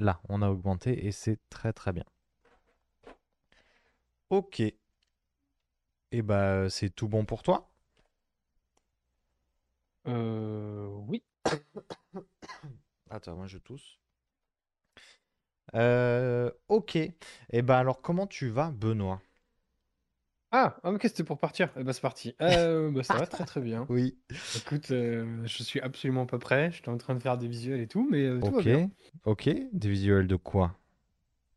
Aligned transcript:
Là, 0.00 0.20
on 0.28 0.42
a 0.42 0.50
augmenté 0.50 1.06
et 1.06 1.12
c'est 1.12 1.38
très 1.48 1.72
très 1.72 1.92
bien. 1.92 2.04
Ok. 4.28 4.60
Et 4.60 4.74
eh 6.12 6.22
bah, 6.22 6.70
c'est 6.70 6.90
tout 6.90 7.08
bon 7.08 7.24
pour 7.24 7.42
toi? 7.42 7.68
Euh, 10.06 10.88
oui. 11.08 11.22
Attends, 13.10 13.36
moi 13.36 13.46
je 13.46 13.58
tousse. 13.58 13.98
Euh, 15.74 16.50
ok. 16.68 16.96
Et 16.96 17.12
eh 17.50 17.62
ben 17.62 17.76
alors, 17.76 18.00
comment 18.02 18.26
tu 18.26 18.48
vas, 18.48 18.70
Benoît? 18.70 19.20
Ah, 20.52 20.76
ah 20.82 20.90
ok, 20.92 21.02
c'était 21.04 21.24
pour 21.24 21.38
partir. 21.38 21.70
Eh 21.76 21.84
ben, 21.84 21.92
c'est 21.92 22.00
parti. 22.00 22.34
Euh, 22.40 22.90
bah, 22.92 23.02
ça 23.02 23.16
va 23.16 23.26
très 23.26 23.44
très 23.44 23.60
bien. 23.60 23.88
Oui. 23.88 24.16
Écoute, 24.54 24.90
euh, 24.90 25.42
je 25.46 25.62
suis 25.62 25.80
absolument 25.80 26.26
pas 26.26 26.38
prêt. 26.38 26.70
J'étais 26.72 26.88
en 26.88 26.98
train 26.98 27.14
de 27.14 27.20
faire 27.20 27.38
des 27.38 27.48
visuels 27.48 27.80
et 27.80 27.88
tout, 27.88 28.06
mais 28.10 28.24
euh, 28.24 28.42
tout 28.42 28.54
va 28.54 28.62
Ok. 28.62 28.64
bien. 28.64 28.90
Ok. 29.24 29.48
Des 29.72 29.88
visuels 29.88 30.26
de 30.26 30.36
quoi? 30.36 30.76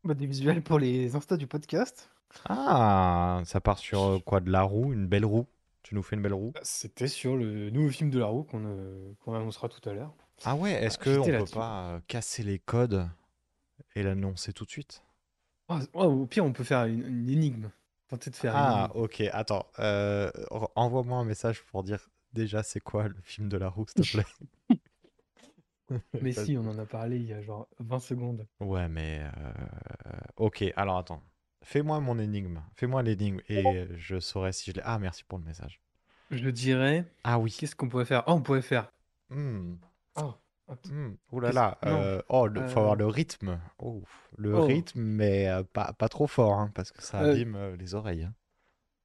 Bah, 0.04 0.14
des 0.14 0.26
visuels 0.26 0.62
pour 0.62 0.78
les 0.78 1.16
Insta 1.16 1.36
du 1.36 1.48
podcast. 1.48 2.08
Ah, 2.46 3.42
ça 3.44 3.60
part 3.60 3.78
sur 3.78 4.00
euh, 4.02 4.18
quoi? 4.18 4.40
De 4.40 4.50
la 4.50 4.62
roue? 4.62 4.92
Une 4.94 5.06
belle 5.06 5.24
roue? 5.26 5.46
Tu 5.82 5.94
nous 5.94 6.02
fais 6.02 6.16
une 6.16 6.22
belle 6.22 6.32
roue? 6.34 6.54
Bah, 6.54 6.60
C'était 6.62 7.06
sur 7.08 7.36
le 7.36 7.70
nouveau 7.70 7.90
film 7.90 8.10
de 8.10 8.18
la 8.18 8.26
roue 8.26 8.44
qu'on 8.44 8.64
euh, 8.64 9.12
qu'on 9.20 9.34
annoncera 9.34 9.68
tout 9.68 9.86
à 9.88 9.92
l'heure. 9.92 10.14
Ah 10.44 10.54
ouais, 10.56 10.72
est-ce 10.82 10.96
Ah, 10.96 11.04
qu'on 11.04 11.10
j'étais 11.12 11.32
peut 11.32 11.38
là-dessus. 11.38 11.52
pas 11.52 11.90
euh, 11.96 12.00
casser 12.06 12.42
les 12.44 12.58
codes 12.58 13.08
et 13.96 14.02
l'annoncer 14.04 14.52
tout 14.52 14.64
de 14.66 14.70
suite? 14.70 15.04
Ah, 15.68 15.80
oh, 15.92 16.04
au 16.04 16.26
pire, 16.26 16.44
on 16.46 16.52
peut 16.54 16.64
faire 16.64 16.86
une, 16.86 17.06
une 17.06 17.28
énigme. 17.28 17.70
Tenter 18.14 18.30
de 18.30 18.36
faire 18.36 18.54
une 18.54 18.60
Ah, 18.60 18.90
ok, 18.94 19.20
attends. 19.32 19.66
euh, 19.78 20.30
envoie-moi 20.76 21.18
un 21.18 21.24
message 21.24 21.62
pour 21.64 21.82
dire 21.82 22.08
déjà 22.32 22.62
c'est 22.62 22.80
quoi 22.80 23.08
le 23.08 23.20
film 23.22 23.48
de 23.48 23.56
la 23.56 23.68
roue, 23.68 23.86
s'il 23.88 24.04
te 24.06 24.16
plaît. 24.16 24.26
Mais 26.22 26.32
si, 26.32 26.56
on 26.56 26.66
en 26.68 26.78
a 26.78 26.86
parlé 26.86 27.16
il 27.16 27.26
y 27.26 27.32
a 27.32 27.42
genre 27.42 27.68
20 27.80 27.98
secondes. 27.98 28.46
Ouais, 28.60 28.88
mais... 28.88 29.22
euh, 29.36 29.52
Ok, 30.36 30.64
alors 30.76 30.98
attends. 30.98 31.22
Fais-moi 31.62 32.00
mon 32.00 32.18
énigme. 32.18 32.62
Fais-moi 32.74 33.02
l'énigme 33.02 33.40
et 33.48 33.86
je 33.96 34.20
saurai 34.20 34.52
si 34.52 34.70
je 34.70 34.76
l'ai... 34.76 34.82
Ah, 34.84 34.98
merci 34.98 35.24
pour 35.24 35.38
le 35.38 35.44
message. 35.44 35.80
Je 36.30 36.48
dirais, 36.50 37.04
Ah 37.24 37.38
oui. 37.38 37.54
qu'est-ce 37.58 37.76
qu'on 37.76 37.88
pourrait 37.88 38.04
faire? 38.04 38.24
Oh, 38.26 38.32
on 38.32 38.42
pourrait 38.42 38.62
faire. 38.62 38.90
Oh, 40.16 40.34
hmm, 40.88 41.14
Ouh 41.32 41.40
là 41.40 41.52
là. 41.52 41.78
euh, 41.84 42.20
Oh, 42.28 42.48
il 42.54 42.66
faut 42.68 42.80
avoir 42.80 42.94
Euh, 42.94 42.96
le 42.96 43.06
rythme. 43.06 43.60
Oh, 43.78 44.02
le 44.36 44.56
Oh. 44.56 44.58
rythme, 44.58 45.00
mais 45.00 45.48
euh, 45.48 45.62
pas, 45.64 45.92
pas 45.94 46.08
trop 46.08 46.26
fort, 46.26 46.54
hein, 46.54 46.70
parce 46.74 46.92
que 46.92 47.02
ça 47.02 47.20
Euh, 47.20 47.22
abîme 47.22 47.54
euh, 47.56 47.76
les 47.76 47.94
oreilles. 47.94 48.24
hein. 48.24 48.34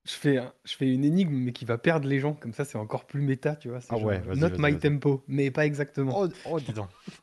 Je 0.05 0.11
fais, 0.13 0.39
je 0.66 0.75
fais 0.75 0.93
une 0.93 1.05
énigme, 1.05 1.33
mais 1.35 1.53
qui 1.53 1.63
va 1.66 1.77
perdre 1.77 2.05
les 2.07 2.19
gens. 2.19 2.33
Comme 2.33 2.53
ça, 2.53 2.66
c'est 2.66 2.77
encore 2.77 3.05
plus 3.05 3.21
méta, 3.21 3.55
tu 3.55 3.69
vois. 3.69 3.79
Ah 3.89 3.97
genre, 3.97 4.05
ouais, 4.05 4.23
euh, 4.27 4.35
not 4.35 4.51
my 4.57 4.77
tempo, 4.77 5.23
mais 5.27 5.51
pas 5.51 5.66
exactement. 5.66 6.21
Oh, 6.21 6.27
oh, 6.43 6.59
dis 6.59 6.73
donc. 6.73 6.89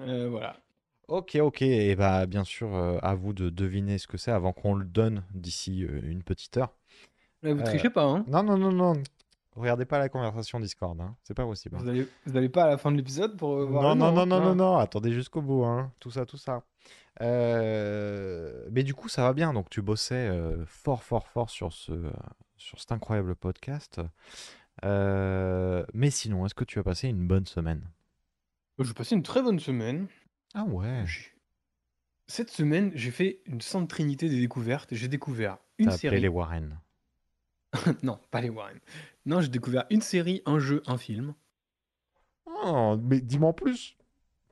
Euh, 0.00 0.28
voilà. 0.28 0.60
Ok, 1.08 1.36
ok. 1.40 1.62
Et 1.62 1.96
bah, 1.96 2.26
bien 2.26 2.44
sûr, 2.44 2.74
euh, 2.74 2.98
à 3.02 3.14
vous 3.14 3.32
de 3.32 3.48
deviner 3.48 3.96
ce 3.98 4.06
que 4.06 4.18
c'est 4.18 4.30
avant 4.30 4.52
qu'on 4.52 4.74
le 4.74 4.84
donne 4.84 5.24
d'ici 5.34 5.84
euh, 5.84 6.00
une 6.04 6.22
petite 6.22 6.56
heure. 6.58 6.74
Là, 7.42 7.52
vous 7.52 7.62
Euh, 7.62 7.64
trichez 7.64 7.90
pas, 7.90 8.04
hein? 8.04 8.24
Non, 8.28 8.42
non, 8.44 8.56
non, 8.58 8.70
non. 8.72 9.02
Regardez 9.58 9.84
pas 9.84 9.98
la 9.98 10.08
conversation 10.08 10.60
Discord, 10.60 11.00
hein. 11.00 11.16
C'est 11.22 11.34
pas 11.34 11.44
possible. 11.44 11.76
hein. 11.76 11.80
Vous 11.82 11.88
allez, 11.88 12.08
vous 12.26 12.36
allez 12.36 12.48
pas 12.48 12.64
à 12.64 12.68
la 12.68 12.78
fin 12.78 12.90
de 12.92 12.96
l'épisode 12.96 13.36
pour 13.36 13.56
euh, 13.56 13.66
voir 13.66 13.82
Non, 13.82 13.94
non, 13.94 14.12
nom, 14.12 14.26
non, 14.26 14.36
hein? 14.36 14.40
non, 14.40 14.46
non, 14.46 14.54
non. 14.54 14.76
Attendez 14.78 15.12
jusqu'au 15.12 15.42
bout, 15.42 15.64
hein. 15.64 15.92
Tout 16.00 16.10
ça, 16.10 16.24
tout 16.26 16.36
ça. 16.38 16.62
Euh, 17.20 18.66
Mais 18.70 18.82
du 18.82 18.94
coup, 18.94 19.08
ça 19.08 19.22
va 19.22 19.32
bien. 19.32 19.52
Donc, 19.52 19.70
tu 19.70 19.82
bossais 19.82 20.14
euh, 20.28 20.64
fort, 20.66 21.02
fort, 21.02 21.28
fort 21.28 21.50
sur 21.50 21.72
ce, 21.72 22.10
sur 22.56 22.78
cet 22.80 22.92
incroyable 22.92 23.34
podcast. 23.34 24.00
Euh, 24.84 25.84
Mais 25.94 26.10
sinon, 26.10 26.46
est-ce 26.46 26.54
que 26.54 26.64
tu 26.64 26.78
as 26.78 26.82
passé 26.82 27.08
une 27.08 27.26
bonne 27.26 27.46
semaine? 27.46 27.82
Je 28.78 28.92
passé 28.92 29.14
une 29.16 29.22
très 29.24 29.42
bonne 29.42 29.58
semaine. 29.58 30.06
Ah 30.54 30.64
ouais. 30.64 31.04
J'ai- 31.06 31.32
Cette 32.28 32.50
semaine, 32.50 32.92
j'ai 32.94 33.10
fait 33.10 33.40
une 33.46 33.60
sainte 33.60 33.88
trinité 33.90 34.28
des 34.28 34.38
découvertes. 34.38 34.94
J'ai 34.94 35.08
découvert 35.08 35.58
une 35.78 35.90
série. 35.90 36.20
les 36.20 36.28
Warren. 36.28 36.78
Non, 38.02 38.18
pas 38.30 38.40
les 38.40 38.48
Warren. 38.48 38.78
Non, 39.28 39.40
j'ai 39.42 39.48
découvert 39.48 39.84
une 39.90 40.00
série, 40.00 40.42
un 40.46 40.58
jeu, 40.58 40.82
un 40.86 40.96
film. 40.98 41.34
Oh, 42.46 42.96
mais 43.02 43.20
dis-moi 43.20 43.50
en 43.50 43.52
plus. 43.52 43.96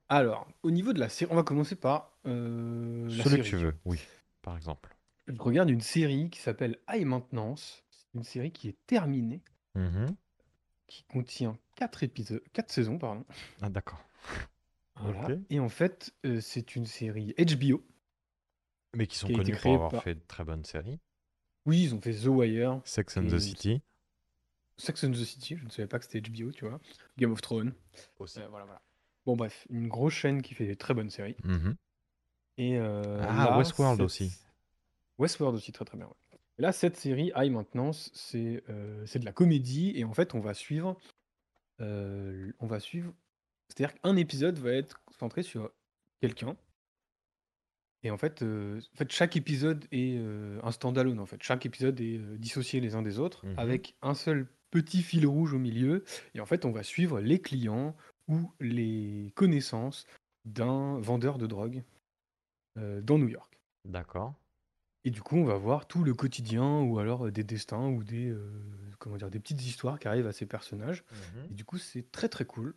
Alors, 0.08 0.46
au 0.62 0.70
niveau 0.70 0.92
de 0.92 1.00
la 1.00 1.08
série, 1.08 1.32
on 1.32 1.34
va 1.34 1.42
commencer 1.42 1.76
par 1.76 2.16
euh, 2.26 3.08
la 3.08 3.24
Celui 3.24 3.38
que 3.42 3.46
tu 3.48 3.56
veux, 3.56 3.74
oui, 3.84 4.00
par 4.42 4.56
exemple. 4.56 4.94
Je 5.26 5.40
regarde 5.40 5.70
une 5.70 5.80
série 5.80 6.30
qui 6.30 6.40
s'appelle 6.40 6.78
High 6.90 7.06
Maintenance. 7.06 7.84
C'est 7.90 8.06
une 8.14 8.22
série 8.22 8.52
qui 8.52 8.68
est 8.68 8.76
terminée, 8.86 9.42
Mhm. 9.74 10.14
qui 10.86 11.04
contient 11.04 11.58
quatre 11.74 12.02
épisodes, 12.04 12.42
quatre 12.52 12.70
saisons, 12.70 12.98
pardon. 12.98 13.24
Ah, 13.62 13.70
d'accord. 13.70 14.00
Voilà. 14.98 15.36
Et 15.50 15.58
en 15.60 15.68
fait, 15.68 16.14
euh, 16.24 16.40
c'est 16.40 16.74
une 16.76 16.86
série 16.86 17.34
HBO. 17.38 17.82
Mais 18.94 19.06
qui 19.06 19.16
sont 19.18 19.26
Qui 19.26 19.34
connus 19.34 19.56
pour 19.60 19.74
avoir 19.74 19.90
par- 19.90 20.02
fait 20.04 20.14
de 20.14 20.22
très 20.26 20.42
bonnes 20.44 20.64
séries. 20.64 21.00
Oui, 21.66 21.82
ils 21.82 21.94
ont 21.94 22.00
fait 22.00 22.14
The 22.14 22.26
Wire, 22.28 22.80
Sex 22.84 23.16
and 23.18 23.26
the 23.26 23.38
City 23.38 23.82
Sex 24.78 25.04
and 25.04 25.10
the 25.12 25.24
City, 25.24 25.56
je 25.56 25.64
ne 25.64 25.70
savais 25.70 25.88
pas 25.88 25.98
que 25.98 26.04
c'était 26.04 26.20
HBO, 26.20 26.50
tu 26.52 26.66
vois. 26.68 26.80
Game 27.18 27.32
of 27.32 27.40
Thrones. 27.40 27.72
aussi. 28.18 28.40
Euh, 28.40 28.48
voilà, 28.48 28.64
voilà. 28.66 28.82
Bon, 29.24 29.36
bref, 29.36 29.66
une 29.70 29.88
grosse 29.88 30.12
chaîne 30.14 30.42
qui 30.42 30.54
fait 30.54 30.66
des 30.66 30.76
très 30.76 30.94
bonnes 30.94 31.10
séries. 31.10 31.36
Mhm. 31.44 31.76
Et 32.58 32.78
euh, 32.78 33.20
Ah, 33.22 33.50
là, 33.50 33.58
Westworld 33.58 34.00
aussi. 34.02 34.32
Westworld 35.18 35.56
aussi, 35.56 35.72
très 35.72 35.84
très 35.84 35.96
bien. 35.96 36.06
ouais. 36.06 36.38
Et 36.58 36.62
là, 36.62 36.72
cette 36.72 36.96
série, 36.96 37.32
High 37.36 37.50
Maintenance, 37.52 38.10
c'est 38.14 38.62
euh, 38.70 39.04
c'est 39.06 39.18
de 39.18 39.24
la 39.26 39.32
comédie. 39.32 39.92
Et 39.96 40.04
en 40.04 40.14
fait, 40.14 40.34
on 40.34 40.40
va 40.40 40.54
suivre. 40.54 40.96
euh, 41.80 42.52
on 42.60 42.66
va 42.66 42.80
suivre. 42.80 43.12
C'est-à-dire 43.68 43.94
qu'un 44.00 44.16
épisode 44.16 44.58
va 44.58 44.72
être 44.72 45.02
centré 45.18 45.42
sur 45.42 45.70
quelqu'un. 46.20 46.56
Et 48.02 48.10
en 48.10 48.16
fait, 48.18 48.42
euh, 48.42 48.80
en 48.94 48.96
fait, 48.96 49.10
chaque 49.12 49.36
épisode 49.36 49.84
est 49.90 50.16
euh, 50.18 50.60
un 50.62 50.70
standalone. 50.70 51.18
En 51.18 51.26
fait, 51.26 51.42
chaque 51.42 51.66
épisode 51.66 52.00
est 52.00 52.18
euh, 52.18 52.36
dissocié 52.38 52.80
les 52.80 52.94
uns 52.94 53.02
des 53.02 53.18
autres, 53.18 53.44
Mhm. 53.44 53.58
avec 53.58 53.96
un 54.02 54.14
seul 54.14 54.46
petit 54.70 55.02
fil 55.02 55.26
rouge 55.26 55.54
au 55.54 55.58
milieu. 55.58 56.04
Et 56.34 56.40
en 56.40 56.46
fait, 56.46 56.64
on 56.64 56.72
va 56.72 56.82
suivre 56.82 57.20
les 57.20 57.40
clients 57.40 57.96
ou 58.28 58.50
les 58.60 59.32
connaissances 59.34 60.06
d'un 60.44 60.98
vendeur 61.00 61.38
de 61.38 61.46
drogue 61.46 61.82
euh, 62.78 63.00
dans 63.00 63.18
New 63.18 63.28
York. 63.28 63.58
D'accord. 63.84 64.34
Et 65.06 65.10
du 65.10 65.22
coup, 65.22 65.36
on 65.36 65.44
va 65.44 65.56
voir 65.56 65.86
tout 65.86 66.02
le 66.02 66.14
quotidien 66.14 66.80
ou 66.80 66.98
alors 66.98 67.26
euh, 67.26 67.30
des 67.30 67.44
destins 67.44 67.86
ou 67.86 68.02
des, 68.02 68.28
euh, 68.28 68.50
comment 68.98 69.16
dire, 69.16 69.30
des 69.30 69.38
petites 69.38 69.64
histoires 69.64 70.00
qui 70.00 70.08
arrivent 70.08 70.26
à 70.26 70.32
ces 70.32 70.46
personnages. 70.46 71.04
Mhm. 71.12 71.46
Et 71.52 71.54
du 71.54 71.64
coup, 71.64 71.78
c'est 71.78 72.10
très 72.10 72.28
très 72.28 72.44
cool. 72.44 72.74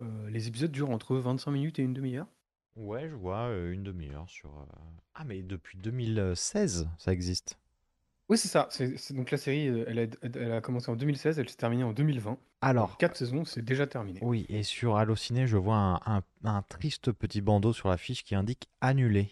Euh, 0.00 0.30
les 0.30 0.46
épisodes 0.46 0.70
durent 0.70 0.90
entre 0.90 1.16
25 1.16 1.50
minutes 1.50 1.80
et 1.80 1.82
une 1.82 1.92
demi-heure. 1.92 2.28
Ouais, 2.76 3.08
je 3.08 3.16
vois 3.16 3.48
une 3.72 3.82
demi-heure 3.82 4.30
sur. 4.30 4.66
Ah, 5.14 5.24
mais 5.24 5.42
depuis 5.42 5.76
2016, 5.78 6.88
ça 6.96 7.12
existe. 7.12 7.58
Oui, 8.28 8.38
c'est 8.38 8.48
ça. 8.48 8.68
C'est, 8.70 8.96
c'est- 8.96 9.12
donc 9.14 9.30
la 9.30 9.36
série, 9.38 9.68
euh, 9.68 9.84
elle 9.86 9.98
a, 9.98 10.06
elle 10.22 10.52
a 10.52 10.60
commencé 10.60 10.90
en 10.90 10.96
2016, 10.96 11.38
elle 11.38 11.48
s'est 11.48 11.56
terminée 11.56 11.84
en 11.84 11.92
2020. 11.92 12.38
Alors, 12.62 12.96
Quatre 12.96 13.16
saisons, 13.16 13.44
c'est 13.44 13.62
déjà 13.62 13.86
terminé. 13.86 14.20
oui, 14.22 14.46
et 14.48 14.62
sur 14.62 14.96
Allociné, 14.96 15.46
je 15.46 15.56
vois 15.58 15.76
un, 15.76 15.94
un- 16.06 16.22
un 16.44 16.62
triste 16.62 17.12
petit 17.12 17.42
bandeau 17.42 17.72
sur 17.74 17.88
la 17.90 17.98
fiche 17.98 18.24
qui 18.24 18.34
indique 18.34 18.68
annulé. 18.80 19.30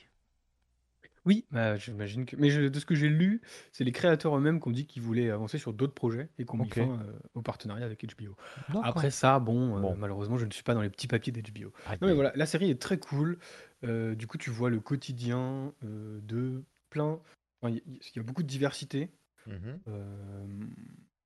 Oui, 1.25 1.46
bah, 1.52 1.76
j'imagine 1.76 2.26
que. 2.26 2.34
Mais 2.37 2.50
je- 2.50 2.62
de 2.62 2.78
ce 2.81 2.84
que 2.84 2.96
j'ai 2.96 3.08
lu, 3.08 3.43
c'est 3.70 3.84
les 3.84 3.93
créateurs 3.93 4.37
eux-mêmes 4.37 4.61
qui 4.61 4.69
ont 4.69 4.72
dit 4.72 4.87
qu'ils 4.87 5.02
voulaient 5.02 5.31
avancer 5.31 5.56
sur 5.56 5.72
d'autres 5.72 5.94
projets 5.94 6.28
et 6.38 6.44
qu'on 6.44 6.56
mis 6.58 6.64
Ok. 6.64 6.75
fin 6.75 6.82
euh, 7.00 7.12
au 7.34 7.43
partenariat 7.43 7.87
avec 7.87 8.05
HBO. 8.05 8.34
D'accord. 8.69 8.84
Après 8.84 9.11
ça, 9.12 9.38
bon, 9.38 9.76
euh, 9.76 9.81
Bon. 9.81 9.96
malheureusement, 9.96 10.37
je 10.37 10.46
ne 10.46 10.50
suis 10.50 10.64
pas 10.64 10.75
dans 10.75 10.82
les 10.82 10.90
petits 10.90 11.06
papiers 11.06 11.32
d'HBO. 11.32 11.72
Aïe, 11.87 11.99
Non 12.00 12.06
mais 12.06 12.08
aïe. 12.08 12.14
voilà, 12.17 12.32
la 12.34 12.44
série 12.46 12.70
est 12.70 12.81
très 12.82 12.99
cool. 12.99 13.38
Euh, 13.84 14.17
du 14.17 14.26
coup, 14.26 14.37
tu 14.37 14.50
vois 14.50 14.69
le 14.69 14.81
quotidien 14.81 15.72
euh, 15.84 16.19
de 16.25 16.64
plein. 16.90 17.20
Enfin, 17.62 17.75
Il 17.87 18.00
y, 18.17 18.19
a 18.19 18.23
beaucoup 18.23 18.43
de 18.43 18.49
diversité, 18.49 19.12
Mhm. 19.47 19.82
euh, 19.88 20.47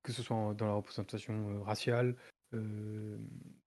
que 0.03 0.13
ce 0.13 0.23
soit 0.23 0.55
dans 0.55 0.67
la 0.67 0.75
représentation 0.75 1.51
euh, 1.51 1.63
raciale, 1.63 2.17
euh, 2.55 3.19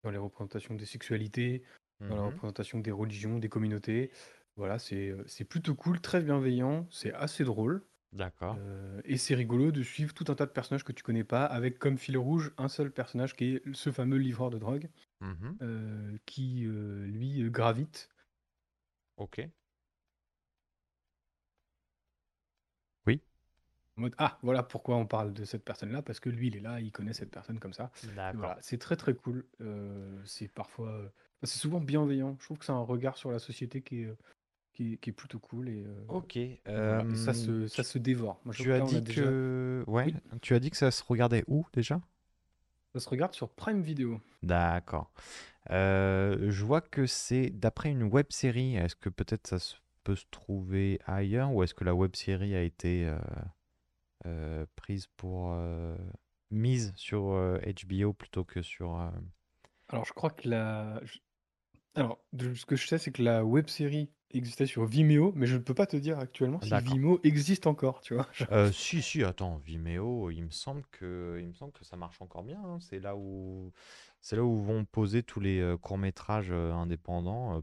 dans 0.04 0.12
les 0.12 0.18
représentations 0.18 0.75
des 0.75 0.86
sexualités, 0.86 1.63
dans 2.07 2.16
la 2.16 2.24
Mhm. 2.24 2.24
représentation 2.24 2.80
des 2.80 2.92
religions, 2.92 3.39
des 3.39 3.50
communautés. 3.50 4.12
Voilà, 4.57 4.80
c'est 4.80 5.45
plutôt 5.50 5.75
cool, 5.75 6.01
très 6.01 6.21
bienveillant, 6.21 6.88
c'est 6.92 7.13
assez 7.13 7.44
drôle. 7.45 7.86
D'accord. 8.12 8.60
euh, 8.60 9.01
et 9.06 9.18
c'est 9.18 9.36
rigolo 9.36 9.72
de 9.72 9.83
suivre 9.83 10.13
tout 10.13 10.25
un 10.30 10.36
tas 10.36 10.45
de 10.48 10.51
personnages 10.51 10.83
que 10.83 10.92
tu 10.94 11.04
connais 11.04 11.24
pas, 11.25 11.45
avec 11.45 11.80
comme 11.80 11.98
fil 11.98 12.18
rouge 12.18 12.54
un 12.57 12.69
seul 12.69 12.92
personnage 12.92 13.36
qui 13.36 13.56
est 13.57 13.63
ce 13.74 13.92
fameux 13.92 14.18
livreur 14.18 14.50
de 14.51 14.57
drogue, 14.60 14.89
euh, 15.62 16.18
qui 16.25 16.62
lui 16.68 17.50
gravite 17.51 18.10
Ok. 19.18 19.39
En 24.00 24.04
mode, 24.04 24.16
ah, 24.18 24.38
voilà 24.44 24.63
pourquoi 24.63 24.96
on 24.96 25.06
parle 25.06 25.34
de 25.34 25.44
cette 25.44 25.66
personne-là, 25.66 26.01
parce 26.01 26.22
que 26.22 26.30
lui, 26.30 26.48
il 26.48 26.56
est 26.56 26.62
là, 26.62 26.80
il 26.80 26.90
connaît 26.90 27.12
cette 27.12 27.31
personne 27.31 27.60
comme 27.60 27.74
ça. 27.74 27.92
D'accord. 28.16 28.40
Voilà, 28.40 28.57
c'est 28.62 28.78
très 28.78 28.96
très 28.96 29.13
cool. 29.13 29.46
Euh, 29.60 30.18
c'est 30.24 30.48
parfois, 30.48 30.88
euh, 30.90 31.10
c'est 31.44 31.60
souvent 31.60 31.81
bienveillant. 31.81 32.38
Je 32.40 32.46
trouve 32.46 32.57
que 32.60 32.63
c'est 32.63 32.72
un 32.72 32.80
regard 32.80 33.18
sur 33.18 33.30
la 33.30 33.40
société 33.40 33.81
qui 33.81 34.04
est, 34.04 34.06
euh, 34.06 34.18
qui 34.72 34.94
est, 34.94 34.98
qui 34.98 35.10
est 35.10 35.13
plutôt 35.13 35.40
cool 35.40 35.68
et, 35.68 35.84
euh, 35.86 36.06
Ok. 36.07 36.38
et 36.38 36.62
voilà. 36.66 37.04
Et 37.12 37.16
ça 37.16 37.31
euh, 37.31 37.34
se, 37.34 37.68
ça 37.68 37.84
tu, 37.84 37.90
se 37.90 37.98
dévore. 37.98 38.40
Moi, 38.46 38.54
je 38.54 38.63
tu 38.63 38.69
trouve 38.69 38.78
que 38.78 38.84
as 38.84 38.86
là, 38.86 38.86
on 38.86 38.96
a 38.96 39.01
dit 39.01 39.06
déjà. 39.07 39.22
que. 39.24 39.84
Ouais, 39.88 40.06
Oui. 40.06 40.40
tu 40.42 40.56
as 40.56 40.60
dit 40.62 40.69
que 40.72 40.78
ça 40.78 40.92
se 40.92 41.04
regardait 41.04 41.44
où 41.48 41.66
déjà? 41.74 42.00
Ça 42.94 43.01
se 43.01 43.10
regarde 43.10 43.34
sur 43.34 43.50
Prime 43.50 43.81
Video. 43.81 44.22
D'accord. 44.44 45.12
Euh, 45.72 46.50
je 46.50 46.63
vois 46.66 46.80
que 46.80 47.06
c'est 47.06 47.50
d'après 47.50 47.92
une 47.92 48.04
web 48.04 48.28
série. 48.30 48.78
Est-ce 48.78 48.96
que 48.96 49.10
peut-être 49.10 49.46
ça 49.48 49.60
se- 49.60 49.75
peut 50.06 50.16
se 50.16 50.25
trouver 50.31 51.00
ailleurs 51.06 51.51
ou 51.54 51.63
est-ce 51.63 51.74
que 51.74 51.84
la 51.84 51.94
web 51.94 52.16
série 52.16 52.56
a 52.56 52.62
été 52.63 53.06
euh, 53.06 53.19
prise 54.75 55.07
pour 55.17 55.51
euh, 55.53 55.95
mise 56.51 56.93
sur 56.95 57.31
euh, 57.31 57.59
HBO 57.59 58.13
plutôt 58.13 58.43
que 58.43 58.61
sur. 58.61 58.99
euh, 58.99 59.09
Alors, 59.89 60.05
je 60.05 60.13
crois 60.13 60.29
que 60.29 60.47
la. 60.49 61.01
Alors, 61.95 62.19
ce 62.37 62.65
que 62.65 62.75
je 62.75 62.87
sais, 62.87 62.97
c'est 62.97 63.11
que 63.11 63.23
la 63.23 63.43
web 63.43 63.67
série 63.67 64.09
existait 64.31 64.67
sur 64.67 64.85
Vimeo, 64.85 65.33
mais 65.35 65.47
je 65.47 65.55
ne 65.55 65.61
peux 65.61 65.73
pas 65.73 65.87
te 65.87 65.97
dire 65.97 66.19
actuellement 66.19 66.61
si. 66.61 66.69
Vimeo 66.69 67.19
existe 67.23 67.65
encore, 67.67 68.01
tu 68.01 68.13
vois. 68.13 68.27
Euh, 68.51 68.71
si, 68.71 69.01
si, 69.01 69.23
attends, 69.23 69.57
Vimeo, 69.57 70.29
il 70.29 70.43
me 70.43 70.51
semble 70.51 70.83
que, 70.91 71.39
il 71.41 71.47
me 71.47 71.53
semble 71.53 71.71
que 71.73 71.83
ça 71.83 71.97
marche 71.97 72.21
encore 72.21 72.43
bien. 72.43 72.61
hein. 72.63 72.77
C'est 72.79 72.99
là 72.99 73.15
où, 73.17 73.73
c'est 74.21 74.35
là 74.35 74.43
où 74.43 74.61
vont 74.61 74.85
poser 74.85 75.23
tous 75.23 75.39
les 75.39 75.59
euh, 75.59 75.77
courts-métrages 75.77 76.51
euh, 76.51 76.71
indépendants. 76.73 77.57
euh, 77.57 77.61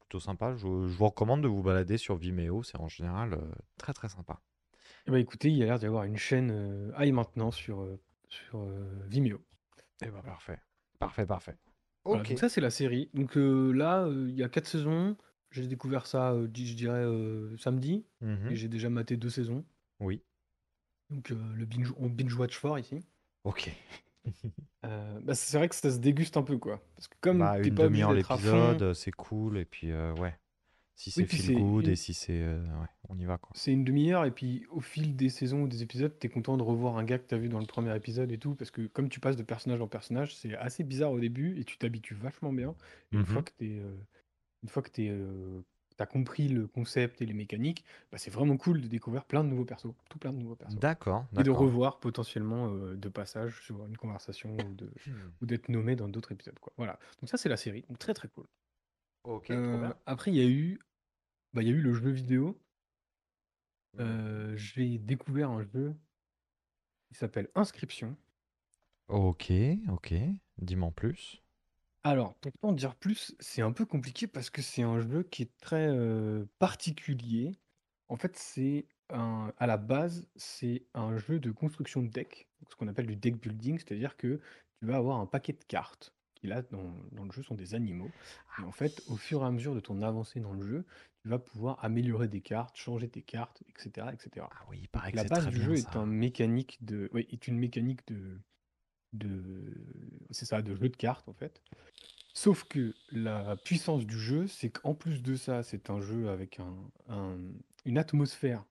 plutôt 0.00 0.20
sympa. 0.20 0.54
Je, 0.54 0.60
je 0.66 0.96
vous 0.96 1.06
recommande 1.06 1.42
de 1.42 1.48
vous 1.48 1.62
balader 1.62 1.98
sur 1.98 2.16
Vimeo. 2.16 2.62
C'est 2.62 2.78
en 2.78 2.88
général 2.88 3.34
euh, 3.34 3.40
très 3.76 3.92
très 3.92 4.08
sympa. 4.08 4.40
Eh 5.06 5.10
ben, 5.10 5.18
écoutez, 5.18 5.48
il 5.48 5.56
y 5.56 5.62
a 5.62 5.66
l'air 5.66 5.78
d'y 5.78 5.86
avoir 5.86 6.04
une 6.04 6.16
chaîne 6.16 6.50
euh, 6.52 6.90
Aïe 6.96 7.12
maintenant 7.12 7.50
sur, 7.50 7.80
euh, 7.80 7.98
sur 8.28 8.60
euh, 8.60 8.84
Vimeo. 9.08 9.40
Et 10.04 10.08
bah 10.10 10.22
parfait. 10.24 10.58
Parfait, 10.98 11.26
parfait. 11.26 11.56
Voilà, 12.04 12.22
Ok. 12.22 12.28
donc 12.30 12.38
ça, 12.38 12.48
c'est 12.48 12.60
la 12.60 12.70
série. 12.70 13.10
Donc 13.14 13.36
euh, 13.36 13.72
là, 13.72 14.04
euh, 14.04 14.26
il 14.28 14.34
y 14.36 14.42
a 14.42 14.48
quatre 14.48 14.66
saisons. 14.66 15.16
J'ai 15.50 15.66
découvert 15.66 16.06
ça, 16.06 16.32
euh, 16.32 16.46
di- 16.48 16.66
je 16.66 16.74
dirais, 16.74 17.04
euh, 17.04 17.56
samedi. 17.56 18.04
Mhm. 18.20 18.48
Et 18.50 18.56
j'ai 18.56 18.68
déjà 18.68 18.90
maté 18.90 19.16
deux 19.16 19.30
saisons. 19.30 19.64
Oui. 20.00 20.22
Donc 21.10 21.30
euh, 21.30 21.36
le 21.54 21.64
binge, 21.64 21.92
on 21.98 22.08
binge-watch 22.08 22.56
fort 22.56 22.78
ici. 22.78 23.00
Ok. 23.44 23.70
Euh, 24.84 25.18
bah, 25.22 25.34
c'est 25.34 25.56
vrai 25.58 25.68
que 25.68 25.74
ça 25.74 25.90
se 25.90 25.98
déguste 25.98 26.36
un 26.36 26.42
peu, 26.44 26.58
quoi. 26.58 26.80
Parce 26.94 27.08
que 27.08 27.16
comme 27.20 27.38
Bah, 27.38 27.56
t'es 27.60 27.68
une 27.68 27.74
pas 27.74 27.86
obligé 27.86 28.02
demi-heure 28.04 28.14
d'être 28.14 28.30
à 28.30 28.36
l'épisode, 28.36 28.78
fond, 28.78 28.84
euh, 28.84 28.94
c'est 28.94 29.10
cool. 29.10 29.58
Et 29.58 29.64
puis, 29.64 29.90
euh, 29.90 30.14
ouais. 30.14 30.36
Si 30.96 31.10
oui, 31.16 31.24
c'est 31.24 31.26
puis 31.26 31.38
feel 31.38 31.50
c'est 31.50 31.52
good 31.52 31.88
et 31.88 31.94
une, 31.94 31.96
si 31.96 32.12
c'est. 32.14 32.42
euh, 32.42 32.64
ouais, 32.80 32.88
on 33.08 33.18
y 33.18 33.24
va 33.24 33.38
quoi. 33.38 33.54
c'est 33.54 33.72
une 33.72 33.84
demi-heure, 33.84 34.24
et 34.26 34.30
puis 34.32 34.66
au 34.70 34.80
fil 34.80 35.16
des 35.16 35.30
saisons 35.30 35.62
ou 35.62 35.68
des 35.68 35.82
épisodes, 35.82 36.16
t'es 36.18 36.28
content 36.28 36.56
de 36.58 36.62
revoir 36.62 36.98
un 36.98 37.04
gars 37.04 37.18
que 37.18 37.26
t'as 37.26 37.38
vu 37.38 37.48
dans 37.48 37.60
le 37.60 37.66
premier 37.66 37.94
épisode 37.96 38.30
et 38.32 38.38
tout, 38.38 38.54
parce 38.54 38.70
que 38.70 38.86
comme 38.86 39.08
tu 39.08 39.18
passes 39.20 39.36
de 39.36 39.42
personnage 39.42 39.80
en 39.80 39.88
personnage, 39.88 40.36
c'est 40.36 40.54
assez 40.56 40.84
bizarre 40.84 41.12
au 41.12 41.20
début, 41.20 41.58
et 41.58 41.64
tu 41.64 41.78
t'habitues 41.78 42.14
vachement 42.14 42.52
bien. 42.52 42.76
Et 43.12 43.18
une 43.18 43.26
fois 43.26 43.40
Mhm. 43.40 43.42
que 43.42 43.52
t'es, 43.56 43.78
euh, 43.78 43.96
une 44.64 44.68
fois 44.70 44.82
que 44.82 44.90
t'es, 44.90 45.08
euh, 45.10 45.62
t'as 45.96 46.06
compris 46.06 46.48
le 46.48 46.66
concept 46.68 47.22
et 47.22 47.26
les 47.26 47.34
mécaniques, 47.34 47.84
bah, 48.12 48.18
c'est 48.18 48.30
vraiment 48.32 48.56
cool 48.58 48.80
de 48.82 48.88
découvrir 48.88 49.26
plein 49.26 49.44
de 49.44 49.50
nouveaux 49.50 49.64
persos, 49.66 49.94
tout 50.10 50.18
plein 50.18 50.32
de 50.32 50.38
nouveaux 50.38 50.56
persos. 50.56 50.82
D'accord, 50.82 51.26
Et 51.36 51.42
de 51.44 51.50
d'accord. 51.50 51.52
revoir 51.52 52.00
potentiellement 52.00 52.70
euh, 52.74 52.96
de 52.96 53.08
passage 53.10 53.62
sur 53.64 53.86
une 53.86 53.96
conversation 53.98 54.66
ou 54.66 54.74
de, 54.74 54.92
ou 55.42 55.46
d'être 55.46 55.68
nommé 55.70 55.96
dans 55.96 56.08
d'autres 56.08 56.32
épisodes, 56.32 56.58
quoi. 56.60 56.72
Voilà. 56.78 56.98
Donc 57.20 57.30
ça, 57.30 57.38
c'est 57.38 57.48
la 57.50 57.58
série. 57.58 57.84
Donc 57.88 57.98
très 58.00 58.14
très 58.14 58.28
cool. 58.28 58.46
Ok, 59.26 59.50
Euh, 59.50 59.92
après, 60.06 60.30
il 60.32 60.36
y 60.36 60.40
a 60.40 60.48
eu, 60.48 60.80
bah, 61.54 61.62
il 61.62 61.68
y 61.68 61.72
a 61.72 61.74
eu 61.74 61.82
le 61.82 61.94
jeu 61.94 62.10
vidéo. 62.10 62.60
Euh, 64.00 64.56
j'ai 64.56 64.96
découvert 64.98 65.50
un 65.50 65.62
jeu 65.62 65.94
qui 67.08 67.18
s'appelle 67.18 67.50
Inscription. 67.56 68.16
Ok, 69.08 69.50
ok. 69.88 70.14
Dis-moi 70.58 70.88
en 70.88 70.92
plus. 70.92 71.42
Alors, 72.04 72.34
pour 72.36 72.52
pas 72.52 72.68
en 72.68 72.72
dire 72.72 72.94
plus, 72.94 73.34
c'est 73.40 73.62
un 73.62 73.72
peu 73.72 73.84
compliqué 73.84 74.26
parce 74.26 74.50
que 74.50 74.62
c'est 74.62 74.82
un 74.82 75.00
jeu 75.00 75.24
qui 75.24 75.42
est 75.42 75.56
très 75.58 75.88
euh, 75.88 76.46
particulier. 76.58 77.52
En 78.08 78.16
fait, 78.16 78.36
c'est 78.36 78.86
un, 79.10 79.52
à 79.58 79.66
la 79.66 79.76
base, 79.76 80.28
c'est 80.36 80.86
un 80.94 81.18
jeu 81.18 81.40
de 81.40 81.50
construction 81.50 82.02
de 82.02 82.08
deck, 82.08 82.48
ce 82.70 82.76
qu'on 82.76 82.88
appelle 82.88 83.06
du 83.06 83.16
deck 83.16 83.36
building, 83.40 83.78
c'est-à-dire 83.78 84.16
que 84.16 84.40
tu 84.80 84.86
vas 84.86 84.96
avoir 84.96 85.20
un 85.20 85.26
paquet 85.26 85.52
de 85.54 85.64
cartes 85.64 86.15
qui 86.36 86.46
là 86.48 86.62
dans, 86.62 86.94
dans 87.12 87.24
le 87.24 87.32
jeu 87.32 87.42
sont 87.42 87.54
des 87.56 87.74
animaux. 87.74 88.14
Et 88.58 88.62
Ah 88.62 88.66
en 88.66 88.72
fait, 88.72 89.02
au 89.06 89.16
fur 89.16 89.42
et 89.42 89.46
à 89.46 89.50
mesure 89.50 89.74
de 89.74 89.80
ton 89.80 90.02
avancée 90.02 90.40
dans 90.40 90.52
le 90.52 90.62
jeu, 90.62 90.86
tu 91.22 91.28
vas 91.28 91.38
pouvoir 91.38 91.84
améliorer 91.84 92.28
des 92.28 92.42
cartes, 92.42 92.76
changer 92.76 93.08
tes 93.10 93.22
cartes, 93.22 93.62
etc., 93.68 94.12
etc. 94.14 94.46
Ah 94.50 94.64
oui, 94.68 94.78
il 94.82 94.88
Donc 94.94 95.04
paraît 95.04 95.12
que 95.12 95.18
la 95.18 95.22
c'est 95.22 95.30
base 95.30 95.30
très 95.30 95.50
du 95.50 95.58
bien 95.58 95.62
jeu 95.62 95.76
est 95.76 95.96
un 95.96 96.06
ça. 96.06 96.06
mécanique 96.06 96.78
de, 96.84 97.10
oui, 97.12 97.26
est 97.30 97.48
une 97.48 97.58
mécanique 97.58 98.06
de, 98.08 98.40
de, 99.14 99.74
c'est 100.30 100.46
ça, 100.46 100.62
de 100.62 100.74
jeu 100.76 100.88
de 100.90 100.96
cartes 100.96 101.28
en 101.28 101.34
fait. 101.34 101.62
Sauf 102.34 102.64
que 102.64 102.94
la 103.10 103.56
puissance 103.56 104.06
du 104.06 104.18
jeu, 104.18 104.46
c'est 104.46 104.70
qu'en 104.70 104.94
plus 104.94 105.22
de 105.22 105.36
ça, 105.36 105.62
c'est 105.62 105.90
un 105.90 106.00
jeu 106.00 106.28
avec 106.30 106.60
un, 106.60 106.90
un- 107.08 107.38
une 107.84 107.98
atmosphère 107.98 108.64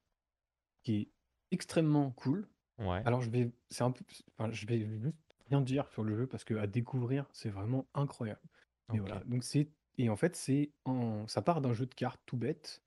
qui 0.83 0.95
est 0.95 1.11
extrêmement 1.51 2.11
cool. 2.11 2.47
Ouais, 2.77 3.05
Alors 3.05 3.21
je 3.21 3.29
vais, 3.29 3.51
c'est 3.69 3.83
un 3.83 3.91
peu, 3.91 4.05
enfin, 4.37 4.51
je 4.51 4.67
vais 4.67 4.79
juste 5.01 5.15
rien 5.49 5.61
dire 5.61 5.87
sur 5.89 6.03
le 6.03 6.15
jeu 6.15 6.27
parce 6.27 6.43
que 6.43 6.55
à 6.55 6.67
découvrir, 6.67 7.25
c'est 7.31 7.49
vraiment 7.49 7.87
incroyable. 7.93 8.41
Ok. 8.89 8.99
voilà, 8.99 9.21
donc 9.25 9.43
c'est, 9.43 9.69
et 9.97 10.09
en 10.09 10.15
fait, 10.15 10.35
c'est 10.35 10.71
en, 10.85 11.27
ça 11.27 11.41
part 11.41 11.61
d'un 11.61 11.73
jeu 11.73 11.85
de 11.85 11.93
cartes 11.93 12.21
tout 12.25 12.37
bête, 12.37 12.83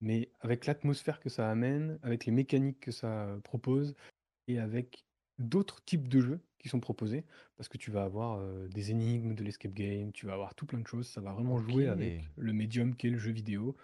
mais 0.00 0.30
avec 0.40 0.66
l'atmosphère 0.66 1.20
que 1.20 1.28
ça 1.28 1.50
amène, 1.50 1.98
avec 2.02 2.24
les 2.24 2.32
mécaniques 2.32 2.80
que 2.80 2.92
ça 2.92 3.36
propose, 3.44 3.94
et 4.46 4.58
avec 4.58 5.04
d'autres 5.38 5.84
types 5.84 6.08
de 6.08 6.20
jeux 6.20 6.40
qui 6.58 6.68
sont 6.68 6.80
proposés, 6.80 7.24
parce 7.56 7.68
que 7.68 7.78
tu 7.78 7.90
vas 7.90 8.02
avoir 8.02 8.38
euh, 8.38 8.66
des 8.68 8.90
énigmes, 8.90 9.34
de 9.34 9.44
l'escape 9.44 9.72
game, 9.72 10.12
tu 10.12 10.26
vas 10.26 10.32
avoir 10.32 10.54
tout 10.54 10.66
plein 10.66 10.80
de 10.80 10.86
choses, 10.86 11.06
ça 11.06 11.20
va 11.20 11.32
vraiment 11.32 11.58
jouer 11.58 11.88
avec 11.88 12.24
le 12.36 12.52
médium 12.52 12.96
qu'est 12.96 13.10
le 13.10 13.18
jeu 13.18 13.30
vidéo, 13.30 13.76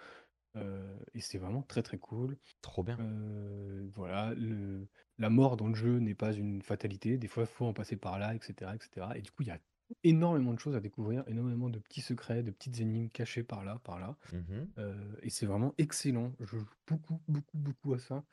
euh, 0.56 0.96
et 1.14 1.20
c'est 1.20 1.38
vraiment 1.38 1.62
très 1.62 1.82
très 1.82 1.98
cool. 1.98 2.36
trop 2.62 2.82
bien. 2.82 2.98
Euh, 3.00 3.88
voilà, 3.94 4.34
le, 4.34 4.86
la 5.18 5.30
mort 5.30 5.56
dans 5.56 5.68
le 5.68 5.74
jeu 5.74 5.98
n'est 5.98 6.14
pas 6.14 6.32
une 6.32 6.62
fatalité, 6.62 7.18
des 7.18 7.28
fois 7.28 7.44
il 7.44 7.48
faut 7.48 7.66
en 7.66 7.72
passer 7.72 7.96
par 7.96 8.18
là, 8.18 8.34
etc., 8.34 8.72
etc. 8.74 9.06
Et 9.16 9.22
du 9.22 9.30
coup, 9.30 9.42
il 9.42 9.48
y 9.48 9.52
a 9.52 9.58
énormément 10.02 10.54
de 10.54 10.58
choses 10.58 10.76
à 10.76 10.80
découvrir, 10.80 11.24
énormément 11.26 11.68
de 11.68 11.78
petits 11.78 12.00
secrets, 12.00 12.42
de 12.42 12.50
petites 12.50 12.80
énigmes 12.80 13.10
cachées 13.10 13.42
par 13.44 13.64
là, 13.64 13.80
par 13.84 13.98
là. 13.98 14.16
Mhm, 14.32 14.68
Euh, 14.78 15.16
et 15.22 15.30
c'est 15.30 15.46
vraiment 15.46 15.74
excellent. 15.78 16.32
Je 16.40 16.58
joue 16.58 16.66
beaucoup, 16.86 17.20
beaucoup, 17.28 17.58
beaucoup 17.58 17.94
à 17.94 17.98
ça. 17.98 18.24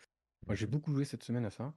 Moi, 0.48 0.56
j'ai 0.56 0.66
mhm. 0.66 0.72
beaucoup 0.72 0.94
joué 0.94 1.06
cette 1.06 1.24
semaine 1.24 1.46
à 1.46 1.52
ça. 1.52 1.74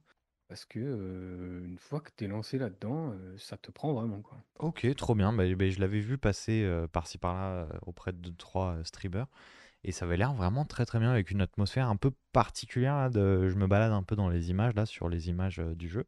Parce 0.47 0.63
que 0.63 0.79
euh, 0.79 1.65
une 1.65 1.79
fois 1.79 2.01
que 2.01 2.11
t'es 2.15 2.27
lancé 2.27 2.59
là-dedans, 2.59 3.13
euh, 3.13 3.35
ça 3.37 3.57
te 3.57 3.71
prend 3.71 3.93
vraiment, 3.93 4.21
quoi. 4.21 4.37
Ok, 4.59 4.87
trop 4.95 5.15
bien. 5.15 5.33
Bah, 5.33 5.43
bah, 5.55 5.69
je 5.69 5.79
l'avais 5.79 5.99
vu 5.99 6.19
passer 6.19 6.63
euh, 6.63 6.87
par-ci 6.87 7.17
par-là 7.17 7.67
auprès 7.81 8.13
de 8.13 8.17
deux, 8.17 8.35
trois 8.35 8.77
streamers. 8.83 9.27
Et 9.85 9.91
ça 9.93 10.05
avait 10.05 10.17
l'air 10.17 10.33
vraiment 10.33 10.65
très 10.65 10.85
très 10.85 10.99
bien 10.99 11.11
avec 11.11 11.31
une 11.31 11.41
atmosphère 11.41 11.87
un 11.89 11.95
peu 11.95 12.11
particulière. 12.33 12.95
là, 12.97 13.09
de... 13.09 13.47
Je 13.49 13.55
me 13.55 13.67
balade 13.67 13.91
un 13.93 14.03
peu 14.03 14.15
dans 14.17 14.29
les 14.29 14.49
images 14.49 14.73
là, 14.75 14.85
sur 14.85 15.09
les 15.09 15.29
images 15.29 15.59
euh, 15.59 15.75
du 15.75 15.87
jeu. 15.87 16.05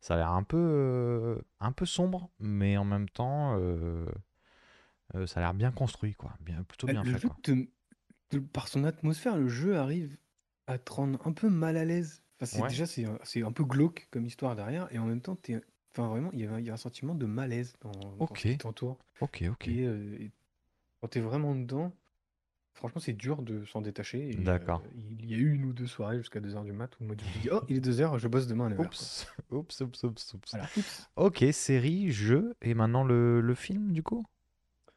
Ça 0.00 0.14
a 0.14 0.16
l'air 0.18 0.32
un 0.32 0.42
peu, 0.42 0.56
euh, 0.58 1.38
un 1.60 1.72
peu 1.72 1.86
sombre, 1.86 2.30
mais 2.40 2.76
en 2.76 2.84
même 2.84 3.08
temps, 3.08 3.56
euh, 3.58 5.26
ça 5.26 5.38
a 5.40 5.42
l'air 5.42 5.54
bien 5.54 5.70
construit, 5.72 6.14
quoi. 6.14 6.32
Bien, 6.40 6.62
plutôt 6.64 6.86
Bah, 6.86 6.92
bien 6.92 7.04
Le 7.04 7.12
fait, 7.12 7.20
jeu, 7.20 7.28
quoi. 7.28 7.38
te- 7.42 7.68
te- 8.30 8.38
par 8.38 8.68
son 8.68 8.84
atmosphère, 8.84 9.36
le 9.38 9.48
jeu 9.48 9.76
arrive 9.78 10.16
à 10.66 10.78
te 10.78 10.92
rendre 10.92 11.20
un 11.26 11.32
peu 11.32 11.48
mal 11.50 11.76
à 11.76 11.84
l'aise. 11.84 12.22
Enfin, 12.38 12.46
c'est, 12.46 12.62
Ouais, 12.62 12.68
déjà, 12.68 12.86
c'est 12.86 13.04
un, 13.04 13.18
c'est 13.24 13.42
un 13.42 13.52
peu 13.52 13.64
glauque 13.64 14.08
comme 14.10 14.26
histoire 14.26 14.56
derrière. 14.56 14.92
Et 14.94 14.98
en 14.98 15.06
même 15.06 15.20
temps, 15.22 15.36
t'es, 15.36 15.60
enfin, 15.92 16.08
vraiment, 16.08 16.30
il 16.32 16.40
y, 16.40 16.44
y 16.44 16.70
a 16.70 16.74
un 16.74 16.76
sentiment 16.76 17.14
de 17.14 17.26
malaise 17.26 17.76
dans, 17.82 18.16
dans 18.28 18.36
ce 18.36 18.44
ok, 18.44 18.46
qui 18.46 18.58
t'entoure. 18.58 18.98
ok, 19.20 19.42
ok. 19.50 19.68
Et, 19.68 19.84
euh, 19.86 20.16
et 20.20 20.32
quand 21.00 21.08
t'es 21.08 21.20
vraiment 21.20 21.54
dedans, 21.56 21.92
franchement, 22.80 23.00
c'est 23.00 23.12
dur 23.12 23.42
de 23.42 23.64
s'en 23.66 23.80
détacher. 23.82 24.18
Et 24.30 24.36
euh, 24.36 24.42
D'accord. 24.44 24.82
il 24.96 25.24
y 25.30 25.34
a 25.34 25.36
eu 25.38 25.52
une 25.54 25.64
ou 25.66 25.72
deux 25.72 25.86
soirées 25.86 26.18
jusqu'à 26.18 26.40
2h 26.40 26.64
du 26.64 26.72
mat 26.72 26.90
où 27.00 27.04
moi, 27.04 27.14
je 27.18 27.24
me 27.24 27.30
dis 27.30 27.48
Oh, 27.52 27.60
il 27.68 27.76
est 27.76 27.80
2h, 27.80 28.18
je 28.18 28.28
bosse 28.28 28.46
demain 28.48 28.66
à 28.66 28.70
9h. 28.70 28.96
Quoi. 28.96 29.08
Oups, 29.08 29.26
oups, 29.50 29.80
oups, 29.80 30.02
oups, 30.04 30.34
oups. 30.34 30.50
Voilà, 30.52 30.70
oups. 30.76 31.10
Ok, 31.16 31.44
série, 31.52 32.10
jeu, 32.10 32.56
et 32.62 32.74
maintenant 32.74 33.04
le, 33.04 33.40
le 33.40 33.54
film, 33.54 33.92
du 33.92 34.02
coup? 34.02 34.26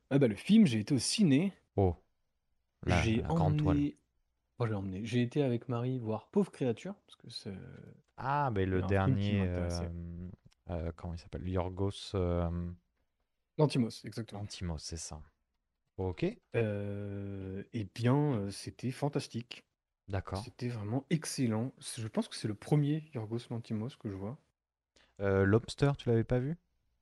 Ah 0.09 0.17
bah, 0.17 0.29
le 0.29 0.35
film, 0.35 0.65
j'ai 0.65 0.79
été 0.79 0.93
au 0.93 0.97
ciné. 0.97 1.51
Oh, 1.75 1.95
la, 2.85 3.05
J'ai 3.05 3.15
la 3.15 3.33
grande 3.33 3.57
toile. 3.57 3.77
emmené. 3.77 3.97
Oh, 4.59 4.67
j'ai 4.67 4.73
emmené. 4.75 5.05
J'ai 5.05 5.21
été 5.21 5.43
avec 5.43 5.69
Marie 5.69 5.99
voir 5.99 6.27
Pauvre 6.29 6.51
Créature, 6.51 6.95
parce 7.07 7.15
que 7.17 7.29
c'est 7.29 7.53
Ah, 8.17 8.49
ben 8.51 8.67
le 8.69 8.81
un 8.81 8.93
film 8.93 9.17
qui 9.17 9.33
dernier, 9.33 9.33
m'intéressait. 9.33 9.89
euh, 9.89 10.29
euh, 10.69 10.91
comment 10.95 11.13
il 11.13 11.19
s'appelle? 11.19 11.47
Yorgos 11.47 12.11
euh, 12.15 12.49
Lantimos, 13.57 14.03
exactement. 14.05 14.41
Lanthimos, 14.41 14.77
c'est 14.79 14.97
ça. 14.97 15.21
Ok, 15.97 16.23
Euh, 16.55 17.63
eh 17.73 17.83
bien, 17.95 18.15
euh, 18.35 18.51
c'était 18.51 18.91
fantastique. 18.91 19.65
d'accord. 20.07 20.45
C'était 20.45 20.69
vraiment 20.69 21.05
excellent. 21.11 21.73
Je 21.97 22.07
pense 22.07 22.27
que 22.29 22.35
c'est 22.35 22.47
le 22.49 22.55
premier 22.55 23.09
Yorgos 23.15 23.39
Lantimos 23.51 23.89
que 23.99 24.09
je 24.09 24.15
vois. 24.15 24.39
Euh, 25.21 25.43
Lobster, 25.43 25.93
tu 25.97 26.07
l'avais 26.09 26.23
pas 26.23 26.37
vu? 26.37 26.55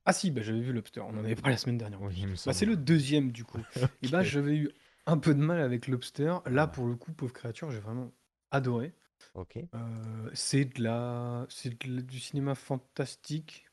Ah 0.04 0.12
si, 0.12 0.30
bah, 0.30 0.42
j'avais 0.42 0.60
vu 0.60 0.72
Lobster. 0.72 1.00
On 1.00 1.10
en 1.10 1.24
avait 1.24 1.36
parlé 1.36 1.54
la 1.54 1.58
semaine 1.58 1.78
dernière 1.78 2.00
Oui, 2.02 2.24
Bah, 2.46 2.52
c'est 2.52 2.66
le 2.66 2.76
deuxième 2.76 3.30
du 3.32 3.44
coup. 3.44 3.64
Et 4.02 4.08
bah, 4.08 4.22
j'avais 4.22 4.56
eu 4.56 4.70
un 5.06 5.18
peu 5.18 5.34
de 5.34 5.40
mal 5.40 5.60
avec 5.60 5.86
Lobster. 5.86 6.34
Là, 6.46 6.66
Ah, 6.66 6.66
pour 6.66 6.86
le 6.86 6.96
coup, 6.96 7.12
Pauvre 7.12 7.32
Créature, 7.32 7.70
j'ai 7.70 7.80
vraiment 7.80 8.12
adoré. 8.50 8.94
ok, 9.34 9.56
Euh, 9.74 10.30
c'est 10.34 10.64
de 10.66 10.82
la... 10.82 11.46
c'est 11.50 11.78
du 11.78 12.20
cinéma 12.20 12.54
fantastique. 12.54 13.66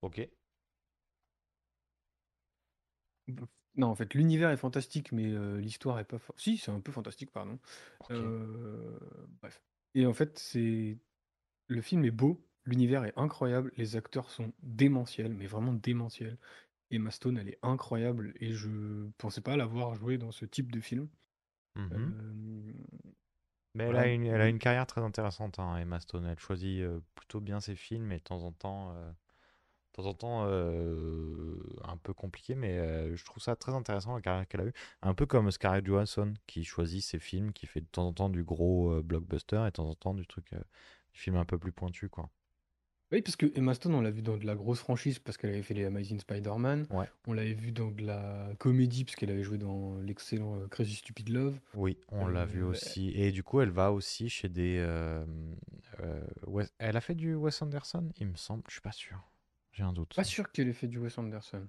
ok. 0.00 0.28
Non, 3.76 3.88
en 3.88 3.94
fait, 3.94 4.14
l'univers 4.14 4.50
est 4.50 4.56
fantastique, 4.56 5.12
mais 5.12 5.32
l'histoire 5.58 5.98
est 5.98 6.04
pas. 6.04 6.18
Si, 6.36 6.58
c'est 6.58 6.70
un 6.70 6.80
peu 6.80 6.92
fantastique, 6.92 7.32
pardon. 7.32 7.58
Ok. 8.00 8.16
Bref. 9.40 9.62
Et 9.94 10.06
en 10.06 10.12
fait, 10.12 10.38
c'est 10.38 10.98
le 11.66 11.80
film 11.80 12.04
est 12.04 12.10
beau, 12.10 12.44
l'univers 12.64 13.04
est 13.04 13.12
incroyable, 13.16 13.72
les 13.76 13.96
acteurs 13.96 14.30
sont 14.30 14.52
démentiels, 14.62 15.34
mais 15.34 15.46
vraiment 15.46 15.72
démentiels. 15.72 16.38
Emma 16.90 17.10
Stone, 17.10 17.38
elle 17.38 17.48
est 17.48 17.58
incroyable 17.62 18.34
et 18.40 18.52
je 18.52 19.08
pensais 19.18 19.40
pas 19.40 19.56
l'avoir 19.56 19.94
joué 19.94 20.18
dans 20.18 20.30
ce 20.30 20.44
type 20.44 20.70
de 20.70 20.80
film. 20.80 21.08
Euh, 21.76 22.72
Mais 23.74 23.84
elle 23.84 23.96
a 23.96 24.06
une, 24.06 24.26
elle 24.26 24.40
a 24.40 24.48
une 24.48 24.58
carrière 24.58 24.86
très 24.86 25.00
intéressante, 25.00 25.58
hein, 25.58 25.76
Emma 25.78 25.98
Stone. 25.98 26.26
Elle 26.26 26.38
choisit 26.38 26.84
plutôt 27.14 27.40
bien 27.40 27.60
ses 27.60 27.74
films 27.74 28.12
et 28.12 28.18
de 28.18 28.22
temps 28.22 28.42
en 28.44 28.52
temps, 28.52 28.94
de 29.94 30.02
temps 30.02 30.08
en 30.08 30.14
temps 30.14 30.44
euh, 30.48 31.56
un 31.84 31.96
peu 31.96 32.12
compliqué, 32.12 32.54
mais 32.54 32.78
euh, 32.78 33.14
je 33.14 33.24
trouve 33.24 33.42
ça 33.42 33.56
très 33.56 33.72
intéressant 33.72 34.14
la 34.14 34.20
carrière 34.20 34.46
qu'elle 34.48 34.60
a 34.62 34.64
eue. 34.66 34.72
Un 35.02 35.14
peu 35.14 35.26
comme 35.26 35.50
Scarlett 35.50 35.86
Johansson 35.86 36.34
qui 36.46 36.64
choisit 36.64 37.02
ses 37.02 37.18
films, 37.18 37.52
qui 37.52 37.66
fait 37.66 37.80
de 37.80 37.86
temps 37.86 38.06
en 38.08 38.12
temps 38.12 38.28
du 38.28 38.42
gros 38.42 38.92
euh, 38.92 39.02
blockbuster 39.02 39.62
et 39.62 39.66
de 39.66 39.70
temps 39.70 39.88
en 39.88 39.94
temps 39.94 40.14
du 40.14 40.26
truc, 40.26 40.50
du 40.50 41.20
film 41.20 41.36
un 41.36 41.44
peu 41.44 41.58
plus 41.58 41.72
pointu, 41.72 42.08
quoi. 42.08 42.28
Oui, 43.12 43.22
parce 43.22 43.36
que 43.36 43.46
Emma 43.54 43.74
Stone, 43.74 43.94
on 43.94 44.00
l'a 44.00 44.10
vu 44.10 44.22
dans 44.22 44.36
de 44.36 44.46
la 44.46 44.56
grosse 44.56 44.80
franchise 44.80 45.20
parce 45.20 45.36
qu'elle 45.36 45.50
avait 45.50 45.62
fait 45.62 45.74
les 45.74 45.84
Amazing 45.84 46.18
Spider-Man. 46.18 46.86
Ouais. 46.90 47.06
On 47.28 47.32
l'avait 47.32 47.52
vu 47.52 47.70
dans 47.70 47.92
de 47.92 48.02
la 48.02 48.50
comédie 48.58 49.04
parce 49.04 49.14
qu'elle 49.14 49.30
avait 49.30 49.44
joué 49.44 49.58
dans 49.58 49.98
l'excellent 49.98 50.66
Crazy 50.70 50.96
Stupid 50.96 51.28
Love. 51.28 51.60
Oui, 51.74 51.98
on 52.08 52.26
l'a 52.26 52.44
vu 52.44 52.64
aussi. 52.64 53.10
Et 53.10 53.30
du 53.30 53.44
coup, 53.44 53.60
elle 53.60 53.70
va 53.70 53.92
aussi 53.92 54.28
chez 54.28 54.48
des. 54.48 54.84
Elle 56.78 56.96
a 56.96 57.00
fait 57.00 57.14
du 57.14 57.34
Wes 57.34 57.62
Anderson, 57.62 58.08
il 58.16 58.26
me 58.26 58.36
semble. 58.36 58.64
Je 58.66 58.72
suis 58.72 58.80
pas 58.80 58.90
sûr. 58.90 59.20
J'ai 59.74 59.82
un 59.82 59.92
doute. 59.92 60.14
pas 60.14 60.24
sûr 60.24 60.50
qu'elle 60.50 60.68
ait 60.68 60.72
fait 60.72 60.88
du 60.88 60.98
Wes 60.98 61.16
Anderson. 61.18 61.66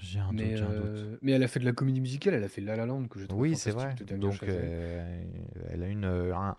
J'ai 0.00 0.18
un 0.18 0.32
Mais, 0.32 0.54
doute, 0.54 0.56
j'ai 0.56 0.64
un 0.64 0.74
doute. 0.74 1.06
euh, 1.06 1.18
mais 1.22 1.32
elle 1.32 1.42
a 1.42 1.48
fait 1.48 1.60
de 1.60 1.64
la 1.64 1.72
comédie 1.72 2.00
musicale, 2.00 2.34
elle 2.34 2.44
a 2.44 2.48
fait 2.48 2.60
La 2.60 2.76
La 2.76 2.86
Land 2.86 3.08
que 3.08 3.18
je 3.20 3.26
trouve 3.26 3.42
Oui, 3.42 3.50
c'est 3.56 3.70
fantastique 3.70 3.72
vrai. 3.72 3.96
de 3.96 4.04
Damien 4.04 4.20
Donc, 4.20 4.30
Chazelle. 4.30 4.58
euh, 4.58 5.24
elle 5.70 5.82
a 5.82 5.88
une, 5.88 6.04
euh, 6.04 6.34
un, 6.36 6.56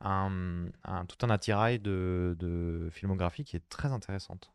un- 0.00 0.66
un- 0.84 1.06
tout 1.06 1.24
un 1.24 1.30
attirail 1.30 1.78
de, 1.78 2.36
de 2.38 2.88
filmographie 2.92 3.44
qui 3.44 3.56
est 3.56 3.68
très 3.68 3.92
intéressante. 3.92 4.52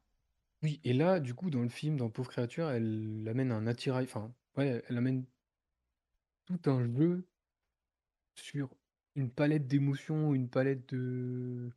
Oui, 0.63 0.81
et 0.83 0.91
là, 0.93 1.19
du 1.21 1.33
coup, 1.33 1.49
dans 1.49 1.61
le 1.61 1.69
film, 1.69 1.95
dans 1.97 2.09
Pauvre 2.09 2.29
créature, 2.29 2.69
elle 2.69 3.25
amène 3.29 3.51
un 3.53 3.67
attirail, 3.67 4.03
enfin, 4.05 4.33
ouais, 4.57 4.83
elle 4.89 4.97
amène 4.97 5.25
tout 6.45 6.59
un 6.71 6.83
jeu 6.97 7.27
sur 8.35 8.69
une 9.15 9.29
palette 9.31 9.67
d'émotions, 9.67 10.33
une 10.33 10.49
palette 10.49 10.87
de, 10.93 11.69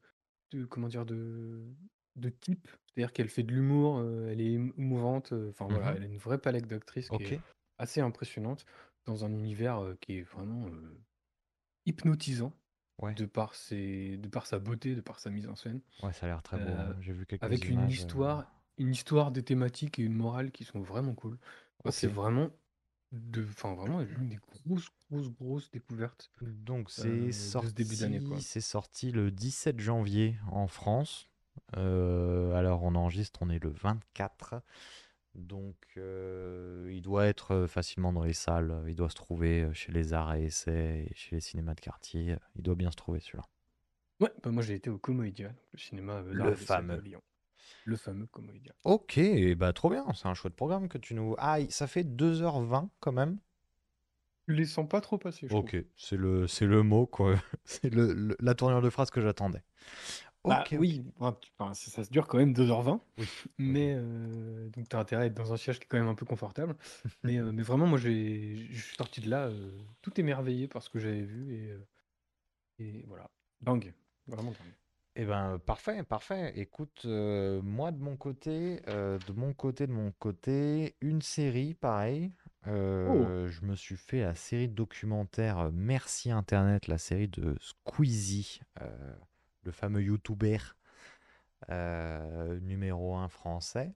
de 0.52 0.64
comment 0.66 0.88
dire, 0.88 1.06
de, 1.06 1.64
de 2.18 2.28
type. 2.30 2.68
C'est-à-dire 2.86 3.12
qu'elle 3.12 3.28
fait 3.28 3.42
de 3.42 3.52
l'humour, 3.54 3.98
euh, 3.98 4.28
elle 4.30 4.40
est 4.40 4.52
émouvante, 4.52 5.32
euh, 5.32 5.50
enfin 5.50 5.68
voilà, 5.68 5.92
Mhm. 5.92 5.96
elle 5.96 6.02
a 6.04 6.06
une 6.06 6.18
vraie 6.18 6.40
palette 6.40 6.66
d'actrices 6.66 7.10
qui 7.10 7.22
Ok. 7.22 7.32
est 7.34 7.42
assez 7.78 8.00
impressionnante 8.00 8.64
dans 9.06 9.24
un 9.24 9.32
univers 9.32 9.78
euh, 9.84 9.94
qui 10.00 10.18
est 10.18 10.22
vraiment 10.22 10.66
euh, 10.68 11.00
hypnotisant 11.86 12.52
Ouais. 12.98 13.18
de 13.18 13.26
par 13.26 13.54
ses, 13.54 14.18
de 14.18 14.28
par 14.28 14.46
sa 14.46 14.58
beauté, 14.60 14.94
de 14.96 15.00
par 15.02 15.20
sa 15.20 15.30
mise 15.30 15.48
en 15.48 15.56
scène. 15.56 15.82
Ouais, 16.02 16.12
ça 16.12 16.26
a 16.26 16.28
l'air 16.28 16.42
très 16.42 16.58
beau. 16.58 16.76
Euh, 16.76 16.94
hein. 16.94 16.96
J'ai 17.00 17.12
vu 17.12 17.24
quelques 17.26 17.50
avec 17.50 17.68
une 17.68 17.86
images. 17.86 18.00
euh, 18.00 18.20
histoire, 18.20 18.52
une 18.78 18.92
histoire, 18.92 19.32
des 19.32 19.44
thématiques 19.44 19.98
et 19.98 20.02
une 20.04 20.14
morale 20.14 20.52
qui 20.52 20.64
sont 20.64 20.80
vraiment 20.82 21.14
cool. 21.14 21.38
Moi, 21.84 21.92
c'est 21.92 22.06
Ok. 22.06 22.08
vraiment 22.08 22.50
de, 23.12 23.44
enfin 23.44 23.74
vraiment 23.74 24.00
l'une 24.02 24.28
des 24.30 24.38
grosses, 24.38 24.88
grosses, 25.10 25.30
grosses 25.30 25.70
découvertes 25.72 26.32
Donc, 26.40 26.90
c'est 26.90 27.32
euh, 27.40 27.54
de 27.56 27.68
ce 27.68 27.74
début 27.74 27.96
d'année, 27.96 28.22
quoi. 28.22 28.40
sorti, 28.40 28.42
c'est 28.42 28.60
sorti 28.60 29.12
le 29.12 29.30
17 29.30 29.78
janvier 29.80 30.36
en 30.50 30.66
France. 30.68 31.30
Euh, 31.76 32.52
alors, 32.54 32.82
on 32.84 32.94
enregistre, 32.94 33.40
on 33.42 33.50
est 33.50 33.62
le 33.62 33.70
24. 33.70 34.62
Donc, 35.34 35.76
euh, 35.96 36.88
il 36.92 37.02
doit 37.02 37.26
être 37.26 37.52
euh, 37.54 37.66
facilement 37.66 38.12
dans 38.12 38.24
les 38.24 38.32
salles. 38.32 38.82
Il 38.88 38.96
doit 38.96 39.10
se 39.10 39.14
trouver 39.14 39.68
chez 39.74 39.92
les 39.92 40.12
arts 40.12 40.34
et 40.34 40.44
essais 40.46 41.06
et 41.10 41.14
chez 41.14 41.36
les 41.36 41.40
cinémas 41.40 41.74
de 41.74 41.80
quartier. 41.80 42.36
Il 42.56 42.62
doit 42.62 42.74
bien 42.74 42.90
se 42.90 42.96
trouver 42.96 43.20
celui-là. 43.20 43.44
Ouais, 44.20 44.32
bah 44.42 44.50
moi 44.50 44.64
j'ai 44.64 44.74
été 44.74 44.90
au 44.90 44.98
Comoedia, 44.98 45.48
donc 45.48 45.56
le 45.72 45.78
cinéma 45.78 46.14
euh, 46.14 46.32
Le 46.32 46.44
et 46.44 46.50
d'essai 46.50 46.64
de 46.64 46.64
fameux. 46.66 47.00
Lyon. 47.00 47.22
Le 47.84 47.96
fameux 47.96 48.26
Comoedia. 48.26 48.72
Ok, 48.84 49.20
bah 49.56 49.72
trop 49.72 49.90
bien. 49.90 50.04
C'est 50.14 50.26
un 50.26 50.34
chouette 50.34 50.56
programme 50.56 50.88
que 50.88 50.98
tu 50.98 51.14
nous. 51.14 51.36
Ah, 51.38 51.58
ça 51.68 51.86
fait 51.86 52.02
2h20 52.04 52.90
quand 53.00 53.12
même. 53.12 53.38
Tu 54.46 54.54
les 54.54 54.64
sens 54.64 54.88
pas 54.88 55.00
trop 55.00 55.18
passer, 55.18 55.46
je. 55.48 55.54
Ok, 55.54 55.76
c'est 55.96 56.16
le, 56.16 56.46
c'est 56.48 56.66
le 56.66 56.82
mot, 56.82 57.06
quoi. 57.06 57.34
C'est 57.64 57.90
le, 57.92 58.12
le- 58.12 58.36
la 58.40 58.54
tournure 58.54 58.80
de 58.82 58.90
phrase 58.90 59.10
que 59.10 59.20
j'attendais. 59.20 59.62
Bah 60.44 60.62
Ok, 60.62 60.72
ok. 60.74 60.78
oui, 60.80 61.04
tu- 61.40 61.50
enfin, 61.58 61.74
ça, 61.74 61.90
ça 61.90 62.04
se 62.04 62.10
dure 62.10 62.26
quand 62.26 62.38
même 62.38 62.52
2h20, 62.52 63.00
Oui. 63.18 63.26
mais 63.58 63.94
euh, 63.96 64.68
donc 64.70 64.88
t'as 64.88 64.98
intérêt 65.00 65.24
à 65.24 65.26
être 65.26 65.34
dans 65.34 65.52
un 65.52 65.56
siège 65.56 65.78
qui 65.78 65.84
est 65.84 65.88
quand 65.88 65.98
même 65.98 66.08
un 66.08 66.14
peu 66.14 66.26
confortable. 66.26 66.76
Mais, 67.22 67.38
euh, 67.38 67.52
mais 67.52 67.62
vraiment, 67.62 67.86
moi 67.86 67.98
j'ai, 67.98 68.56
je 68.70 68.80
suis 68.82 68.96
sorti 68.96 69.20
de 69.20 69.28
là 69.30 69.46
euh, 69.48 69.70
tout 70.02 70.18
émerveillé 70.20 70.68
par 70.68 70.82
ce 70.82 70.90
que 70.90 70.98
j'avais 70.98 71.22
vu 71.22 71.54
et, 71.54 71.70
euh, 71.72 71.86
et 72.78 73.04
voilà, 73.08 73.30
dingue, 73.60 73.92
vraiment 74.26 74.50
dingue. 74.52 74.74
Eh 75.16 75.24
ben, 75.24 75.58
parfait, 75.58 76.04
parfait. 76.04 76.52
Écoute, 76.56 77.02
euh, 77.04 77.60
moi 77.62 77.90
de 77.90 77.98
mon 77.98 78.16
côté, 78.16 78.80
euh, 78.86 79.18
de 79.26 79.32
mon 79.32 79.52
côté, 79.52 79.86
de 79.88 79.92
mon 79.92 80.12
côté, 80.12 80.94
une 81.00 81.22
série, 81.22 81.74
pareil. 81.74 82.32
Oh, 82.66 82.68
Euh, 82.68 83.48
je 83.48 83.64
me 83.64 83.74
suis 83.74 83.96
fait 83.96 84.20
la 84.20 84.34
série 84.34 84.68
documentaire 84.68 85.58
euh, 85.58 85.70
Merci 85.72 86.30
Internet, 86.30 86.86
la 86.86 86.98
série 86.98 87.28
de 87.28 87.56
Squeezie, 87.60 88.60
le 89.68 89.72
fameux 89.72 90.02
YouTuber 90.02 90.56
euh, 91.68 92.58
numéro 92.60 93.16
un 93.16 93.28
français. 93.28 93.94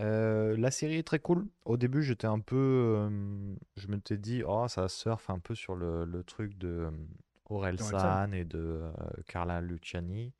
Euh, 0.00 0.56
la 0.56 0.70
série 0.70 0.96
est 0.96 1.06
très 1.06 1.18
cool. 1.18 1.46
Au 1.66 1.76
début, 1.76 2.02
j'étais 2.02 2.26
un 2.26 2.40
peu, 2.40 2.56
euh, 2.56 3.54
je 3.76 3.88
m'étais 3.88 4.16
dit, 4.16 4.42
oh, 4.42 4.66
ça 4.68 4.88
surfe 4.88 5.28
un 5.28 5.38
peu 5.38 5.54
sur 5.54 5.76
le, 5.76 6.06
le 6.06 6.24
truc 6.24 6.56
de 6.56 6.90
Aurel. 7.50 7.78
San 7.78 8.32
et 8.32 8.44
de 8.46 8.80
Carla 9.28 9.60
Luciani. 9.60 10.32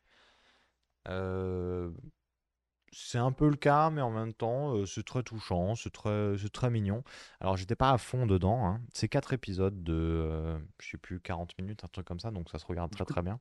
C'est 2.96 3.18
un 3.18 3.32
peu 3.32 3.48
le 3.50 3.56
cas, 3.56 3.90
mais 3.90 4.00
en 4.00 4.10
même 4.10 4.32
temps, 4.32 4.86
c'est 4.86 5.04
très 5.04 5.22
touchant, 5.24 5.74
c'est 5.74 5.92
très, 5.92 6.38
c'est 6.38 6.52
très 6.52 6.70
mignon. 6.70 7.02
Alors, 7.40 7.56
j'étais 7.56 7.74
pas 7.76 7.90
à 7.90 7.98
fond 7.98 8.24
dedans. 8.24 8.66
hein. 8.66 8.80
C'est 8.94 9.08
quatre 9.08 9.32
épisodes 9.32 9.82
de, 9.82 10.56
je 10.80 10.90
sais 10.90 10.96
plus, 10.98 11.20
40 11.20 11.58
minutes, 11.58 11.84
un 11.84 11.88
truc 11.88 12.06
comme 12.06 12.20
ça, 12.20 12.30
donc 12.30 12.48
ça 12.48 12.58
se 12.58 12.66
regarde 12.66 12.92
très 12.92 13.04
très 13.04 13.20
bien. 13.20 13.40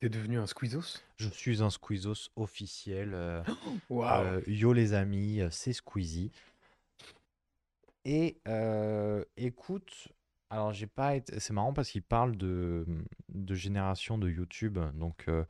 T'es 0.00 0.08
devenu 0.08 0.38
un 0.38 0.46
Squeezos? 0.46 1.02
Je 1.18 1.28
suis 1.28 1.62
un 1.62 1.70
Squeezos 1.70 2.30
officiel. 2.36 3.12
euh, 3.14 3.42
Waouh! 3.90 4.24
euh, 4.24 4.40
yo 4.46 4.72
les 4.72 4.92
amis, 4.94 5.40
euh, 5.40 5.48
c'est 5.50 5.72
Squeezie. 5.72 6.30
Et 8.04 8.38
euh, 8.46 9.24
écoute, 9.36 10.08
alors 10.50 10.72
j'ai 10.72 10.86
pas 10.86 11.16
été. 11.16 11.38
C'est 11.40 11.52
marrant 11.52 11.72
parce 11.72 11.90
qu'il 11.90 12.02
parle 12.02 12.36
de, 12.36 12.86
de 13.28 13.54
génération 13.54 14.16
de 14.18 14.30
YouTube, 14.30 14.78
donc 14.94 15.24
euh, 15.28 15.44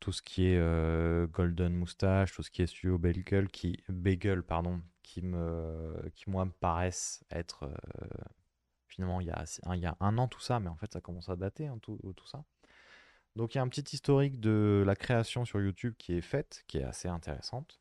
tout 0.00 0.12
ce 0.12 0.22
qui 0.22 0.46
est 0.46 0.58
euh, 0.58 1.26
Golden 1.26 1.74
Moustache, 1.74 2.32
tout 2.32 2.42
ce 2.42 2.50
qui 2.50 2.62
est 2.62 2.66
Studio 2.66 2.98
Bagel, 2.98 3.48
qui, 3.48 3.82
Bagel, 3.88 4.42
pardon, 4.42 4.80
qui 5.02 5.22
me, 5.22 6.10
qui 6.14 6.30
moi 6.30 6.44
me 6.46 6.52
paraissent 6.52 7.24
être 7.30 7.64
euh, 7.64 8.06
finalement 8.86 9.20
il 9.20 9.26
y 9.26 9.30
a, 9.30 9.44
il 9.74 9.80
y 9.80 9.86
a 9.86 9.96
un 10.00 10.18
an 10.18 10.28
tout 10.28 10.40
ça, 10.40 10.60
mais 10.60 10.68
en 10.68 10.76
fait 10.76 10.92
ça 10.92 11.00
commence 11.00 11.28
à 11.28 11.36
dater 11.36 11.66
hein, 11.66 11.78
tout, 11.82 11.98
tout 12.16 12.26
ça. 12.26 12.44
Donc 13.38 13.54
il 13.54 13.58
y 13.58 13.60
a 13.60 13.62
un 13.62 13.68
petit 13.68 13.94
historique 13.94 14.40
de 14.40 14.82
la 14.84 14.96
création 14.96 15.44
sur 15.44 15.60
YouTube 15.60 15.94
qui 15.96 16.12
est 16.12 16.20
faite, 16.20 16.64
qui 16.66 16.78
est 16.78 16.82
assez 16.82 17.06
intéressante. 17.06 17.78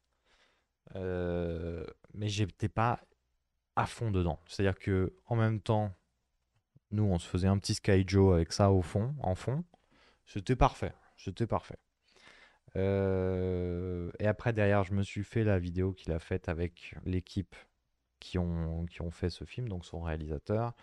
Euh, 0.96 1.84
mais 2.14 2.30
j'étais 2.30 2.70
pas 2.70 3.02
à 3.76 3.88
fond 3.88 4.12
dedans. 4.12 4.40
C'est-à-dire 4.46 4.78
que 4.78 5.16
en 5.26 5.36
même 5.36 5.60
temps, 5.60 5.92
nous, 6.92 7.06
on 7.06 7.18
se 7.18 7.28
faisait 7.28 7.48
un 7.48 7.58
petit 7.58 7.74
Sky 7.74 8.04
Joe 8.08 8.36
avec 8.36 8.54
ça 8.54 8.72
au 8.72 8.84
fond, 8.84 9.16
en 9.20 9.34
fond. 9.34 9.64
C'était 10.28 10.56
parfait. 10.56 10.94
C'était 11.18 11.48
parfait. 11.48 11.80
Euh, 12.76 14.12
et 14.20 14.28
après, 14.28 14.54
derrière, 14.54 14.84
je 14.84 14.94
me 14.94 15.02
suis 15.02 15.24
fait 15.24 15.44
la 15.44 15.58
vidéo 15.58 15.92
qu'il 15.92 16.12
a 16.12 16.20
faite 16.20 16.50
avec 16.50 16.94
l'équipe 17.04 17.56
qui 18.20 18.38
ont, 18.38 18.86
qui 18.86 19.02
ont 19.02 19.10
fait 19.10 19.32
ce 19.32 19.44
film, 19.44 19.68
donc 19.70 19.86
son 19.86 20.02
réalisateur. 20.02 20.76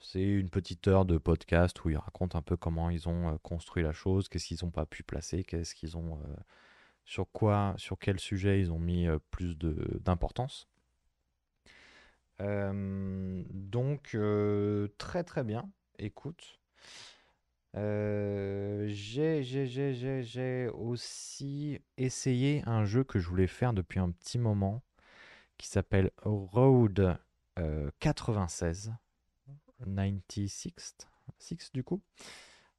C'est 0.00 0.22
une 0.22 0.50
petite 0.50 0.86
heure 0.88 1.04
de 1.04 1.18
podcast 1.18 1.84
où 1.84 1.90
il 1.90 1.96
raconte 1.96 2.36
un 2.36 2.42
peu 2.42 2.56
comment 2.56 2.90
ils 2.90 3.08
ont 3.08 3.38
construit 3.38 3.82
la 3.82 3.92
chose, 3.92 4.28
qu'est-ce 4.28 4.46
qu'ils 4.46 4.58
n'ont 4.62 4.70
pas 4.70 4.86
pu 4.86 5.02
placer, 5.02 5.42
qu'est-ce 5.44 5.74
qu'ils 5.74 5.96
ont, 5.96 6.18
sur 7.04 7.30
quoi, 7.32 7.74
sur 7.78 7.98
quel 7.98 8.20
sujet 8.20 8.60
ils 8.60 8.72
ont 8.72 8.78
mis 8.78 9.06
plus 9.30 9.56
d'importance. 9.58 10.68
Donc, 12.38 14.16
très 14.98 15.24
très 15.24 15.44
bien. 15.44 15.68
Écoute, 15.98 16.60
j'ai, 18.86 20.68
aussi 20.74 21.80
essayé 21.96 22.62
un 22.66 22.84
jeu 22.84 23.04
que 23.04 23.18
je 23.18 23.28
voulais 23.28 23.46
faire 23.46 23.72
depuis 23.72 23.98
un 23.98 24.10
petit 24.10 24.38
moment 24.38 24.82
qui 25.58 25.68
s'appelle 25.68 26.10
Road 26.22 27.18
euh, 27.58 27.90
96, 28.00 28.92
96, 29.78 30.68
six, 31.38 31.72
du 31.72 31.84
coup. 31.84 32.02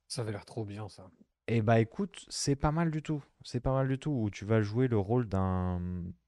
Ça 0.07 0.21
avait 0.21 0.31
l'air 0.31 0.45
trop 0.45 0.65
bien, 0.65 0.89
ça. 0.89 1.09
Et 1.47 1.61
bah 1.61 1.79
écoute, 1.79 2.25
c'est 2.29 2.55
pas 2.55 2.71
mal 2.71 2.91
du 2.91 3.01
tout. 3.01 3.23
C'est 3.43 3.59
pas 3.59 3.73
mal 3.73 3.87
du 3.87 3.97
tout 3.97 4.11
où 4.11 4.29
tu 4.29 4.45
vas 4.45 4.61
jouer 4.61 4.87
le 4.87 4.97
rôle 4.97 5.27
d'un 5.27 5.81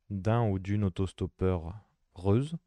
d'un 0.09 0.47
ou 0.47 0.59
d'une 0.59 0.83
autostoppeur 0.83 1.75
reuse. 2.15 2.57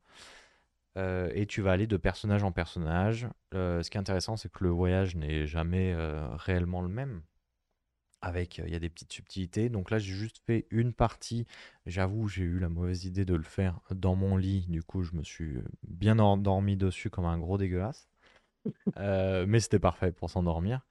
Euh, 0.99 1.31
et 1.35 1.47
tu 1.47 1.63
vas 1.63 1.73
aller 1.73 1.87
de 1.87 1.97
personnage 1.97 2.43
en 2.43 2.53
personnage. 2.53 3.27
Euh, 3.55 3.83
ce 3.83 3.91
qui 3.91 3.97
est 3.97 4.01
intéressant, 4.01 4.37
c'est 4.37 4.51
que 4.51 4.65
le 4.65 4.71
voyage 4.71 5.17
n'est 5.17 5.47
jamais 5.47 5.93
euh, 5.95 6.29
réellement 6.37 6.83
le 6.83 6.89
même. 6.89 7.23
Avec 8.23 8.59
il 8.59 8.71
y 8.71 8.76
a 8.76 8.79
des 8.79 8.88
petites 8.88 9.12
subtilités. 9.12 9.69
Donc 9.69 9.91
là, 9.91 9.99
j'ai 9.99 10.14
juste 10.14 10.38
fait 10.47 10.67
une 10.71 10.93
partie. 10.93 11.47
J'avoue, 11.87 12.29
j'ai 12.29 12.45
eu 12.45 12.59
la 12.59 12.69
mauvaise 12.69 13.05
idée 13.05 13.25
de 13.25 13.35
le 13.35 13.43
faire 13.43 13.81
dans 13.91 14.14
mon 14.14 14.37
lit. 14.37 14.67
Du 14.69 14.83
coup, 14.83 15.02
je 15.02 15.14
me 15.14 15.23
suis 15.23 15.59
bien 15.87 16.19
endormi 16.19 16.76
dessus 16.76 17.11
comme 17.11 17.26
un 17.26 17.38
gros 17.38 17.59
dégueulasse. 17.59 18.09
Euh, 18.99 19.45
mais 19.49 19.59
c'était 19.59 19.81
parfait 19.81 20.12
pour 20.12 20.31
s'endormir. 20.31 20.87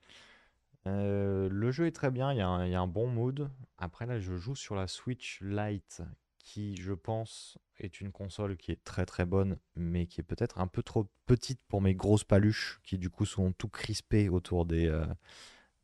Euh, 0.87 1.47
le 1.49 1.71
jeu 1.71 1.85
est 1.85 1.91
très 1.91 2.11
bien, 2.11 2.33
il 2.33 2.37
y, 2.37 2.41
a 2.41 2.49
un, 2.49 2.87
bon 2.87 3.07
mood. 3.07 3.49
Après, 3.77 4.05
là, 4.05 4.19
je 4.19 4.35
joue 4.35 4.55
sur 4.55 4.75
la 4.75 4.87
Switch 4.87 5.39
Lite, 5.41 6.01
qui, 6.39 6.75
je 6.75 6.91
pense, 6.91 7.57
est 7.79 8.01
une 8.01 8.11
console 8.11 8.57
qui 8.57 8.71
est 8.71 8.83
très 8.83 9.05
très 9.05 9.25
bonne, 9.25 9.57
mais 9.75 10.07
qui 10.07 10.19
est 10.19 10.25
peut-être 10.25 10.59
un 10.59 10.67
peu 10.67 10.83
trop 10.83 11.07
petite 11.27 11.61
pour 11.67 11.81
mes 11.81 11.95
grosses 11.95 12.23
paluches, 12.23 12.81
qui 12.83 12.97
du 12.97 13.09
coup 13.09 13.25
sont 13.25 13.53
tout 13.53 13.69
crispées 13.69 14.27
autour 14.27 14.65
des, 14.65 14.89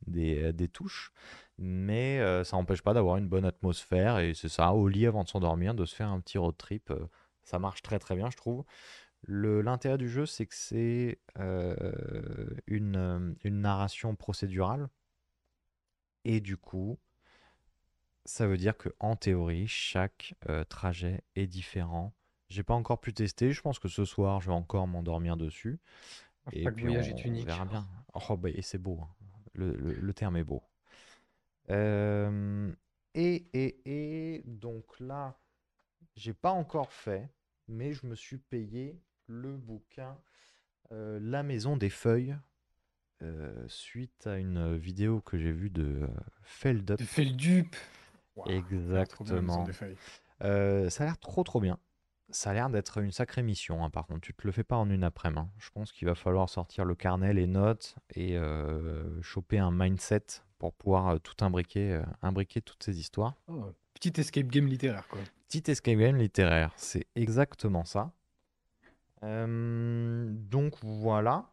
des, 0.06 0.42
euh, 0.44 0.52
des 0.52 0.68
touches. 0.68 1.12
Mais 1.58 2.20
euh, 2.20 2.44
ça 2.44 2.56
n'empêche 2.56 2.82
pas 2.82 2.94
d'avoir 2.94 3.16
une 3.16 3.28
bonne 3.28 3.44
atmosphère, 3.44 4.18
et 4.18 4.34
c'est 4.34 4.48
ça, 4.48 4.72
au 4.72 4.88
lit 4.88 5.06
avant 5.06 5.24
de 5.24 5.28
s'endormir, 5.28 5.74
de 5.74 5.84
se 5.84 5.94
faire 5.94 6.08
un 6.08 6.20
petit 6.20 6.38
road 6.38 6.56
trip. 6.56 6.90
euh, 6.90 7.06
ça 7.44 7.58
marche 7.58 7.82
très 7.82 7.98
très 7.98 8.14
bien, 8.16 8.30
je 8.30 8.36
trouve. 8.36 8.64
Le- 9.22 9.62
L'intérêt 9.62 9.98
du 9.98 10.08
jeu, 10.08 10.26
c'est 10.26 10.46
que 10.46 10.54
c'est 10.56 11.20
euh, 11.38 12.50
une, 12.66 13.36
une 13.44 13.60
narration 13.60 14.16
procédurale. 14.16 14.88
Et 16.24 16.40
du 16.40 16.56
coup, 16.56 17.00
ça 18.24 18.46
veut 18.46 18.56
dire 18.56 18.76
que 18.76 18.90
en 19.00 19.16
théorie, 19.16 19.66
chaque 19.66 20.34
trajet 20.68 21.22
est 21.34 21.46
différent. 21.46 22.12
J'ai 22.48 22.62
pas 22.62 22.74
encore 22.74 23.00
pu 23.00 23.12
tester. 23.12 23.52
Je 23.52 23.60
pense 23.60 23.78
que 23.78 23.88
ce 23.88 24.04
soir, 24.04 24.40
je 24.40 24.48
vais 24.48 24.54
encore 24.56 24.86
m'endormir 24.86 25.36
dessus. 25.36 25.80
Et 26.52 26.64
Chaque 26.64 26.74
puis 26.74 26.88
voyage 26.88 27.08
on, 27.08 27.16
est 27.16 27.24
on 27.24 27.24
unique. 27.24 27.46
verra 27.46 27.64
bien. 27.64 27.86
Oh, 28.30 28.36
bah, 28.36 28.50
et 28.50 28.62
c'est 28.62 28.78
beau. 28.78 29.00
hein. 29.02 29.08
Le, 29.58 29.72
le- 29.76 29.94
le 29.94 30.14
terme 30.14 30.36
est 30.38 30.44
beau. 30.44 30.62
Euh, 31.70 32.72
et, 33.14 33.48
et, 33.52 33.80
et 34.36 34.42
donc 34.46 34.84
là, 35.00 35.38
j'ai 36.16 36.34
pas 36.34 36.52
encore 36.52 36.92
fait, 36.92 37.30
mais 37.68 37.92
je 37.92 38.06
me 38.06 38.14
suis 38.14 38.38
payé 38.38 39.00
le 39.26 39.56
bouquin 39.56 40.18
euh, 40.92 41.18
La 41.22 41.42
Maison 41.42 41.76
des 41.76 41.90
Feuilles 41.90 42.36
euh, 43.22 43.64
suite 43.68 44.26
à 44.26 44.38
une 44.38 44.76
vidéo 44.76 45.20
que 45.20 45.38
j'ai 45.38 45.52
vue 45.52 45.70
de 45.70 46.08
Feldup. 46.42 46.98
De 46.98 47.04
bien, 47.04 47.76
maison 49.40 49.62
Exactement. 49.64 49.64
des 49.64 49.72
ça 50.90 51.04
a 51.04 51.06
l'air 51.06 51.18
trop 51.18 51.44
trop 51.44 51.60
bien. 51.60 51.78
Ça 52.30 52.50
a 52.50 52.54
l'air 52.54 52.68
d'être 52.68 52.98
une 52.98 53.10
sacrée 53.10 53.42
mission, 53.42 53.82
hein, 53.84 53.90
par 53.90 54.06
contre. 54.06 54.20
Tu 54.20 54.34
te 54.34 54.46
le 54.46 54.52
fais 54.52 54.64
pas 54.64 54.76
en 54.76 54.90
une 54.90 55.02
après-midi. 55.04 55.40
hein. 55.40 55.48
Je 55.58 55.70
pense 55.70 55.92
qu'il 55.92 56.06
va 56.06 56.14
falloir 56.14 56.48
sortir 56.50 56.84
le 56.84 56.94
carnet, 56.94 57.32
les 57.32 57.46
notes 57.46 57.96
et 58.14 58.36
euh, 58.36 59.20
choper 59.22 59.58
un 59.58 59.70
mindset 59.70 60.24
pour 60.58 60.74
pouvoir 60.74 61.08
euh, 61.08 61.18
tout 61.18 61.42
imbriquer, 61.42 61.94
euh, 61.94 62.02
imbriquer 62.22 62.60
toutes 62.60 62.82
ces 62.82 63.00
histoires. 63.00 63.34
Oh, 63.48 63.64
petit 63.94 64.12
escape 64.20 64.48
game 64.48 64.66
littéraire, 64.66 65.08
quoi. 65.08 65.20
Petit 65.48 65.70
escape 65.70 65.96
game 65.96 66.16
littéraire, 66.16 66.72
c'est 66.76 67.06
exactement 67.14 67.84
ça. 67.86 68.12
Euh, 69.22 70.26
donc 70.30 70.74
voilà. 70.82 71.50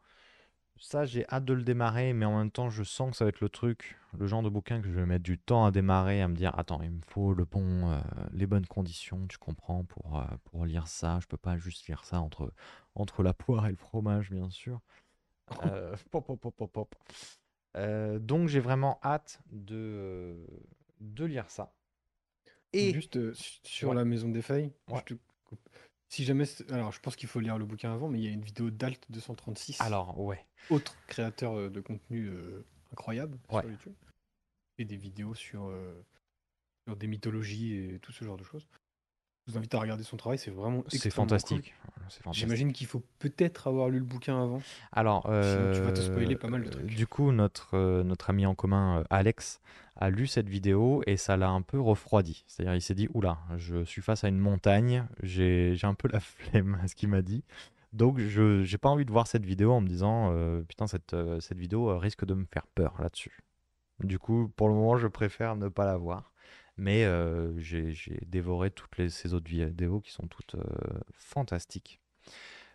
Ça, 0.80 1.06
j'ai 1.06 1.26
hâte 1.30 1.46
de 1.46 1.54
le 1.54 1.64
démarrer, 1.64 2.14
mais 2.14 2.26
en 2.26 2.38
même 2.38 2.52
temps, 2.52 2.70
je 2.70 2.84
sens 2.84 3.12
que 3.12 3.18
ça 3.18 3.26
va 3.26 3.30
être 3.30 3.40
le 3.40 3.50
truc, 3.50 3.98
le 4.18 4.28
genre 4.28 4.44
de 4.44 4.50
bouquin 4.50 4.82
que 4.82 4.88
je 4.88 4.94
vais 4.94 5.06
mettre 5.06 5.24
du 5.24 5.38
temps 5.40 5.66
à 5.66 5.72
démarrer, 5.72 6.22
à 6.22 6.28
me 6.28 6.36
dire, 6.36 6.58
attends, 6.60 6.82
il 6.82 6.92
me 6.92 7.02
faut 7.08 7.34
le 7.34 7.46
bon, 7.46 7.92
euh, 7.92 8.00
les 8.34 8.46
bonnes 8.46 8.66
conditions, 8.68 9.26
tu 9.28 9.38
comprends, 9.38 9.86
pour, 9.86 10.20
euh, 10.20 10.26
pour 10.44 10.66
lire 10.66 10.88
ça. 10.88 11.20
Je 11.22 11.28
peux 11.28 11.38
pas 11.38 11.58
juste 11.58 11.88
lire 11.88 12.04
ça 12.04 12.20
entre, 12.20 12.52
entre 12.94 13.24
la 13.24 13.34
poire 13.34 13.68
et 13.68 13.72
le 13.72 13.78
fromage, 13.78 14.30
bien 14.30 14.50
sûr. 14.50 14.82
Euh, 15.64 15.96
pop, 16.12 16.26
pop, 16.26 16.40
pop, 16.40 16.72
pop, 16.72 16.96
donc, 18.20 18.48
j'ai 18.48 18.60
vraiment 18.60 19.00
hâte 19.04 19.40
de, 19.52 20.38
de 21.00 21.26
lire 21.26 21.50
ça. 21.50 21.74
Et 22.74 22.94
Juste 22.94 23.34
su- 23.34 23.60
sur 23.64 23.90
Ouais. 23.90 23.96
la 23.96 24.06
maison 24.06 24.30
des 24.30 24.42
feuilles, 24.42 24.72
Ouais. 24.90 25.00
je 25.00 25.14
te 25.16 25.20
coupe. 25.46 25.70
Si 26.10 26.24
jamais, 26.24 26.46
c'est- 26.46 26.72
alors 26.72 26.92
je 26.92 27.00
pense 27.00 27.16
qu'il 27.16 27.28
faut 27.28 27.40
lire 27.40 27.58
le 27.58 27.66
bouquin 27.66 27.94
avant, 27.94 28.08
mais 28.08 28.20
il 28.20 28.26
y 28.26 28.28
a 28.28 28.32
une 28.32 28.44
vidéo 28.44 28.70
d'Alt 28.70 29.04
236, 29.10 29.82
alors, 29.82 30.20
ouais. 30.20 30.46
autre 30.70 30.96
créateur 31.08 31.58
euh, 31.58 31.70
de 31.70 31.82
contenu 31.82 32.28
euh, 32.28 32.64
incroyable 32.92 33.38
Ouais. 33.50 33.62
sur 33.62 33.70
YouTube, 33.72 33.94
et 34.78 34.86
des 34.86 34.98
vidéos 34.98 35.34
sur, 35.34 35.66
euh, 35.66 35.94
sur 36.88 36.96
des 36.96 37.08
mythologies 37.08 37.74
et 37.76 38.00
tout 38.00 38.12
ce 38.12 38.24
genre 38.24 38.38
de 38.38 38.44
choses. 38.44 38.68
Je 39.46 39.52
vous 39.52 39.58
invite 39.58 39.76
à 39.76 39.80
regarder 39.80 40.04
son 40.04 40.18
travail, 40.18 40.38
c'est 40.40 40.52
vraiment 40.52 40.84
C'est 40.88 41.12
fantastique. 41.12 41.74
cool. 41.84 42.34
J'imagine 42.34 42.72
qu'il 42.74 42.88
faut 42.88 43.04
peut-être 43.20 43.68
avoir 43.68 43.90
lu 43.90 44.00
le 44.00 44.06
bouquin 44.06 44.42
avant. 44.42 44.62
Alors, 44.92 45.24
Sinon, 45.24 45.72
tu 45.74 45.82
vas 45.82 45.92
te 45.92 46.00
euh, 46.00 46.06
spoiler 46.06 46.36
pas 46.36 46.48
mal 46.48 46.64
de 46.64 46.70
trucs. 46.70 46.86
du 46.86 47.08
coup, 47.08 47.32
notre, 47.32 47.76
euh, 47.76 48.04
notre 48.04 48.30
ami 48.30 48.46
en 48.46 48.56
commun, 48.56 49.00
euh, 49.00 49.04
Alex, 49.10 49.62
a 49.98 50.10
lu 50.10 50.28
cette 50.28 50.50
vidéo 50.50 51.04
et 51.08 51.18
ça 51.18 51.38
l'a 51.38 51.50
un 51.50 51.62
peu 51.62 51.80
refroidi. 51.80 52.44
C'est-à-dire, 52.48 52.76
il 52.76 52.82
s'est 52.82 52.96
dit, 52.96 53.08
oula, 53.14 53.38
je 53.58 53.84
suis 53.86 54.02
face 54.02 54.24
à 54.24 54.28
une 54.28 54.38
montagne, 54.40 55.06
j'ai 55.24 55.74
j'ai 55.76 55.88
un 55.88 55.94
peu 55.96 56.08
la 56.08 56.20
flemme 56.22 56.80
à 56.84 56.88
ce 56.88 56.96
qu'il 56.96 57.10
m'a 57.10 57.22
dit. 57.22 57.44
Donc, 57.94 58.20
je 58.20 58.64
j'ai 58.64 58.78
pas 58.78 58.90
envie 58.90 59.06
de 59.06 59.12
voir 59.12 59.26
cette 59.26 59.46
vidéo 59.46 59.72
en 59.72 59.80
me 59.82 59.88
disant, 59.88 60.32
euh, 60.34 60.62
putain, 60.64 60.86
cette, 60.88 61.14
euh, 61.14 61.40
cette 61.40 61.58
vidéo 61.58 61.90
euh, 61.90 61.98
risque 61.98 62.26
de 62.26 62.34
me 62.34 62.46
faire 62.46 62.68
peur 62.76 62.94
là-dessus. 63.00 63.40
Du 64.04 64.20
coup, 64.20 64.52
pour 64.58 64.68
le 64.68 64.74
moment, 64.74 64.98
je 64.98 65.08
préfère 65.08 65.56
ne 65.56 65.70
pas 65.70 65.86
la 65.86 65.96
voir. 65.96 66.34
Mais 66.78 67.06
euh, 67.06 67.58
j'ai 67.60 68.20
dévoré 68.26 68.70
toutes 68.72 68.98
les, 68.98 69.10
ces 69.10 69.34
autres 69.34 69.50
vidéos 69.50 70.02
qui 70.02 70.12
sont 70.12 70.28
toutes 70.28 70.56
euh, 70.56 71.00
fantastiques. 71.14 72.02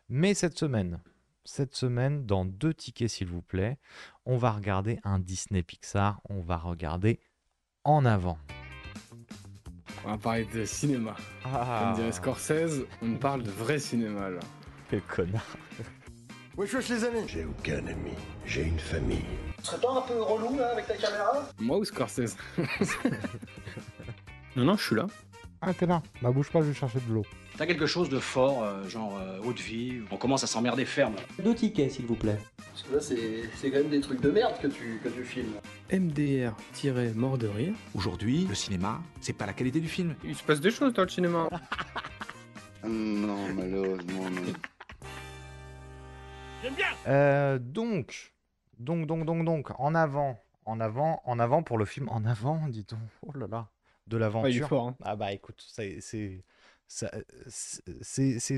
Mais 0.09 0.33
cette 0.35 0.59
semaine, 0.59 1.01
cette 1.45 1.75
semaine, 1.75 2.25
dans 2.25 2.45
deux 2.45 2.73
tickets 2.75 3.11
s'il 3.11 3.27
vous 3.27 3.43
plaît, 3.43 3.79
on 4.25 4.37
va 4.39 4.53
regarder 4.53 5.01
un 5.05 5.19
Disney 5.19 5.63
Pixar. 5.63 6.21
On 6.29 6.41
va 6.41 6.57
regarder 6.57 7.21
En 7.85 8.05
avant. 8.05 8.39
On 10.05 10.11
va 10.13 10.19
parler 10.19 10.47
de 10.47 10.65
cinéma. 10.65 11.15
Ah, 11.45 11.83
Comme 11.85 11.95
dirait 11.97 12.13
Scorsese, 12.13 12.85
on 13.03 13.17
parle 13.17 13.43
de 13.43 13.51
vrai 13.51 13.79
cinéma 13.79 14.31
là. 14.31 14.41
quel 14.89 15.03
connard. 15.03 15.57
Wesh 16.57 16.75
wesh 16.75 16.89
les 16.89 17.05
amis 17.05 17.29
J'ai 17.29 17.45
aucun 17.45 17.87
ami, 17.87 18.13
j'ai 18.47 18.65
une 18.65 18.79
famille. 18.79 19.25
Tu 19.59 19.65
serais 19.65 19.81
pas 19.81 19.93
un 19.93 20.03
peu 20.03 20.21
relou 20.23 20.57
là 20.59 20.73
avec 20.73 20.87
ta 20.87 20.97
caméra? 20.97 21.49
Moi 21.59 21.79
ou 21.79 21.85
Scorsese? 21.85 22.37
Non, 24.57 24.65
non, 24.65 24.77
je 24.77 24.85
suis 24.85 24.97
là. 24.97 25.07
Ah, 25.63 25.75
t'es 25.75 25.87
là. 25.87 26.03
Bah, 26.23 26.31
bouge 26.31 26.51
pas, 26.51 26.61
je 26.61 26.67
vais 26.67 26.75
chercher 26.75 27.01
de 27.07 27.13
l'eau. 27.13 27.25
T'as 27.57 27.67
quelque 27.67 27.87
chose 27.87 28.09
de 28.09 28.19
fort, 28.19 28.63
euh, 28.63 28.89
genre 28.89 29.19
euh, 29.19 29.39
haute 29.45 29.61
vie, 29.61 30.01
on 30.11 30.17
commence 30.17 30.43
à 30.43 30.47
s'emmerder 30.47 30.87
ferme. 30.87 31.17
Deux 31.45 31.55
tickets, 31.55 31.91
s'il 31.91 32.07
vous 32.07 32.15
plaît. 32.15 32.39
Parce 32.57 32.83
que 32.85 32.95
là 32.95 33.01
c'est 33.01 33.51
c'est 33.57 33.71
quand 33.71 33.79
même 33.79 33.91
des 33.91 34.01
trucs 34.01 34.23
de 34.23 34.31
merde 34.31 34.55
que 34.63 34.69
tu, 34.69 34.99
que 35.05 35.11
tu 35.11 35.23
filmes. 35.25 35.53
MDR-mort 35.93 37.37
de 37.37 37.49
rire. 37.49 37.75
Aujourd'hui, 37.95 38.47
le 38.49 38.55
cinéma, 38.55 39.03
c'est 39.21 39.35
pas 39.35 39.45
la 39.45 39.53
qualité 39.53 39.81
du 39.81 39.89
film. 39.89 40.15
Il 40.25 40.35
se 40.35 40.43
passe 40.43 40.61
des 40.61 40.71
choses 40.71 40.95
dans 40.95 41.03
le 41.03 41.09
cinéma. 41.09 41.49
Non, 42.83 43.53
malheureusement, 43.55 44.31
non. 44.31 44.53
Euh, 47.07 47.59
donc, 47.59 48.33
donc, 48.79 49.07
donc, 49.07 49.25
donc, 49.27 49.45
donc, 49.45 49.69
en 49.79 49.95
avant, 49.95 50.39
en 50.65 50.81
avant, 50.81 51.21
en 51.25 51.39
avant 51.39 51.63
pour 51.63 51.77
le 51.77 51.85
film 51.85 52.09
En 52.09 52.25
avant, 52.25 52.67
dit-on. 52.69 52.99
Oh 53.27 53.37
là 53.37 53.47
là, 53.47 53.69
de 54.11 54.17
l'aventure. 54.19 54.73
Hein. 54.75 54.97
Ah 55.03 55.17
bah 55.17 55.33
écoute, 55.33 55.65
c'est 55.67 56.01
c'est 56.01 56.45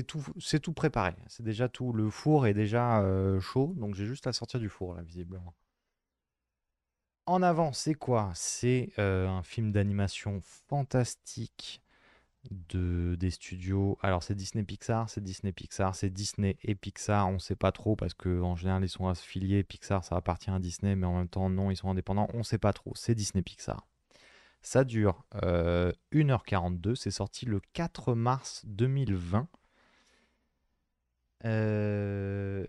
tout 0.03 0.25
c'est 0.39 0.59
tout 0.59 0.73
préparé. 0.73 1.13
C'est 1.27 1.43
déjà 1.43 1.69
tout. 1.69 1.93
Le 1.93 2.09
four 2.09 2.47
est 2.47 2.53
déjà 2.53 3.01
euh, 3.01 3.39
chaud, 3.39 3.73
donc 3.77 3.95
j'ai 3.95 4.05
juste 4.05 4.27
à 4.27 4.33
sortir 4.33 4.59
du 4.59 4.69
four 4.69 4.95
là, 4.95 5.03
visiblement. 5.03 5.53
En 7.25 7.41
avant, 7.41 7.71
c'est 7.71 7.93
quoi? 7.93 8.31
C'est 8.35 8.89
euh, 8.99 9.29
un 9.29 9.43
film 9.43 9.71
d'animation 9.71 10.41
fantastique 10.41 11.81
de 12.51 13.15
des 13.15 13.29
studios. 13.29 13.97
Alors 14.01 14.23
c'est 14.23 14.35
Disney 14.35 14.63
Pixar, 14.63 15.09
c'est 15.09 15.23
Disney 15.23 15.53
Pixar, 15.53 15.95
c'est 15.95 16.09
Disney 16.09 16.57
et 16.63 16.75
Pixar. 16.75 17.29
On 17.29 17.39
sait 17.39 17.55
pas 17.55 17.71
trop 17.71 17.95
parce 17.95 18.13
que 18.13 18.41
en 18.41 18.55
général 18.55 18.83
ils 18.83 18.89
sont 18.89 19.07
affiliés. 19.07 19.63
Pixar, 19.63 20.03
ça 20.03 20.15
appartient 20.17 20.49
à 20.49 20.59
Disney, 20.59 20.95
mais 20.95 21.05
en 21.05 21.17
même 21.17 21.29
temps 21.29 21.49
non, 21.49 21.71
ils 21.71 21.77
sont 21.77 21.89
indépendants. 21.89 22.27
On 22.33 22.43
sait 22.43 22.57
pas 22.57 22.73
trop. 22.73 22.91
C'est 22.95 23.15
Disney 23.15 23.43
Pixar. 23.43 23.87
Ça 24.63 24.83
dure 24.85 25.23
euh, 25.43 25.91
1h42. 26.13 26.95
C'est 26.95 27.11
sorti 27.11 27.45
le 27.45 27.59
4 27.73 28.15
mars 28.15 28.61
2020. 28.65 29.47
Euh, 31.45 32.65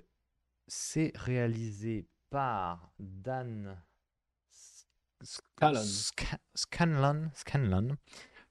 c'est 0.66 1.12
réalisé 1.14 2.06
par 2.30 2.90
Dan 2.98 3.76
Scanlon. 5.22 5.80
Sca- 5.80 6.38
Scanlon. 6.54 7.30
Scanlon. 7.34 7.96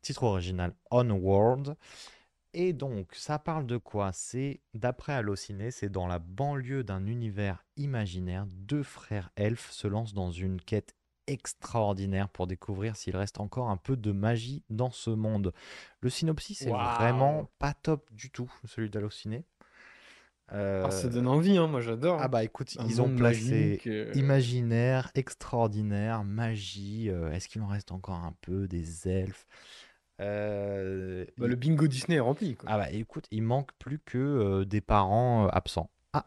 Titre 0.02 0.24
original 0.24 0.74
Onward. 0.92 1.76
Et 2.54 2.72
donc, 2.72 3.14
ça 3.16 3.40
parle 3.40 3.66
de 3.66 3.78
quoi? 3.78 4.12
C'est, 4.14 4.62
d'après 4.74 5.14
Allociné, 5.14 5.72
c'est 5.72 5.90
dans 5.90 6.08
la 6.08 6.20
banlieue 6.20 6.84
d'un 6.84 7.06
univers 7.08 7.66
imaginaire, 7.78 8.46
deux 8.48 8.84
frères 8.84 9.32
elfes 9.36 9.72
se 9.72 9.88
lancent 9.88 10.14
dans 10.14 10.32
une 10.32 10.62
quête 10.62 10.96
extraordinaire 11.28 12.30
pour 12.30 12.48
découvrir 12.48 12.96
s'il 12.96 13.16
reste 13.16 13.40
encore 13.40 13.70
un 13.70 13.78
peu 13.78 13.96
de 13.96 14.12
magie 14.12 14.64
dans 14.70 14.92
ce 14.92 15.10
monde. 15.10 15.54
Le 16.02 16.10
synopsis 16.10 16.62
est 16.62 16.72
vraiment 16.72 17.50
pas 17.60 17.74
top 17.74 18.12
du 18.14 18.30
tout, 18.30 18.52
celui 18.66 18.90
d'Allociné. 18.90 19.46
Euh, 20.52 20.84
Ah, 20.86 20.92
ça 20.92 21.08
donne 21.08 21.28
envie, 21.28 21.58
hein, 21.58 21.68
moi 21.68 21.82
j'adore. 21.82 22.18
Ah 22.22 22.28
bah 22.28 22.44
écoute, 22.44 22.76
Un 22.78 22.86
ils 22.88 23.02
ont 23.02 23.10
placé 23.16 23.82
euh, 23.88 24.12
imaginaire, 24.14 25.10
extraordinaire, 25.16 26.24
magie. 26.24 27.10
euh, 27.10 27.32
Est-ce 27.32 27.48
qu'il 27.48 27.62
en 27.62 27.68
reste 27.68 27.92
encore 27.92 28.16
un 28.16 28.36
peu 28.42 28.68
des 28.68 29.08
elfes 29.08 29.48
Euh, 30.20 31.26
bah, 31.38 31.46
il- 31.46 31.50
le 31.50 31.56
bingo 31.56 31.88
Disney 31.88 32.18
est 32.18 32.22
rempli. 32.22 32.56
Quoi. 32.56 32.70
Ah 32.72 32.78
bah 32.78 32.92
écoute, 32.92 33.26
il 33.32 33.42
manque 33.42 33.72
plus 33.80 34.00
que 34.00 34.18
euh, 34.18 34.66
des 34.66 34.82
parents 34.82 35.46
euh, 35.46 35.50
absents. 35.52 35.90
Ah, 36.14 36.26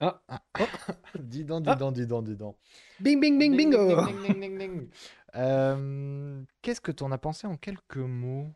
Ah. 0.00 0.20
dis 1.18 1.44
donc, 1.44 1.62
dis 1.64 1.70
Ah. 1.70 1.74
donc, 1.76 1.94
dis 1.94 2.06
donc, 2.06 2.24
dis 2.24 2.36
donc. 2.36 2.56
Bing, 3.00 3.20
bing, 3.20 3.38
bing, 3.38 3.56
Ding, 3.56 3.70
bingo. 3.70 4.88
Euh, 5.34 6.42
Qu'est-ce 6.60 6.82
que 6.82 6.92
tu 6.92 7.02
en 7.04 7.10
as 7.10 7.16
pensé 7.18 7.46
en 7.46 7.56
quelques 7.56 7.96
mots? 7.96 8.52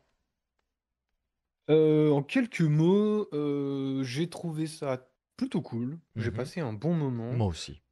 Euh, 1.71 2.11
en 2.11 2.23
quelques 2.23 2.61
mots, 2.61 3.29
euh, 3.33 4.03
j'ai 4.05 4.29
trouvé 4.29 4.67
ça 4.67 5.09
plutôt 5.37 5.63
cool. 5.63 5.99
J'ai 6.17 6.31
Mhm. 6.31 6.37
passé 6.37 6.61
un 6.61 6.73
bon 6.73 6.95
moment. 6.95 7.33
Moi 7.33 7.47
aussi. 7.47 7.83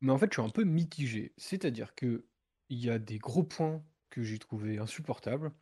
Mais 0.00 0.12
en 0.12 0.18
fait, 0.18 0.32
je 0.32 0.40
suis 0.40 0.46
un 0.46 0.50
peu 0.50 0.64
mitigé. 0.64 1.32
C'est-à-dire 1.36 1.94
que 1.94 2.24
il 2.70 2.78
y 2.78 2.90
a 2.90 2.98
des 2.98 3.18
gros 3.18 3.44
points 3.44 3.82
que 4.10 4.22
j'ai 4.22 4.38
trouvé 4.38 4.78
insupportables, 4.78 5.52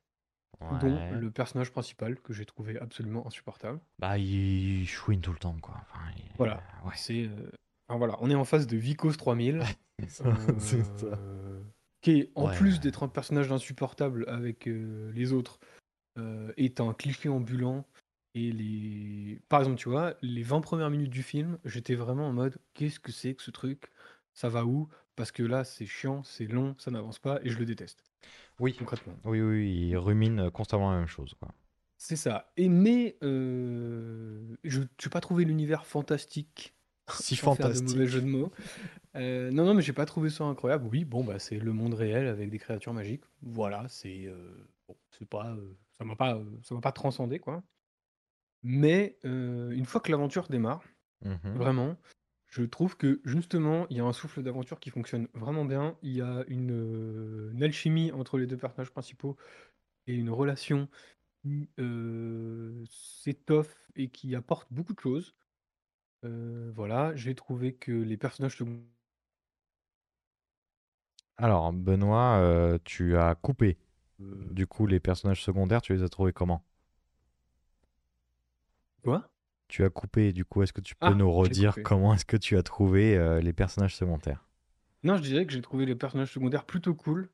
dont 0.81 0.95
Ouais. 0.97 1.13
le 1.13 1.31
personnage 1.31 1.71
principal 1.71 2.21
que 2.21 2.33
j'ai 2.33 2.45
trouvé 2.47 2.79
absolument 2.79 3.27
insupportable. 3.27 3.81
Bah, 3.99 4.19
il 4.19 4.87
chouine 4.87 5.21
tout 5.21 5.33
le 5.33 5.39
temps, 5.39 5.57
quoi. 5.61 5.75
Enfin, 5.83 6.01
il- 6.17 6.23
Voilà. 6.39 6.63
Ouais. 6.85 6.93
C'est, 6.97 7.25
euh, 7.27 7.51
enfin, 7.89 7.99
voilà, 7.99 8.17
on 8.21 8.31
est 8.31 8.35
en 8.35 8.45
face 8.45 8.67
de 8.67 8.77
Vicos 8.77 9.13
3000, 9.17 9.63
C'est 9.99 10.09
ça. 10.09 10.25
euh, 11.05 11.61
qui 12.01 12.13
est 12.13 12.33
en 12.35 12.47
Ouais. 12.47 12.57
plus 12.57 12.81
d'être 12.81 13.03
un 13.03 13.09
personnage 13.09 13.51
insupportable 13.53 14.25
avec 14.29 14.67
euh, 14.69 15.13
les 15.13 15.33
autres, 15.33 15.59
euh, 16.19 16.53
est 16.57 16.81
un 16.81 16.93
cliché 16.95 17.29
ambulant. 17.29 17.85
Et 18.35 18.51
les, 18.51 19.41
par 19.49 19.61
exemple, 19.61 19.77
tu 19.79 19.89
vois, 19.91 20.15
les 20.23 20.43
20 20.43 20.61
premières 20.63 20.89
minutes 20.91 21.11
du 21.11 21.23
film, 21.23 21.59
j'étais 21.65 21.95
vraiment 21.95 22.29
en 22.29 22.33
mode, 22.33 22.57
qu'est-ce 22.75 22.99
que 22.99 23.13
c'est 23.13 23.35
que 23.35 23.43
ce 23.43 23.51
truc? 23.51 23.91
Ça 24.33 24.49
va 24.49 24.65
où? 24.65 24.89
Parce 25.17 25.31
que 25.33 25.43
là, 25.43 25.65
c'est 25.65 25.85
chiant, 25.85 26.23
c'est 26.23 26.47
long, 26.47 26.75
ça 26.79 26.91
n'avance 26.91 27.19
pas, 27.19 27.41
et 27.45 27.51
je 27.51 27.59
le 27.59 27.67
déteste, 27.67 28.03
Oui. 28.63 28.75
concrètement. 28.75 29.15
Oui, 29.25 29.41
oui, 29.41 29.89
il 29.89 29.97
rumine 29.97 30.51
constamment 30.51 30.91
la 30.93 30.99
même 30.99 31.07
chose, 31.09 31.35
quoi. 31.39 31.49
C'est 31.99 32.17
ça. 32.17 32.53
Et 32.57 32.69
mais 32.69 33.17
euh, 33.23 34.57
je 34.65 34.81
n'ai 34.81 35.11
pas 35.11 35.21
trouvé 35.21 35.45
l'univers 35.45 35.87
fantastique. 35.87 36.75
Si 37.21 37.37
sans 37.37 37.55
faire 37.55 37.69
de 37.69 37.75
fantastique. 37.75 37.97
mauvais 37.99 38.09
jeu 38.09 38.21
de 38.23 38.27
mots. 38.27 38.53
Euh, 39.17 39.51
non, 39.51 39.65
non, 39.67 39.75
mais 39.75 39.83
j'ai 39.83 39.93
pas 39.93 40.07
trouvé 40.07 40.31
ça 40.31 40.45
incroyable. 40.45 40.87
Oui, 40.91 41.05
bon, 41.05 41.23
bah 41.25 41.39
c'est 41.39 41.59
le 41.59 41.73
monde 41.73 41.95
réel 41.95 42.27
avec 42.29 42.49
des 42.51 42.59
créatures 42.59 42.93
magiques. 42.95 43.25
Voilà, 43.43 43.87
c'est 43.89 44.27
euh, 44.27 44.67
bon, 44.89 44.97
c'est 45.11 45.29
pas, 45.29 45.51
euh, 45.53 45.77
ça 45.99 46.05
m'a 46.05 46.17
pas, 46.17 46.41
ça 46.63 46.75
m'a 46.75 46.81
pas 46.81 46.93
transcendé 46.93 47.39
quoi. 47.39 47.63
Mais 48.63 49.19
une 49.25 49.85
fois 49.85 50.01
que 50.01 50.11
l'aventure 50.11 50.47
démarre, 50.49 50.83
Mhm. 51.25 51.55
vraiment, 51.57 51.97
je 52.53 52.65
trouve 52.65 52.97
que 52.99 53.21
justement, 53.27 53.89
il 53.91 53.99
y 53.99 54.01
a 54.01 54.05
un 54.07 54.15
souffle 54.15 54.45
d'aventure 54.45 54.81
qui 54.81 54.91
fonctionne 54.91 55.29
vraiment 55.35 55.67
bien. 55.67 55.99
Il 56.03 56.13
y 56.13 56.23
a 56.23 56.45
une, 56.49 56.73
euh, 56.73 57.53
une 57.53 57.65
alchimie 57.65 58.13
entre 58.13 58.39
les 58.39 58.47
deux 58.49 58.59
personnages 58.59 58.93
principaux 58.93 59.37
et 60.07 60.15
une 60.15 60.31
relation 60.31 60.89
qui 61.43 61.71
euh, 61.81 62.85
s'étoffe 62.91 63.91
et 63.97 64.09
qui 64.11 64.37
apporte 64.37 64.73
beaucoup 64.73 64.95
de 64.95 65.01
choses. 65.01 65.35
Euh, 66.25 66.73
voilà, 66.75 67.15
j'ai 67.17 67.35
trouvé 67.37 67.75
que 67.75 67.93
les 67.93 68.17
personnages 68.19 68.57
secondaires. 68.59 68.83
Alors, 71.37 71.75
Benoît, 71.75 72.39
euh, 72.39 72.79
tu 72.85 73.19
as 73.19 73.35
coupé. 73.35 73.77
euh, 74.21 74.49
Du 74.51 74.67
coup, 74.67 74.87
les 74.87 75.01
personnages 75.01 75.43
secondaires, 75.43 75.83
tu 75.83 75.95
les 75.95 76.03
as 76.03 76.09
trouvés 76.09 76.33
comment? 76.33 76.65
Quoi? 79.03 79.23
Tu 79.73 79.85
as 79.85 79.89
coupé, 79.89 80.35
du 80.35 80.45
coup, 80.45 80.63
est-ce 80.63 80.75
que 80.75 80.83
tu 80.83 80.95
peux 80.95 81.15
Ah, 81.15 81.15
nous 81.15 81.33
redire 81.33 81.81
comment 81.81 82.13
est-ce 82.13 82.27
que 82.27 82.37
tu 82.37 82.59
as 82.59 82.63
trouvé 82.63 83.17
euh, 83.17 83.41
les 83.41 83.55
personnages 83.55 83.97
secondaires? 83.97 84.47
Non, 85.05 85.17
je 85.17 85.23
dirais 85.23 85.47
que 85.47 85.53
j'ai 85.53 85.63
trouvé 85.63 85.87
les 85.87 85.95
personnages 85.95 86.33
secondaires 86.33 86.67
plutôt 86.67 86.93
cool. 86.97 87.31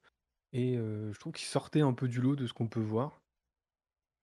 Et 0.53 0.77
euh, 0.79 1.12
je 1.12 1.18
trouve 1.20 1.33
qu'ils 1.33 1.46
sortaient 1.48 1.81
un 1.83 1.94
peu 1.94 2.09
du 2.09 2.20
lot 2.20 2.37
de 2.37 2.46
ce 2.46 2.53
qu'on 2.55 2.68
peut 2.68 2.81
voir. 2.81 3.22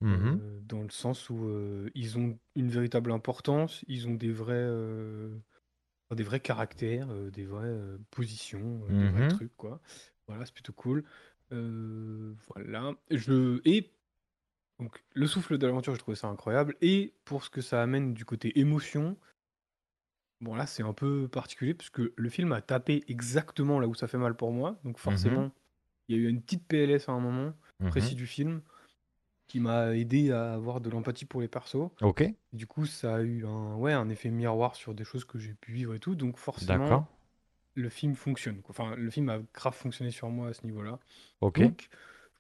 Mhm. 0.02 0.42
euh, 0.42 0.60
dans 0.62 0.82
le 0.84 0.90
sens 0.90 1.30
où 1.30 1.50
ils 1.94 2.18
ont 2.18 2.38
une 2.56 2.70
véritable 2.70 3.12
importance, 3.12 3.84
ils 3.88 4.08
ont 4.08 4.16
des 4.16 4.32
vrais, 4.32 4.68
des 6.16 6.24
vrais 6.24 6.40
caractères, 6.40 7.08
des 7.32 7.46
vraies 7.46 7.78
positions, 8.12 8.92
des 8.94 9.08
vrais 9.08 9.24
Mhm. 9.24 9.28
trucs, 9.28 9.56
quoi. 9.56 9.82
Voilà, 10.28 10.46
c'est 10.46 10.54
plutôt 10.54 10.74
cool. 10.74 11.04
Voilà. 11.52 12.94
Je... 13.12 13.62
Et 13.66 13.92
donc, 14.80 15.04
le 15.14 15.28
souffle 15.28 15.58
de 15.58 15.66
l'aventure, 15.66 15.94
j'ai 15.94 16.00
trouvé 16.00 16.16
ça 16.16 16.28
incroyable. 16.28 16.76
Et 16.82 17.14
pour 17.24 17.44
ce 17.44 17.50
que 17.50 17.62
ça 17.62 17.82
amène 17.82 18.14
du 18.14 18.26
côté 18.26 18.60
émotion, 18.60 19.18
bon 20.42 20.56
là, 20.56 20.66
c'est 20.68 20.84
un 20.84 20.94
peu 20.94 21.28
particulier, 21.28 21.74
puisque 21.74 22.02
le 22.16 22.30
film 22.30 22.52
a 22.52 22.62
tapé 22.62 23.04
exactement 23.08 23.80
là 23.80 23.88
où 23.88 23.96
ça 23.96 24.08
fait 24.08 24.18
mal 24.18 24.36
pour 24.36 24.52
moi. 24.52 24.80
Donc 24.84 24.98
forcément, 24.98 25.52
il 26.08 26.16
y 26.16 26.20
a 26.20 26.22
eu 26.22 26.28
une 26.28 26.42
petite 26.42 26.68
PLS 26.68 27.10
à 27.10 27.14
un 27.14 27.20
moment 27.20 27.54
Mhm. 27.80 27.90
précis 27.90 28.16
du 28.16 28.28
film 28.28 28.62
qui 29.48 29.60
m'a 29.60 29.96
aidé 29.96 30.32
à 30.32 30.54
avoir 30.54 30.82
de 30.82 30.90
l'empathie 30.90 31.26
pour 31.26 31.40
les 31.42 31.48
persos. 31.48 31.90
Ok, 32.02 32.24
du 32.52 32.68
coup, 32.68 32.86
ça 32.86 33.16
a 33.16 33.22
eu 33.22 33.46
un, 33.46 33.76
ouais, 33.76 33.94
un 33.94 34.10
effet 34.10 34.30
miroir 34.30 34.76
sur 34.76 34.94
des 34.94 35.04
choses 35.04 35.24
que 35.26 35.38
j'ai 35.40 35.54
pu 35.54 35.72
vivre 35.72 35.94
et 35.94 36.00
tout. 36.00 36.16
Donc 36.16 36.38
forcément, 36.38 37.08
le 37.76 37.90
film 37.90 38.16
fonctionne. 38.16 38.62
quoi. 38.62 38.72
Enfin, 38.72 38.96
le 38.96 39.10
film 39.10 39.30
a 39.30 39.40
grave 39.54 39.76
fonctionné 39.76 40.12
sur 40.12 40.30
moi 40.30 40.50
à 40.50 40.54
ce 40.54 40.66
niveau-là. 40.66 41.00
Ok. 41.42 41.62
Donc, 41.62 41.90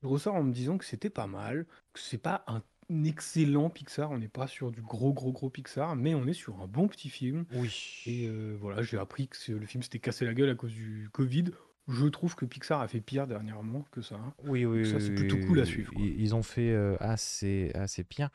je 0.05 0.09
ressors 0.09 0.35
en 0.35 0.43
me 0.43 0.53
disant 0.53 0.77
que 0.77 0.85
c'était 0.85 1.09
pas 1.09 1.25
mal, 1.25 1.65
que 1.93 1.99
c'est 1.99 2.19
pas 2.19 2.43
un 2.45 2.61
excellent 3.05 3.71
Pixar, 3.71 4.11
on 4.11 4.19
n'est 4.19 4.27
pas 4.27 4.45
sur 4.45 4.69
du 4.69 4.81
gros 4.83 5.13
gros 5.13 5.31
gros 5.31 5.49
Pixar, 5.49 5.95
mais 5.95 6.13
on 6.13 6.27
est 6.27 6.33
sur 6.33 6.61
un 6.61 6.67
bon 6.67 6.87
petit 6.87 7.09
film. 7.09 7.45
Oui. 7.55 8.03
Et 8.05 8.27
euh, 8.27 8.55
voilà, 8.61 8.83
j'ai 8.83 8.99
appris 8.99 9.27
que 9.27 9.51
le 9.51 9.65
film 9.65 9.81
s'était 9.81 9.97
cassé 9.97 10.25
la 10.25 10.35
gueule 10.35 10.51
à 10.51 10.55
cause 10.55 10.71
du 10.71 11.09
Covid. 11.11 11.45
Je 11.87 12.05
trouve 12.05 12.35
que 12.35 12.45
Pixar 12.45 12.81
a 12.81 12.87
fait 12.87 13.01
pire 13.01 13.25
dernièrement 13.25 13.83
que 13.89 14.01
ça. 14.01 14.19
Oui, 14.43 14.65
oui, 14.65 14.85
ça, 14.85 14.99
c'est 14.99 15.09
oui, 15.09 15.15
plutôt 15.15 15.37
oui, 15.37 15.45
cool 15.47 15.59
à 15.59 15.65
suivre, 15.65 15.91
quoi. 15.91 16.03
Ils, 16.03 16.35
ont 16.35 16.43
fait 16.43 16.71
euh, 16.71 16.95
assez, 16.99 17.71
assez 17.73 18.03
pire. 18.03 18.29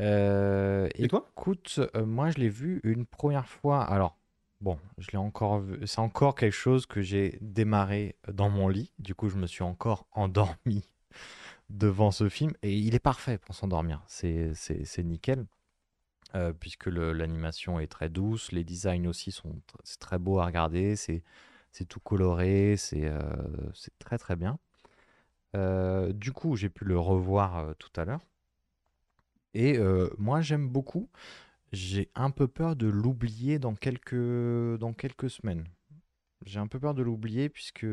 Euh, 0.00 0.88
Et 0.94 1.08
toi 1.08 1.26
Écoute, 1.36 1.80
moi 2.04 2.30
je 2.30 2.38
l'ai 2.38 2.50
vu 2.50 2.82
une 2.84 3.06
première 3.06 3.48
fois. 3.48 3.82
Alors, 3.82 4.18
bon, 4.60 4.78
je 4.98 5.10
l'ai 5.10 5.18
encore 5.18 5.60
vu. 5.60 5.86
C'est 5.86 6.00
encore 6.00 6.34
quelque 6.34 6.52
chose 6.52 6.84
que 6.84 7.00
j'ai 7.00 7.38
démarré 7.40 8.16
dans 8.30 8.50
mon 8.50 8.68
lit. 8.68 8.92
Du 8.98 9.14
coup, 9.14 9.30
je 9.30 9.36
me 9.36 9.46
suis 9.46 9.62
encore 9.62 10.06
endormi 10.12 10.84
devant 11.70 12.10
ce 12.10 12.28
film. 12.28 12.52
Et 12.62 12.76
il 12.76 12.94
est 12.94 13.00
parfait 13.00 13.38
pour 13.38 13.54
s'endormir. 13.54 14.02
C'est, 14.06 14.54
nickel. 14.98 15.46
Euh, 16.34 16.52
puisque 16.52 16.86
l'animation 16.86 17.78
est 17.78 17.86
très 17.86 18.08
douce, 18.08 18.50
les 18.50 18.64
designs 18.64 19.06
aussi 19.06 19.30
sont 19.30 19.54
c'est 19.84 20.00
très 20.00 20.18
beau 20.18 20.40
à 20.40 20.46
regarder, 20.46 20.96
c'est 20.96 21.22
tout 21.88 22.00
coloré, 22.00 22.76
c'est 22.76 23.06
euh, 23.06 23.20
très 23.98 24.18
très 24.18 24.36
bien. 24.36 24.58
Euh, 25.56 26.12
du 26.12 26.32
coup, 26.32 26.56
j'ai 26.56 26.68
pu 26.68 26.84
le 26.84 26.98
revoir 26.98 27.58
euh, 27.58 27.74
tout 27.74 27.92
à 28.00 28.04
l'heure. 28.04 28.20
Et 29.54 29.78
moi, 30.18 30.40
j'aime 30.40 30.68
beaucoup. 30.68 31.08
J'ai 31.72 32.10
un 32.16 32.32
peu 32.32 32.48
peur 32.48 32.74
de 32.74 32.88
l'oublier 32.88 33.60
dans 33.60 33.76
quelques, 33.76 34.16
dans 34.80 34.92
quelques 34.92 35.30
semaines. 35.30 35.64
J'ai 36.44 36.58
un 36.58 36.66
peu 36.66 36.80
peur 36.80 36.92
de 36.92 37.04
l'oublier 37.04 37.48
puisque, 37.48 37.86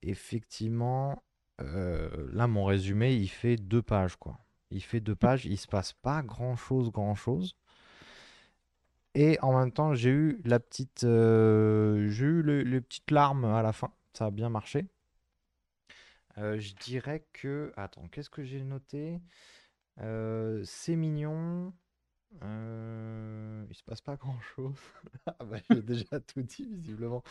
effectivement, 0.00 1.22
euh, 1.60 2.28
là, 2.32 2.46
mon 2.46 2.64
résumé, 2.64 3.14
il 3.14 3.28
fait 3.28 3.56
deux 3.56 3.82
pages, 3.82 4.16
quoi. 4.16 4.38
Il 4.70 4.82
fait 4.82 5.00
deux 5.00 5.14
pages, 5.16 5.46
il 5.46 5.58
se 5.58 5.68
passe 5.68 5.92
pas 5.92 6.22
grand-chose, 6.22 6.90
grand-chose. 6.90 7.56
Et 9.14 9.38
en 9.42 9.56
même 9.58 9.72
temps, 9.72 9.94
j'ai 9.94 10.10
eu 10.10 10.40
la 10.44 10.58
petite, 10.60 11.04
euh, 11.04 12.08
j'ai 12.10 12.26
eu 12.26 12.42
le- 12.42 12.62
les 12.62 12.80
petites 12.80 13.10
larmes 13.10 13.44
à 13.44 13.62
la 13.62 13.72
fin. 13.72 13.92
Ça 14.12 14.26
a 14.26 14.30
bien 14.30 14.48
marché. 14.48 14.86
Euh, 16.38 16.58
je 16.58 16.74
dirais 16.74 17.24
que. 17.32 17.72
Attends, 17.76 18.06
qu'est-ce 18.10 18.30
que 18.30 18.42
j'ai 18.44 18.62
noté? 18.64 19.20
C'est 20.64 20.96
mignon. 20.96 21.72
Il 22.42 23.74
se 23.74 23.82
passe 23.84 24.00
pas 24.00 24.16
grand-chose. 24.16 24.74
Ah 25.26 25.44
bah, 25.44 25.56
j'ai 25.70 25.82
déjà 25.82 26.20
tout 26.20 26.42
dit, 26.42 26.68
visiblement. 26.70 27.22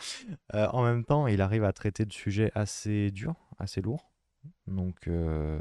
En 0.52 0.82
même 0.84 1.04
temps, 1.04 1.26
il 1.28 1.40
arrive 1.42 1.64
à 1.64 1.72
traiter 1.72 2.04
de 2.06 2.12
sujets 2.12 2.50
assez 2.54 3.10
durs, 3.12 3.36
assez 3.58 3.82
lourds. 3.82 4.10
Donc, 4.66 5.08
euh, 5.08 5.60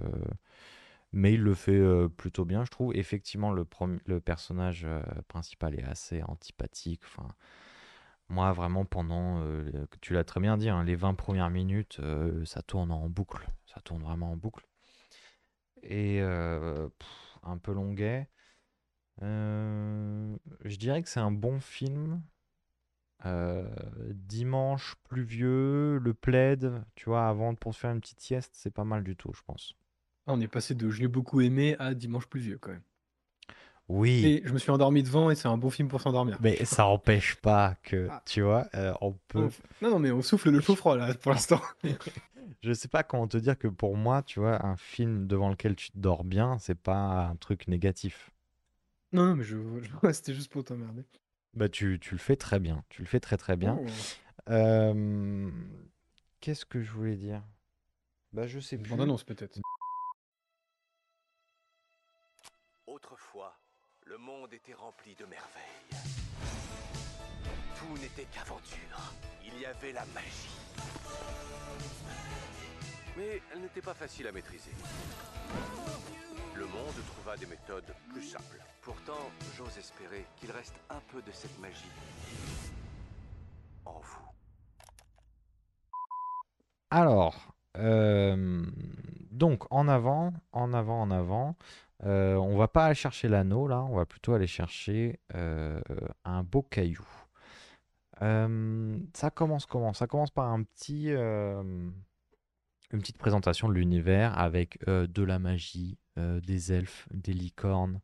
mais 1.12 1.34
il 1.34 1.42
le 1.42 1.54
fait 1.54 1.78
euh, 1.78 2.10
plutôt 2.10 2.46
bien, 2.46 2.66
je 2.66 2.72
trouve. 2.72 2.96
Effectivement, 2.96 3.52
le, 3.52 3.66
le 4.06 4.20
personnage 4.20 4.86
euh, 4.86 5.02
principal 5.28 5.80
est 5.80 5.84
assez 5.84 6.24
antipathique. 6.24 7.02
Enfin, 7.06 7.28
moi, 8.30 8.52
vraiment, 8.54 8.86
pendant, 8.86 9.44
tu 10.02 10.14
l'as 10.14 10.24
très 10.24 10.40
bien 10.40 10.58
dit, 10.58 10.70
hein, 10.70 10.84
les 10.84 10.96
20 10.96 11.14
premières 11.14 11.50
minutes, 11.50 12.02
ça 12.46 12.62
tourne 12.64 12.92
en 12.92 13.10
boucle. 13.10 13.46
Ça 13.66 13.82
tourne 13.82 14.02
vraiment 14.02 14.32
en 14.32 14.38
boucle. 14.38 14.66
Et 15.84 16.22
un 16.22 17.58
peu 17.62 17.74
longuet. 17.74 18.30
Je 19.22 20.78
dirais 20.78 21.04
que 21.04 21.10
c'est 21.10 21.20
un 21.20 21.32
bon 21.32 21.60
film. 21.60 22.24
Euh, 23.26 23.66
dimanche 24.14 24.96
pluvieux, 25.08 25.98
le 25.98 26.14
plaid, 26.14 26.84
tu 26.96 27.06
vois, 27.06 27.28
avant 27.28 27.56
pour 27.56 27.74
se 27.74 27.80
faire 27.80 27.92
une 27.92 28.02
petite 28.02 28.20
sieste, 28.20 28.52
c'est 28.54 28.74
pas 28.74 28.84
mal 28.84 29.04
du 29.04 29.16
tout, 29.16 29.32
je 29.34 29.42
pense. 29.46 29.76
Ah, 30.28 30.34
on 30.34 30.42
est 30.42 30.48
passé 30.48 30.76
de 30.76 30.90
je 30.90 31.00
l'ai 31.02 31.08
beaucoup 31.08 31.40
aimé 31.42 31.76
à 31.80 31.94
dimanche 31.94 32.28
pluvieux 32.28 32.58
quand 32.58 32.72
même. 32.72 32.84
Oui, 33.90 34.26
Et 34.26 34.42
je 34.46 34.54
me 34.54 34.58
suis 34.60 34.72
endormi 34.72 35.04
devant 35.04 35.30
et 35.30 35.36
c'est 35.36 35.50
un 35.50 35.58
bon 35.58 35.70
film 35.70 35.90
pour 35.90 36.00
s'endormir. 36.02 36.38
mais 36.42 36.64
ça 36.64 36.86
empêche 36.86 37.36
pas 37.36 37.76
que, 37.84 38.08
Ah. 38.10 38.22
tu 38.26 38.42
vois, 38.42 38.66
euh, 38.76 38.94
on 39.02 39.12
peut. 39.28 39.50
Non, 39.82 39.90
non, 39.92 40.00
mais 40.00 40.12
on 40.12 40.22
souffle 40.22 40.50
le 40.52 40.62
chaud 40.62 40.76
froid 40.76 40.96
là 40.96 41.14
pour 41.14 41.32
l'instant. 41.34 41.62
Je 42.62 42.72
sais 42.74 42.88
pas 42.88 43.04
comment 43.04 43.28
te 43.28 43.38
dire 43.38 43.58
que 43.58 43.68
pour 43.68 43.98
moi, 43.98 44.24
tu 44.24 44.40
vois, 44.40 44.66
un 44.66 44.78
film 44.78 45.28
devant 45.28 45.50
lequel 45.50 45.76
tu 45.76 45.90
dors 45.96 46.24
bien, 46.24 46.58
c'est 46.60 46.80
pas 46.80 47.28
un 47.28 47.36
truc 47.36 47.68
négatif. 47.68 48.32
Non, 49.12 49.26
non, 49.28 49.36
mais 49.36 49.44
je, 49.44 49.58
je- 49.82 50.12
c'était 50.14 50.34
juste 50.34 50.52
pour 50.52 50.64
t'emmerder. 50.64 51.04
Bah, 51.54 51.70
tu, 51.70 52.00
tu 52.00 52.12
le 52.16 52.20
fais 52.20 52.36
très 52.36 52.60
bien. 52.60 52.84
Tu 52.90 53.02
le 53.02 53.08
fais 53.08 53.20
très 53.20 53.38
très 53.38 53.56
bien. 53.56 53.78
Oh. 53.80 53.86
Euh, 54.50 55.52
Qu'est-ce 56.40 56.66
que 56.66 56.82
je 56.82 56.92
voulais 56.92 57.16
dire? 57.16 57.42
Bah, 58.34 58.48
je 58.48 58.60
sais 58.60 58.76
Une 58.76 58.82
plus. 58.84 58.92
bande-annonce 58.92 59.24
peut-être. 59.24 59.60
Autrefois, 62.88 63.58
le 64.06 64.18
monde 64.18 64.52
était 64.54 64.74
rempli 64.74 65.16
de 65.16 65.26
merveilles. 65.26 66.04
Tout 67.78 67.98
n'était 68.02 68.26
qu'aventure. 68.34 69.14
Il 69.46 69.60
y 69.60 69.66
avait 69.66 69.92
la 69.94 70.06
magie. 70.08 70.50
Mais 73.16 73.42
elle 73.54 73.62
n'était 73.62 73.82
pas 73.82 73.94
facile 73.94 74.28
à 74.28 74.32
maîtriser. 74.32 74.72
Le 76.56 76.66
monde 76.66 77.06
trouva 77.08 77.36
des 77.38 77.46
méthodes 77.46 77.94
plus 78.12 78.22
simples. 78.22 78.60
Pourtant, 78.82 79.30
j'ose 79.58 79.78
espérer 79.78 80.26
qu'il 80.38 80.52
reste 80.52 80.76
un 80.90 81.00
peu 81.12 81.22
de 81.22 81.32
cette 81.32 81.58
magie 81.60 81.92
en 83.86 84.00
vous. 84.00 84.30
Alors, 86.92 87.56
euh, 87.78 88.66
donc 89.32 89.64
en 89.72 89.88
avant, 89.88 90.34
en 90.52 90.74
avant, 90.74 91.02
en 91.02 91.12
avant. 91.12 91.56
euh, 92.06 92.36
on 92.36 92.56
va 92.58 92.68
pas 92.68 92.86
aller 92.86 92.96
chercher 92.96 93.30
l'anneau 93.30 93.68
là, 93.68 93.82
on 93.84 93.96
va 93.96 94.06
plutôt 94.06 94.34
aller 94.34 94.48
chercher 94.48 95.20
euh, 95.36 95.82
un 96.26 96.44
beau 96.44 96.62
caillou. 96.62 97.08
Euh, 98.22 98.98
ça 99.14 99.32
commence 99.32 99.66
comment? 99.66 99.94
Ça 99.94 100.06
commence 100.08 100.32
par 100.32 100.50
un 100.52 100.64
petit, 100.64 101.10
une 101.10 101.94
petite 102.92 103.18
présentation 103.18 103.70
de 103.70 103.74
l'univers 103.74 104.38
avec 104.38 104.80
de 104.88 105.24
la 105.24 105.40
magie, 105.40 105.98
des 106.18 106.74
elfes, 106.74 107.08
des 107.12 107.34
licornes, 107.34 108.00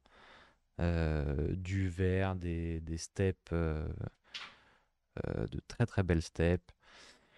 euh, 0.79 1.55
du 1.55 1.89
verre, 1.89 2.35
des, 2.35 2.79
des 2.81 2.97
steppes, 2.97 3.49
euh, 3.51 3.87
euh, 5.27 5.47
de 5.47 5.59
très 5.67 5.85
très 5.85 6.03
belles 6.03 6.21
steppes. 6.21 6.71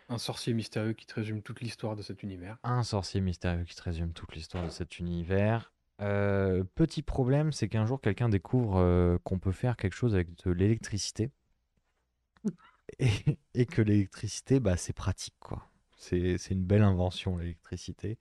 Un 0.09 0.17
sorcier 0.17 0.53
mystérieux 0.53 0.93
qui 0.93 1.05
te 1.05 1.13
résume 1.15 1.41
toute 1.41 1.61
l'histoire 1.61 1.95
de 1.95 2.01
cet 2.01 2.21
univers. 2.21 2.57
Un 2.63 2.83
sorcier 2.83 3.21
mystérieux 3.21 3.63
qui 3.63 3.75
te 3.75 3.81
résume 3.81 4.13
toute 4.13 4.35
l'histoire 4.35 4.65
de 4.65 4.69
cet 4.69 4.99
univers. 4.99 5.71
Euh, 6.01 6.63
petit 6.75 7.01
problème, 7.01 7.51
c'est 7.51 7.69
qu'un 7.69 7.85
jour 7.85 8.01
quelqu'un 8.01 8.27
découvre 8.29 8.77
euh, 8.77 9.17
qu'on 9.23 9.39
peut 9.39 9.51
faire 9.51 9.77
quelque 9.77 9.93
chose 9.93 10.13
avec 10.13 10.35
de 10.43 10.51
l'électricité. 10.51 11.31
Et, 12.99 13.39
et 13.53 13.65
que 13.65 13.81
l'électricité, 13.81 14.59
bah, 14.59 14.75
c'est 14.75 14.91
pratique, 14.91 15.35
quoi. 15.39 15.70
C'est 16.01 16.49
une 16.49 16.63
belle 16.63 16.81
invention, 16.81 17.37
l'électricité. 17.37 18.17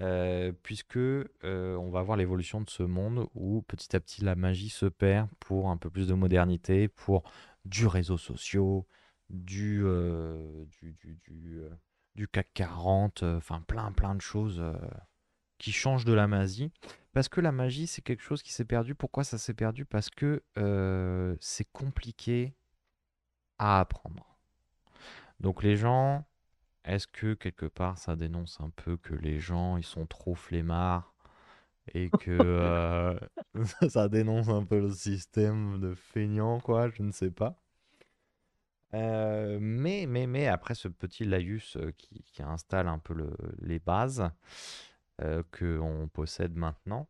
Euh, 0.00 0.52
puisque 0.62 0.96
euh, 0.96 1.76
on 1.76 1.90
va 1.90 2.02
voir 2.02 2.16
l'évolution 2.16 2.62
de 2.62 2.70
ce 2.70 2.82
monde 2.82 3.28
où 3.34 3.62
petit 3.62 3.94
à 3.94 4.00
petit 4.00 4.24
la 4.24 4.34
magie 4.34 4.70
se 4.70 4.86
perd 4.86 5.28
pour 5.38 5.68
un 5.68 5.76
peu 5.76 5.90
plus 5.90 6.08
de 6.08 6.14
modernité, 6.14 6.88
pour 6.88 7.22
du 7.66 7.86
réseau 7.86 8.16
social, 8.16 8.82
du, 9.28 9.82
euh, 9.84 10.64
du, 10.80 10.92
du, 10.94 11.18
du, 11.24 11.60
euh, 11.60 11.70
du 12.14 12.26
CAC 12.26 12.48
40, 12.54 13.22
euh, 13.22 13.36
enfin 13.36 13.62
plein 13.66 13.92
plein 13.92 14.14
de 14.14 14.20
choses 14.20 14.62
qui 15.58 15.72
changent 15.72 16.04
de 16.04 16.12
la 16.14 16.26
magie. 16.26 16.72
Parce 17.12 17.28
que 17.28 17.40
la 17.40 17.52
magie, 17.52 17.86
c'est 17.86 18.02
quelque 18.02 18.22
chose 18.22 18.42
qui 18.42 18.52
s'est 18.52 18.64
perdu. 18.64 18.94
Pourquoi 18.94 19.24
ça 19.24 19.36
s'est 19.36 19.54
perdu? 19.54 19.84
Parce 19.84 20.10
que 20.10 20.42
c'est 21.40 21.70
compliqué 21.72 22.54
à 23.58 23.80
apprendre. 23.80 24.38
Donc 25.40 25.62
les 25.62 25.76
gens, 25.76 26.24
est-ce 26.84 27.06
que 27.06 27.34
quelque 27.34 27.66
part 27.66 27.98
ça 27.98 28.16
dénonce 28.16 28.60
un 28.60 28.70
peu 28.70 28.96
que 28.96 29.14
les 29.14 29.40
gens, 29.40 29.76
ils 29.76 29.84
sont 29.84 30.06
trop 30.06 30.34
flemmards 30.34 31.14
et 31.94 32.10
que 32.18 32.30
euh, 32.32 33.18
ça 33.90 34.08
dénonce 34.08 34.48
un 34.48 34.64
peu 34.64 34.80
le 34.80 34.92
système 34.92 35.80
de 35.80 35.94
feignants, 35.94 36.60
quoi, 36.60 36.90
je 36.90 37.02
ne 37.02 37.12
sais 37.12 37.30
pas. 37.32 37.56
Euh, 38.94 39.58
mais, 39.60 40.06
mais, 40.08 40.26
mais 40.26 40.48
après 40.48 40.74
ce 40.74 40.88
petit 40.88 41.24
laïus 41.24 41.76
euh, 41.76 41.92
qui, 41.96 42.22
qui 42.24 42.42
installe 42.42 42.88
un 42.88 42.98
peu 42.98 43.14
le- 43.14 43.36
les 43.60 43.78
bases 43.78 44.28
euh, 45.22 45.42
que 45.52 45.78
on 45.80 46.08
possède 46.08 46.56
maintenant, 46.56 47.08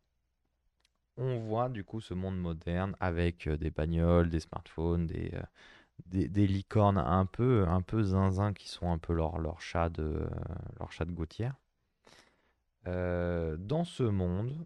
on 1.15 1.39
voit 1.39 1.69
du 1.69 1.83
coup 1.85 2.01
ce 2.01 2.13
monde 2.13 2.37
moderne 2.37 2.95
avec 2.99 3.47
des 3.47 3.71
bagnoles, 3.71 4.29
des 4.29 4.39
smartphones, 4.41 5.07
des, 5.07 5.31
des, 6.07 6.27
des 6.27 6.47
licornes 6.47 6.97
un 6.97 7.25
peu, 7.25 7.65
un 7.67 7.81
peu 7.81 8.03
zinzin 8.03 8.53
qui 8.53 8.67
sont 8.69 8.91
un 8.91 8.97
peu 8.97 9.13
leur, 9.13 9.39
leur 9.39 9.61
chat 9.61 9.89
de, 9.89 10.03
euh, 10.03 10.29
leur 10.79 10.91
chat 10.91 11.05
de 11.05 11.11
gouttière. 11.11 11.55
Euh, 12.87 13.57
dans 13.57 13.83
ce 13.83 14.03
monde, 14.03 14.65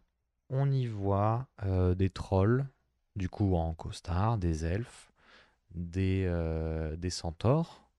on 0.49 0.71
y 0.71 0.87
voit 0.87 1.47
euh, 1.63 1.95
des 1.95 2.09
trolls, 2.09 2.65
du 3.15 3.29
coup 3.29 3.55
en 3.55 3.73
costard, 3.73 4.37
des 4.37 4.65
elfes, 4.65 5.11
des, 5.73 6.25
euh, 6.27 6.95
des 6.95 7.09
centaures, 7.09 7.89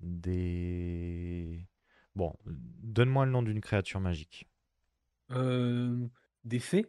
des... 0.00 1.66
Bon, 2.14 2.34
donne-moi 2.46 3.26
le 3.26 3.32
nom 3.32 3.42
d'une 3.42 3.60
créature 3.60 4.00
magique. 4.00 4.48
Des 5.30 6.58
fées? 6.58 6.86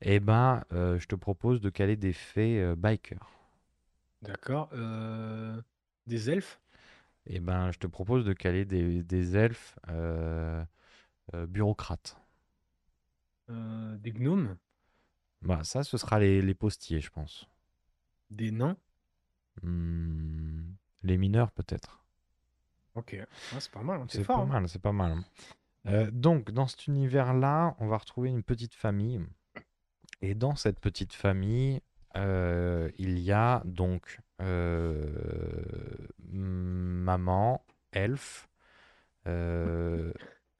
Eh 0.00 0.20
ben, 0.20 0.64
je 0.70 1.04
te 1.06 1.14
propose 1.14 1.60
de 1.60 1.70
caler 1.70 1.96
des 1.96 2.12
fées 2.12 2.74
bikers. 2.76 3.37
D'accord. 4.22 4.68
euh, 4.72 5.60
des 6.06 6.30
elfes? 6.30 6.60
Eh 7.26 7.40
ben, 7.40 7.70
je 7.72 7.78
te 7.78 7.86
propose 7.86 8.24
de 8.24 8.32
caler 8.32 8.64
des, 8.64 9.02
des 9.04 9.36
elfes 9.36 9.78
euh, 9.88 10.64
euh, 11.34 11.46
bureaucrates. 11.46 12.16
euh, 13.50 13.96
Des 13.98 14.12
gnomes? 14.12 14.56
Bah, 15.42 15.64
ça, 15.64 15.82
ce 15.82 15.96
sera 15.98 16.20
les, 16.20 16.40
les 16.42 16.54
postiers, 16.54 17.00
je 17.00 17.10
pense. 17.10 17.48
Des 18.30 18.50
nains? 18.52 18.78
Hmm, 19.62 20.72
les 21.02 21.16
mineurs, 21.18 21.50
peut-être. 21.52 22.02
Ok. 22.94 23.16
Ah, 23.52 23.60
c'est 23.60 23.70
pas 23.70 23.82
mal, 23.82 24.00
hein, 24.00 24.06
c'est 24.08 24.18
C'est 24.18 24.24
fort. 24.24 24.36
pas 24.36 24.42
hein. 24.42 24.46
mal, 24.46 24.68
c'est 24.68 24.78
pas 24.80 24.92
mal. 24.92 25.18
Euh, 25.86 26.10
donc, 26.10 26.50
dans 26.50 26.66
cet 26.66 26.86
univers-là, 26.86 27.76
on 27.78 27.86
va 27.88 27.98
retrouver 27.98 28.30
une 28.30 28.42
petite 28.42 28.74
famille. 28.74 29.20
Et 30.22 30.34
dans 30.34 30.56
cette 30.56 30.80
petite 30.80 31.12
famille, 31.14 31.80
euh, 32.16 32.90
il 32.98 33.18
y 33.18 33.32
a 33.32 33.62
donc 33.64 34.20
euh, 34.40 35.06
maman, 36.30 37.64
elfe. 37.92 38.48
euh, 39.26 40.12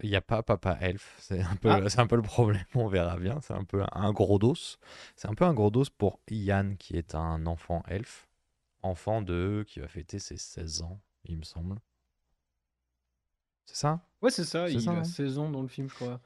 Il 0.03 0.11
n'y 0.11 0.17
a 0.17 0.21
pas 0.21 0.43
papa 0.45 0.77
elfe. 0.81 1.17
C'est 1.19 1.41
un, 1.43 1.57
peu, 1.57 1.71
Ah. 1.71 1.81
un 1.97 2.07
peu 2.07 2.17
le 2.17 2.23
problème, 2.23 2.65
on 2.75 2.87
verra 2.89 3.17
bien. 3.17 3.41
C'est 3.41 3.55
un 3.55 3.65
peu 3.65 3.83
un 3.93 4.13
gros 4.13 4.39
dos. 4.39 4.55
C'est 5.17 5.29
un 5.29 5.35
peu 5.35 5.45
un 5.45 5.55
gros 5.55 5.71
dos 5.71 5.85
pour 5.97 6.21
Yann, 6.31 6.77
qui 6.77 6.97
est 6.97 7.15
un 7.15 7.47
enfant 7.47 7.83
elfe. 7.89 8.29
Enfant 8.83 9.23
de... 9.23 9.65
qui 9.67 9.81
va 9.81 9.89
fêter 9.89 10.19
ses 10.21 10.37
16 10.37 10.83
ans, 10.83 11.01
il 11.25 11.37
me 11.39 11.43
semble. 11.43 11.79
C'est 13.67 13.77
ça? 13.77 14.01
Ouais, 14.23 14.31
c'est 14.31 14.45
ça. 14.45 14.69
Il 14.69 14.81
ça, 14.81 14.93
a 14.93 14.95
hein? 14.99 15.05
16 15.05 15.39
ans 15.39 15.51
dans 15.51 15.63
le 15.63 15.69
film, 15.69 15.89
je 15.91 15.95
crois. 15.95 16.21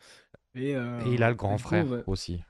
Et, 0.55 0.77
euh, 0.77 1.01
Et 1.07 1.15
il 1.15 1.23
a 1.23 1.31
le 1.31 1.35
grand 1.35 1.57
frère 1.59 1.87
aussi. 2.07 2.45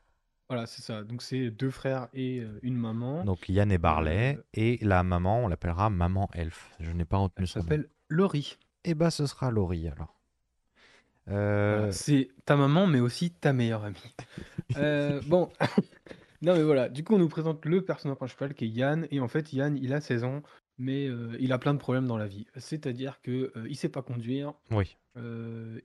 Voilà, 0.53 0.67
c'est 0.67 0.83
ça. 0.83 1.03
Donc, 1.03 1.23
c'est 1.23 1.51
deux 1.51 1.71
frères 1.71 2.09
et 2.13 2.41
euh, 2.41 2.59
une 2.63 2.77
maman. 2.77 3.25
Donc 3.25 3.49
Yann 3.49 3.73
et 3.73 3.79
Barley. 3.79 4.37
Euh, 4.37 4.43
Et 4.53 4.79
la 4.83 5.03
maman, 5.03 5.45
on 5.45 5.49
l'appellera 5.49 5.89
maman 5.89 6.29
elfe. 6.35 6.69
Je 6.79 6.91
n'ai 6.93 7.07
pas 7.07 7.17
retenu 7.17 7.45
Elle 7.45 7.49
son 7.49 7.59
nom. 7.61 7.65
s'appelle 7.65 7.89
Laurie. 8.11 8.59
Et 8.85 8.93
bah 8.95 9.11
ce 9.11 9.25
sera 9.25 9.51
Laurie 9.51 9.89
alors. 9.89 10.15
Euh, 11.29 11.77
Voilà, 11.79 11.93
c'est 11.93 12.29
ta 12.45 12.57
maman, 12.57 12.87
mais 12.87 13.01
aussi 13.01 13.31
ta 13.31 13.55
meilleure 13.55 13.83
amie. 13.85 13.97
Bon, 15.27 15.51
non 16.43 16.55
mais 16.55 16.63
voilà, 16.63 16.91
du 16.91 17.03
coup 17.03 17.15
on 17.15 17.19
nous 17.19 17.29
présente 17.31 17.65
le 17.65 17.83
personnage 17.83 18.19
principal 18.19 18.53
qui 18.53 18.67
est 18.67 18.69
Yann, 18.69 19.07
et 19.11 19.21
en 19.21 19.29
fait 19.29 19.55
Yann 19.55 19.79
il 19.79 19.95
a 19.95 20.03
16 20.03 20.25
ans, 20.25 20.43
mais 20.77 21.09
il 21.41 21.51
a 21.55 21.59
plein 21.59 21.73
de 21.73 21.79
problèmes 21.79 22.07
dans 22.07 22.19
la 22.19 22.27
vie. 22.27 22.47
C'est-à-dire 22.57 23.21
que 23.23 23.53
il 23.69 23.77
sait 23.77 23.89
pas 23.89 24.03
conduire, 24.03 24.53
Oui. 24.71 24.99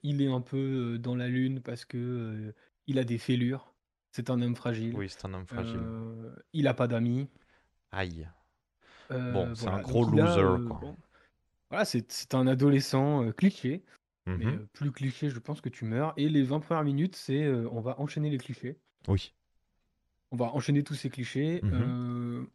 il 0.03 0.21
est 0.21 0.27
un 0.31 0.41
peu 0.41 0.97
dans 0.97 1.15
la 1.15 1.27
lune 1.29 1.61
parce 1.61 1.85
que 1.85 2.53
il 2.87 2.97
a 2.99 3.03
des 3.05 3.17
fêlures, 3.19 3.73
c'est 4.17 4.31
un 4.31 4.41
homme 4.41 4.55
fragile, 4.55 4.95
Oui, 4.95 5.07
c'est 5.09 5.23
un 5.25 5.33
homme 5.35 5.45
fragile. 5.45 5.77
euh, 5.77 6.35
il 6.51 6.67
a 6.67 6.73
pas 6.73 6.87
d'amis. 6.87 7.29
Aïe. 7.91 8.27
euh, 9.11 9.31
Bon, 9.31 9.53
c'est 9.53 9.67
un 9.67 9.79
gros 9.83 10.05
Donc, 10.05 10.13
il 10.15 10.19
a, 10.21 10.25
loser, 10.25 10.41
euh, 10.41 10.57
quoi. 10.67 10.79
bon, 10.81 10.97
voilà, 11.69 11.85
c'est 11.85 12.33
un 12.33 12.47
adolescent 12.47 13.31
cliché. 13.33 13.83
Mais 14.25 14.45
Mhm. 14.45 14.53
euh, 14.55 14.65
plus 14.73 14.91
cliché, 14.91 15.29
je 15.29 15.37
pense 15.37 15.61
que 15.61 15.69
tu 15.69 15.85
meurs. 15.85 16.13
Et 16.17 16.29
les 16.29 16.41
20 16.41 16.59
premières 16.61 16.83
minutes, 16.83 17.15
c'est 17.15 17.47
on 17.47 17.79
va 17.79 17.99
enchaîner 17.99 18.31
les 18.31 18.39
clichés. 18.39 18.79
Oui. 19.07 19.33
On 20.31 20.35
va 20.35 20.45
enchaîner 20.55 20.83
tous 20.83 20.95
ces 20.95 21.09
clichés. 21.11 21.61
Mhm. 21.63 22.47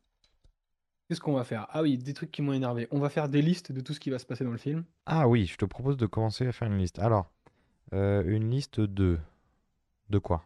Qu'est-ce 1.09 1.21
qu'on 1.21 1.35
va 1.35 1.45
faire? 1.45 1.67
Ah 1.71 1.83
oui, 1.83 1.97
des 1.97 2.13
trucs 2.13 2.33
qui 2.33 2.43
m'ont 2.43 2.53
énervé. 2.55 2.89
On 2.91 2.99
va 2.99 3.09
faire 3.09 3.29
des 3.29 3.41
listes 3.41 3.71
de 3.71 3.81
tout 3.81 3.95
ce 3.95 4.01
qui 4.01 4.11
va 4.11 4.19
se 4.19 4.27
passer 4.27 4.43
dans 4.45 4.51
le 4.51 4.59
film. 4.59 4.85
Ah 5.07 5.29
oui, 5.29 5.47
je 5.47 5.57
te 5.57 5.65
propose 5.65 5.97
de 5.97 6.07
commencer 6.07 6.45
à 6.47 6.53
faire 6.53 6.67
une 6.69 6.79
liste. 6.79 6.99
Alors, 6.99 7.31
euh, 7.93 8.25
une 8.27 8.51
liste 8.51 8.81
de... 8.81 9.19
De 10.11 10.19
quoi? 10.19 10.45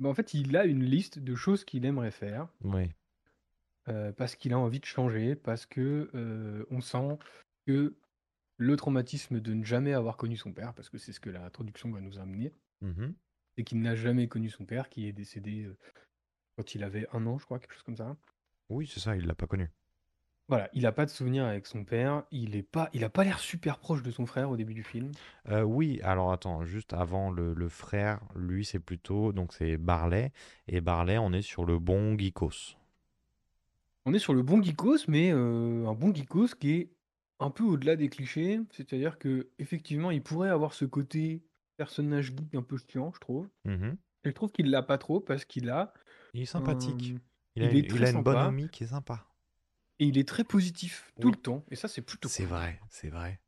Bah, 0.00 0.08
en 0.08 0.14
fait, 0.14 0.34
il 0.34 0.56
a 0.56 0.64
une 0.64 0.82
liste 0.84 1.18
de 1.18 1.34
choses 1.36 1.64
qu'il 1.64 1.84
aimerait 1.84 2.10
faire, 2.10 2.48
Oui. 2.62 2.90
euh, 3.88 4.12
parce 4.12 4.34
qu'il 4.34 4.52
a 4.52 4.58
envie 4.58 4.80
de 4.80 4.84
changer, 4.86 5.36
parce 5.36 5.66
que 5.66 6.10
euh, 6.14 6.64
on 6.70 6.80
sent 6.80 7.18
que 7.66 7.94
le 8.56 8.76
traumatisme 8.76 9.40
de 9.40 9.54
ne 9.54 9.64
jamais 9.64 9.92
avoir 9.92 10.16
connu 10.16 10.36
son 10.36 10.52
père, 10.52 10.74
parce 10.74 10.88
que 10.90 10.98
c'est 10.98 11.12
ce 11.12 11.20
que 11.20 11.30
la 11.30 11.48
traduction 11.50 11.90
va 11.90 12.00
nous 12.00 12.18
amener, 12.18 12.54
Mhm. 12.80 13.14
c'est 13.56 13.64
qu'il 13.64 13.80
n'a 13.80 13.94
jamais 13.94 14.28
connu 14.28 14.50
son 14.50 14.64
père, 14.64 14.88
qui 14.88 15.06
est 15.06 15.12
décédé 15.12 15.64
euh, 15.64 15.76
quand 16.56 16.74
il 16.74 16.82
avait 16.82 17.06
un 17.12 17.26
an, 17.26 17.38
je 17.38 17.44
crois, 17.44 17.58
quelque 17.58 17.74
chose 17.74 17.82
comme 17.82 17.96
ça. 17.96 18.16
Oui, 18.70 18.86
c'est 18.86 19.00
ça, 19.00 19.16
il 19.16 19.26
l'a 19.26 19.34
pas 19.34 19.46
connu. 19.46 19.68
Voilà, 20.50 20.68
il 20.74 20.82
n'a 20.82 20.90
pas 20.92 21.06
de 21.06 21.10
souvenir 21.10 21.44
avec 21.44 21.64
son 21.66 21.84
père, 21.84 22.24
il 22.32 22.56
est 22.56 22.62
pas, 22.64 22.90
il 22.92 23.04
a 23.04 23.08
pas 23.08 23.22
l'air 23.24 23.38
super 23.38 23.78
proche 23.78 24.02
de 24.02 24.10
son 24.10 24.26
frère 24.26 24.50
au 24.50 24.56
début 24.56 24.74
du 24.74 24.82
film. 24.82 25.12
Euh, 25.48 25.62
oui, 25.62 26.00
alors 26.02 26.32
attends, 26.32 26.64
juste 26.64 26.92
avant 26.92 27.30
le, 27.30 27.54
le 27.54 27.68
frère, 27.68 28.20
lui 28.34 28.64
c'est 28.64 28.80
plutôt, 28.80 29.32
donc 29.32 29.52
c'est 29.54 29.76
Barley, 29.76 30.32
et 30.66 30.80
Barley 30.80 31.18
on 31.18 31.32
est 31.32 31.42
sur 31.42 31.64
le 31.64 31.78
bon 31.78 32.18
Geekos. 32.18 32.76
On 34.06 34.12
est 34.12 34.18
sur 34.18 34.34
le 34.34 34.42
bon 34.42 34.60
geekos, 34.62 35.06
mais 35.08 35.30
euh, 35.32 35.86
un 35.86 35.94
bon 35.94 36.12
geekos 36.12 36.48
qui 36.58 36.72
est 36.72 36.90
un 37.38 37.50
peu 37.50 37.62
au-delà 37.64 37.94
des 37.96 38.08
clichés, 38.08 38.60
c'est-à-dire 38.72 39.18
que 39.18 39.50
effectivement, 39.58 40.10
il 40.10 40.22
pourrait 40.22 40.48
avoir 40.50 40.72
ce 40.74 40.84
côté 40.84 41.42
personnage 41.76 42.32
geek 42.36 42.54
un 42.54 42.62
peu 42.62 42.76
chiant, 42.76 43.12
je 43.14 43.20
trouve. 43.20 43.48
Mhm. 43.66 43.96
Et 44.24 44.30
je 44.30 44.34
trouve 44.34 44.50
qu'il 44.50 44.70
l'a 44.70 44.82
pas 44.82 44.98
trop 44.98 45.20
parce 45.20 45.44
qu'il 45.44 45.70
a 45.70 45.92
Il 46.34 46.42
est 46.42 46.46
sympathique. 46.46 47.12
un- 47.16 47.20
Il 47.56 47.62
a, 47.62 47.66
il 47.70 47.76
est 47.76 47.78
une- 47.80 47.84
il 47.84 47.88
très 47.90 48.06
a 48.06 48.10
une 48.10 48.22
bonne 48.22 48.34
sympa. 48.34 48.46
amie 48.48 48.68
qui 48.70 48.84
est 48.84 48.88
sympa. 48.88 49.26
Et 50.00 50.06
il 50.06 50.18
est 50.18 50.26
très 50.26 50.42
positif 50.42 51.12
tout 51.20 51.28
Oui. 51.28 51.34
le 51.34 51.40
temps. 51.40 51.64
Et 51.70 51.76
ça, 51.76 51.86
c'est 51.86 52.02
plutôt 52.02 52.28
C'est 52.28 52.42
cool. 52.44 52.52
vrai, 52.56 52.80
c'est 52.88 53.08
vrai. 53.10 53.40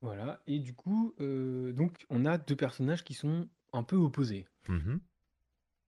Voilà. 0.00 0.40
Et 0.46 0.58
du 0.58 0.74
coup, 0.74 1.14
euh, 1.20 1.72
donc 1.72 2.06
on 2.10 2.24
a 2.24 2.38
deux 2.38 2.56
personnages 2.56 3.02
qui 3.04 3.14
sont 3.14 3.48
un 3.72 3.82
peu 3.82 3.96
opposés. 3.96 4.46
Mhm. 4.68 5.00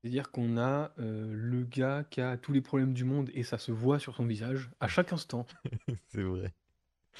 C'est-à-dire 0.02 0.30
qu'on 0.30 0.56
a 0.56 0.92
euh, 0.98 1.30
le 1.32 1.62
gars 1.64 2.04
qui 2.10 2.20
a 2.22 2.36
tous 2.38 2.52
les 2.52 2.62
problèmes 2.62 2.94
du 2.94 3.04
monde 3.04 3.30
et 3.34 3.42
ça 3.42 3.58
se 3.58 3.70
voit 3.70 3.98
sur 3.98 4.16
son 4.16 4.24
visage 4.26 4.70
à 4.80 4.88
chaque 4.88 5.12
instant. 5.12 5.46
C'est 6.08 6.22
vrai. 6.22 6.54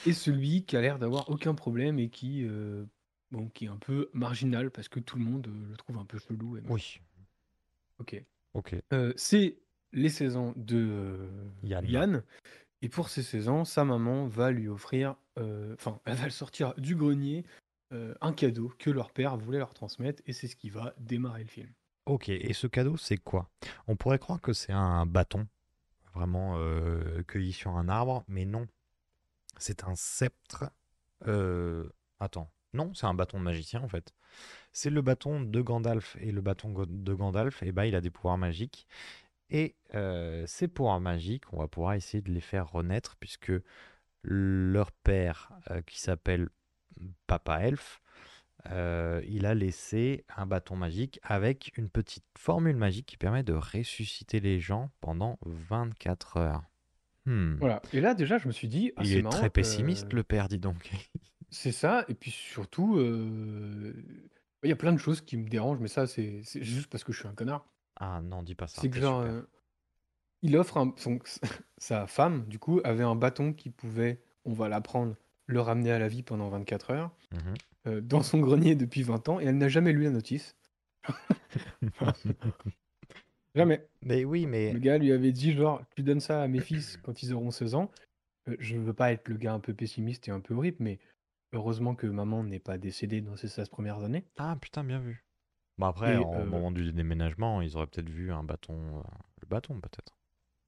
Et 0.07 0.13
celui 0.15 0.65
qui 0.65 0.77
a 0.77 0.81
l'air 0.81 0.99
d'avoir 0.99 1.29
aucun 1.29 1.55
problème 1.55 1.99
et 1.99 2.09
qui, 2.09 2.45
euh, 2.45 2.87
bon, 3.31 3.49
qui 3.51 3.67
est 3.67 3.69
un 3.69 3.77
peu 3.77 4.09
marginal 4.15 4.71
parce 4.71 4.89
que 4.89 4.99
tout 4.99 5.19
le 5.19 5.25
monde 5.25 5.47
euh, 5.49 5.69
le 5.69 5.77
trouve 5.77 5.99
un 5.99 6.07
peu 6.07 6.19
chelou. 6.19 6.57
et 6.57 6.61
machin. 6.63 6.73
Oui, 6.75 7.01
Ok. 7.99 8.25
ok. 8.55 8.77
Euh, 8.95 9.13
c'est 9.17 9.59
les 9.93 10.09
16 10.09 10.37
ans 10.37 10.53
de 10.57 10.77
euh, 10.79 11.29
Yann. 11.63 11.87
Yann. 11.87 12.23
Et 12.83 12.89
pour 12.89 13.09
16 13.09 13.49
ans, 13.49 13.65
sa 13.65 13.85
maman 13.85 14.27
va 14.27 14.51
lui 14.51 14.69
offrir, 14.69 15.17
euh, 15.39 15.75
enfin, 15.75 16.01
elle 16.07 16.17
va 16.17 16.25
le 16.25 16.31
sortir 16.31 16.75
du 16.79 16.97
grenier, 16.97 17.45
euh, 17.93 18.15
un 18.21 18.33
cadeau 18.33 18.73
que 18.79 18.89
leur 18.91 19.11
père 19.11 19.37
voulait 19.37 19.59
leur 19.59 19.75
transmettre. 19.75 20.23
Et 20.27 20.33
c'est 20.33 20.49
ce 20.49 20.57
qui 20.57 20.71
va 20.71 20.95
démarrer 20.99 21.43
le 21.43 21.49
film. 21.49 21.69
Ok, 22.07 22.29
et 22.31 22.53
ce 22.55 22.67
cadeau 22.67 22.97
c'est 22.97 23.19
quoi? 23.19 23.51
On 23.87 23.97
pourrait 23.97 24.19
croire 24.19 24.41
que 24.41 24.53
c'est 24.55 24.73
un 24.73 25.05
bâton, 25.07 25.47
vraiment 26.15 26.55
euh, 26.57 27.23
cueilli 27.25 27.53
sur 27.53 27.77
un 27.77 27.89
arbre, 27.89 28.25
mais 28.29 28.45
non. 28.47 28.67
C'est 29.59 29.85
un 29.85 29.95
sceptre. 29.95 30.71
euh, 31.27 31.87
Attends, 32.19 32.51
non, 32.73 32.95
c'est 32.95 33.07
un 33.07 33.15
bâton 33.15 33.39
de 33.39 33.45
magicien 33.45 33.83
en 33.83 33.89
fait. 33.89 34.15
C'est 34.73 34.91
le 34.91 35.03
bâton 35.03 35.41
de 35.43 35.61
Gandalf 35.61 36.17
et 36.21 36.33
le 36.33 36.41
bâton 36.41 36.73
de 36.89 37.15
Gandalf, 37.15 37.63
et 37.63 37.73
bah 37.73 37.87
il 37.87 37.95
a 37.95 38.01
des 38.01 38.11
pouvoirs 38.11 38.39
magiques. 38.39 38.87
Et 39.51 39.75
euh, 39.95 40.45
ces 40.47 40.69
pouvoirs 40.69 41.01
magiques, 41.01 41.53
on 41.53 41.59
va 41.59 41.69
pouvoir 41.69 41.95
essayer 41.95 42.23
de 42.23 42.31
les 42.31 42.41
faire 42.41 42.71
renaître 42.71 43.17
puisque 43.19 43.53
leur 44.23 44.93
père, 44.93 45.51
euh, 45.71 45.83
qui 45.83 46.01
s'appelle 46.01 46.49
Papa 47.27 47.61
Elf, 47.63 48.01
euh, 48.71 49.23
il 49.27 49.47
a 49.47 49.55
laissé 49.55 50.25
un 50.37 50.47
bâton 50.47 50.77
magique 50.77 51.19
avec 51.23 51.73
une 51.77 51.89
petite 51.89 52.27
formule 52.39 52.77
magique 52.77 53.07
qui 53.07 53.17
permet 53.17 53.43
de 53.43 53.55
ressusciter 53.55 54.39
les 54.39 54.61
gens 54.61 54.91
pendant 55.01 55.39
24 55.43 56.37
heures. 56.37 56.63
Hmm. 57.25 57.57
Voilà. 57.57 57.81
Et 57.93 58.01
là, 58.01 58.15
déjà, 58.15 58.39
je 58.39 58.47
me 58.47 58.53
suis 58.53 58.69
dit, 58.69 58.93
ah, 58.97 59.03
Il 59.05 59.17
est 59.17 59.23
marrant, 59.23 59.37
très 59.37 59.51
pessimiste, 59.51 60.13
le 60.13 60.23
père, 60.23 60.49
dis 60.49 60.59
donc. 60.59 60.91
C'est 61.51 61.73
ça, 61.73 62.05
et 62.09 62.15
puis 62.15 62.31
surtout, 62.31 63.01
il 63.01 64.69
y 64.69 64.73
a 64.73 64.77
plein 64.77 64.93
de 64.93 64.99
choses 64.99 65.21
qui 65.21 65.37
me 65.37 65.49
dérangent, 65.49 65.81
mais 65.81 65.89
ça, 65.89 66.07
c'est 66.07 66.43
juste 66.45 66.87
parce 66.87 67.03
que 67.03 67.13
je 67.13 67.19
suis 67.19 67.29
un 67.29 67.35
connard. 67.35 67.67
Ah 68.01 68.21
non, 68.23 68.43
dis 68.43 68.55
pas 68.57 68.67
ça. 68.67 68.81
C'est 68.81 68.91
que 68.91 68.99
genre, 69.01 69.21
super. 69.23 69.35
euh, 69.35 69.43
il 70.43 70.57
offre 70.57 70.77
un, 70.79 70.93
son- 70.97 71.19
sa 71.79 72.07
femme, 72.07 72.45
du 72.47 72.59
coup, 72.59 72.81
avait 72.85 73.05
un 73.05 73.15
bâton 73.15 73.53
qui 73.53 73.71
pouvait, 73.71 74.21
on 74.45 74.53
va 74.53 74.69
l'apprendre, 74.69 75.15
le 75.47 75.61
ramener 75.61 75.93
à 75.93 75.99
la 75.99 76.09
vie 76.09 76.23
pendant 76.23 76.49
24 76.49 76.91
heures, 76.91 77.11
Mhm. 77.33 77.55
euh, 77.87 78.01
dans 78.01 78.23
son 78.23 78.41
grenier 78.41 78.75
depuis 78.75 79.03
20 79.03 79.29
ans, 79.29 79.39
et 79.41 79.45
elle 79.45 79.59
n'a 79.59 79.69
jamais 79.69 79.93
lu 79.93 80.03
la 80.05 80.11
notice. 80.11 80.57
Jamais. 83.55 83.85
Mais 84.03 84.25
oui, 84.25 84.47
mais 84.47 84.73
Le 84.73 84.79
gars 84.79 84.97
lui 84.99 85.11
avait 85.13 85.33
dit, 85.33 85.53
genre, 85.53 85.83
tu 85.97 86.03
donnes 86.03 86.21
ça 86.21 86.43
à 86.43 86.49
mes 86.49 86.61
fils 86.61 86.99
quand 87.03 87.23
ils 87.23 87.33
auront 87.35 87.51
16 87.51 87.75
ans. 87.75 87.91
Euh, 88.49 88.57
je 88.61 88.77
veux 88.77 88.95
pas 88.95 89.13
être 89.13 89.29
le 89.29 89.37
gars 89.37 89.53
un 89.53 89.61
peu 89.61 89.75
pessimiste 89.75 90.29
et 90.29 90.31
un 90.31 90.41
peu 90.41 90.55
horrible, 90.55 90.77
mais 90.81 90.99
heureusement 91.53 91.95
que 91.97 92.07
maman 92.07 92.45
n'est 92.45 92.61
pas 92.61 92.79
décédée 92.79 93.21
dans 93.21 93.37
ses 93.37 93.49
16 93.49 93.69
premières 93.69 94.03
années. 94.05 94.25
ah 94.39 94.57
putain, 94.61 94.85
bien 94.85 95.01
vu. 95.01 95.25
Bon 95.81 95.87
après, 95.87 96.15
Et, 96.15 96.19
au 96.19 96.35
euh, 96.35 96.45
moment 96.45 96.71
du 96.71 96.93
déménagement, 96.93 97.63
ils 97.63 97.75
auraient 97.75 97.87
peut-être 97.87 98.11
vu 98.11 98.31
un 98.33 98.45
bâton, 98.45 98.75
euh, 98.75 99.03
le 99.41 99.49
bâton 99.49 99.81
peut-être. 99.81 100.15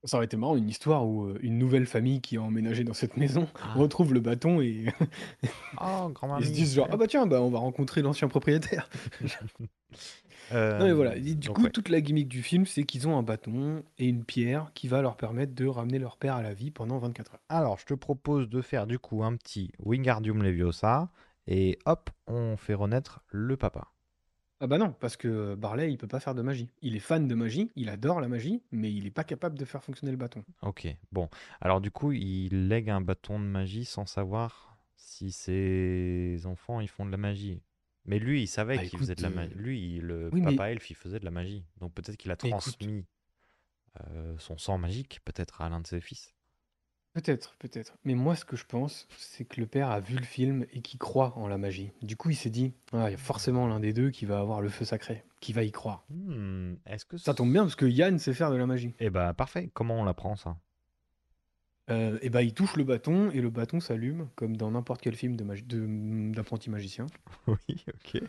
Ça 0.05 0.17
aurait 0.17 0.25
été 0.25 0.39
marrant, 0.39 0.57
une 0.57 0.71
histoire 0.71 1.07
où 1.07 1.27
euh, 1.27 1.39
une 1.43 1.59
nouvelle 1.59 1.85
famille 1.87 2.23
qui 2.23 2.39
a 2.39 2.43
emménagé 2.43 2.83
dans 2.83 2.95
cette 2.95 3.19
maison 3.19 3.47
Ah. 3.63 3.75
retrouve 3.75 4.15
le 4.15 4.21
bâton 4.21 4.63
et 4.63 4.87
Oh, 5.81 6.11
ils 6.41 6.47
se 6.47 6.51
disent 6.51 6.75
genre, 6.75 6.89
ah 6.91 6.97
bah 6.97 7.07
tiens, 7.07 7.27
bah 7.27 7.43
on 7.43 7.51
va 7.51 7.59
rencontrer 7.59 8.01
l'ancien 8.01 8.29
propriétaire. 8.29 8.89
Non 10.51 10.85
mais 10.85 10.93
voilà, 10.93 11.17
et 11.17 11.21
du 11.21 11.47
donc 11.49 11.57
coup, 11.57 11.63
ouais. 11.63 11.71
toute 11.71 11.89
la 11.89 12.03
gimmick 12.03 12.29
du 12.29 12.43
film, 12.43 12.67
c'est 12.67 12.83
qu'ils 12.85 13.09
ont 13.09 13.17
un 13.17 13.23
bâton 13.23 13.83
et 13.97 14.07
une 14.07 14.23
pierre 14.23 14.71
qui 14.75 14.87
va 14.87 15.01
leur 15.01 15.17
permettre 15.17 15.55
de 15.55 15.67
ramener 15.67 15.99
leur 15.99 16.19
père 16.19 16.35
à 16.35 16.43
la 16.43 16.53
vie 16.53 16.71
pendant 16.71 16.99
24 16.99 17.35
heures. 17.35 17.41
Alors, 17.49 17.79
je 17.79 17.87
te 17.87 17.95
propose 17.95 18.51
de 18.51 18.61
faire 18.61 18.87
du 18.87 18.99
coup 18.99 19.23
un 19.25 19.35
petit 19.37 19.71
Wingardium 19.79 20.43
Leviosa 20.43 21.09
et 21.47 21.79
hop, 21.87 22.11
on 22.27 22.59
fait 22.59 22.75
renaître 22.75 23.23
le 23.29 23.57
papa. 23.57 23.93
Ah 24.63 24.69
bah 24.69 24.79
non, 24.79 24.93
parce 24.93 25.17
que 25.17 25.57
Barley, 25.57 25.91
il 25.91 25.99
peut 25.99 26.07
pas 26.07 26.21
faire 26.21 26.37
de 26.37 26.43
magie. 26.43 26.69
Il 26.83 26.95
est 26.95 27.01
fan 27.01 27.27
de 27.27 27.35
magie, 27.35 27.73
il 27.75 27.89
adore 27.89 28.21
la 28.21 28.29
magie, 28.29 28.63
mais 28.71 28.93
il 28.93 29.07
est 29.07 29.11
pas 29.11 29.25
capable 29.25 29.59
de 29.59 29.65
faire 29.65 29.83
fonctionner 29.83 30.13
le 30.13 30.17
bâton. 30.17 30.45
Ok, 30.63 30.87
bon. 31.11 31.29
Alors 31.61 31.81
du 31.81 31.91
coup, 31.91 32.13
il 32.13 32.69
lègue 32.69 32.89
un 32.89 33.01
bâton 33.01 33.41
de 33.41 33.45
magie 33.45 33.85
sans 33.85 34.07
savoir 34.07 34.79
si 34.95 35.33
ses 35.33 36.43
enfants 36.47 36.79
ils 36.81 36.87
font 36.87 37.05
de 37.05 37.11
la 37.11 37.17
magie. 37.17 37.61
Mais 38.05 38.21
lui, 38.21 38.43
il 38.43 38.47
savait 38.47 38.77
Bah, 38.77 38.85
qu'il 38.87 39.01
faisait 39.01 39.17
de 39.17 39.23
la 39.23 39.31
magie. 39.31 39.55
Lui, 39.57 39.97
il- 39.97 40.03
le 40.03 40.31
oui, 40.33 40.41
mais- 40.41 40.53
papa 40.55 40.71
elfe, 40.71 40.89
il 40.91 40.95
faisait 40.97 41.19
de 41.19 41.25
la 41.25 41.31
magie. 41.33 41.65
Donc 41.81 41.93
peut-être 41.95 42.17
qu'il 42.17 42.31
a 42.31 42.37
Mais 42.45 42.49
écoute- 42.51 42.61
transmis 42.63 43.05
euh, 44.01 44.37
son 44.39 44.59
sang 44.59 44.79
magique 44.79 45.19
peut-être 45.25 45.61
à 45.61 45.69
l'un 45.71 45.81
de 45.81 45.87
ses 45.89 46.01
fils. 46.01 46.33
Peut-être, 47.13 47.57
peut-être. 47.59 47.95
Mais 48.05 48.15
moi, 48.15 48.35
ce 48.37 48.45
que 48.47 48.57
je 48.57 48.65
pense, 48.65 49.07
c'est 49.19 49.45
que 49.45 49.61
le 49.61 49.67
père 49.67 49.91
a 49.91 50.01
vu 50.01 50.17
le 50.17 50.25
film 50.25 50.65
et 50.73 50.81
qu'il 50.81 50.99
croit 50.99 51.37
en 51.37 51.47
la 51.47 51.59
magie. 51.59 51.93
Du 52.01 52.17
coup, 52.17 52.31
il 52.31 52.37
s'est 52.37 52.49
dit, 52.51 52.73
ah, 52.93 53.09
il 53.09 53.13
y 53.13 53.15
a 53.15 53.19
forcément 53.19 53.67
l'un 53.67 53.81
des 53.81 53.93
deux 53.93 54.11
qui 54.11 54.25
va 54.25 54.39
avoir 54.39 54.63
le 54.63 54.71
feu 54.71 54.87
sacré, 54.87 55.23
qui 55.41 55.53
va 55.53 55.63
y 55.63 55.71
croire. 55.73 56.05
Hmm, 56.09 56.75
Est-ce 56.87 57.05
que 57.05 57.19
Ça 57.19 57.35
tombe 57.35 57.53
bien 57.53 57.65
parce 57.65 57.77
que 57.77 57.85
Yann 57.85 58.19
sait 58.19 58.33
faire 58.33 58.51
de 58.51 58.57
la 58.57 58.67
magie. 58.67 58.95
Eh 58.99 59.11
ben 59.11 59.35
parfait. 59.35 59.71
Comment 59.75 60.01
on 60.01 60.05
l'apprend 60.05 60.37
ça? 60.37 60.57
Euh, 61.91 62.19
et 62.23 62.31
bah, 62.31 62.43
il 62.43 62.55
touche 62.55 62.77
le 62.77 62.85
bâton 62.85 63.31
et 63.33 63.41
le 63.41 63.51
bâton 63.51 63.81
s'allume, 63.81 64.29
comme 64.37 64.57
dans 64.57 64.71
n'importe 64.71 65.03
quel 65.03 65.17
film 65.17 65.37
de 65.37 65.45
magi- 65.45 65.65
de- 65.65 66.33
d'apprenti 66.33 66.71
magicien. 66.71 67.07
Oui, 67.47 67.85
ok. 67.89 68.23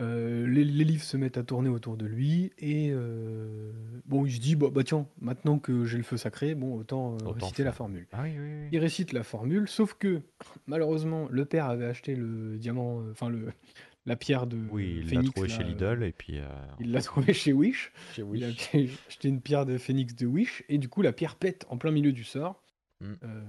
Euh, 0.00 0.46
les, 0.46 0.64
les 0.64 0.84
livres 0.84 1.02
se 1.02 1.16
mettent 1.16 1.36
à 1.36 1.42
tourner 1.42 1.68
autour 1.68 1.96
de 1.96 2.06
lui 2.06 2.52
et 2.58 2.90
euh, 2.90 3.70
bon, 4.06 4.24
il 4.24 4.32
se 4.32 4.40
dit, 4.40 4.56
bah, 4.56 4.68
bah 4.72 4.82
tiens, 4.82 5.06
maintenant 5.20 5.58
que 5.58 5.84
j'ai 5.84 5.98
le 5.98 6.02
feu 6.02 6.16
sacré, 6.16 6.54
bon, 6.54 6.74
autant, 6.74 7.12
euh, 7.12 7.16
Autant 7.26 7.32
réciter 7.46 7.64
la 7.64 7.70
faire. 7.72 7.76
formule. 7.78 8.06
Ah 8.12 8.22
oui, 8.22 8.30
oui, 8.38 8.50
oui. 8.62 8.68
Il 8.72 8.78
récite 8.78 9.12
la 9.12 9.22
formule, 9.22 9.68
sauf 9.68 9.94
que 9.94 10.22
malheureusement, 10.66 11.28
le 11.30 11.44
père 11.44 11.66
avait 11.66 11.84
acheté 11.86 12.14
le 12.16 12.56
diamant, 12.58 13.00
euh, 13.02 13.10
enfin 13.12 13.28
le 13.28 13.52
la 14.06 14.16
pierre 14.16 14.46
de 14.46 14.56
Oui, 14.70 14.94
il 15.00 15.02
l'a 15.04 15.08
Phénix. 15.10 15.30
trouvé 15.32 15.48
là, 15.48 15.56
chez 15.58 15.64
Lidl 15.64 16.02
et 16.04 16.12
puis. 16.12 16.38
euh, 16.38 16.48
Il 16.80 16.90
l'a 16.90 17.02
trouvé 17.02 17.34
chez 17.34 17.52
Wish. 17.52 17.92
chez 18.14 18.22
Il 18.34 18.42
a 18.44 18.48
Wish. 18.48 18.74
acheté 19.06 19.28
une 19.28 19.42
pierre 19.42 19.66
de 19.66 19.76
Phénix 19.76 20.16
de 20.16 20.26
Wish 20.26 20.64
et 20.70 20.78
du 20.78 20.88
coup 20.88 21.02
la 21.02 21.12
pierre 21.12 21.36
pète 21.36 21.66
en 21.68 21.76
plein 21.76 21.90
milieu 21.90 22.12
du 22.12 22.24
sort. 22.24 22.62
Mm. 23.02 23.12
Euh, 23.22 23.42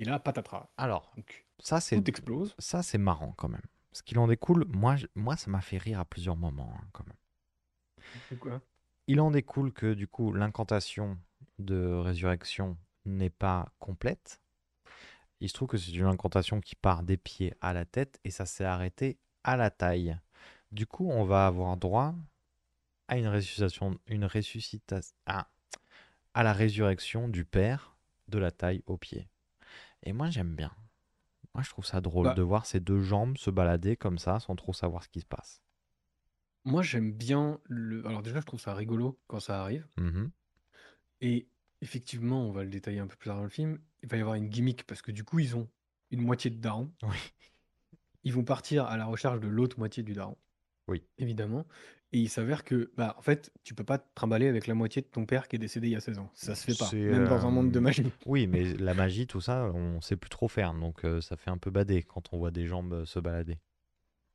et 0.00 0.04
là, 0.04 0.18
patatras. 0.18 0.70
Alors, 0.78 1.12
Donc 1.16 1.44
ça 1.58 1.80
c'est 1.80 1.96
tout 2.00 2.08
explose. 2.08 2.54
ça 2.58 2.82
c'est 2.82 2.96
marrant 2.98 3.34
quand 3.36 3.48
même. 3.48 3.60
Ce 3.92 4.02
qu'il 4.02 4.18
en 4.18 4.28
découle, 4.28 4.66
moi, 4.68 4.96
ça 5.36 5.50
m'a 5.50 5.60
fait 5.60 5.78
rire 5.78 6.00
à 6.00 6.04
plusieurs 6.04 6.36
moments 6.36 6.72
hein, 6.76 6.86
quand 6.92 7.04
même. 7.06 7.16
Quoi? 8.38 8.60
Il 9.06 9.20
en 9.20 9.30
découle 9.30 9.72
que 9.72 9.94
du 9.94 10.06
coup 10.06 10.32
l'incantation 10.32 11.18
de 11.58 11.84
résurrection 11.84 12.76
n'est 13.04 13.30
pas 13.30 13.72
complète. 13.78 14.40
Il 15.40 15.48
se 15.48 15.54
trouve 15.54 15.68
que 15.68 15.78
c'est 15.78 15.92
une 15.92 16.06
incantation 16.06 16.60
qui 16.60 16.76
part 16.76 17.02
des 17.02 17.16
pieds 17.16 17.54
à 17.60 17.72
la 17.72 17.84
tête 17.84 18.20
et 18.24 18.30
ça 18.30 18.46
s'est 18.46 18.64
arrêté 18.64 19.18
à 19.42 19.56
la 19.56 19.70
taille. 19.70 20.18
Du 20.70 20.86
coup, 20.86 21.10
on 21.10 21.24
va 21.24 21.46
avoir 21.46 21.76
droit 21.76 22.14
à 23.08 23.16
une 23.16 23.28
ressuscitation, 23.28 23.98
une 24.06 24.24
ressuscitation, 24.24 25.14
à, 25.26 25.48
à 26.34 26.42
la 26.42 26.52
résurrection 26.52 27.28
du 27.28 27.44
père 27.44 27.96
de 28.28 28.38
la 28.38 28.50
taille 28.50 28.82
aux 28.86 28.96
pieds. 28.98 29.28
Et 30.02 30.12
moi 30.12 30.30
j'aime 30.30 30.54
bien. 30.54 30.72
Moi 31.54 31.62
je 31.64 31.70
trouve 31.70 31.84
ça 31.84 32.00
drôle 32.00 32.26
Bah. 32.26 32.34
de 32.34 32.42
voir 32.42 32.66
ces 32.66 32.80
deux 32.80 33.00
jambes 33.00 33.36
se 33.38 33.50
balader 33.50 33.96
comme 33.96 34.18
ça 34.18 34.38
sans 34.40 34.54
trop 34.56 34.72
savoir 34.72 35.02
ce 35.02 35.08
qui 35.08 35.20
se 35.20 35.26
passe. 35.26 35.62
Moi, 36.64 36.82
j'aime 36.82 37.10
bien 37.10 37.58
le. 37.64 38.06
Alors, 38.06 38.22
déjà, 38.22 38.38
je 38.40 38.44
trouve 38.44 38.60
ça 38.60 38.74
rigolo 38.74 39.18
quand 39.28 39.40
ça 39.40 39.62
arrive. 39.62 39.88
Mhm. 39.96 40.30
Et 41.22 41.48
effectivement, 41.80 42.46
on 42.46 42.52
va 42.52 42.64
le 42.64 42.68
détailler 42.70 42.98
un 42.98 43.06
peu 43.06 43.16
plus 43.16 43.28
tard 43.28 43.38
dans 43.38 43.44
le 43.44 43.48
film. 43.48 43.78
Il 44.02 44.10
va 44.10 44.18
y 44.18 44.20
avoir 44.20 44.34
une 44.34 44.48
gimmick 44.50 44.86
parce 44.86 45.00
que 45.00 45.10
du 45.10 45.24
coup, 45.24 45.38
ils 45.38 45.56
ont 45.56 45.70
une 46.10 46.20
moitié 46.20 46.50
de 46.50 46.56
daron. 46.60 46.92
Oui. 47.02 47.16
Ils 48.24 48.34
vont 48.34 48.44
partir 48.44 48.84
à 48.84 48.98
la 48.98 49.06
recherche 49.06 49.40
de 49.40 49.48
l'autre 49.48 49.78
moitié 49.78 50.02
du 50.02 50.12
daron. 50.12 50.36
Oui. 50.86 51.02
Évidemment. 51.16 51.66
Et 52.12 52.18
il 52.18 52.28
s'avère 52.28 52.64
que, 52.64 52.90
bah, 52.96 53.14
en 53.18 53.22
fait, 53.22 53.52
tu 53.62 53.74
peux 53.74 53.84
pas 53.84 53.98
te 53.98 54.06
trimballer 54.14 54.48
avec 54.48 54.66
la 54.66 54.74
moitié 54.74 55.00
de 55.00 55.06
ton 55.06 55.26
père 55.26 55.46
qui 55.46 55.56
est 55.56 55.60
décédé 55.60 55.88
il 55.88 55.92
y 55.92 55.96
a 55.96 56.00
16 56.00 56.18
ans. 56.18 56.30
Ça 56.34 56.56
se 56.56 56.64
fait 56.64 56.76
pas, 56.76 56.86
C'est, 56.86 56.96
même 56.96 57.28
dans 57.28 57.46
un 57.46 57.50
monde 57.50 57.70
de 57.70 57.78
euh, 57.78 57.82
magie. 57.82 58.10
Oui, 58.26 58.48
mais 58.48 58.74
la 58.74 58.94
magie, 58.94 59.28
tout 59.28 59.40
ça, 59.40 59.70
on 59.74 60.00
sait 60.00 60.16
plus 60.16 60.30
trop 60.30 60.48
faire. 60.48 60.74
Donc 60.74 61.04
euh, 61.04 61.20
ça 61.20 61.36
fait 61.36 61.50
un 61.50 61.58
peu 61.58 61.70
bader 61.70 62.02
quand 62.02 62.32
on 62.32 62.38
voit 62.38 62.50
des 62.50 62.66
jambes 62.66 63.04
se 63.04 63.20
balader. 63.20 63.58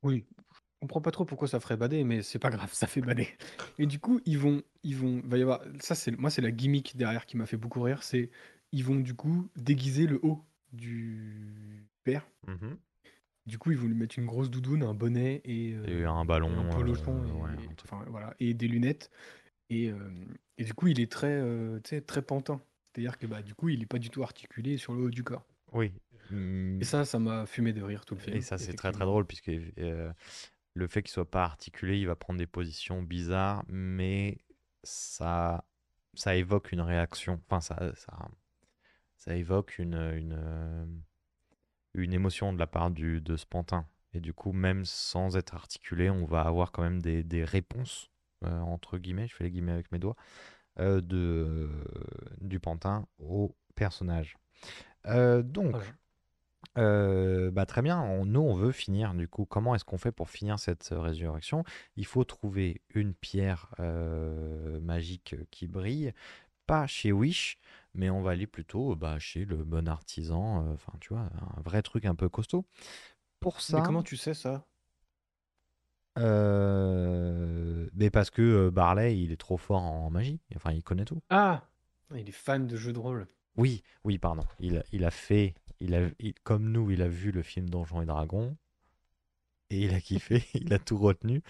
Oui, 0.03 0.25
je 0.53 0.59
comprends 0.79 1.01
pas 1.01 1.11
trop 1.11 1.25
pourquoi 1.25 1.47
ça 1.47 1.59
ferait 1.59 1.75
bader, 1.75 2.03
mais 2.05 2.21
c'est 2.21 2.39
pas 2.39 2.49
grave, 2.49 2.69
ça 2.71 2.87
fait 2.87 3.01
bader. 3.01 3.27
Et 3.79 3.87
du 3.87 3.99
coup, 3.99 4.21
ils 4.25 4.39
vont, 4.39 4.61
ils 4.83 4.95
vont, 4.95 5.21
va 5.25 5.37
y 5.37 5.41
avoir, 5.41 5.61
ça 5.79 5.95
c'est, 5.95 6.11
moi 6.11 6.29
c'est 6.29 6.41
la 6.41 6.51
gimmick 6.51 6.95
derrière 6.95 7.25
qui 7.25 7.35
m'a 7.35 7.45
fait 7.45 7.57
beaucoup 7.57 7.81
rire, 7.81 8.03
c'est, 8.03 8.29
ils 8.71 8.83
vont 8.83 8.95
du 8.95 9.15
coup 9.15 9.49
déguiser 9.57 10.07
le 10.07 10.19
haut 10.23 10.41
du 10.71 11.87
père. 12.03 12.25
Mhm. 12.47 12.77
Du 13.45 13.57
coup, 13.59 13.71
ils 13.71 13.77
vont 13.77 13.87
lui 13.87 13.95
mettre 13.95 14.17
une 14.17 14.25
grosse 14.25 14.49
doudoune, 14.49 14.83
un 14.83 14.93
bonnet 14.93 15.41
et, 15.45 15.73
euh, 15.73 16.01
Et 16.01 16.03
un 16.03 16.25
ballon. 16.25 16.49
un 16.49 16.79
euh, 16.79 17.27
et, 17.27 17.31
ouais, 17.31 17.49
et- 17.63 17.69
un 17.71 17.75
truc. 17.75 17.91
enfin, 17.91 18.03
voilà, 18.09 18.33
et 18.39 18.53
des 18.53 18.67
lunettes. 18.67 19.11
Et, 19.69 19.89
euh, 19.91 20.09
et 20.57 20.63
du 20.63 20.73
coup, 20.73 20.87
il 20.87 20.99
est 20.99 21.11
très, 21.11 21.33
euh, 21.33 21.79
tu 21.83 21.89
sais, 21.91 22.01
très 22.01 22.21
pantin. 22.21 22.61
C'est-à-dire 22.93 23.17
que 23.17 23.27
bah, 23.27 23.41
du 23.41 23.53
coup, 23.53 23.69
il 23.69 23.81
est 23.83 23.87
pas 23.87 23.99
du 23.99 24.09
tout 24.09 24.23
articulé 24.23 24.77
sur 24.77 24.93
le 24.93 25.03
haut 25.03 25.09
du 25.09 25.23
corps. 25.23 25.45
Oui. 25.73 25.91
Mm, 26.31 26.81
Et 26.81 26.85
ça, 26.85 27.05
ça 27.05 27.19
m'a 27.19 27.45
fumé 27.45 27.73
de 27.73 27.81
rire 27.83 28.05
tout 28.05 28.15
le 28.15 28.21
film. 28.21 28.37
Et 28.37 28.41
ça, 28.41 28.57
c'est 28.57 28.65
très 28.67 28.73
très 28.73 28.91
effectivement. 28.91 29.05
drôle, 29.05 29.25
puisque 29.25 29.49
euh, 29.49 30.11
le 30.73 30.87
fait 30.87 31.03
qu'il 31.03 31.11
soit 31.11 31.29
pas 31.29 31.43
articulé, 31.43 31.99
il 31.99 32.07
va 32.07 32.15
prendre 32.15 32.39
des 32.39 32.47
positions 32.47 33.03
bizarres, 33.03 33.63
mais 33.67 34.37
ça, 34.83 35.65
ça 36.15 36.35
évoque 36.35 36.71
une 36.71 36.81
réaction. 36.81 37.41
Enfin, 37.47 37.61
ça, 37.61 37.93
ça, 37.95 38.29
ça 39.17 39.35
évoque 39.35 39.77
une, 39.79 39.95
une, 39.95 40.35
euh, 40.37 40.85
une 41.95 42.13
émotion 42.13 42.53
de 42.53 42.59
la 42.59 42.67
part 42.67 42.91
du, 42.91 43.21
de 43.21 43.35
ce 43.35 43.45
pantin. 43.45 43.85
Et 44.13 44.19
du 44.19 44.33
coup, 44.33 44.51
même 44.53 44.85
sans 44.85 45.35
être 45.35 45.55
articulé, 45.55 46.09
on 46.09 46.25
va 46.25 46.41
avoir 46.41 46.71
quand 46.71 46.83
même 46.83 47.01
des, 47.01 47.23
des 47.23 47.43
réponses, 47.43 48.09
euh, 48.45 48.59
entre 48.59 48.97
guillemets, 48.97 49.27
je 49.27 49.35
fais 49.35 49.43
les 49.43 49.51
guillemets 49.51 49.73
avec 49.73 49.91
mes 49.91 49.99
doigts, 49.99 50.15
euh, 50.79 51.01
de, 51.01 51.69
du 52.41 52.59
pantin 52.59 53.07
au 53.19 53.55
personnage. 53.75 54.37
Euh, 55.07 55.43
donc, 55.43 55.75
euh, 56.77 57.51
bah, 57.51 57.65
très 57.65 57.81
bien, 57.81 58.01
on- 58.01 58.25
nous 58.25 58.41
on 58.41 58.55
veut 58.55 58.71
finir 58.71 59.13
du 59.13 59.27
coup. 59.27 59.45
Comment 59.45 59.75
est-ce 59.75 59.85
qu'on 59.85 59.97
fait 59.97 60.11
pour 60.11 60.29
finir 60.29 60.59
cette 60.59 60.87
résurrection? 60.91 61.63
Il 61.95 62.05
faut 62.05 62.23
trouver 62.23 62.81
une 62.93 63.13
pierre 63.13 63.73
euh, 63.79 64.79
magique 64.81 65.35
qui 65.51 65.67
brille, 65.67 66.13
pas 66.67 66.87
chez 66.87 67.11
Wish, 67.11 67.57
mais 67.95 68.09
on 68.09 68.21
va 68.21 68.31
aller 68.31 68.47
plutôt 68.47 68.95
bah, 68.95 69.19
chez 69.19 69.45
le 69.45 69.63
bon 69.63 69.87
artisan, 69.87 70.65
euh, 70.67 70.73
enfin 70.73 70.93
tu 70.99 71.13
vois, 71.13 71.29
un 71.57 71.61
vrai 71.61 71.81
truc 71.81 72.05
un 72.05 72.15
peu 72.15 72.29
costaud. 72.29 72.65
Pour 73.39 73.61
Mais 73.69 73.81
ça, 73.81 73.81
comment 73.81 74.03
tu 74.03 74.17
sais 74.17 74.33
ça? 74.33 74.65
Euh, 76.17 77.89
mais 77.93 78.09
parce 78.09 78.29
que 78.29 78.41
euh, 78.41 78.71
Barley 78.71 79.19
il 79.19 79.31
est 79.33 79.37
trop 79.37 79.57
fort 79.57 79.81
en 79.81 80.09
magie, 80.09 80.39
enfin 80.55 80.71
il 80.71 80.81
connaît 80.83 81.03
tout. 81.05 81.21
Ah 81.29 81.69
Il 82.15 82.27
est 82.27 82.31
fan 82.31 82.65
de 82.65 82.77
jeux 82.77 82.91
de 82.91 82.97
rôle. 82.97 83.27
Oui, 83.57 83.83
oui, 84.05 84.17
pardon. 84.17 84.43
Il, 84.61 84.77
a- 84.77 84.83
il 84.93 85.03
a 85.03 85.11
fait, 85.11 85.55
il 85.81 85.93
a, 85.93 86.09
il- 86.19 86.33
comme 86.43 86.71
nous, 86.71 86.89
il 86.91 87.01
a 87.01 87.09
vu 87.09 87.31
le 87.31 87.41
film 87.43 87.69
Donjons 87.69 88.01
et 88.01 88.05
Dragons 88.05 88.55
et 89.69 89.81
il 89.85 89.93
a 89.93 90.01
kiffé, 90.01 90.43
il 90.53 90.73
a 90.73 90.79
tout 90.79 90.97
retenu. 90.97 91.41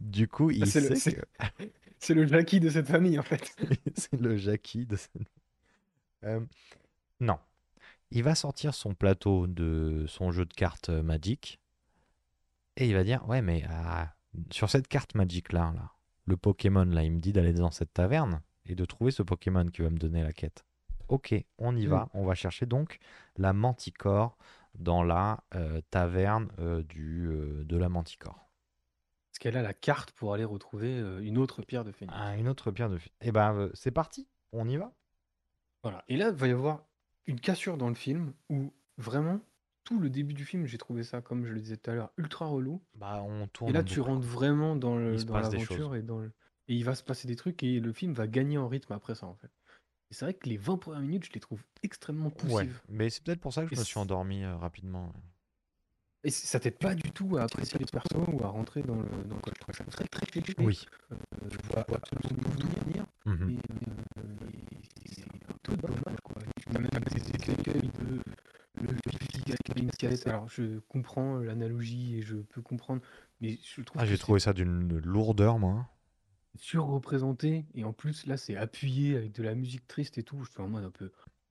Du 0.00 0.28
coup, 0.28 0.50
il 0.50 0.62
Ah, 0.62 0.66
c'est 0.66 0.80
le- 0.80 0.94
sait 0.94 1.00
c'est- 1.00 1.16
que 1.16 1.20
C'est 1.98 2.14
le 2.14 2.26
Jackie 2.26 2.60
de 2.60 2.70
cette 2.70 2.86
famille, 2.88 3.18
en 3.18 3.22
fait. 3.22 3.54
c'est 3.96 4.20
le 4.20 4.36
Jackie 4.36 4.86
de 4.86 4.96
cette- 4.96 5.12
Euh, 6.24 6.40
non. 7.20 7.38
Il 8.10 8.22
va 8.24 8.34
sortir 8.34 8.74
son 8.74 8.94
plateau 8.94 9.46
de 9.46 10.04
son 10.08 10.32
jeu 10.32 10.44
de 10.44 10.52
cartes 10.52 10.88
Magic 10.90 11.60
et 12.76 12.88
il 12.88 12.94
va 12.94 13.04
dire 13.04 13.26
Ouais, 13.28 13.42
mais 13.42 13.64
ah, 13.68 14.14
sur 14.50 14.68
cette 14.70 14.88
carte 14.88 15.14
Magic 15.14 15.52
là, 15.52 15.72
là, 15.74 15.92
le 16.26 16.36
Pokémon 16.36 16.84
là, 16.84 17.02
il 17.04 17.12
me 17.12 17.20
dit 17.20 17.32
d'aller 17.32 17.52
dans 17.52 17.70
cette 17.70 17.92
taverne 17.92 18.42
et 18.66 18.74
de 18.74 18.84
trouver 18.84 19.10
ce 19.10 19.22
Pokémon 19.22 19.66
qui 19.66 19.82
va 19.82 19.90
me 19.90 19.98
donner 19.98 20.22
la 20.22 20.32
quête. 20.32 20.64
Ok, 21.08 21.34
on 21.58 21.76
y 21.76 21.86
Mm. 21.86 21.90
va. 21.90 22.08
On 22.14 22.24
va 22.24 22.34
chercher 22.34 22.66
donc 22.66 22.98
la 23.36 23.52
Manticore 23.52 24.36
dans 24.74 25.02
la 25.02 25.42
euh, 25.54 25.80
taverne 25.90 26.48
euh, 26.60 26.82
du, 26.84 27.26
euh, 27.28 27.64
de 27.64 27.76
la 27.76 27.88
Manticore. 27.88 28.48
Parce 29.30 29.38
qu'elle 29.40 29.56
a 29.56 29.62
la 29.62 29.74
carte 29.74 30.12
pour 30.12 30.34
aller 30.34 30.44
retrouver 30.44 30.98
une 31.22 31.38
autre 31.38 31.62
pierre 31.62 31.84
de 31.84 31.92
phénix. 31.92 32.16
Ah, 32.16 32.36
une 32.36 32.48
autre 32.48 32.70
pierre 32.72 32.90
de. 32.90 32.98
Eh 33.20 33.32
ben, 33.32 33.70
c'est 33.74 33.90
parti. 33.92 34.28
On 34.52 34.68
y 34.68 34.76
va. 34.76 34.92
Voilà. 35.82 36.04
Et 36.08 36.16
là, 36.16 36.28
il 36.28 36.34
va 36.34 36.48
y 36.48 36.50
avoir 36.50 36.84
une 37.26 37.40
cassure 37.40 37.76
dans 37.76 37.88
le 37.88 37.94
film 37.94 38.32
où 38.48 38.72
vraiment, 38.98 39.40
tout 39.84 39.98
le 39.98 40.10
début 40.10 40.34
du 40.34 40.44
film, 40.44 40.66
j'ai 40.66 40.78
trouvé 40.78 41.02
ça, 41.02 41.22
comme 41.22 41.44
je 41.46 41.52
le 41.52 41.60
disais 41.60 41.76
tout 41.76 41.90
à 41.90 41.94
l'heure, 41.94 42.10
ultra 42.16 42.46
relou. 42.46 42.82
Bah, 42.94 43.22
on 43.22 43.46
tourne. 43.48 43.70
Et 43.70 43.72
là, 43.72 43.80
en 43.80 43.84
tu 43.84 43.98
boucle. 44.00 44.10
rentres 44.10 44.26
vraiment 44.26 44.76
dans 44.76 44.96
le- 44.96 45.14
Il 45.14 45.20
se 45.20 45.24
dans 45.24 45.34
passe 45.34 45.48
des 45.50 45.56
l'aventure 45.58 45.94
et 45.96 46.02
dans 46.02 46.18
le... 46.18 46.30
Et 46.68 46.74
il 46.74 46.84
va 46.84 46.94
se 46.94 47.02
passer 47.02 47.26
des 47.26 47.36
trucs 47.36 47.62
et 47.62 47.80
le 47.80 47.92
film 47.92 48.12
va 48.12 48.28
gagner 48.28 48.58
en 48.58 48.68
rythme 48.68 48.92
après 48.92 49.14
ça, 49.14 49.26
en 49.26 49.34
fait. 49.34 49.50
Et 50.10 50.14
c'est 50.14 50.24
vrai 50.24 50.34
que 50.34 50.48
les 50.48 50.56
20 50.56 50.76
premières 50.76 51.00
minutes, 51.00 51.24
je 51.26 51.32
les 51.32 51.40
trouve 51.40 51.62
extrêmement 51.82 52.30
poussives. 52.30 52.54
Ouais, 52.54 52.68
mais 52.88 53.10
c'est 53.10 53.24
peut-être 53.24 53.40
pour 53.40 53.52
ça 53.52 53.62
que 53.64 53.70
je 53.70 53.74
Et 53.74 53.78
me 53.78 53.84
suis 53.84 53.98
endormi 53.98 54.44
euh, 54.44 54.56
rapidement. 54.56 55.12
Et 56.22 56.30
c- 56.30 56.46
ça 56.46 56.60
t'aide 56.60 56.78
pas 56.78 56.94
du 56.94 57.10
tout 57.12 57.36
à 57.38 57.42
apprécier 57.42 57.78
les 57.78 57.86
persos 57.86 58.28
ou 58.32 58.42
à 58.44 58.48
rentrer 58.48 58.82
dans 58.82 58.96
le. 58.96 59.08
Dans 59.08 59.36
le... 59.36 59.42
Je 59.54 59.60
trouve 59.60 59.74
ça 59.74 59.84
très 59.84 60.04
très 60.06 60.26
cliché. 60.26 60.54
Oui. 60.58 60.86
Euh, 61.12 61.16
je 61.50 61.56
vois 61.68 61.80
absolument 61.80 62.50
tout 62.58 62.68
venir. 62.86 63.06
Mhm. 63.24 63.50
Et, 63.50 63.56
euh, 63.56 64.22
et 65.04 65.08
c'est 65.08 65.22
un 65.24 65.56
peu 65.62 65.76
dommage, 65.76 66.16
quoi. 66.70 66.80
Tu 66.82 66.96
as 66.96 67.00
même 67.00 67.24
des 67.24 67.30
écueils 67.30 67.90
de 68.00 68.20
le 68.80 68.96
efficace. 69.88 70.26
Alors, 70.26 70.48
je 70.48 70.78
comprends 70.88 71.38
l'analogie 71.38 72.16
et 72.16 72.22
je 72.22 72.36
peux 72.36 72.62
comprendre, 72.62 73.02
mais 73.40 73.58
je 73.62 73.82
trouve 73.82 74.00
Ah, 74.00 74.06
j'ai 74.06 74.18
trouvé 74.18 74.40
ça 74.40 74.52
d'une 74.52 74.98
lourdeur, 74.98 75.58
moi. 75.58 75.88
surreprésenté. 76.56 77.66
Et 77.74 77.84
en 77.84 77.92
plus, 77.92 78.26
là, 78.26 78.36
c'est 78.36 78.56
appuyé 78.56 79.16
avec 79.16 79.32
de 79.32 79.42
la 79.42 79.54
musique 79.54 79.86
triste 79.86 80.18
et 80.18 80.22
tout. 80.22 80.42
Je 80.44 80.50
suis 80.50 80.60
en 80.60 80.68
mode 80.68 80.84
un 80.84 80.90
peu. 80.90 81.10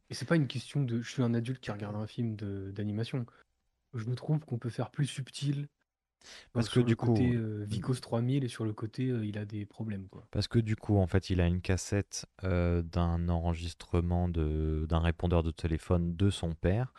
Et 0.10 0.14
c'est 0.14 0.26
pas 0.26 0.36
une 0.36 0.48
question 0.48 0.84
de. 0.84 1.02
Je 1.02 1.10
suis 1.10 1.24
un 1.24 1.34
adulte 1.34 1.62
qui 1.62 1.72
regarde 1.72 1.96
un 1.96 2.08
film 2.08 2.36
de- 2.36 2.72
d'animation. 2.72 3.26
Je 3.94 4.06
me 4.06 4.16
trouve 4.16 4.40
qu'on 4.40 4.58
peut 4.58 4.70
faire 4.70 4.92
plus 4.92 5.06
subtil. 5.08 5.68
Parce 6.54 6.68
que 6.68 6.74
sur 6.74 6.84
du 6.84 6.92
le 6.92 6.96
coup, 6.96 7.08
côté 7.08 7.34
euh, 7.36 7.66
Vicos 7.68 7.96
3000 7.96 8.44
et 8.44 8.48
sur 8.48 8.66
le 8.66 8.74
côté 8.74 9.08
euh, 9.10 9.26
il 9.26 9.38
a 9.38 9.46
des 9.46 9.66
problèmes 9.66 10.08
quoi. 10.10 10.24
Parce 10.32 10.48
que 10.48 10.60
du 10.60 10.76
coup, 10.76 10.98
en 10.98 11.08
fait, 11.08 11.30
il 11.30 11.42
a 11.42 11.48
une 11.48 11.62
cassette 11.62 12.26
euh, 12.44 12.82
d'un 12.82 13.30
enregistrement 13.30 14.30
de 14.30 14.86
d'un 14.90 15.00
répondeur 15.00 15.44
de 15.44 15.52
téléphone 15.52 16.16
de 16.16 16.30
son 16.30 16.54
père 16.54 16.94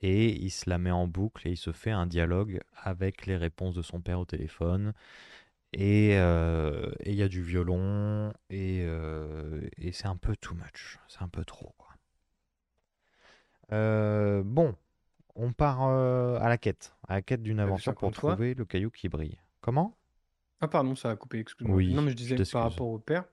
et 0.00 0.30
il 0.32 0.50
se 0.50 0.68
la 0.70 0.78
met 0.78 0.90
en 0.90 1.06
boucle 1.06 1.48
et 1.48 1.52
il 1.52 1.56
se 1.56 1.72
fait 1.72 1.90
un 1.90 2.06
dialogue 2.06 2.60
avec 2.76 3.26
les 3.26 3.36
réponses 3.36 3.74
de 3.74 3.82
son 3.82 4.00
père 4.00 4.20
au 4.20 4.24
téléphone. 4.24 4.92
Et 5.72 6.16
euh, 6.18 6.92
et 7.00 7.10
il 7.12 7.16
y 7.16 7.22
a 7.22 7.28
du 7.28 7.42
violon 7.42 8.32
et, 8.50 8.82
euh, 8.86 9.68
et 9.76 9.92
c'est 9.92 10.06
un 10.06 10.16
peu 10.16 10.36
too 10.36 10.54
much, 10.54 10.98
c'est 11.08 11.22
un 11.22 11.28
peu 11.28 11.44
trop 11.44 11.74
quoi. 11.78 11.90
Euh, 13.72 14.42
bon, 14.44 14.74
on 15.36 15.52
part 15.52 15.82
euh, 15.88 16.38
à 16.40 16.48
la 16.48 16.58
quête, 16.58 16.94
à 17.08 17.14
la 17.14 17.22
quête 17.22 17.42
d'une 17.42 17.60
aventure 17.60 17.94
pour 17.94 18.10
50 18.10 18.14
fois 18.16 18.32
trouver 18.32 18.54
le 18.54 18.64
caillou 18.64 18.90
qui 18.90 19.08
brille. 19.08 19.38
Comment? 19.60 19.96
Ah 20.60 20.68
pardon, 20.68 20.94
ça 20.94 21.10
a 21.10 21.16
coupé, 21.16 21.38
excuse-moi. 21.40 21.76
Oui, 21.76 21.92
non 21.94 22.02
mais 22.02 22.10
je 22.10 22.16
disais 22.16 22.36
par 22.52 22.64
rapport 22.64 22.88
au 22.88 22.98
père, 22.98 23.24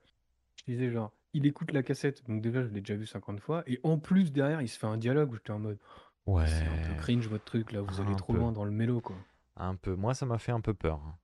je 0.56 0.72
disais 0.72 0.90
genre 0.90 1.12
il 1.34 1.46
écoute 1.46 1.72
la 1.72 1.82
cassette, 1.82 2.26
donc 2.28 2.42
déjà 2.42 2.62
je 2.62 2.68
l'ai 2.68 2.80
déjà 2.80 2.94
vu 2.96 3.06
50 3.06 3.40
fois, 3.40 3.62
et 3.66 3.80
en 3.84 3.98
plus 3.98 4.32
derrière 4.32 4.60
il 4.60 4.68
se 4.68 4.78
fait 4.78 4.86
un 4.86 4.98
dialogue 4.98 5.32
où 5.32 5.36
j'étais 5.36 5.52
en 5.52 5.58
mode 5.58 5.78
Ouais. 6.26 6.46
c'est 6.46 6.66
un 6.66 6.88
peu 6.94 7.00
cringe 7.00 7.26
votre 7.26 7.44
truc 7.44 7.72
là, 7.72 7.80
vous 7.80 8.00
allez 8.00 8.14
trop 8.14 8.32
peu. 8.32 8.38
loin 8.38 8.52
dans 8.52 8.64
le 8.64 8.70
mélo 8.70 9.00
quoi. 9.00 9.16
Un 9.56 9.74
peu. 9.74 9.96
Moi, 9.96 10.14
ça 10.14 10.24
m'a 10.24 10.38
fait 10.38 10.52
un 10.52 10.60
peu 10.60 10.72
peur. 10.72 11.00
hein. 11.04 11.16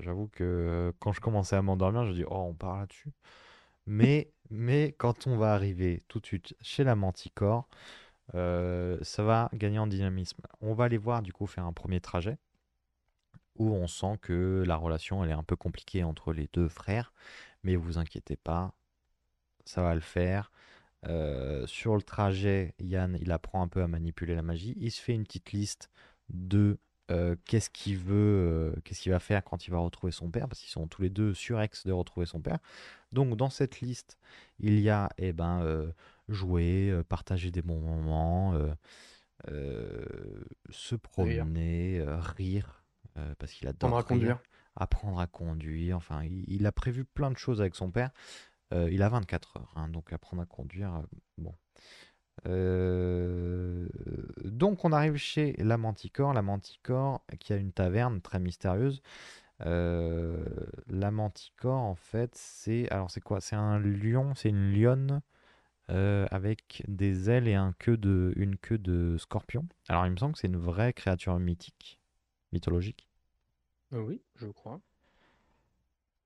J'avoue 0.00 0.28
que 0.28 0.44
euh, 0.44 0.92
quand 0.98 1.12
je 1.12 1.20
commençais 1.20 1.56
à 1.56 1.62
m'endormir, 1.62 2.04
je 2.04 2.12
dis 2.12 2.24
oh, 2.24 2.46
on 2.48 2.54
part 2.54 2.78
là-dessus. 2.78 3.10
Mais, 3.86 4.32
mais 4.50 4.94
quand 4.98 5.26
on 5.26 5.36
va 5.36 5.54
arriver 5.54 6.02
tout 6.08 6.20
de 6.20 6.26
suite 6.26 6.54
chez 6.60 6.84
la 6.84 6.94
Manticore, 6.94 7.68
euh, 8.34 8.98
ça 9.02 9.22
va 9.22 9.50
gagner 9.52 9.78
en 9.78 9.86
dynamisme. 9.86 10.40
On 10.60 10.74
va 10.74 10.84
aller 10.84 10.98
voir 10.98 11.22
du 11.22 11.32
coup 11.32 11.46
faire 11.46 11.66
un 11.66 11.72
premier 11.72 12.00
trajet 12.00 12.38
où 13.56 13.72
on 13.72 13.86
sent 13.86 14.18
que 14.20 14.64
la 14.66 14.76
relation 14.76 15.22
elle 15.22 15.30
est 15.30 15.34
un 15.34 15.44
peu 15.44 15.56
compliquée 15.56 16.04
entre 16.04 16.32
les 16.32 16.48
deux 16.52 16.68
frères. 16.68 17.12
Mais 17.62 17.76
vous 17.76 17.98
inquiétez 17.98 18.36
pas, 18.36 18.74
ça 19.64 19.82
va 19.82 19.94
le 19.94 20.00
faire. 20.00 20.50
Euh, 21.06 21.66
sur 21.66 21.94
le 21.94 22.02
trajet, 22.02 22.74
Yann, 22.78 23.18
il 23.20 23.30
apprend 23.30 23.62
un 23.62 23.68
peu 23.68 23.82
à 23.82 23.88
manipuler 23.88 24.34
la 24.34 24.42
magie. 24.42 24.74
Il 24.78 24.90
se 24.90 25.00
fait 25.00 25.14
une 25.14 25.24
petite 25.24 25.52
liste 25.52 25.90
de 26.30 26.78
euh, 27.10 27.36
qu'est-ce 27.44 27.68
qu'il 27.70 27.98
veut, 27.98 28.74
qu'est-ce 28.84 29.02
qu'il 29.02 29.12
va 29.12 29.20
faire 29.20 29.44
quand 29.44 29.66
il 29.66 29.70
va 29.70 29.78
retrouver 29.78 30.12
son 30.12 30.30
père, 30.30 30.48
parce 30.48 30.60
qu'ils 30.60 30.70
sont 30.70 30.86
tous 30.86 31.02
les 31.02 31.10
deux 31.10 31.34
surex 31.34 31.86
de 31.86 31.92
retrouver 31.92 32.26
son 32.26 32.40
père. 32.40 32.58
Donc 33.12 33.36
dans 33.36 33.50
cette 33.50 33.80
liste, 33.80 34.18
il 34.58 34.80
y 34.80 34.88
a 34.88 35.10
eh 35.18 35.32
ben, 35.32 35.92
jouer, 36.28 36.90
euh, 36.90 37.02
partager 37.04 37.50
des 37.50 37.62
bons 37.62 37.80
moments, 37.80 38.54
euh, 38.54 38.74
euh, 39.50 40.04
se 40.70 40.94
promener, 40.96 41.98
euh, 42.00 42.18
rire, 42.18 42.84
euh, 43.18 43.34
parce 43.38 43.52
qu'il 43.52 43.68
adore 43.68 43.90
Apprendre 43.90 43.96
à 43.96 43.98
rire, 44.00 44.06
conduire. 44.08 44.38
apprendre 44.76 45.20
à 45.20 45.26
conduire. 45.26 45.96
Enfin, 45.96 46.24
il, 46.24 46.44
il 46.48 46.66
a 46.66 46.72
prévu 46.72 47.04
plein 47.04 47.30
de 47.30 47.36
choses 47.38 47.60
avec 47.60 47.74
son 47.74 47.90
père. 47.90 48.10
Euh, 48.72 48.88
il 48.90 49.02
a 49.02 49.08
24 49.08 49.58
heures, 49.58 49.72
hein, 49.76 49.88
donc 49.88 50.12
apprendre 50.12 50.42
à 50.42 50.46
conduire, 50.46 50.94
euh, 50.94 51.02
bon. 51.38 51.54
Euh, 52.46 53.88
donc 54.44 54.84
on 54.84 54.92
arrive 54.92 55.16
chez 55.16 55.54
la 55.58 55.76
Manticore, 55.78 56.32
la 56.34 56.42
Manticore 56.42 57.22
qui 57.38 57.52
a 57.52 57.56
une 57.56 57.72
taverne 57.72 58.20
très 58.20 58.40
mystérieuse. 58.40 59.02
Euh, 59.64 60.44
la 60.88 61.12
Manticore 61.12 61.78
en 61.80 61.94
fait 61.94 62.34
c'est 62.34 62.90
alors 62.90 63.10
c'est 63.10 63.20
quoi? 63.20 63.40
C'est 63.40 63.54
un 63.56 63.78
lion, 63.78 64.34
c'est 64.34 64.48
une 64.48 64.72
lionne 64.72 65.22
euh, 65.90 66.26
avec 66.30 66.82
des 66.88 67.30
ailes 67.30 67.48
et 67.48 67.54
un 67.54 67.72
queue 67.78 67.96
de, 67.96 68.32
une 68.36 68.56
queue 68.56 68.78
de 68.78 69.16
scorpion. 69.18 69.66
Alors 69.88 70.06
il 70.06 70.12
me 70.12 70.16
semble 70.16 70.34
que 70.34 70.40
c'est 70.40 70.46
une 70.48 70.56
vraie 70.56 70.92
créature 70.92 71.38
mythique, 71.38 72.00
mythologique. 72.52 73.08
Euh, 73.92 74.00
oui, 74.00 74.22
je 74.36 74.46
crois. 74.46 74.80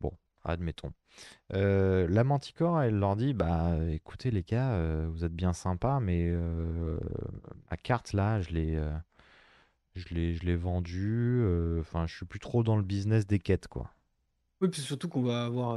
Bon, 0.01 0.13
admettons. 0.45 0.93
Euh, 1.53 2.07
la 2.09 2.25
Manticore, 2.25 2.83
elle 2.83 2.99
leur 2.99 3.17
dit, 3.17 3.35
bah 3.35 3.77
écoutez 3.91 4.31
les 4.31 4.43
gars, 4.43 4.73
euh, 4.73 5.09
vous 5.11 5.25
êtes 5.25 5.35
bien 5.35 5.53
sympas, 5.53 6.01
mais 6.01 6.31
ma 7.71 7.77
carte 7.77 8.13
là, 8.13 8.41
je 8.41 8.51
l'ai, 8.51 8.81
je 9.95 10.15
l'ai, 10.15 10.35
je 10.35 10.45
l'ai 10.45 10.57
vendue. 10.57 11.41
euh, 11.43 11.81
Enfin, 11.81 12.07
je 12.07 12.17
suis 12.17 12.27
plus 12.27 12.39
trop 12.41 12.63
dans 12.63 12.77
le 12.77 12.83
business 12.85 13.27
des 13.27 13.39
quêtes, 13.39 13.69
quoi. 13.69 13.91
Oui, 14.61 14.69
puis 14.69 14.81
surtout 14.81 15.09
qu'on 15.09 15.23
va 15.23 15.45
avoir 15.45 15.77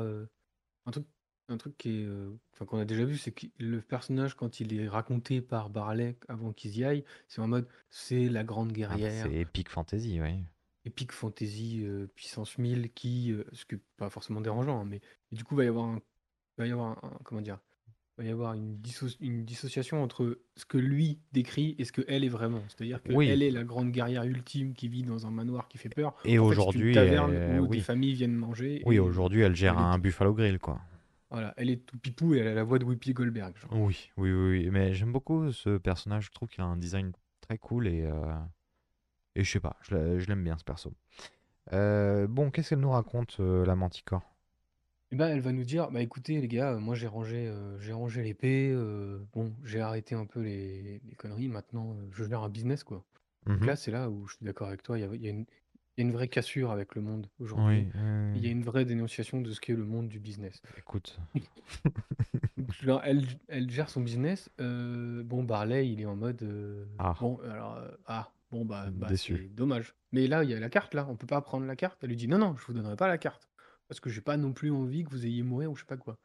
un 0.86 0.92
truc, 0.92 1.06
un 1.52 1.58
truc 1.58 1.78
qui 1.78 1.90
est, 2.02 2.06
euh, 2.06 2.30
enfin 2.54 2.66
qu'on 2.66 2.78
a 2.80 2.86
déjà 2.86 3.06
vu, 3.06 3.18
c'est 3.18 3.32
que 3.32 3.46
le 3.60 3.82
personnage 3.82 4.36
quand 4.36 4.60
il 4.60 4.74
est 4.80 4.88
raconté 4.88 5.42
par 5.42 5.70
Barley 5.70 6.16
avant 6.28 6.52
qu'ils 6.54 6.78
y 6.78 6.84
aillent, 6.84 7.04
c'est 7.28 7.42
en 7.42 7.48
mode 7.48 7.68
c'est 7.90 8.30
la 8.30 8.44
grande 8.44 8.70
Ah, 8.70 8.72
bah, 8.72 8.96
guerrière, 8.98 9.26
c'est 9.28 9.36
Epic 9.36 9.70
Fantasy, 9.70 10.20
oui. 10.22 10.44
epic 10.86 11.12
fantasy 11.12 11.82
euh, 11.84 12.08
puissance 12.16 12.58
1000 12.58 12.92
qui, 12.94 13.32
euh, 13.32 13.44
ce 13.54 13.66
qui 13.66 13.76
est 13.76 13.82
pas 13.98 14.10
forcément 14.10 14.42
dérangeant, 14.42 14.82
hein, 14.82 14.86
mais 14.90 15.00
et 15.32 15.36
du 15.36 15.44
coup 15.44 15.56
va 15.56 15.64
y 15.64 15.68
avoir 15.68 15.86
un, 15.86 16.02
va 16.58 16.66
y 16.68 16.72
avoir 16.72 17.04
un, 17.06 17.12
comment 17.24 17.42
dire, 17.42 17.60
va 18.18 18.24
y 18.26 18.30
avoir 18.30 18.54
une, 18.56 18.78
disso- 18.78 19.16
une 19.20 19.46
dissociation 19.46 20.04
entre 20.04 20.40
ce 20.58 20.66
que 20.66 20.78
lui 20.78 21.20
décrit 21.32 21.76
et 21.80 21.86
ce 21.86 21.92
que 21.92 22.02
elle 22.08 22.24
est 22.24 22.30
vraiment. 22.30 22.62
C'est-à-dire 22.68 23.02
que 23.02 23.14
Oui. 23.14 23.28
elle 23.30 23.42
est 23.42 23.52
la 23.52 23.64
grande 23.64 23.92
guerrière 23.92 24.24
ultime 24.24 24.74
qui 24.74 24.88
vit 24.90 25.04
dans 25.04 25.26
un 25.26 25.32
manoir 25.32 25.68
qui 25.70 25.78
fait 25.78 25.90
peur. 25.90 26.10
Et 26.10 26.14
En 26.14 26.16
fait, 26.16 26.28
c'est 26.28 26.34
une 26.36 26.40
aujourd'hui, 26.40 26.94
taverne 26.94 27.60
où 27.60 27.68
oui. 27.68 27.78
des 27.78 27.84
familles 27.84 28.14
viennent 28.14 28.36
manger. 28.36 28.82
Oui, 28.86 28.96
et 28.96 29.00
aujourd'hui, 29.00 29.42
elle 29.42 29.56
gère 29.56 29.74
elle 29.74 29.80
est 29.80 29.84
un 29.84 29.98
Buffalo 30.00 30.34
Grill, 30.34 30.60
quoi. 30.60 30.82
Voilà, 31.32 31.54
elle 31.58 31.70
est 31.70 31.86
tout 31.86 31.98
pipou 31.98 32.34
et 32.36 32.40
elle 32.40 32.48
a 32.50 32.54
la 32.54 32.64
voix 32.64 32.78
de 32.78 32.84
Whoopi 32.86 33.14
Goldberg. 33.14 33.56
Genre. 33.58 33.72
Oui, 33.74 34.12
oui, 34.18 34.32
oui, 34.32 34.60
oui. 34.60 34.70
Mais 34.70 34.94
j'aime 34.94 35.12
beaucoup 35.14 35.52
ce 35.52 35.78
personnage. 35.78 36.26
Je 36.26 36.32
trouve 36.32 36.50
qu'il 36.50 36.62
a 36.62 36.66
un 36.66 36.78
design 36.78 37.14
très 37.40 37.58
cool 37.58 37.88
et, 37.88 38.04
euh, 38.04 38.36
et 39.36 39.44
je 39.44 39.52
sais 39.52 39.60
pas, 39.60 39.78
je 39.82 39.96
l'a- 39.96 40.20
je 40.20 40.28
l'aime 40.28 40.44
bien 40.44 40.58
ce 40.58 40.64
perso. 40.64 40.94
Euh, 41.74 42.28
bon, 42.28 42.52
qu'est-ce 42.52 42.70
qu'elle 42.70 42.80
nous 42.80 42.92
raconte, 42.92 43.38
euh, 43.40 43.66
la 43.66 43.76
Manticore? 43.76 44.24
Et 45.12 45.16
ben, 45.16 45.28
elle 45.28 45.42
va 45.42 45.52
nous 45.52 45.64
dire, 45.66 45.92
bah 45.92 46.02
écoutez 46.02 46.40
les 46.40 46.48
gars, 46.48 46.72
euh, 46.74 46.80
moi 46.80 46.96
j'ai 46.96 47.08
rangé, 47.08 47.48
euh, 47.48 47.78
j'ai 47.80 47.92
rangé 47.92 48.24
l'épée, 48.24 48.72
euh, 48.74 49.20
bon, 49.34 49.54
j'ai 49.64 49.82
arrêté 49.82 50.16
un 50.16 50.26
peu 50.26 50.40
les, 50.42 51.02
les 51.06 51.16
conneries, 51.16 51.50
maintenant 51.50 51.94
euh, 51.96 52.08
je 52.12 52.24
gère 52.24 52.42
un 52.44 52.50
business 52.50 52.84
quoi. 52.86 53.04
Donc 53.46 53.62
Mhm. 53.62 53.68
là, 53.68 53.76
c'est 53.76 53.92
là 53.92 54.10
où 54.10 54.26
je 54.28 54.36
suis 54.36 54.46
d'accord 54.46 54.70
avec 54.70 54.84
toi, 54.84 54.98
il 54.98 55.02
y 55.02 55.04
a, 55.04 55.14
il 55.14 55.22
y 55.22 55.28
a 55.28 55.32
une, 55.32 55.46
il 55.98 56.02
y 56.04 56.06
a 56.06 56.08
une 56.08 56.14
vraie 56.14 56.28
cassure 56.30 56.72
avec 56.72 56.96
le 56.96 57.02
monde 57.02 57.28
aujourd'hui. 57.40 57.86
oui, 57.94 58.02
Il 58.36 58.42
y 58.42 58.46
a 58.46 58.48
oui. 58.48 58.52
une 58.52 58.64
vraie 58.64 58.86
dénonciation 58.86 59.42
de 59.42 59.52
ce 59.52 59.60
qu'est 59.60 59.74
le 59.76 59.84
monde 59.86 60.08
du 60.08 60.20
business. 60.20 60.62
Écoute, 60.78 61.20
genre, 62.82 63.02
elle, 63.04 63.24
elle 63.48 63.70
gère 63.70 63.90
son 63.90 64.02
business. 64.02 64.50
euh, 64.60 65.24
bon, 65.24 65.44
Barley, 65.44 65.90
il 65.90 66.02
est 66.02 66.06
en 66.06 66.16
mode. 66.16 66.42
euh, 66.44 66.86
Ah. 67.00 67.16
bon, 67.20 67.40
alors. 67.50 67.76
euh, 67.78 67.92
ah, 68.06 68.32
bon, 68.52 68.66
bah, 68.66 68.88
bah 68.92 69.08
Déçu. 69.08 69.38
c'est 69.38 69.56
dommage. 69.56 69.94
Mais 70.12 70.28
là, 70.28 70.44
il 70.44 70.50
y 70.50 70.54
a 70.54 70.60
la 70.60 70.70
carte, 70.70 70.94
là. 70.94 71.08
On 71.10 71.16
peut 71.16 71.28
pas 71.28 71.42
prendre 71.42 71.66
la 71.66 71.76
carte. 71.76 72.00
Elle 72.04 72.10
lui 72.10 72.16
dit 72.16 72.28
non, 72.28 72.38
non, 72.38 72.56
je 72.58 72.66
vous 72.66 72.74
donnerai 72.74 72.96
pas 72.96 73.08
la 73.08 73.18
carte. 73.18 73.50
Parce 73.88 74.00
que 74.00 74.10
j'ai 74.10 74.22
pas 74.22 74.38
non 74.38 74.54
plus 74.54 74.72
envie 74.72 75.04
que 75.04 75.10
vous 75.10 75.26
ayez 75.26 75.44
mourir 75.44 75.72
ou 75.72 75.76
je 75.76 75.82
sais 75.82 75.86
pas 75.88 75.98
quoi. 75.98 76.18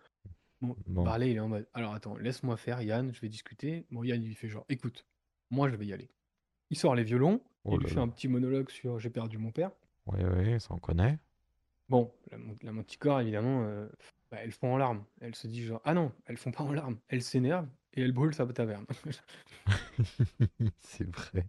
Bon, 0.60 0.76
Bon. 0.86 1.02
Barley, 1.02 1.32
il 1.32 1.36
est 1.36 1.40
en 1.40 1.48
mode. 1.48 1.66
Alors 1.74 1.92
attends, 1.94 2.16
laisse-moi 2.16 2.56
faire, 2.56 2.80
Yann, 2.82 3.12
je 3.12 3.20
vais 3.20 3.28
discuter. 3.28 3.86
Bon, 3.90 4.04
Yann, 4.04 4.22
il 4.22 4.28
lui 4.28 4.34
fait 4.34 4.48
genre, 4.48 4.64
écoute, 4.68 5.04
moi, 5.50 5.68
je 5.68 5.76
vais 5.76 5.86
y 5.86 5.92
aller. 5.92 6.08
Il 6.70 6.78
sort 6.78 6.94
les 6.94 7.04
violons. 7.04 7.42
Oh 7.66 7.74
il 7.74 7.80
lui 7.80 7.88
fait 7.88 8.00
un 8.00 8.08
petit 8.08 8.28
monologue 8.28 8.70
sur 8.70 8.98
j'ai 8.98 9.10
perdu 9.10 9.38
mon 9.38 9.50
père. 9.50 9.70
oui, 10.06 10.20
oui, 10.24 10.60
ça 10.60 10.74
on 10.74 10.78
connaît. 10.78 11.18
Bon, 11.88 12.12
la, 12.32 12.38
la 12.62 12.72
Manticore, 12.72 13.20
évidemment, 13.20 13.64
euh, 13.64 13.88
bah, 14.30 14.38
elles 14.42 14.52
font 14.52 14.74
en 14.74 14.76
larmes. 14.76 15.04
Elle 15.20 15.34
se 15.34 15.46
dit 15.46 15.64
genre, 15.64 15.80
ah 15.84 15.94
non, 15.94 16.12
elles 16.26 16.36
font 16.36 16.50
pas 16.50 16.64
en 16.64 16.72
larmes. 16.72 16.98
Elle 17.08 17.22
s'énerve 17.22 17.68
et 17.94 18.02
elle 18.02 18.12
brûle 18.12 18.34
sa 18.34 18.46
taverne. 18.46 18.86
C'est 20.80 21.08
vrai. 21.08 21.46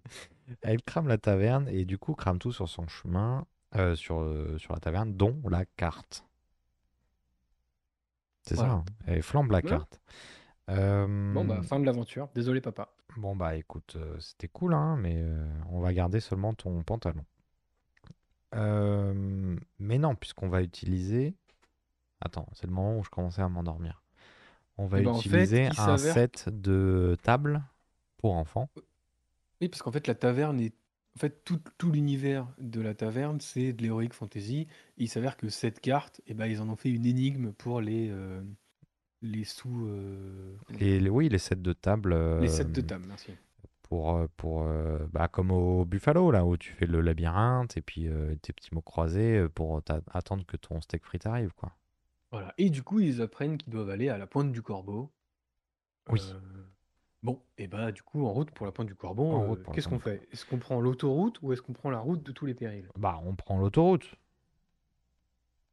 Elle 0.62 0.82
crame 0.82 1.08
la 1.08 1.18
taverne 1.18 1.68
et 1.70 1.86
du 1.86 1.98
coup 1.98 2.14
crame 2.14 2.40
tout 2.40 2.52
sur 2.52 2.70
son 2.70 2.88
chemin, 2.88 3.46
euh, 3.76 3.96
sur, 3.96 4.20
euh, 4.22 4.58
sur 4.58 4.74
la 4.74 4.80
taverne, 4.80 5.14
dont 5.16 5.42
la 5.50 5.66
carte. 5.66 6.26
C'est 8.44 8.56
ça, 8.56 8.70
hein. 8.72 8.86
Elle 9.06 9.22
flambe 9.22 9.52
la 9.52 9.62
carte. 9.62 10.02
Bon, 10.68 11.46
bah, 11.46 11.62
fin 11.62 11.80
de 11.80 11.86
l'aventure. 11.86 12.30
Désolé, 12.34 12.62
papa. 12.62 12.97
Bon 13.16 13.36
bah 13.36 13.56
écoute, 13.56 13.96
euh, 13.96 14.20
c'était 14.20 14.48
cool, 14.48 14.74
hein, 14.74 14.96
mais 14.98 15.16
euh, 15.16 15.48
on 15.70 15.80
va 15.80 15.94
garder 15.94 16.20
seulement 16.20 16.54
ton 16.54 16.84
pantalon. 16.84 17.26
Euh, 18.56 19.58
mais 19.80 19.98
non, 19.98 20.16
puisqu'on 20.16 20.50
va 20.50 20.62
utiliser... 20.62 21.36
Attends, 22.22 22.48
c'est 22.54 22.68
le 22.68 22.74
moment 22.74 22.98
où 22.98 23.04
je 23.04 23.10
commençais 23.10 23.42
à 23.42 23.50
m'endormir. 23.50 24.04
On 24.78 24.88
va 24.88 25.00
Eh 25.00 25.04
ben, 25.04 25.12
en 25.12 25.16
fait, 25.16 25.28
utiliser 25.28 25.66
il 25.66 25.80
un 25.80 25.98
set 25.98 26.50
de 26.50 27.18
table 27.22 27.64
pour 28.18 28.36
enfants. 28.36 28.70
Oui, 29.62 29.70
parce 29.70 29.82
qu'en 29.82 29.92
fait, 29.92 30.08
la 30.08 30.16
taverne 30.16 30.60
est. 30.60 30.74
En 31.16 31.20
fait, 31.20 31.44
tout, 31.44 31.60
tout 31.80 31.92
l'univers 31.92 32.48
de 32.60 32.80
la 32.80 32.94
taverne, 32.94 33.40
c'est 33.40 33.74
de 33.74 33.84
l'heroic 33.84 34.14
fantasy. 34.14 34.68
Et 34.98 35.04
il 35.04 35.08
s'avère 35.10 35.36
que 35.36 35.50
cette 35.50 35.80
carte, 35.80 36.22
eh 36.28 36.36
ben, 36.36 36.46
ils 36.46 36.62
en 36.62 36.70
ont 36.70 36.76
fait 36.76 36.90
une 36.90 37.06
énigme 37.06 37.54
pour 37.54 37.82
les, 37.82 38.10
euh, 38.12 38.42
les 39.22 39.44
sous. 39.44 39.88
euh, 39.88 40.56
Les, 40.80 41.00
les- 41.00 41.10
oui, 41.10 41.30
les 41.30 41.38
sets 41.38 41.56
de 41.56 41.74
table. 41.74 42.14
les 42.40 42.48
sets 42.48 42.66
de 42.66 42.80
euh, 42.80 42.84
table, 42.84 43.06
merci. 43.08 43.32
pour, 43.84 44.16
euh, 44.16 44.28
pour 44.38 44.64
euh, 44.64 45.00
bah, 45.12 45.28
comme 45.28 45.52
au 45.52 45.86
Buffalo, 45.86 46.32
là, 46.32 46.46
où 46.46 46.58
tu 46.58 46.74
fais 46.74 46.86
le 46.88 47.02
labyrinthe 47.02 47.78
et 47.78 47.82
puis 47.82 48.08
euh, 48.08 48.36
tes 48.42 48.54
petits 48.54 48.74
mots 48.74 48.82
croisés 48.82 49.38
euh, 49.38 49.50
pour 49.50 49.82
attendre 50.14 50.46
que 50.46 50.58
ton 50.58 50.82
steak 50.82 51.06
frites 51.06 51.26
arrive, 51.26 51.54
quoi. 51.56 51.72
Voilà. 52.32 52.54
Et 52.58 52.70
du 52.70 52.84
coup, 52.84 53.00
ils 53.00 53.22
apprennent 53.22 53.58
qu'ils 53.58 53.72
doivent 53.72 53.90
aller 53.90 54.10
à 54.10 54.18
la 54.18 54.28
pointe 54.28 54.52
du 54.52 54.62
corbeau. 54.62 55.12
Oui. 56.10 56.22
Euh, 56.34 56.40
Bon, 57.24 57.42
et 57.58 57.68
bah 57.68 57.92
du 57.92 58.04
coup, 58.04 58.26
en 58.26 58.32
route 58.32 58.52
pour 58.52 58.66
la 58.68 58.72
pointe 58.72 58.88
du 58.88 58.96
corbeau, 58.96 59.42
euh, 59.54 59.56
qu'est-ce 59.74 59.88
qu'on 59.88 60.00
fait? 60.00 60.28
Est-ce 60.32 60.46
qu'on 60.46 60.60
prend 60.60 60.80
l'autoroute 60.80 61.42
ou 61.42 61.52
est-ce 61.52 61.62
qu'on 61.64 61.74
prend 61.74 61.90
la 61.90 62.00
route 62.00 62.22
de 62.24 62.32
tous 62.32 62.46
les 62.46 62.54
périls? 62.54 62.88
Bah, 62.96 63.20
on 63.26 63.36
prend 63.36 63.58
l'autoroute. 63.58 64.06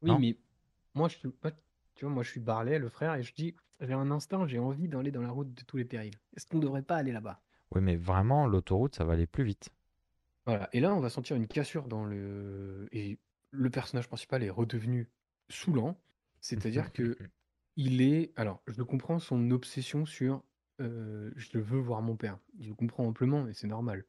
Oui, 0.02 0.10
Non? 0.10 0.18
mais 0.18 0.36
moi, 0.94 1.08
je 1.08 1.18
tu 1.94 2.04
vois, 2.04 2.14
moi, 2.14 2.22
je 2.22 2.30
suis 2.30 2.40
Barley, 2.40 2.78
le 2.78 2.88
frère, 2.88 3.14
et 3.14 3.22
je 3.22 3.34
dis, 3.34 3.54
j'ai 3.80 3.92
un 3.92 4.10
instinct, 4.10 4.46
j'ai 4.46 4.58
envie 4.58 4.88
d'aller 4.88 5.10
dans 5.10 5.22
la 5.22 5.30
route 5.30 5.52
de 5.52 5.62
tous 5.62 5.76
les 5.76 5.84
périls. 5.84 6.14
Est-ce 6.36 6.46
qu'on 6.46 6.58
ne 6.58 6.62
devrait 6.62 6.82
pas 6.82 6.96
aller 6.96 7.12
là-bas? 7.12 7.40
Oui, 7.74 7.80
mais 7.80 7.96
vraiment, 7.96 8.46
l'autoroute, 8.46 8.94
ça 8.94 9.04
va 9.04 9.14
aller 9.14 9.26
plus 9.26 9.44
vite. 9.44 9.70
Voilà. 10.46 10.68
Et 10.72 10.80
là, 10.80 10.94
on 10.94 11.00
va 11.00 11.10
sentir 11.10 11.36
une 11.36 11.46
cassure 11.46 11.88
dans 11.88 12.04
le. 12.04 12.88
Et 12.92 13.18
le 13.50 13.70
personnage 13.70 14.08
principal 14.08 14.42
est 14.42 14.50
redevenu 14.50 15.08
saoulant. 15.48 15.98
C'est-à-dire 16.40 16.92
que 16.92 17.16
il 17.76 18.02
est. 18.02 18.32
Alors, 18.36 18.62
je 18.66 18.82
comprends 18.82 19.18
son 19.18 19.50
obsession 19.50 20.04
sur 20.04 20.42
euh, 20.80 21.30
je 21.36 21.58
veux 21.58 21.78
voir 21.78 22.02
mon 22.02 22.16
père. 22.16 22.38
Je 22.60 22.68
le 22.68 22.74
comprends 22.74 23.06
amplement 23.06 23.46
et 23.46 23.54
c'est 23.54 23.66
normal. 23.66 24.04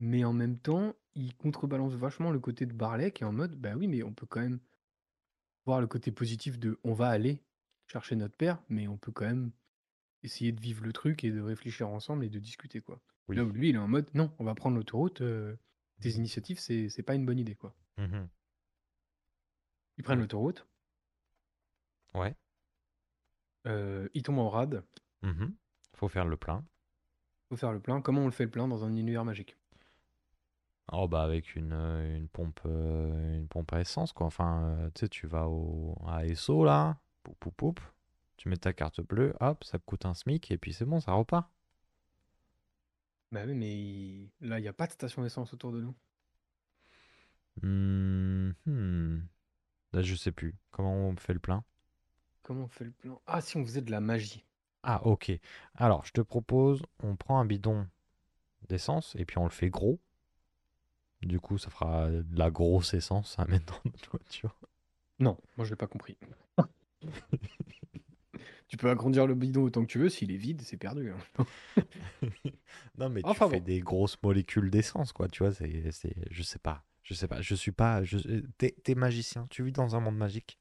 Mais 0.00 0.24
en 0.24 0.32
même 0.32 0.58
temps, 0.58 0.94
il 1.14 1.34
contrebalance 1.34 1.94
vachement 1.94 2.30
le 2.30 2.38
côté 2.38 2.66
de 2.66 2.72
Barley 2.72 3.10
qui 3.10 3.22
est 3.22 3.26
en 3.26 3.32
mode 3.32 3.56
bah 3.56 3.74
oui, 3.76 3.86
mais 3.86 4.02
on 4.02 4.12
peut 4.12 4.26
quand 4.26 4.40
même 4.40 4.60
voir 5.66 5.80
le 5.80 5.86
côté 5.86 6.10
positif 6.12 6.58
de 6.58 6.78
on 6.84 6.94
va 6.94 7.08
aller 7.08 7.42
chercher 7.88 8.16
notre 8.16 8.34
père, 8.36 8.62
mais 8.68 8.88
on 8.88 8.96
peut 8.96 9.12
quand 9.12 9.26
même 9.26 9.50
essayer 10.22 10.52
de 10.52 10.60
vivre 10.60 10.82
le 10.84 10.92
truc 10.92 11.22
et 11.24 11.30
de 11.30 11.40
réfléchir 11.40 11.88
ensemble 11.88 12.24
et 12.24 12.28
de 12.30 12.38
discuter 12.38 12.80
quoi. 12.80 13.00
Oui. 13.28 13.36
Là 13.36 13.44
où 13.44 13.50
lui, 13.50 13.68
il 13.70 13.74
est 13.74 13.78
en 13.78 13.88
mode 13.88 14.08
non, 14.14 14.32
on 14.38 14.44
va 14.44 14.54
prendre 14.54 14.76
l'autoroute, 14.76 15.20
euh, 15.20 15.56
tes 16.00 16.10
initiatives, 16.12 16.58
c'est 16.58 16.88
c'est 16.88 17.02
pas 17.02 17.14
une 17.14 17.26
bonne 17.26 17.38
idée 17.38 17.54
quoi. 17.56 17.74
Mhm. 17.98 18.28
Ils 19.98 20.04
prennent 20.04 20.20
l'autoroute, 20.20 20.66
Ouais. 22.14 22.34
euh, 23.66 24.08
ils 24.14 24.22
tombent 24.22 24.38
en 24.38 24.48
rade, 24.48 24.84
Mhm. 25.22 25.54
Faut 25.94 26.08
faire 26.08 26.26
le 26.26 26.36
plein. 26.36 26.64
faut 27.48 27.56
faire 27.56 27.72
le 27.72 27.80
plein. 27.80 28.00
Comment 28.02 28.22
on 28.22 28.26
le 28.26 28.32
fait 28.32 28.44
le 28.44 28.50
plein 28.50 28.68
dans 28.68 28.84
un 28.84 28.94
univers 28.94 29.24
magique? 29.24 29.56
Oh, 30.92 31.08
bah, 31.08 31.22
avec 31.22 31.56
une, 31.56 31.72
euh, 31.72 32.16
une 32.16 32.28
pompe, 32.28 32.60
euh, 32.66 33.36
une 33.38 33.48
pompe 33.48 33.72
à 33.72 33.80
essence, 33.80 34.12
quoi. 34.12 34.26
Enfin, 34.26 34.62
euh, 34.80 34.90
tu 34.94 35.00
sais, 35.00 35.08
tu 35.08 35.26
vas 35.26 35.48
au, 35.48 35.96
à 36.06 36.24
Esso, 36.26 36.64
là, 36.64 36.98
poup, 37.24 37.34
poup, 37.40 37.50
poup. 37.52 37.80
Tu 38.36 38.48
mets 38.48 38.56
ta 38.56 38.72
carte 38.72 39.00
bleue, 39.00 39.34
hop, 39.40 39.64
ça 39.64 39.78
coûte 39.78 40.06
un 40.06 40.14
SMIC, 40.14 40.50
et 40.52 40.58
puis 40.58 40.72
c'est 40.72 40.84
bon, 40.84 41.00
ça 41.00 41.12
repart. 41.12 41.50
Bah 43.30 43.44
oui, 43.46 43.54
mais 43.54 43.72
il- 43.76 44.30
là, 44.40 44.58
il 44.58 44.62
n'y 44.62 44.68
a 44.68 44.72
pas 44.72 44.86
de 44.88 44.92
station 44.92 45.22
d'essence 45.22 45.52
autour 45.54 45.70
de 45.72 45.80
nous. 45.80 45.94
Hmm, 47.62 48.52
hmm. 48.66 49.20
Là, 49.92 50.02
je 50.02 50.14
sais 50.16 50.32
plus. 50.32 50.56
Comment 50.72 50.94
on 51.08 51.16
fait 51.16 51.34
le 51.34 51.40
plein? 51.40 51.64
Comment 52.42 52.64
on 52.64 52.68
fait 52.68 52.86
le 52.86 52.92
plein? 52.92 53.20
Ah, 53.26 53.42
si 53.42 53.58
on 53.58 53.64
faisait 53.66 53.82
de 53.82 53.90
la 53.90 54.00
magie. 54.00 54.42
Ah, 54.82 55.02
ok. 55.06 55.32
Alors, 55.74 56.06
je 56.06 56.12
te 56.12 56.20
propose, 56.22 56.82
on 57.02 57.14
prend 57.16 57.38
un 57.38 57.44
bidon 57.44 57.86
d'essence 58.68 59.14
et 59.18 59.24
puis 59.26 59.38
on 59.38 59.44
le 59.44 59.50
fait 59.50 59.70
gros. 59.70 60.00
Du 61.26 61.40
coup, 61.40 61.58
ça 61.58 61.70
fera 61.70 62.08
de 62.10 62.38
la 62.38 62.50
grosse 62.50 62.94
essence 62.94 63.36
à 63.38 63.46
mettre 63.46 63.72
dans 63.74 63.90
notre 63.90 64.10
voiture. 64.10 64.58
Non, 65.18 65.38
moi 65.56 65.64
je 65.64 65.70
l'ai 65.70 65.76
pas 65.76 65.86
compris. 65.86 66.16
tu 68.68 68.76
peux 68.76 68.90
agrandir 68.90 69.26
le 69.26 69.34
bidon 69.34 69.62
autant 69.62 69.82
que 69.82 69.90
tu 69.90 69.98
veux, 69.98 70.08
s'il 70.08 70.32
est 70.32 70.36
vide, 70.36 70.62
c'est 70.62 70.76
perdu. 70.76 71.10
hein. 71.10 71.44
Non, 72.98 73.08
mais 73.08 73.22
tu 73.22 73.28
Enfin 73.28 73.48
fais 73.48 73.58
bon. 73.58 73.64
des 73.64 73.80
grosses 73.80 74.20
molécules 74.22 74.70
d'essence, 74.70 75.12
quoi. 75.12 75.28
Tu 75.28 75.42
vois, 75.42 75.52
c'est, 75.52 75.90
c'est, 75.92 76.14
je 76.30 76.42
sais 76.42 76.58
pas, 76.58 76.84
je 77.02 77.14
sais 77.14 77.28
pas, 77.28 77.40
je 77.40 77.54
suis 77.54 77.72
pas, 77.72 78.04
je, 78.04 78.18
t'es, 78.58 78.74
t'es 78.82 78.94
magicien. 78.94 79.46
Tu 79.50 79.62
vis 79.62 79.72
dans 79.72 79.96
un 79.96 80.00
monde 80.00 80.16
magique? 80.16 80.58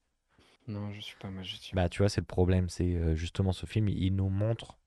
Non, 0.67 0.91
je 0.91 1.01
suis 1.01 1.17
pas 1.17 1.29
magicien. 1.29 1.75
Bah, 1.75 1.89
tu 1.89 1.99
vois, 1.99 2.09
c'est 2.09 2.21
le 2.21 2.25
problème. 2.25 2.69
C'est 2.69 2.95
euh, 2.95 3.15
justement 3.15 3.53
ce 3.53 3.65
film, 3.65 3.87
il 3.89 4.15
nous 4.15 4.29
montre 4.29 4.79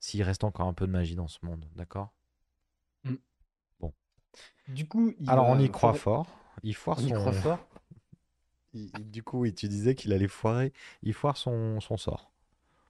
s'il 0.00 0.22
reste 0.22 0.44
encore 0.44 0.68
un 0.68 0.74
peu 0.74 0.86
de 0.86 0.92
magie 0.92 1.16
dans 1.16 1.28
ce 1.28 1.38
monde, 1.42 1.64
d'accord? 1.76 2.14
Du 4.68 4.86
coup, 4.86 5.14
il 5.18 5.28
Alors, 5.30 5.46
on 5.48 5.58
y 5.58 5.70
croit 5.70 5.92
foirer- 5.94 5.98
fort. 6.24 6.40
Il 6.62 6.74
foire 6.74 6.98
On 7.00 7.02
y 7.06 7.08
son. 7.08 7.14
croit 7.14 7.32
fort. 7.32 7.68
il- 8.74 8.90
il- 8.98 9.10
du 9.10 9.22
coup, 9.22 9.40
oui, 9.40 9.54
tu 9.54 9.68
disais 9.68 9.94
qu'il 9.94 10.12
allait 10.12 10.28
foirer. 10.28 10.72
Il 11.02 11.14
foire 11.14 11.36
son, 11.36 11.80
son 11.80 11.96
sort. 11.96 12.32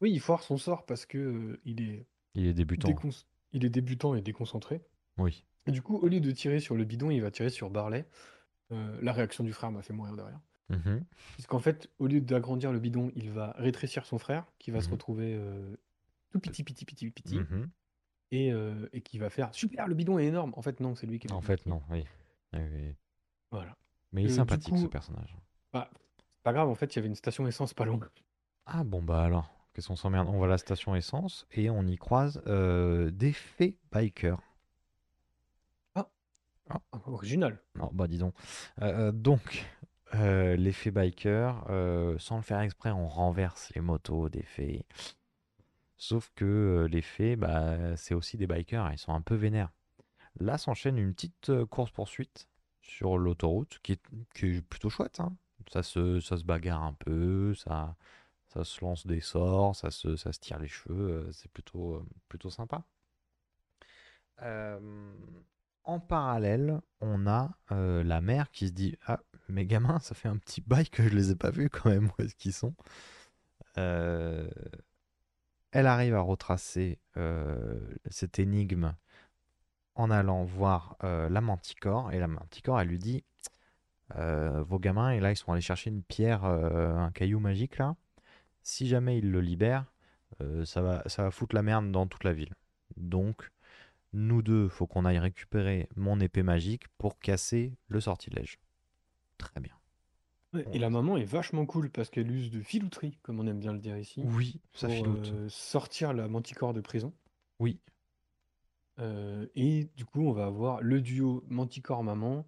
Oui, 0.01 0.11
il 0.12 0.20
foire 0.20 0.43
son 0.43 0.57
sort 0.57 0.86
parce 0.86 1.07
que 1.07 1.18
euh, 1.18 1.61
il 1.64 1.80
est 1.82 2.07
Il 2.34 2.47
est 2.47 2.53
débutant. 2.55 2.89
décon- 2.89 3.24
il 3.53 3.64
est 3.64 3.68
débutant 3.70 4.14
et 4.14 4.22
déconcentré. 4.22 4.80
Oui. 5.18 5.45
Et 5.66 5.70
du 5.72 5.82
coup, 5.82 5.97
au 5.97 6.09
lieu 6.09 6.20
de 6.20 6.30
tirer 6.30 6.61
sur 6.61 6.74
le 6.76 6.84
bidon, 6.84 7.11
il 7.11 7.20
va 7.20 7.30
tirer 7.30 7.51
sur 7.51 7.70
Barley. 7.70 8.07
Euh, 8.72 8.99
la 9.03 9.12
réaction 9.12 9.45
du 9.45 9.53
frère 9.53 9.70
m'a 9.70 9.82
fait 9.82 9.93
mourir 9.93 10.16
de 10.16 10.22
rire. 10.22 10.41
Mhm. 10.70 11.05
Puisqu'en 11.34 11.59
fait, 11.59 11.91
au 11.99 12.07
lieu 12.07 12.20
d'agrandir 12.20 12.72
le 12.72 12.78
bidon, 12.78 13.11
il 13.16 13.30
va 13.30 13.55
rétrécir 13.59 14.05
son 14.05 14.18
frère, 14.18 14.45
qui 14.59 14.70
va 14.70 14.80
se 14.80 14.86
Mhm. 14.86 14.93
retrouver 14.93 15.34
euh, 15.34 15.76
tout 16.30 16.39
petit, 16.41 16.62
petit, 16.64 16.84
petit, 16.84 17.11
petit, 17.11 17.36
Mhm. 17.39 17.70
Et, 18.31 18.53
euh, 18.53 18.89
et 18.93 19.01
qui 19.01 19.18
va 19.18 19.31
faire 19.31 19.55
super, 19.55 19.87
le 19.89 19.95
bidon 19.95 20.18
est 20.18 20.26
énorme. 20.26 20.53
En 20.57 20.62
fait, 20.62 20.81
non, 20.81 20.95
c'est 20.95 21.07
lui 21.07 21.18
qui 21.18 21.26
est 21.26 21.31
le 21.31 21.37
En 21.37 21.41
fait, 21.41 21.64
non, 21.66 21.83
oui. 21.91 22.05
Oui, 22.53 22.61
oui. 22.72 22.95
Voilà. 23.51 23.76
Mais 24.12 24.22
il 24.22 24.24
est 24.24 24.29
Euh, 24.29 24.33
du 24.33 24.37
sympathique, 24.37 24.76
ce 24.79 24.85
coup- 24.85 24.89
personnage. 24.91 25.37
Bah, 25.72 25.91
c'est 25.93 26.43
pas 26.43 26.53
grave, 26.53 26.68
en 26.68 26.74
fait, 26.74 26.95
il 26.95 26.97
y 26.97 27.01
avait 27.01 27.09
une 27.09 27.14
station 27.14 27.47
essence 27.47 27.74
pas 27.74 27.85
loin. 27.85 28.01
Ah 28.66 28.85
bon 28.85 29.03
bah 29.03 29.22
alors, 29.22 29.51
qu'est-ce 29.72 29.89
qu'on 29.89 29.97
s'emmerde? 29.97 30.29
On 30.29 30.39
va 30.39 30.47
à 30.47 30.49
la 30.51 30.59
station 30.59 30.95
essence 30.95 31.47
et 31.53 31.70
on 31.70 31.83
y 31.87 31.97
croise 31.97 32.43
euh, 32.47 33.11
des 33.11 33.33
fées 33.33 33.79
bikers. 33.93 34.41
Ah, 36.70 36.83
original. 37.07 37.59
Non 37.76 37.89
bah 37.95 38.07
dis 38.07 38.18
donc. 38.18 38.35
Donc, 39.14 39.64
les 40.12 40.72
fées 40.72 40.91
bikers, 40.91 41.64
sans 42.18 42.37
le 42.37 42.43
faire 42.43 42.61
exprès, 42.61 42.91
on 42.91 43.09
renverse 43.09 43.72
les 43.74 43.81
motos 43.81 44.29
des 44.29 44.43
fées. 44.43 44.85
Sauf 45.99 46.30
que 46.34 46.86
les 46.90 47.03
fées, 47.03 47.36
bah, 47.36 47.96
c'est 47.96 48.14
aussi 48.14 48.36
des 48.36 48.46
bikers, 48.46 48.90
ils 48.92 48.99
sont 48.99 49.12
un 49.12 49.20
peu 49.20 49.34
vénères. 49.34 49.70
Là 50.40 50.57
s'enchaîne 50.59 50.96
une 50.99 51.12
petite 51.14 51.51
course-poursuite 51.66 52.49
sur 52.80 53.18
l'autoroute 53.18 53.80
qui 53.82 53.92
est, 53.92 54.62
plutôt 54.62 54.90
chouette. 54.90 55.20
hein. 55.20 55.36
Ça, 55.72 55.82
se, 55.82 56.20
ça 56.20 56.36
se 56.38 56.44
bagarre 56.44 56.82
un 56.84 56.94
peu, 56.94 57.55
ça, 57.55 57.96
ça 58.46 58.64
se 58.64 58.80
lance 58.82 59.07
des 59.07 59.20
sorts, 59.20 59.76
ça 59.76 59.90
se, 59.90 60.16
ça 60.16 60.32
se 60.32 60.38
tire 60.40 60.59
les 60.59 60.68
cheveux, 60.68 61.28
c'est 61.32 61.51
plutôt, 61.51 62.07
plutôt 62.28 62.51
sympa. 62.51 62.84
En 65.84 66.01
parallèle, 66.01 66.80
on 67.01 67.26
a 67.26 67.51
la 67.70 68.20
mère 68.20 68.51
qui 68.51 68.68
se 68.68 68.72
dit 68.72 68.96
Ah, 69.07 69.20
mes 69.49 69.66
gamins, 69.66 69.99
ça 70.01 70.14
fait 70.14 70.28
un 70.28 70.36
petit 70.36 70.61
bail 70.61 70.88
que 70.88 71.03
je 71.03 71.09
les 71.14 71.30
ai 71.32 71.36
pas 71.36 71.51
vus 71.51 71.70
quand 71.70 71.90
même, 71.90 72.07
où 72.18 72.22
est-ce 72.22 72.34
qu'ils 72.36 72.53
sont? 72.53 72.74
Elle 75.70 75.86
arrive 75.86 76.14
à 76.14 76.20
retracer 76.20 76.98
euh, 77.16 77.78
cette 78.10 78.38
énigme 78.38 78.94
en 79.94 80.10
allant 80.10 80.44
voir 80.44 80.96
euh, 81.04 81.28
la 81.28 81.40
manticore, 81.40 82.12
et 82.12 82.18
la 82.18 82.28
manticore, 82.28 82.80
elle 82.80 82.88
lui 82.88 82.98
dit 82.98 83.24
Euh, 84.16 84.62
Vos 84.62 84.78
gamins, 84.78 85.10
et 85.10 85.20
là, 85.20 85.32
ils 85.32 85.36
sont 85.36 85.52
allés 85.52 85.60
chercher 85.60 85.90
une 85.90 86.02
pierre, 86.02 86.44
un 86.44 87.10
caillou 87.10 87.40
magique 87.40 87.78
là. 87.78 87.96
Si 88.62 88.86
jamais 88.86 89.18
ils 89.18 89.30
le 89.30 89.40
libèrent, 89.40 89.92
ça 90.64 90.82
va, 90.82 91.02
ça 91.06 91.22
va 91.24 91.30
foutre 91.30 91.54
la 91.54 91.62
merde 91.62 91.90
dans 91.90 92.06
toute 92.06 92.24
la 92.24 92.32
ville. 92.32 92.54
Donc, 92.96 93.50
nous 94.12 94.42
deux, 94.42 94.68
faut 94.68 94.86
qu'on 94.86 95.04
aille 95.04 95.18
récupérer 95.18 95.88
mon 95.96 96.20
épée 96.20 96.42
magique 96.42 96.88
pour 96.96 97.18
casser 97.18 97.76
le 97.88 98.00
sortilège. 98.00 98.58
Très 99.36 99.60
bien. 99.60 99.78
Ouais, 100.55 100.66
Et 100.72 100.78
la 100.78 100.90
maman 100.90 101.16
est 101.16 101.24
vachement 101.24 101.66
cool 101.66 101.90
parce 101.90 102.11
qu'elle 102.11 102.30
use 102.30 102.51
de 102.51 102.62
filouterie, 102.62 103.18
comme 103.22 103.40
on 103.40 103.46
aime 103.46 103.59
bien 103.61 103.72
le 103.72 103.78
dire 103.78 103.99
ici, 103.99 104.22
Oui, 104.22 104.61
ça 104.72 104.86
pour 104.86 104.88
filoute. 104.88 105.34
euh, 105.34 105.49
sortir 105.49 106.12
la 106.14 106.28
manticore 106.28 106.72
de 106.74 106.80
prison. 106.80 107.14
Oui, 107.61 107.80
Euh, 108.99 109.46
et 109.55 109.84
du 109.96 110.05
coup, 110.05 110.22
on 110.22 110.32
va 110.32 110.46
avoir 110.46 110.80
le 110.82 111.01
duo 111.01 111.44
manticore-maman, 111.49 112.46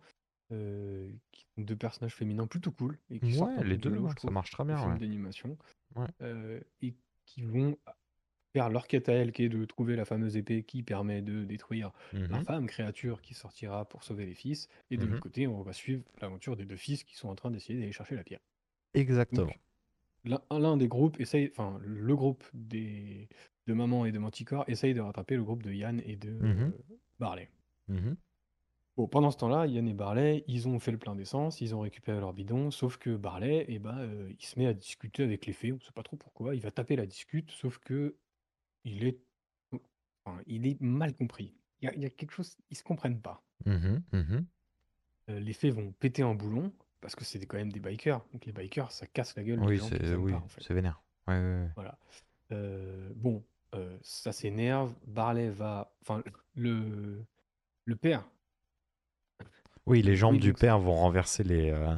euh, 0.52 1.12
qui 1.32 1.42
sont 1.56 1.62
deux 1.62 1.76
personnages 1.76 2.14
féminins 2.14 2.46
plutôt 2.46 2.72
cool 2.72 2.98
et 3.10 3.20
qui 3.20 3.32
sortent 3.32 3.56
ouais, 3.56 3.58
un 3.58 3.64
les 3.64 3.78
peu 3.78 3.78
deux, 3.78 3.90
lot, 3.90 4.08
ouais, 4.08 4.10
je 4.10 4.16
ça 4.18 4.30
trouve, 4.30 4.32
marche 4.32 4.50
très 4.50 4.64
bien. 4.64 4.94
ouais. 4.94 4.98
d'animation, 4.98 5.56
Ouais. 5.96 6.08
euh, 6.22 6.60
et 6.82 6.96
qui 7.26 7.42
vont 7.42 7.76
faire 8.52 8.68
leur 8.70 8.86
quête 8.88 9.08
à 9.08 9.12
elle, 9.12 9.32
qui 9.32 9.44
est 9.44 9.48
de 9.48 9.64
trouver 9.64 9.96
la 9.96 10.04
fameuse 10.04 10.36
épée 10.36 10.62
qui 10.64 10.82
permet 10.82 11.22
de 11.22 11.44
détruire 11.44 11.92
Mhm. 12.12 12.44
l'infâme 12.44 12.66
créature 12.66 13.22
qui 13.22 13.34
sortira 13.34 13.88
pour 13.88 14.04
sauver 14.04 14.26
les 14.26 14.34
fils. 14.34 14.68
Et 14.90 14.98
de 14.98 15.06
Mhm. 15.06 15.06
l'autre 15.06 15.22
côté, 15.22 15.46
on 15.46 15.62
va 15.62 15.72
suivre 15.72 16.04
l'aventure 16.20 16.56
des 16.56 16.64
deux 16.66 16.76
fils 16.76 17.04
qui 17.04 17.16
sont 17.16 17.28
en 17.28 17.34
train 17.36 17.50
d'essayer 17.50 17.78
d'aller 17.78 17.92
chercher 17.92 18.14
la 18.16 18.24
pierre. 18.24 18.40
Exactement. 18.94 19.58
L'un 20.24 20.76
des 20.78 20.88
groupes 20.88 21.18
essaye, 21.20 21.50
enfin, 21.52 21.78
le 21.82 22.14
groupe 22.16 22.44
des, 22.54 23.28
de 23.66 23.74
Maman 23.74 24.04
et 24.06 24.12
de 24.12 24.18
Manticore 24.18 24.64
essaye 24.68 24.94
de 24.94 25.00
rattraper 25.00 25.36
le 25.36 25.44
groupe 25.44 25.62
de 25.62 25.72
Yann 25.72 26.00
et 26.04 26.16
de 26.16 26.30
euh, 26.30 26.78
Barley. 27.18 27.50
Bon, 28.96 29.06
pendant 29.08 29.30
ce 29.30 29.38
temps-là, 29.38 29.66
Yann 29.66 29.88
et 29.88 29.94
Barley, 29.94 30.44
ils 30.46 30.68
ont 30.68 30.78
fait 30.78 30.90
le 30.92 30.98
plein 30.98 31.14
d'essence, 31.14 31.60
ils 31.60 31.74
ont 31.74 31.80
récupéré 31.80 32.20
leur 32.20 32.32
bidon, 32.34 32.70
sauf 32.70 32.98
que 32.98 33.16
Barley, 33.16 33.64
eh 33.68 33.78
ben, 33.78 33.98
euh, 33.98 34.32
il 34.38 34.44
se 34.44 34.58
met 34.58 34.66
à 34.66 34.74
discuter 34.74 35.22
avec 35.22 35.46
les 35.46 35.52
fées, 35.52 35.72
on 35.72 35.80
sait 35.80 35.92
pas 35.92 36.02
trop 36.02 36.16
pourquoi, 36.16 36.54
il 36.54 36.60
va 36.60 36.70
taper 36.70 36.96
la 36.96 37.06
discute, 37.06 37.50
sauf 37.50 37.78
que 37.78 38.18
il 38.84 39.04
est, 39.06 39.18
enfin, 40.24 40.40
il 40.46 40.66
est 40.66 40.80
mal 40.80 41.14
compris. 41.14 41.54
Il 41.80 41.86
y 41.86 41.88
a, 41.88 41.94
il 41.94 42.02
y 42.02 42.06
a 42.06 42.10
quelque 42.10 42.32
chose, 42.32 42.56
ils 42.70 42.76
se 42.76 42.82
comprennent 42.82 43.20
pas. 43.20 43.42
Mhm. 43.66 44.02
Mhm. 44.12 44.46
Euh, 45.30 45.40
les 45.40 45.52
fées 45.52 45.70
vont 45.70 45.92
péter 45.92 46.22
un 46.22 46.34
boulon, 46.34 46.72
parce 47.00 47.14
que 47.14 47.24
c'est 47.24 47.44
quand 47.46 47.56
même 47.56 47.72
des 47.72 47.80
bikers, 47.80 48.24
donc 48.32 48.44
les 48.46 48.52
bikers, 48.52 48.90
ça 48.92 49.06
casse 49.06 49.34
la 49.36 49.44
gueule 49.44 49.60
des 49.60 49.66
Oui, 49.66 49.76
gens 49.78 49.88
qui 49.88 49.96
c'est 49.96 50.04
aiment 50.06 50.22
oui, 50.22 50.32
pas, 50.32 50.38
en 50.38 50.48
fait. 50.48 50.62
c'est 50.62 50.74
vénère. 50.74 51.02
Ouais, 51.28 51.34
ouais, 51.38 51.62
ouais. 51.62 51.70
Voilà. 51.76 51.98
Euh, 52.52 53.10
bon, 53.14 53.44
euh, 53.74 53.96
ça 54.02 54.32
s'énerve. 54.32 54.92
Barley 55.06 55.48
va. 55.50 55.94
Enfin, 56.02 56.22
le, 56.54 57.24
le 57.84 57.96
père. 57.96 58.28
Oui, 59.86 60.02
les 60.02 60.16
jambes 60.16 60.34
Oui, 60.34 60.40
du 60.40 60.48
donc- 60.50 60.58
père 60.60 60.78
vont 60.78 60.94
renverser 60.94 61.44
les, 61.44 61.70
euh, 61.70 61.96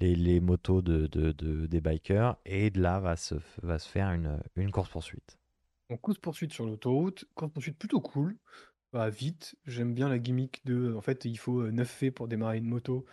les, 0.00 0.14
les 0.14 0.40
motos 0.40 0.82
de, 0.82 1.06
de- 1.08 1.32
de- 1.32 1.66
des 1.66 1.80
bikers 1.80 2.36
et 2.44 2.70
de 2.70 2.80
là 2.80 3.00
va 3.00 3.16
se, 3.16 3.34
va 3.62 3.78
se 3.78 3.88
faire 3.88 4.10
une, 4.12 4.40
une 4.56 4.70
course-poursuite. 4.70 5.38
On 5.90 5.96
course-poursuite 5.98 6.52
sur 6.52 6.64
l'autoroute. 6.66 7.26
Course-poursuite 7.34 7.78
plutôt 7.78 8.00
cool. 8.00 8.38
Va 8.92 9.10
vite. 9.10 9.56
J'aime 9.66 9.94
bien 9.94 10.08
la 10.08 10.18
gimmick 10.18 10.64
de. 10.64 10.94
En 10.94 11.00
fait, 11.00 11.24
il 11.24 11.38
faut 11.38 11.70
9 11.70 11.88
fées 11.90 12.10
pour 12.10 12.28
démarrer 12.28 12.58
une 12.58 12.64
moto. 12.66 13.04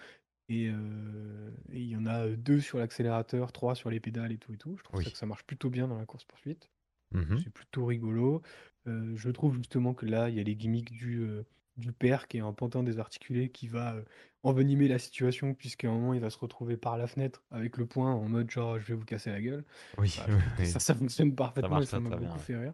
Et 0.50 0.70
euh, 0.70 1.52
et 1.72 1.82
il 1.82 1.90
y 1.90 1.96
en 1.98 2.06
a 2.06 2.28
deux 2.30 2.62
sur 2.62 2.80
l'accélérateur, 2.80 3.52
trois 3.52 3.76
sur 3.76 3.90
les 3.90 4.00
pédales 4.00 4.32
et 4.32 4.38
tout 4.40 4.54
et 4.54 4.58
tout. 4.58 4.78
Je 4.78 4.84
trouve 4.84 5.00
Oui. 5.00 5.06
ça 5.06 5.12
que 5.12 5.18
ça 5.18 5.26
marche 5.26 5.46
plutôt 5.46 5.70
bien 5.70 5.88
dans 5.88 5.98
la 5.98 6.06
course-poursuite. 6.06 6.72
Mhm. 7.12 7.44
C'est 7.44 7.50
plutôt 7.52 7.86
rigolo. 7.86 8.42
Euh, 8.88 9.16
je 9.16 9.30
trouve 9.30 9.56
justement 9.58 9.94
que 9.94 10.06
là, 10.06 10.30
il 10.30 10.36
y 10.36 10.40
a 10.40 10.44
les 10.44 10.56
gimmicks 10.56 10.92
du, 10.92 11.20
euh, 11.22 11.44
du 11.78 11.92
père 11.92 12.28
qui 12.28 12.38
est 12.38 12.42
un 12.42 12.54
pantin 12.54 12.84
désarticulé 12.84 13.50
qui 13.50 13.68
va 13.68 13.96
euh, 13.96 14.04
envenimer 14.44 14.88
la 14.88 15.00
situation, 15.00 15.54
puisqu'à 15.54 15.90
un 15.90 15.94
moment, 15.94 16.14
il 16.14 16.20
va 16.22 16.30
se 16.30 16.38
retrouver 16.38 16.78
par 16.78 16.98
la 16.98 17.08
fenêtre 17.08 17.44
avec 17.52 17.78
le 17.78 17.86
poing 17.86 18.14
en 18.14 18.28
mode 18.28 18.50
genre 18.50 18.80
je 18.80 18.86
vais 18.88 18.94
vous 18.96 19.06
casser 19.06 19.30
la 19.32 19.42
gueule. 19.42 19.64
Oui, 19.98 20.14
Bah, 20.18 20.26
ça, 20.66 20.80
ça 20.80 20.96
fonctionne 20.96 21.36
parfaitement 21.36 21.82
et 21.82 21.86
ça 21.86 22.00
très, 22.00 22.10
m'a 22.10 22.16
bien, 22.18 22.28
beaucoup 22.28 22.40
fait 22.40 22.58
rire. 22.58 22.74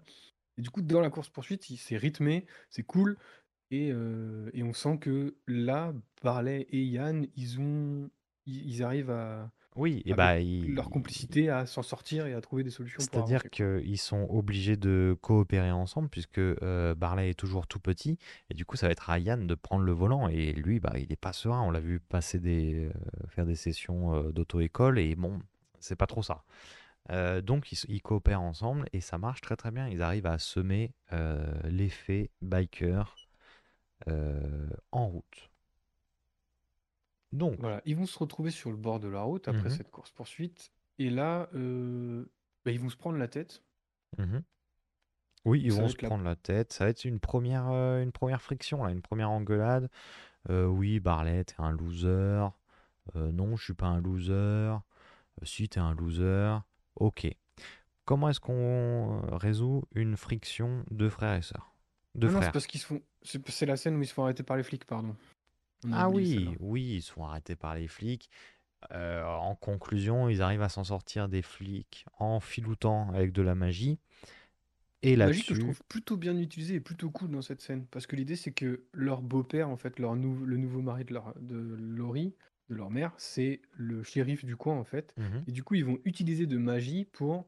Et 0.58 0.62
du 0.62 0.70
coup, 0.70 0.82
dans 0.82 1.02
la 1.02 1.10
course-poursuite, 1.10 1.70
il- 1.70 1.78
c'est 1.78 1.98
rythmé, 1.98 2.46
c'est 2.70 2.84
cool. 2.84 3.18
Et, 3.72 3.92
euh, 3.92 4.50
et 4.54 4.64
on 4.64 4.74
sent 4.74 5.00
que 5.00 5.36
là, 5.48 5.94
Barley 6.22 6.68
et 6.70 6.84
Yann, 6.84 7.28
ils 7.36 7.60
ont. 7.60 8.10
Ils, 8.46 8.70
ils 8.70 8.84
arrivent 8.84 9.10
à. 9.10 9.52
Oui, 9.76 10.02
et 10.06 10.14
bah, 10.14 10.36
leur 10.66 10.90
complicité 10.90 11.50
à 11.50 11.66
s'en 11.68 11.84
sortir 11.84 12.26
et 12.28 12.34
à 12.34 12.42
trouver 12.42 12.64
des 12.64 12.70
solutions 12.72 13.06
pour 13.06 13.22
C'est-à-dire 13.22 13.22
avancer, 13.22 13.50
quoi. 13.50 13.64
qu'ils 13.80 13.98
sont 13.98 14.28
obligés 14.30 14.78
de 14.78 15.18
coopérer 15.22 15.72
ensemble 15.72 16.10
puisque 16.10 16.38
euh, 16.38 16.94
Barley 16.94 17.32
est 17.32 17.34
toujours 17.34 17.66
tout 17.66 17.80
petit 17.80 18.18
et 18.52 18.54
du 18.54 18.66
coup 18.66 18.78
ça 18.78 18.86
va 18.88 18.92
être 18.92 19.10
à 19.10 19.18
Yann 19.18 19.48
de 19.48 19.56
prendre 19.56 19.84
le 19.84 19.92
volant 19.92 20.28
et 20.28 20.54
lui 20.54 20.80
bah 20.80 20.94
il 20.98 21.12
est 21.12 21.16
pas 21.16 21.34
serein. 21.34 21.62
On 21.64 21.72
l'a 21.72 21.80
vu 21.80 22.00
passer 22.00 22.40
des 22.40 22.86
euh, 22.86 22.92
faire 23.30 23.46
des 23.48 23.56
sessions 23.56 24.14
euh, 24.16 24.32
d'auto-école 24.32 25.00
et 25.00 25.16
bon 25.16 25.40
c'est 25.80 25.96
pas 25.96 26.06
trop 26.08 26.22
ça. 26.22 26.44
Euh, 27.12 27.42
donc 27.42 27.72
ils, 27.72 27.76
s- 27.76 27.86
ils 27.90 28.02
coopèrent 28.02 28.42
ensemble 28.42 28.88
et 28.94 29.02
ça 29.02 29.18
marche 29.18 29.42
très 29.42 29.56
très 29.58 29.72
bien. 29.72 29.88
Ils 29.90 30.02
arrivent 30.04 30.28
à 30.28 30.40
semer 30.40 30.94
euh, 31.14 31.46
l'effet 31.66 32.32
biker 32.42 33.18
euh, 34.10 34.68
en 34.92 35.08
route. 35.08 35.52
Donc 37.34 37.60
Voilà, 37.60 37.82
ils 37.86 37.96
vont 37.98 38.06
se 38.06 38.18
retrouver 38.18 38.52
sur 38.52 38.70
le 38.72 38.78
bord 38.78 39.00
de 39.00 39.08
la 39.10 39.22
route 39.22 39.48
après 39.48 39.64
Mhm. 39.70 39.70
cette 39.70 39.92
course-poursuite. 39.92 40.72
Et 41.00 41.10
là, 41.10 41.50
euh, 41.56 42.26
bah, 42.64 42.72
ils 42.72 42.80
vont 42.80 42.90
se 42.90 42.96
prendre 42.96 43.18
la 43.18 43.28
tête. 43.28 43.64
Mhm. 44.18 44.44
Oui, 45.46 45.62
ils 45.64 45.72
Ça 45.72 45.78
va 45.78 45.82
vont 45.84 45.88
se 45.90 45.94
être 45.96 46.02
la- 46.04 46.08
prendre 46.10 46.24
la 46.24 46.36
tête. 46.36 46.72
Ça 46.72 46.86
va 46.86 46.90
être 46.92 47.04
une 47.06 47.20
première, 47.20 47.70
euh, 47.70 48.02
une 48.02 48.12
première 48.12 48.42
friction, 48.42 48.84
là, 48.84 48.92
une 48.92 49.02
première 49.02 49.30
engueulade. 49.32 49.90
Euh, 50.50 50.66
oui, 50.68 51.00
Barlet, 51.00 51.44
t'es 51.44 51.56
un 51.58 51.72
loser. 51.72 52.48
Euh, 53.16 53.32
non, 53.32 53.56
je 53.58 53.64
suis 53.66 53.74
pas 53.74 53.88
un 53.88 54.00
loser. 54.00 54.32
Euh, 54.34 54.78
si, 55.44 55.68
t'es 55.68 55.80
un 55.80 55.94
loser. 55.96 56.58
Ok. 56.96 57.28
Comment 58.06 58.30
est-ce 58.30 58.40
qu'on 58.40 59.24
euh, 59.24 59.36
résout 59.36 59.84
une 59.96 60.16
friction 60.18 60.86
de 60.92 61.10
frères 61.10 61.34
et 61.36 61.42
sœurs? 61.42 61.74
De 62.16 62.28
Ah 62.28 62.32
non, 62.32 62.38
c'est 62.38 62.42
frères. 62.44 62.52
parce 62.52 62.68
qu'ils 62.68 62.80
se 62.82 62.86
font. 62.86 63.02
C'est 63.24 63.50
c'est 63.50 63.66
la 63.66 63.76
scène 63.78 63.96
où 63.98 64.02
ils 64.04 64.08
se 64.08 64.14
font 64.14 64.24
arrêter 64.24 64.44
par 64.44 64.56
les 64.58 64.64
flics, 64.64 64.86
pardon. 64.86 65.16
On 65.86 65.92
a 65.94 65.98
Ah 66.04 66.10
oui, 66.10 66.34
celle-là. 66.34 66.52
oui, 66.60 66.96
ils 66.96 67.02
sont 67.02 67.24
arrêtés 67.24 67.56
par 67.56 67.76
les 67.76 67.88
flics. 67.88 68.30
Euh, 68.92 69.24
en 69.26 69.56
conclusion, 69.56 70.28
ils 70.30 70.42
arrivent 70.42 70.62
à 70.62 70.70
s'en 70.70 70.84
sortir 70.84 71.30
des 71.30 71.42
flics 71.42 72.06
en 72.20 72.40
filoutant 72.40 73.10
avec 73.14 73.32
de 73.32 73.42
la 73.42 73.56
magie. 73.56 73.98
Et 75.02 75.16
La 75.16 75.28
magie 75.28 75.42
que 75.42 75.48
je 75.48 75.60
là-dessus, 75.60 75.64
trouve 75.64 75.82
plutôt 75.90 76.18
bien 76.18 76.38
utilisée 76.38 76.76
et 76.76 76.80
plutôt 76.80 77.10
cool 77.10 77.30
dans 77.32 77.42
cette 77.42 77.62
scène. 77.62 77.86
Parce 77.88 78.08
que 78.08 78.16
l'idée, 78.16 78.36
c'est 78.36 78.52
que 78.54 78.84
leur 78.94 79.22
beau-père, 79.22 79.70
en 79.70 79.78
fait, 79.78 80.00
leur 80.00 80.16
nou- 80.16 80.46
le 80.46 80.58
nouveau 80.58 80.82
mari 80.82 81.04
de, 81.04 81.14
leur, 81.14 81.34
de 81.40 81.58
Laurie, 81.58 82.34
de 82.70 82.76
leur 82.76 82.90
mère, 82.90 83.14
c'est 83.18 83.62
le 83.74 84.04
shérif 84.04 84.46
du 84.46 84.56
coin, 84.56 84.78
en 84.78 84.86
fait. 84.86 85.14
Mhm. 85.18 85.44
Et 85.48 85.52
du 85.52 85.64
coup, 85.64 85.76
ils 85.76 85.84
vont 85.86 86.00
utiliser 86.06 86.46
de 86.46 86.58
magie 86.58 87.06
pour. 87.06 87.46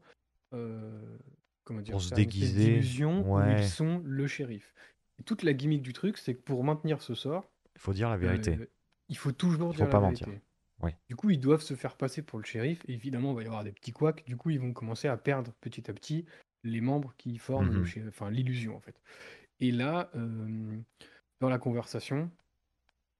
euh, 0.52 1.18
comment 1.64 1.80
dire 1.80 1.92
pour 1.92 2.02
se 2.02 2.10
faire 2.10 2.18
une 2.18 2.24
espèce 2.28 2.40
déguiser, 2.54 2.70
d'illusion 2.70 3.28
où 3.28 3.36
ouais, 3.38 3.62
ils 3.62 3.68
sont 3.68 4.00
le 4.04 4.26
shérif. 4.28 4.72
Et 5.18 5.22
toute 5.24 5.42
la 5.42 5.52
gimmick 5.52 5.82
du 5.82 5.92
truc, 5.92 6.16
c'est 6.18 6.34
que 6.34 6.42
pour 6.42 6.62
maintenir 6.62 7.02
ce 7.02 7.14
sort, 7.14 7.50
il 7.76 7.80
faut 7.80 7.92
dire 7.92 8.08
la 8.10 8.16
vérité. 8.16 8.56
euh, 8.60 8.66
il 9.08 9.16
faut 9.16 9.32
toujours 9.32 9.70
Il 9.72 9.76
dire 9.76 9.78
faut 9.80 9.84
la 9.84 9.90
pas 9.90 10.00
mentir. 10.00 10.26
vérité. 10.26 10.44
Ouais. 10.82 10.94
Du 11.08 11.16
coup, 11.16 11.30
ils 11.30 11.38
doivent 11.40 11.62
se 11.62 11.74
faire 11.74 11.96
passer 11.96 12.22
pour 12.22 12.38
le 12.38 12.44
shérif. 12.44 12.82
Évidemment, 12.88 13.30
il 13.32 13.36
va 13.36 13.42
y 13.42 13.46
avoir 13.46 13.64
des 13.64 13.72
petits 13.72 13.92
couacs. 13.92 14.24
Du 14.26 14.36
coup, 14.36 14.50
ils 14.50 14.60
vont 14.60 14.72
commencer 14.72 15.08
à 15.08 15.16
perdre 15.16 15.52
petit 15.60 15.88
à 15.90 15.94
petit 15.94 16.26
les 16.64 16.80
membres 16.80 17.14
qui 17.16 17.38
forment 17.38 17.70
Mhm. 17.70 18.08
enfin, 18.08 18.30
l'illusion, 18.30 18.76
en 18.76 18.80
fait. 18.80 19.00
Et 19.60 19.70
là, 19.72 20.10
euh, 20.16 20.76
dans 21.40 21.48
la 21.48 21.58
conversation, 21.58 22.30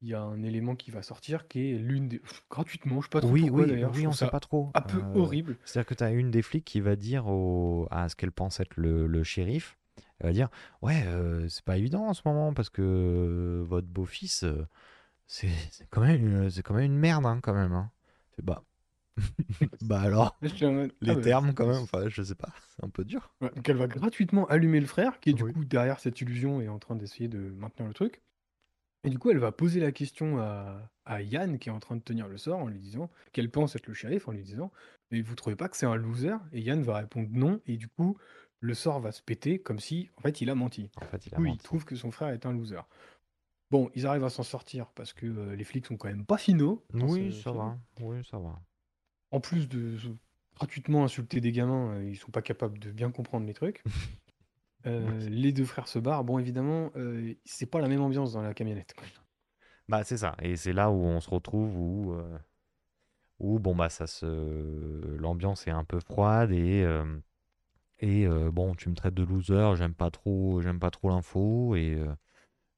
il 0.02 0.08
y 0.08 0.14
a 0.14 0.20
un 0.20 0.42
élément 0.42 0.76
qui 0.76 0.90
va 0.90 1.00
sortir 1.02 1.48
qui 1.48 1.70
est 1.70 1.78
l'une 1.78 2.08
des. 2.08 2.18
Pff, 2.18 2.44
gratuitement, 2.50 3.00
je 3.00 3.06
sais 3.06 3.10
pas 3.10 3.20
trop 3.20 3.30
Oui, 3.30 3.42
pourquoi 3.42 3.64
oui, 3.64 3.72
oui, 3.72 4.06
on 4.06 4.10
trouve 4.10 4.14
sait 4.14 4.28
pas 4.28 4.40
trop. 4.40 4.70
un 4.74 4.82
peu 4.82 4.98
Euh, 4.98 5.14
horrible. 5.14 5.56
C'est-à-dire 5.64 5.86
que 5.88 5.94
tu 5.94 6.04
as 6.04 6.10
une 6.10 6.30
des 6.30 6.42
flics 6.42 6.64
qui 6.64 6.80
va 6.80 6.96
dire 6.96 7.26
au- 7.28 7.86
à 7.90 8.08
ce 8.10 8.16
qu'elle 8.16 8.32
pense 8.32 8.60
être 8.60 8.76
le, 8.76 9.06
le 9.06 9.22
shérif. 9.24 9.78
Elle 10.20 10.28
va 10.28 10.32
dire 10.32 10.48
Ouais, 10.82 11.04
euh, 11.06 11.48
c'est 11.48 11.64
pas 11.64 11.76
évident 11.78 12.06
en 12.06 12.14
ce 12.14 12.22
moment 12.24 12.54
parce 12.54 12.70
que 12.70 12.82
euh, 12.82 13.64
votre 13.64 13.88
beau-fils, 13.88 14.44
euh, 14.44 14.66
c'est 15.26 15.48
c'est 15.72 15.88
quand, 15.90 16.02
même 16.02 16.26
une- 16.26 16.50
c'est 16.50 16.62
quand 16.64 16.74
même 16.74 16.86
une 16.86 16.98
merde, 16.98 17.26
hein, 17.26 17.40
quand 17.42 17.54
même. 17.54 17.72
hein. 17.74 17.90
C'est 18.36 18.44
bah. 18.44 18.64
bah 19.80 20.00
alors, 20.00 20.36
en 20.62 20.72
mode, 20.72 20.92
les 21.00 21.12
ah 21.12 21.16
ouais, 21.16 21.22
termes 21.22 21.54
quand 21.54 21.66
même, 21.66 21.82
enfin, 21.82 22.08
je 22.08 22.22
sais 22.22 22.34
pas, 22.34 22.50
c'est 22.76 22.84
un 22.84 22.90
peu 22.90 23.04
dur. 23.04 23.34
Ouais, 23.40 23.50
donc 23.54 23.68
elle 23.68 23.76
va 23.76 23.86
gratuitement 23.86 24.46
allumer 24.46 24.80
le 24.80 24.86
frère, 24.86 25.20
qui 25.20 25.30
est 25.30 25.32
du 25.34 25.44
Oui. 25.44 25.52
coup 25.52 25.64
derrière 25.64 26.00
cette 26.00 26.20
illusion 26.20 26.60
et 26.60 26.68
en 26.68 26.78
train 26.78 26.96
d'essayer 26.96 27.28
de 27.28 27.38
maintenir 27.38 27.86
le 27.86 27.94
truc. 27.94 28.22
Et 29.04 29.10
du 29.10 29.18
coup, 29.18 29.30
elle 29.30 29.38
va 29.38 29.52
poser 29.52 29.80
la 29.80 29.92
question 29.92 30.38
à, 30.40 30.90
à 31.06 31.22
Yann, 31.22 31.58
qui 31.58 31.68
est 31.70 31.72
en 31.72 31.80
train 31.80 31.96
de 31.96 32.02
tenir 32.02 32.28
le 32.28 32.38
sort, 32.38 32.60
en 32.60 32.68
lui 32.68 32.80
disant 32.80 33.10
qu'elle 33.32 33.50
pense 33.50 33.76
être 33.76 33.86
le 33.88 33.94
shérif, 33.94 34.28
en 34.28 34.32
lui 34.32 34.44
disant 34.44 34.72
Mais 35.10 35.22
vous 35.22 35.34
trouvez 35.36 35.56
pas 35.56 35.68
que 35.68 35.76
c'est 35.76 35.86
un 35.86 35.96
loser? 35.96 36.36
Et 36.52 36.60
Yann 36.62 36.82
va 36.82 36.98
répondre 36.98 37.28
non, 37.32 37.60
et 37.66 37.76
du 37.78 37.88
coup, 37.88 38.18
le 38.60 38.74
sort 38.74 39.00
va 39.00 39.12
se 39.12 39.22
péter 39.22 39.58
comme 39.58 39.78
si, 39.78 40.10
en 40.16 40.22
fait, 40.22 40.40
il 40.40 40.50
a 40.50 40.54
menti. 40.54 40.90
En 40.96 41.04
fait, 41.06 41.26
il 41.26 41.34
a 41.34 41.40
Oui, 41.40 41.52
il 41.52 41.58
trouve 41.58 41.84
que 41.84 41.96
son 41.96 42.10
frère 42.10 42.28
est 42.28 42.46
un 42.46 42.52
loser. 42.52 42.80
Bon, 43.70 43.90
ils 43.94 44.06
arrivent 44.06 44.24
à 44.24 44.30
s'en 44.30 44.44
sortir 44.44 44.86
parce 44.94 45.12
que 45.12 45.26
euh, 45.26 45.56
les 45.56 45.64
flics 45.64 45.86
sont 45.86 45.96
quand 45.96 46.08
même 46.08 46.24
pas 46.24 46.38
finaux. 46.38 46.84
Oui, 46.94 47.32
ça 47.42 47.52
va. 47.52 47.76
Oui, 48.00 48.24
ça 48.24 48.38
va. 48.38 48.60
En 49.32 49.40
plus 49.40 49.68
de 49.68 49.96
gratuitement 50.56 51.04
insulter 51.04 51.40
des 51.40 51.52
gamins, 51.52 51.94
euh, 51.94 52.04
ils 52.04 52.16
sont 52.16 52.30
pas 52.30 52.42
capables 52.42 52.78
de 52.78 52.90
bien 52.90 53.10
comprendre 53.10 53.46
les 53.46 53.54
trucs. 53.54 53.82
Euh, 54.84 55.18
les 55.28 55.50
deux 55.50 55.64
frères 55.64 55.88
se 55.88 55.98
barrent. 55.98 56.22
Bon, 56.22 56.38
évidemment, 56.38 56.92
euh, 56.94 57.34
c'est 57.44 57.66
pas 57.66 57.80
la 57.80 57.88
même 57.88 58.02
ambiance 58.02 58.34
dans 58.34 58.42
la 58.42 58.54
camionnette. 58.54 58.94
quoi. 58.96 59.04
Bah, 59.88 60.04
c'est 60.04 60.18
ça. 60.18 60.36
Et 60.40 60.54
c'est 60.54 60.72
là 60.72 60.92
où 60.92 61.02
on 61.02 61.18
se 61.18 61.28
retrouve 61.28 61.76
où, 61.76 62.16
où 63.40 63.58
bon, 63.58 63.74
bah, 63.74 63.88
ça 63.88 64.06
se... 64.06 65.16
l'ambiance 65.16 65.66
est 65.66 65.72
un 65.72 65.82
peu 65.82 65.98
froide 65.98 66.52
et, 66.52 66.86
et 68.00 68.26
euh, 68.26 68.50
bon, 68.50 68.74
tu 68.74 68.88
me 68.88 68.94
traites 68.94 69.14
de 69.14 69.22
loser, 69.22 69.74
j'aime 69.76 69.94
pas 69.94 70.10
trop, 70.10 70.60
j'aime 70.60 70.78
pas 70.78 70.90
trop 70.90 71.08
l'info 71.08 71.74
et, 71.76 71.94
euh, 71.94 72.14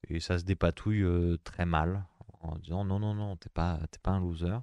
et 0.09 0.21
ça 0.21 0.39
se 0.39 0.45
dépatouille 0.45 1.03
euh, 1.03 1.39
très 1.45 1.67
mal 1.67 2.05
en 2.41 2.57
disant 2.57 2.85
non, 2.85 3.01
non, 3.01 3.15
non, 3.15 3.37
t'es 3.37 3.49
pas, 3.49 3.81
t'es 3.91 3.99
pas 4.01 4.13
un 4.13 4.21
loser. 4.21 4.59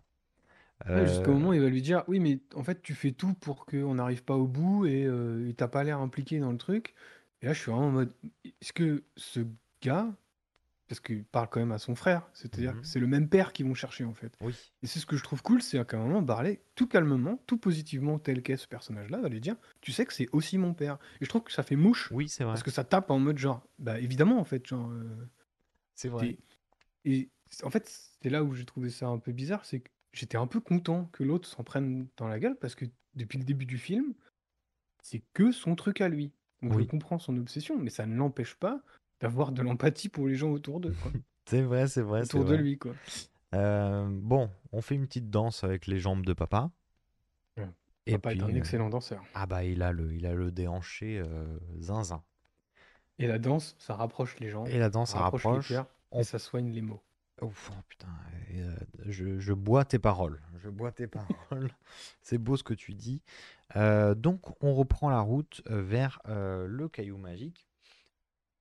Ouais, 0.88 1.08
Jusqu'au 1.08 1.32
moment 1.34 1.50
où 1.50 1.54
il 1.54 1.62
va 1.62 1.70
lui 1.70 1.82
dire 1.82 2.04
Oui, 2.08 2.20
mais 2.20 2.40
en 2.54 2.64
fait, 2.64 2.82
tu 2.82 2.94
fais 2.94 3.12
tout 3.12 3.34
pour 3.34 3.66
qu'on 3.66 3.96
n'arrive 3.96 4.24
pas 4.24 4.36
au 4.36 4.46
bout 4.46 4.86
et 4.86 5.04
et 5.04 5.54
t'as 5.54 5.70
pas 5.70 5.84
l'air 5.84 6.00
impliqué 6.00 6.40
dans 6.40 6.52
le 6.52 6.58
truc. 6.58 6.94
Et 7.42 7.46
là, 7.46 7.54
je 7.54 7.62
suis 7.62 7.72
vraiment 7.72 7.88
en 7.88 7.92
mode 7.92 8.14
Est-ce 8.44 8.74
que 8.74 9.04
ce 9.16 9.40
gars, 9.82 10.14
parce 10.88 11.00
qu'il 11.00 11.24
parle 11.26 11.50
quand 11.50 11.60
même 11.60 11.72
à 11.72 11.78
son 11.80 11.96
frère, 11.96 12.30
c'est-à-dire 12.34 12.74
Mhm. 12.74 12.82
que 12.82 12.88
c'est 12.88 13.00
le 13.00 13.08
même 13.08 13.28
père 13.28 13.54
qu'ils 13.54 13.66
vont 13.66 13.74
chercher 13.74 14.04
en 14.06 14.14
fait. 14.14 14.38
oui, 14.42 14.54
Et 14.84 14.88
c'est 14.88 15.00
ce 15.00 15.06
que 15.06 15.18
je 15.18 15.24
trouve 15.24 15.42
cool, 15.42 15.62
c'est 15.62 15.84
qu'à 15.88 15.98
un 15.98 16.04
moment, 16.04 16.22
Barley, 16.22 16.62
tout 16.76 16.88
calmement, 16.88 17.38
tout 17.48 17.58
positivement, 17.58 18.20
tel 18.20 18.42
qu'est 18.44 18.58
ce 18.58 18.68
personnage-là, 18.68 19.20
va 19.20 19.30
lui 19.30 19.42
dire 19.42 19.56
Tu 19.82 19.92
sais 19.92 20.06
que 20.06 20.14
c'est 20.14 20.28
aussi 20.32 20.58
mon 20.58 20.74
père. 20.74 20.98
Et 21.22 21.26
je 21.26 21.30
trouve 21.30 21.44
que 21.44 21.52
ça 21.52 21.64
fait 21.64 21.76
mouche, 21.76 22.12
oui, 22.12 22.30
c'est 22.30 22.44
vrai. 22.44 22.54
parce 22.54 22.64
que 22.64 22.72
ça 22.72 22.84
tape 22.84 23.10
en 23.10 23.20
mode 23.20 23.38
genre 23.38 23.66
Bah 23.80 24.00
évidemment, 24.00 24.40
en 24.40 24.46
fait, 24.46 24.66
genre. 24.68 24.90
euh, 24.92 25.28
C'est 25.96 26.12
t'es- 26.18 26.38
Et 27.06 27.30
en 27.64 27.70
fait, 27.70 27.88
c'est 28.22 28.30
là 28.30 28.44
où 28.44 28.54
j'ai 28.54 28.66
trouvé 28.66 28.90
ça 28.90 29.08
un 29.08 29.18
peu 29.20 29.32
bizarre, 29.32 29.66
c'est 29.66 29.80
que 29.80 29.90
j'étais 30.14 30.38
un 30.38 30.48
peu 30.48 30.60
content 30.60 31.06
que 31.14 31.24
l'autre 31.24 31.48
s'en 31.48 31.64
prenne 31.64 32.08
dans 32.18 32.28
la 32.28 32.40
gueule, 32.40 32.58
parce 32.58 32.76
que 32.76 32.86
depuis 33.16 33.38
le 33.38 33.44
début 33.46 33.66
du 33.66 33.78
film, 33.78 34.14
c'est 35.02 35.24
que 35.34 35.52
son 35.52 35.76
truc 35.76 36.02
à 36.02 36.10
lui. 36.10 36.32
Donc 36.62 36.74
Oui. 36.76 36.84
je 36.84 36.88
comprends 36.90 37.20
son 37.20 37.38
obsession, 37.38 37.78
mais 37.78 37.90
ça 37.90 38.06
ne 38.06 38.16
l'empêche 38.16 38.56
pas 38.56 38.82
d'avoir 39.20 39.52
de 39.52 39.62
l'empathie 39.62 40.10
pour 40.10 40.28
les 40.28 40.36
gens 40.36 40.52
autour 40.52 40.80
d'eux. 40.80 40.96
C'est 41.48 41.62
vrai, 41.62 41.88
c'est 41.88 42.02
vrai, 42.02 42.24
autour 42.24 42.40
de 42.42 42.46
vrai. 42.56 42.58
lui, 42.58 42.78
quoi. 42.80 42.94
Euh, 43.54 44.08
bon, 44.10 44.50
on 44.72 44.82
fait 44.82 44.96
une 44.96 45.06
petite 45.06 45.30
danse 45.30 45.64
avec 45.64 45.86
les 45.86 46.00
jambes 46.00 46.26
de 46.26 46.34
papa. 46.34 46.72
Ouais. 47.56 47.70
Et 48.08 48.14
Papa 48.14 48.34
est 48.34 48.42
un 48.42 48.50
euh, 48.50 48.56
excellent 48.56 48.90
danseur. 48.90 49.24
ah 49.36 49.46
bah 49.46 49.64
il 49.64 49.84
a 49.84 49.92
le, 49.92 50.12
il 50.14 50.26
a 50.26 50.34
le 50.34 50.52
déhanché 50.52 51.20
euh, 51.20 51.60
zinzin. 51.80 52.24
Et 53.20 53.28
la 53.28 53.38
danse, 53.38 53.76
ça 53.78 53.94
rapproche 53.96 54.40
les 54.40 54.50
gens, 54.50 54.66
Et 54.66 54.80
la 54.80 54.90
danse, 54.90 55.12
ça 55.12 55.18
ça 55.20 55.24
rapproche 55.26 55.70
les 55.70 55.76
cœurs, 55.76 55.88
On- 56.12 56.20
et 56.22 56.24
ça 56.24 56.40
soigne 56.40 56.72
les 56.72 56.82
mots. 56.82 57.02
Ouf, 57.42 57.70
oh 57.72 57.82
putain, 57.90 58.08
et, 58.50 58.62
euh, 58.62 58.76
je, 59.06 59.40
je 59.40 59.54
bois 59.54 59.86
tes 59.86 60.00
paroles. 60.00 60.42
Je 60.64 60.70
bois 60.70 60.92
tes 60.92 61.06
paroles. 61.52 61.70
C'est 62.24 62.40
beau 62.40 62.58
ce 62.58 62.64
que 62.64 62.74
tu 62.74 62.94
dis. 62.96 63.22
Donc, 63.76 64.64
on 64.64 64.74
reprend 64.74 65.10
la 65.10 65.20
route 65.20 65.62
vers 65.68 66.20
le 66.26 66.88
caillou 66.90 67.18
magique. 67.18 67.68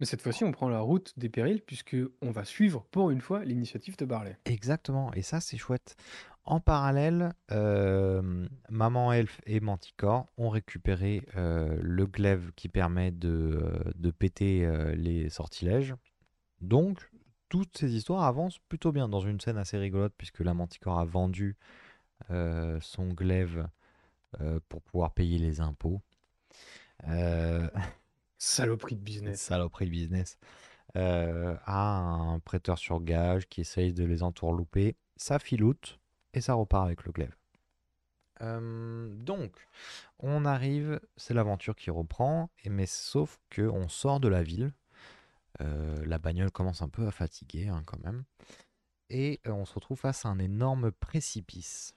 Mais 0.00 0.06
cette 0.06 0.22
fois-ci, 0.22 0.44
on 0.44 0.52
prend 0.52 0.68
la 0.68 0.80
route 0.80 1.12
des 1.16 1.28
périls, 1.28 1.62
puisque 1.62 1.96
on 2.20 2.30
va 2.30 2.44
suivre 2.44 2.84
pour 2.90 3.10
une 3.10 3.20
fois 3.20 3.44
l'initiative 3.44 3.96
de 3.96 4.04
Barley. 4.04 4.36
Exactement, 4.44 5.12
et 5.14 5.22
ça, 5.22 5.40
c'est 5.40 5.56
chouette. 5.56 5.96
En 6.46 6.60
parallèle, 6.60 7.32
euh, 7.52 8.46
Maman 8.68 9.12
Elf 9.14 9.40
et 9.46 9.60
Manticore 9.60 10.26
ont 10.36 10.50
récupéré 10.50 11.22
euh, 11.36 11.78
le 11.80 12.06
glaive 12.06 12.52
qui 12.54 12.68
permet 12.68 13.12
de, 13.12 13.62
euh, 14.04 14.12
péter 14.12 14.68
les 14.94 15.30
sortilèges. 15.30 15.94
Donc, 16.60 17.10
toutes 17.48 17.78
ces 17.78 17.94
histoires 17.94 18.24
avancent 18.24 18.58
plutôt 18.68 18.92
bien 18.92 19.08
dans 19.08 19.20
une 19.20 19.40
scène 19.40 19.56
assez 19.56 19.78
rigolote, 19.78 20.12
puisque 20.18 20.40
la 20.40 20.52
Manticore 20.54 20.98
a 20.98 21.04
vendu 21.04 21.56
son 22.80 23.08
glaive 23.08 23.68
pour 24.68 24.82
pouvoir 24.82 25.12
payer 25.12 25.38
les 25.38 25.60
impôts. 25.60 26.00
Saloperie 28.44 28.96
de 28.96 29.00
business. 29.00 29.40
saloperie 29.40 29.86
de 29.86 29.90
business, 29.90 30.38
euh, 30.96 31.56
à 31.64 31.96
un 31.96 32.38
prêteur 32.40 32.78
sur 32.78 33.00
gage 33.00 33.48
qui 33.48 33.62
essaye 33.62 33.92
de 33.92 34.04
les 34.04 34.22
entourlouper. 34.22 34.96
Ça 35.16 35.38
filoute 35.38 35.98
et 36.34 36.40
ça 36.40 36.54
repart 36.54 36.84
avec 36.84 37.04
le 37.04 37.12
glaive. 37.12 37.34
Euh, 38.42 39.08
donc, 39.14 39.66
on 40.18 40.44
arrive, 40.44 41.00
c'est 41.16 41.32
l'aventure 41.32 41.74
qui 41.74 41.90
reprend, 41.90 42.50
mais 42.66 42.86
sauf 42.86 43.40
que 43.48 43.62
on 43.62 43.88
sort 43.88 44.20
de 44.20 44.28
la 44.28 44.42
ville. 44.42 44.74
Euh, 45.62 46.04
la 46.04 46.18
bagnole 46.18 46.50
commence 46.50 46.82
un 46.82 46.88
peu 46.88 47.06
à 47.06 47.12
fatiguer 47.12 47.68
hein, 47.68 47.82
quand 47.86 48.02
même. 48.04 48.24
Et 49.08 49.40
euh, 49.46 49.52
on 49.52 49.64
se 49.64 49.74
retrouve 49.74 49.98
face 49.98 50.26
à 50.26 50.28
un 50.28 50.38
énorme 50.38 50.92
précipice. 50.92 51.94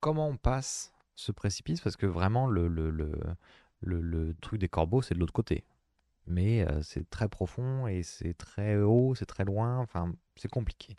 Comment 0.00 0.28
on 0.28 0.36
passe 0.36 0.92
ce 1.18 1.32
précipice 1.32 1.80
Parce 1.80 1.96
que 1.96 2.06
vraiment, 2.06 2.46
le, 2.46 2.68
le, 2.68 2.90
le, 2.90 3.12
le- 3.80 4.00
le 4.00 4.34
truc 4.40 4.60
des 4.60 4.68
corbeaux, 4.68 5.02
c'est 5.02 5.14
de 5.14 5.18
l'autre 5.20 5.32
côté. 5.32 5.64
Mais 6.26 6.66
euh, 6.68 6.82
c'est 6.82 7.08
très 7.08 7.28
profond 7.28 7.86
et 7.86 8.02
c'est 8.02 8.34
très 8.34 8.76
haut, 8.76 9.14
c'est 9.14 9.26
très 9.26 9.44
loin. 9.44 9.78
Enfin, 9.78 10.12
c'est 10.36 10.50
compliqué. 10.50 10.94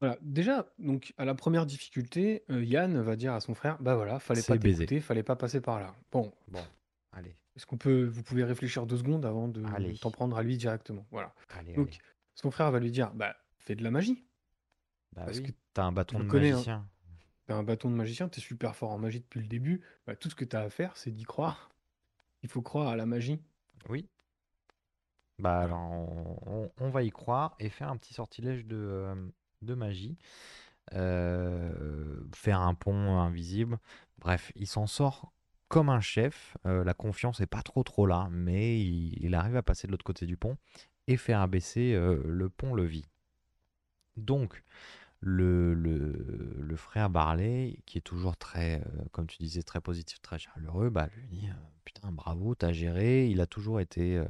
Voilà. 0.00 0.18
Déjà, 0.20 0.66
donc 0.78 1.14
à 1.16 1.24
la 1.24 1.34
première 1.34 1.64
difficulté, 1.66 2.42
euh, 2.50 2.64
Yann 2.64 3.00
va 3.00 3.16
dire 3.16 3.32
à 3.34 3.40
son 3.40 3.54
frère, 3.54 3.76
bah 3.80 3.94
voilà, 3.96 4.18
fallait 4.18 4.42
pas 4.42 4.58
t'écouter, 4.58 5.00
fallait 5.00 5.22
pas 5.22 5.36
passer 5.36 5.60
par 5.60 5.80
là. 5.80 5.94
Bon, 6.12 6.32
Bon, 6.48 6.64
allez, 7.12 7.36
est-ce 7.54 7.66
qu'on 7.66 7.78
peut, 7.78 8.04
vous 8.04 8.22
pouvez 8.22 8.44
réfléchir 8.44 8.86
deux 8.86 8.98
secondes 8.98 9.24
avant 9.24 9.48
de 9.48 9.62
t'en 10.00 10.10
prendre 10.10 10.36
à 10.36 10.42
lui 10.42 10.56
directement? 10.56 11.06
Voilà. 11.10 11.34
allez, 11.50 11.74
Donc, 11.74 11.88
allez. 11.88 11.98
son 12.34 12.50
frère 12.50 12.70
va 12.70 12.80
lui 12.80 12.90
dire, 12.90 13.12
bah 13.14 13.36
fais 13.58 13.74
de 13.74 13.82
la 13.84 13.90
magie. 13.90 14.24
Bah 15.14 15.22
parce 15.26 15.38
oui, 15.38 15.44
que 15.44 15.52
t'as 15.72 15.84
un 15.84 15.92
bâton 15.92 16.18
de 16.18 16.28
connais, 16.28 16.50
hein. 16.52 16.86
T'as 17.46 17.54
un 17.54 17.62
bâton 17.62 17.90
de 17.90 17.94
magicien, 17.94 18.28
t'es 18.28 18.40
super 18.40 18.74
fort 18.74 18.90
en 18.90 18.98
magie 18.98 19.20
depuis 19.20 19.40
le 19.40 19.46
début. 19.46 19.80
Bah, 20.06 20.16
tout 20.16 20.28
ce 20.28 20.34
que 20.34 20.44
t'as 20.44 20.62
à 20.62 20.70
faire, 20.70 20.96
c'est 20.96 21.12
d'y 21.12 21.24
croire. 21.24 21.70
Il 22.42 22.48
faut 22.48 22.62
croire 22.62 22.88
à 22.88 22.96
la 22.96 23.06
magie. 23.06 23.40
Oui. 23.88 24.08
Bah 25.38 25.60
alors, 25.60 26.72
on, 26.78 26.88
va 26.88 27.02
y 27.02 27.10
croire 27.10 27.54
et 27.60 27.68
faire 27.68 27.88
un 27.88 27.96
petit 27.98 28.14
sortilège 28.14 28.64
de, 28.64 28.76
euh, 28.76 29.14
de 29.62 29.74
magie. 29.74 30.16
Euh, 30.94 32.20
faire 32.34 32.60
un 32.60 32.74
pont 32.74 33.18
invisible. 33.18 33.78
Bref, 34.18 34.50
il 34.56 34.66
s'en 34.66 34.86
sort 34.86 35.32
comme 35.68 35.88
un 35.88 36.00
chef. 36.00 36.56
Euh, 36.64 36.84
la 36.84 36.94
confiance 36.94 37.40
est 37.40 37.46
pas 37.46 37.62
trop 37.62 37.82
trop 37.82 38.06
là, 38.06 38.28
mais 38.30 38.80
il, 38.80 39.22
il 39.22 39.34
arrive 39.34 39.56
à 39.56 39.62
passer 39.62 39.86
de 39.86 39.92
l'autre 39.92 40.04
côté 40.04 40.26
du 40.26 40.36
pont 40.36 40.56
et 41.06 41.16
faire 41.16 41.40
abaisser 41.40 41.92
le 41.94 42.48
pont-levis. 42.48 43.04
Donc, 44.16 44.64
le, 45.20 46.74
frère 46.76 47.10
Barley, 47.10 47.78
qui 47.86 47.98
est 47.98 48.02
toujours 48.02 48.36
très, 48.36 48.80
euh, 48.80 49.04
comme 49.12 49.26
tu 49.26 49.38
disais, 49.38 49.62
très 49.62 49.80
positif, 49.80 50.20
très 50.20 50.38
chaleureux, 50.38 50.90
bah, 50.90 51.08
lui 51.16 51.26
dit 51.26 51.46
euh, 51.48 51.54
Putain, 51.84 52.12
bravo, 52.12 52.54
t'as 52.54 52.72
géré. 52.72 53.28
Il 53.28 53.40
a 53.40 53.46
toujours 53.46 53.80
été 53.80 54.18
euh, 54.18 54.26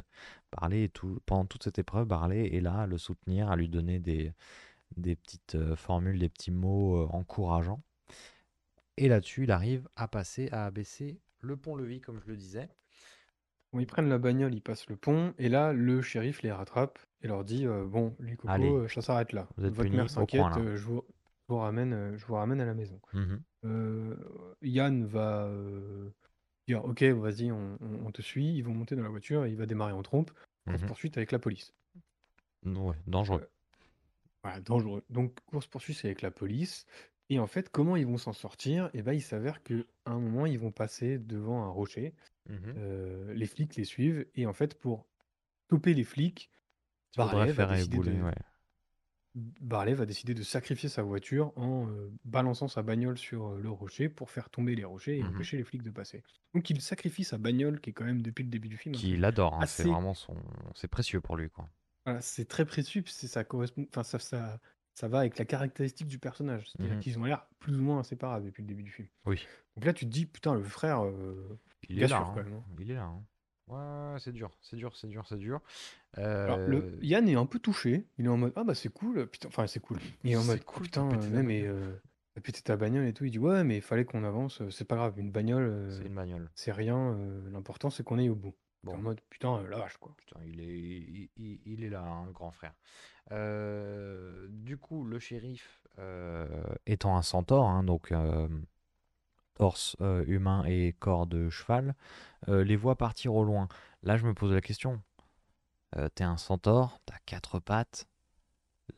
Barley, 0.52 0.90
pendant 1.26 1.44
toute 1.46 1.64
cette 1.64 1.78
épreuve, 1.78 2.06
Barley 2.06 2.54
est 2.54 2.60
là 2.60 2.82
à 2.82 2.86
le 2.86 2.98
soutenir, 2.98 3.50
à 3.50 3.56
lui 3.56 3.68
donner 3.68 3.98
des, 3.98 4.32
des 4.96 5.16
petites 5.16 5.56
euh, 5.56 5.76
formules, 5.76 6.18
des 6.18 6.28
petits 6.28 6.52
mots 6.52 7.08
encourageants. 7.10 7.82
Et 8.96 9.08
là-dessus, 9.08 9.44
il 9.44 9.50
arrive 9.50 9.88
à 9.96 10.08
passer, 10.08 10.48
à 10.52 10.66
abaisser 10.66 11.20
le 11.40 11.56
pont-levis, 11.56 12.00
comme 12.00 12.20
je 12.20 12.26
le 12.26 12.36
disais. 12.36 12.68
Ils 13.80 13.86
prennent 13.86 14.08
la 14.08 14.18
bagnole, 14.18 14.54
ils 14.54 14.60
passent 14.62 14.88
le 14.88 14.96
pont, 14.96 15.34
et 15.38 15.48
là, 15.48 15.72
le 15.72 16.02
shérif 16.02 16.42
les 16.42 16.52
rattrape 16.52 16.98
et 17.22 17.28
leur 17.28 17.44
dit 17.44 17.66
euh, 17.66 17.84
Bon, 17.86 18.14
les 18.20 18.36
cocos, 18.36 18.76
euh, 18.78 18.88
ça 18.88 19.02
s'arrête 19.02 19.32
là. 19.32 19.48
vous 19.56 19.64
êtes 19.64 19.74
Votre 19.74 19.82
punis 19.90 19.96
mère 19.96 20.04
au 20.06 20.08
s'inquiète, 20.08 20.42
là. 20.56 20.58
euh, 20.58 20.76
je 20.76 20.84
vous, 20.84 21.02
je 21.08 21.54
vous 21.54 21.58
ramène, 21.58 21.92
euh, 21.92 22.16
je 22.16 22.26
vous 22.26 22.34
ramène 22.34 22.60
à 22.60 22.64
la 22.66 22.74
maison. 22.74 23.00
Mhm. 23.12 23.42
Euh, 23.64 24.16
Yann 24.62 25.04
va 25.06 25.46
euh, 25.46 26.10
dire 26.68 26.84
Ok, 26.84 27.02
vas-y, 27.04 27.52
on, 27.52 27.78
on- 27.80 28.06
on 28.06 28.12
te 28.12 28.22
suit. 28.22 28.54
Ils 28.56 28.62
vont 28.62 28.74
monter 28.74 28.96
dans 28.96 29.02
la 29.02 29.08
voiture 29.10 29.44
et 29.46 29.50
il 29.50 29.56
va 29.56 29.66
démarrer 29.66 29.92
en 29.92 30.02
trompe. 30.02 30.30
Course 30.66 30.82
Mhm. 30.82 30.88
poursuite 30.88 31.16
avec 31.16 31.32
la 31.32 31.38
police. 31.38 31.74
Ouais, 32.64 32.96
dangereux. 33.06 33.48
Voilà, 34.42 34.60
dangereux. 34.60 35.02
Donc, 35.10 35.34
course 35.46 35.66
poursuite, 35.66 35.96
c'est 35.96 36.08
avec 36.08 36.22
la 36.22 36.30
police. 36.30 36.86
Et 37.28 37.38
en 37.38 37.46
fait, 37.46 37.68
comment 37.70 37.96
ils 37.96 38.06
vont 38.06 38.18
s'en 38.18 38.32
sortir? 38.32 38.90
Eh 38.94 39.02
ben, 39.02 39.12
il 39.12 39.22
s'avère 39.22 39.62
qu'à 39.62 39.74
un 40.06 40.18
moment, 40.18 40.46
ils 40.46 40.58
vont 40.58 40.70
passer 40.72 41.18
devant 41.18 41.64
un 41.64 41.68
rocher. 41.68 42.14
Mhm. 42.48 42.74
Euh, 42.76 43.34
les 43.34 43.46
flics 43.46 43.76
les 43.76 43.84
suivent. 43.84 44.26
Et 44.34 44.46
en 44.46 44.52
fait, 44.52 44.78
pour 44.78 45.06
stopper 45.66 45.94
les 45.94 46.04
flics, 46.04 46.50
Barley 47.16 47.52
va, 47.52 47.66
décider 47.66 47.96
ébouler, 47.96 48.12
de, 48.12 48.22
ouais. 48.22 48.34
Va 49.64 50.06
décider 50.06 50.32
de 50.34 50.42
sacrifier 50.42 50.88
sa 50.88 51.02
voiture 51.02 51.52
en 51.56 51.88
euh, 51.88 52.10
balançant 52.24 52.68
sa 52.68 52.82
bagnole 52.82 53.18
sur 53.18 53.48
euh, 53.48 53.60
le 53.60 53.70
rocher 53.70 54.08
pour 54.08 54.30
faire 54.30 54.48
tomber 54.48 54.74
les 54.74 54.84
rochers 54.84 55.18
et 55.18 55.22
Mhm. 55.22 55.28
empêcher 55.28 55.56
les 55.58 55.64
flics 55.64 55.82
de 55.82 55.90
passer. 55.90 56.22
Donc, 56.54 56.70
il 56.70 56.80
sacrifie 56.80 57.24
sa 57.24 57.36
bagnole, 57.36 57.80
qui 57.80 57.90
est 57.90 57.92
quand 57.92 58.04
même, 58.04 58.22
depuis 58.22 58.44
le 58.44 58.48
début 58.50 58.68
du 58.68 58.76
film, 58.78 58.94
un 58.94 58.98
Qui 58.98 59.08
truc 59.10 59.20
l'adore, 59.20 59.54
hein, 59.54 59.66
c'est 59.66 59.82
vraiment 59.84 60.14
son... 60.14 60.36
C'est 60.74 60.88
précieux 60.88 61.20
pour 61.20 61.36
lui, 61.36 61.50
quoi. 61.50 61.68
Voilà, 62.06 62.20
c'est 62.20 62.46
très 62.46 62.64
précieux, 62.64 63.02
c'est 63.06 63.26
ça 63.26 63.44
correspond, 63.44 63.86
enfin 63.90 64.04
ça, 64.04 64.18
ça, 64.18 64.60
ça 64.94 65.08
va 65.08 65.18
avec 65.18 65.36
la 65.38 65.44
caractéristique 65.44 66.06
du 66.06 66.18
personnage, 66.18 66.70
c'est-à-dire 66.70 66.94
Mhm. 66.94 67.00
qu'ils 67.02 67.18
ont 67.18 67.24
l'air 67.24 67.46
plus 67.58 67.76
ou 67.78 67.82
moins 67.82 67.98
inséparables 67.98 68.46
depuis 68.46 68.62
le 68.62 68.68
début 68.68 68.84
du 68.84 68.92
film. 68.92 69.08
Oui. 69.26 69.44
Donc 69.76 69.84
là, 69.84 69.92
tu 69.92 70.06
te 70.06 70.10
dis, 70.10 70.24
putain, 70.24 70.54
le 70.54 70.62
frère, 70.62 71.04
euh, 71.04 71.58
Il 71.88 71.98
est 71.98 72.02
là, 72.02 72.08
sûr 72.08 72.18
hein. 72.18 72.32
quand 72.34 72.42
même. 72.44 72.52
hein. 72.54 72.64
Il 72.78 72.90
est 72.90 72.94
là. 72.94 73.04
hein. 73.04 73.22
Ouais, 73.68 74.18
c'est 74.20 74.32
dur, 74.32 74.56
c'est 74.60 74.76
dur, 74.76 74.94
c'est 74.96 75.08
dur, 75.08 75.26
c'est 75.26 75.38
dur. 75.38 75.60
Alors, 76.16 76.58
le, 76.66 76.76
Euh, 76.78 76.98
Yann 77.02 77.28
est 77.28 77.34
un 77.34 77.46
peu 77.46 77.58
touché, 77.58 78.06
il 78.18 78.26
est 78.26 78.28
en 78.28 78.36
mode, 78.36 78.52
ah 78.54 78.62
bah 78.64 78.74
c'est 78.76 78.88
cool, 78.92 79.26
putain, 79.28 79.48
enfin 79.48 79.66
c'est 79.66 79.80
cool. 79.80 79.98
Il 80.22 80.30
est 80.32 80.36
en 80.36 80.44
mode, 80.44 80.64
cool 80.64 80.84
putain, 80.84 81.08
euh, 81.10 81.16
bagnole. 81.30 81.50
euh, 81.66 81.96
t'as 82.34 82.40
pété 82.42 82.62
ta 82.62 82.76
bagnole 82.76 83.06
et 83.06 83.12
tout. 83.12 83.24
Il 83.24 83.32
dit, 83.32 83.38
ouais, 83.40 83.64
mais 83.64 83.76
il 83.76 83.82
fallait 83.82 84.04
qu'on 84.04 84.22
avance, 84.22 84.60
euh, 84.60 84.70
c'est 84.70 84.84
pas 84.84 84.94
grave, 84.94 85.18
une 85.18 85.32
bagnole, 85.32 85.64
euh, 85.64 85.90
C'est 85.90 86.06
une 86.06 86.14
bagnole. 86.14 86.48
c'est 86.54 86.70
rien, 86.72 86.96
euh, 87.14 87.50
l'important 87.50 87.90
c'est 87.90 88.04
qu'on 88.04 88.18
aille 88.18 88.30
au 88.30 88.36
bout. 88.36 88.54
T'es 88.86 88.92
en 88.92 88.98
Bon, 88.98 89.02
mode, 89.02 89.20
putain, 89.30 89.56
euh, 89.56 89.68
la 89.68 89.78
vache, 89.78 89.96
quoi. 89.96 90.14
putain, 90.16 90.38
il 90.46 90.60
est, 90.60 90.78
il, 90.78 91.30
il- 91.36 91.60
il 91.66 91.82
est 91.82 91.90
là, 91.90 92.02
un 92.02 92.30
grand 92.30 92.52
frère. 92.52 92.74
Euh, 93.32 94.46
du 94.48 94.76
coup, 94.78 95.04
le 95.04 95.18
shérif, 95.18 95.82
euh, 95.98 96.46
étant 96.86 97.16
un 97.16 97.22
centaure, 97.22 97.66
hein, 97.68 97.82
donc 97.82 98.12
euh, 98.12 98.48
torse 99.56 99.96
euh, 100.00 100.24
humain 100.26 100.64
et 100.66 100.94
corps 101.00 101.26
de 101.26 101.50
cheval, 101.50 101.94
euh, 102.48 102.64
les 102.64 102.76
voit 102.76 102.96
partir 102.96 103.34
au 103.34 103.44
loin. 103.44 103.68
Là, 104.02 104.16
je 104.16 104.26
me 104.26 104.34
pose 104.34 104.52
la 104.52 104.60
question. 104.62 105.02
Euh, 105.96 106.08
T'es 106.14 106.24
un 106.24 106.36
centaure, 106.38 107.00
t'as 107.06 107.18
quatre 107.26 107.58
pattes. 107.60 108.08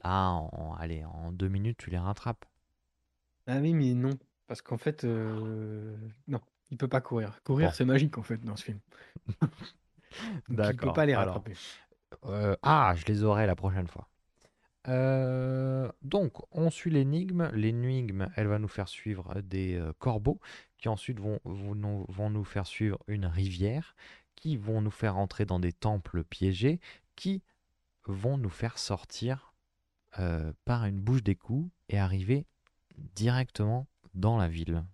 Là, 0.04 0.30
en, 0.32 0.74
allez, 0.78 1.04
en 1.04 1.32
deux 1.32 1.48
minutes, 1.48 1.78
tu 1.78 1.90
les 1.90 1.98
rattrapes. 1.98 2.46
Ah 3.46 3.58
oui, 3.60 3.74
mais 3.74 3.94
non, 3.94 4.10
parce 4.46 4.62
qu'en 4.62 4.78
fait, 4.78 5.04
non, 5.04 6.40
il 6.70 6.76
peut 6.76 6.88
pas 6.88 7.00
courir. 7.00 7.40
Courir, 7.44 7.70
Bon, 7.70 7.74
c'est 7.74 7.84
magique 7.84 8.18
en 8.18 8.22
fait 8.22 8.38
dans 8.38 8.56
ce 8.56 8.64
film. 8.64 8.80
Donc 10.48 10.68
il 10.68 10.78
peut 10.78 10.92
d'accord. 10.92 10.92
pas 10.92 11.06
les 11.06 11.14
rattraper. 11.16 11.54
ah, 12.62 12.94
je 12.96 13.04
les 13.06 13.24
aurai 13.24 13.46
la 13.46 13.56
prochaine 13.56 13.86
fois. 13.88 14.08
Euh, 14.88 15.90
donc, 16.02 16.34
on 16.50 16.70
suit 16.70 16.90
l'énigme. 16.90 17.50
L'énigme, 17.52 18.28
elle 18.36 18.46
va 18.46 18.58
nous 18.58 18.68
faire 18.68 18.88
suivre 18.88 19.40
des 19.42 19.74
euh, 19.74 19.92
corbeaux 19.98 20.40
qui 20.78 20.88
ensuite 20.88 21.20
vont, 21.20 21.40
vont, 21.44 21.74
nous, 21.74 22.06
vont 22.08 22.30
nous 22.30 22.44
faire 22.44 22.66
suivre 22.66 22.98
une 23.06 23.26
rivière, 23.26 23.94
qui 24.34 24.56
vont 24.56 24.80
nous 24.80 24.90
faire 24.90 25.16
entrer 25.16 25.44
dans 25.44 25.60
des 25.60 25.72
temples 25.72 26.24
piégés, 26.24 26.80
qui 27.16 27.42
vont 28.06 28.38
nous 28.38 28.48
faire 28.48 28.78
sortir 28.78 29.52
euh, 30.18 30.52
par 30.64 30.86
une 30.86 31.00
bouche 31.00 31.22
d'égout 31.22 31.70
et 31.88 31.98
arriver 31.98 32.46
directement 33.14 33.86
dans 34.14 34.38
la 34.38 34.48
ville. 34.48 34.84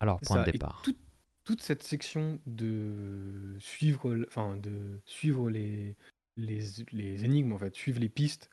Alors, 0.00 0.20
point 0.20 0.40
de 0.40 0.44
ça. 0.44 0.52
Départ. 0.52 0.82
toute, 0.84 0.98
toute 1.44 1.62
cette 1.62 1.82
section 1.82 2.40
de 2.46 3.56
suivre, 3.58 4.14
l- 4.14 4.26
enfin 4.28 4.56
de 4.56 5.00
suivre 5.04 5.48
les, 5.48 5.96
les, 6.36 6.60
les 6.92 7.24
énigmes 7.24 7.52
en 7.52 7.58
fait, 7.58 7.74
suivre 7.74 8.00
les 8.00 8.08
pistes, 8.08 8.50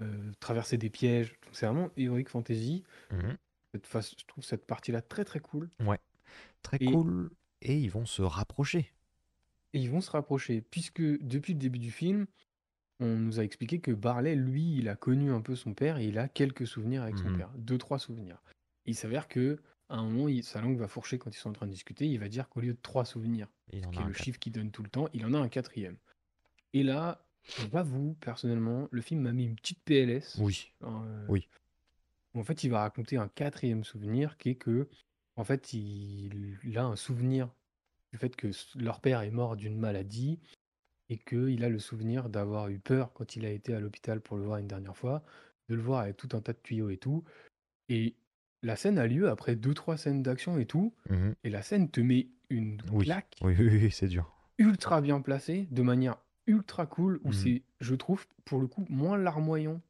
euh, 0.00 0.32
traverser 0.40 0.78
des 0.78 0.90
pièges, 0.90 1.34
c'est 1.52 1.66
vraiment 1.66 1.90
Heroic 1.96 2.24
Fantasy. 2.28 2.84
Mhm. 3.12 3.36
Cette 3.72 3.86
phase, 3.86 4.14
je 4.18 4.24
trouve 4.26 4.44
cette 4.44 4.66
partie-là 4.66 5.02
très 5.02 5.24
très 5.24 5.40
cool. 5.40 5.68
Ouais, 5.80 6.00
très 6.62 6.78
Et, 6.80 6.86
cool. 6.86 7.30
Et 7.62 7.78
ils 7.78 7.90
vont 7.90 8.06
se 8.06 8.22
rapprocher. 8.22 8.90
et 9.74 9.80
ils 9.80 9.90
vont 9.90 10.00
se 10.00 10.10
rapprocher, 10.10 10.60
puisque 10.62 11.02
depuis 11.02 11.52
le 11.52 11.58
début 11.58 11.78
du 11.78 11.90
film, 11.90 12.26
on 13.00 13.16
nous 13.16 13.38
a 13.38 13.44
expliqué 13.44 13.80
que 13.80 13.90
Barley, 13.92 14.34
lui, 14.34 14.76
il 14.78 14.88
a 14.88 14.96
connu 14.96 15.30
un 15.32 15.40
peu 15.40 15.54
son 15.54 15.74
père 15.74 15.98
et 15.98 16.06
il 16.06 16.18
a 16.18 16.28
quelques 16.28 16.66
souvenirs 16.66 17.02
avec 17.02 17.18
son 17.18 17.30
Mhm. 17.30 17.36
père, 17.36 17.50
deux 17.56 17.78
trois 17.78 17.98
souvenirs. 17.98 18.42
Il 18.86 18.94
s'avère 18.94 19.28
que 19.28 19.58
à 19.90 19.96
un 19.96 20.02
moment, 20.04 20.28
il- 20.28 20.42
sa 20.44 20.60
langue 20.60 20.76
va 20.78 20.86
fourcher 20.88 21.18
quand 21.18 21.30
ils 21.34 21.38
sont 21.38 21.50
en 21.50 21.54
train 21.54 21.66
de 21.66 21.72
discuter. 21.72 22.06
Il 22.06 22.18
va 22.18 22.28
dire 22.28 22.48
qu'au 22.48 22.60
lieu 22.60 22.74
de 22.74 22.78
trois 22.82 23.04
souvenirs, 23.04 23.48
Il 23.72 23.80
qui 23.80 23.98
est 24.00 24.02
le 24.04 24.12
quatre. 24.12 24.22
chiffre 24.24 24.38
qu'il 24.38 24.52
donne 24.52 24.70
tout 24.70 24.82
le 24.82 24.88
temps, 24.90 25.08
il 25.14 25.24
en 25.26 25.32
a 25.34 25.38
un 25.38 25.48
quatrième. 25.48 25.96
Et 26.74 26.82
là, 26.82 27.24
j'avoue, 27.42 28.14
personnellement, 28.20 28.88
le 28.90 29.00
film 29.02 29.22
m'a 29.22 29.32
mis 29.32 29.44
une 29.44 29.56
petite 29.56 29.82
PLS. 29.84 30.38
Oui, 30.40 30.72
euh, 30.82 31.26
oui. 31.28 31.48
en 32.34 32.44
fait, 32.44 32.64
il 32.64 32.70
va 32.70 32.80
raconter 32.80 33.16
un 33.16 33.28
quatrième 33.28 33.84
souvenir 33.84 34.36
qui 34.38 34.50
est 34.50 34.54
que, 34.56 34.88
en 35.36 35.44
fait, 35.44 35.72
il, 35.72 36.58
il 36.64 36.78
a 36.78 36.84
un 36.84 36.96
souvenir 36.96 37.54
du 38.12 38.18
fait 38.18 38.34
que 38.36 38.48
s- 38.48 38.68
leur 38.76 39.00
père 39.00 39.22
est 39.22 39.30
mort 39.30 39.56
d'une 39.56 39.78
maladie 39.78 40.40
et 41.08 41.18
qu'il 41.18 41.64
a 41.64 41.68
le 41.68 41.78
souvenir 41.78 42.28
d'avoir 42.28 42.68
eu 42.68 42.78
peur 42.78 43.12
quand 43.12 43.36
il 43.36 43.44
a 43.46 43.50
été 43.50 43.74
à 43.74 43.80
l'hôpital 43.80 44.20
pour 44.20 44.36
le 44.36 44.44
voir 44.44 44.58
une 44.58 44.68
dernière 44.68 44.96
fois, 44.96 45.22
de 45.68 45.74
le 45.74 45.82
voir 45.82 46.00
avec 46.02 46.16
tout 46.16 46.28
un 46.32 46.40
tas 46.40 46.52
de 46.52 46.58
tuyaux 46.62 46.90
et 46.90 46.98
tout. 46.98 47.24
Et 47.88 48.16
la 48.62 48.76
scène 48.76 48.98
a 48.98 49.06
lieu 49.06 49.28
après 49.28 49.56
deux, 49.56 49.74
trois 49.74 49.96
scènes 49.96 50.22
d'action 50.22 50.58
et 50.58 50.66
tout, 50.66 50.94
Mhm. 51.10 51.34
et 51.44 51.50
la 51.50 51.62
scène 51.62 51.90
te 51.90 52.00
met 52.00 52.28
une 52.50 52.80
Oui, 52.92 53.04
claque 53.04 53.36
oui, 53.42 53.54
oui, 53.58 53.68
oui, 53.84 53.90
c'est 53.90 54.08
dur. 54.08 54.34
ultra 54.58 55.00
bien 55.00 55.20
placée, 55.20 55.66
de 55.70 55.82
manière 55.82 56.16
ultra 56.48 56.86
cool, 56.86 57.20
où 57.24 57.32
Mhm. 57.32 57.32
c'est, 57.32 57.64
je 57.80 57.94
trouve, 57.96 58.26
pour 58.46 58.60
le 58.60 58.66
coup, 58.68 58.86
moins 58.90 59.18
larmoyant 59.18 59.80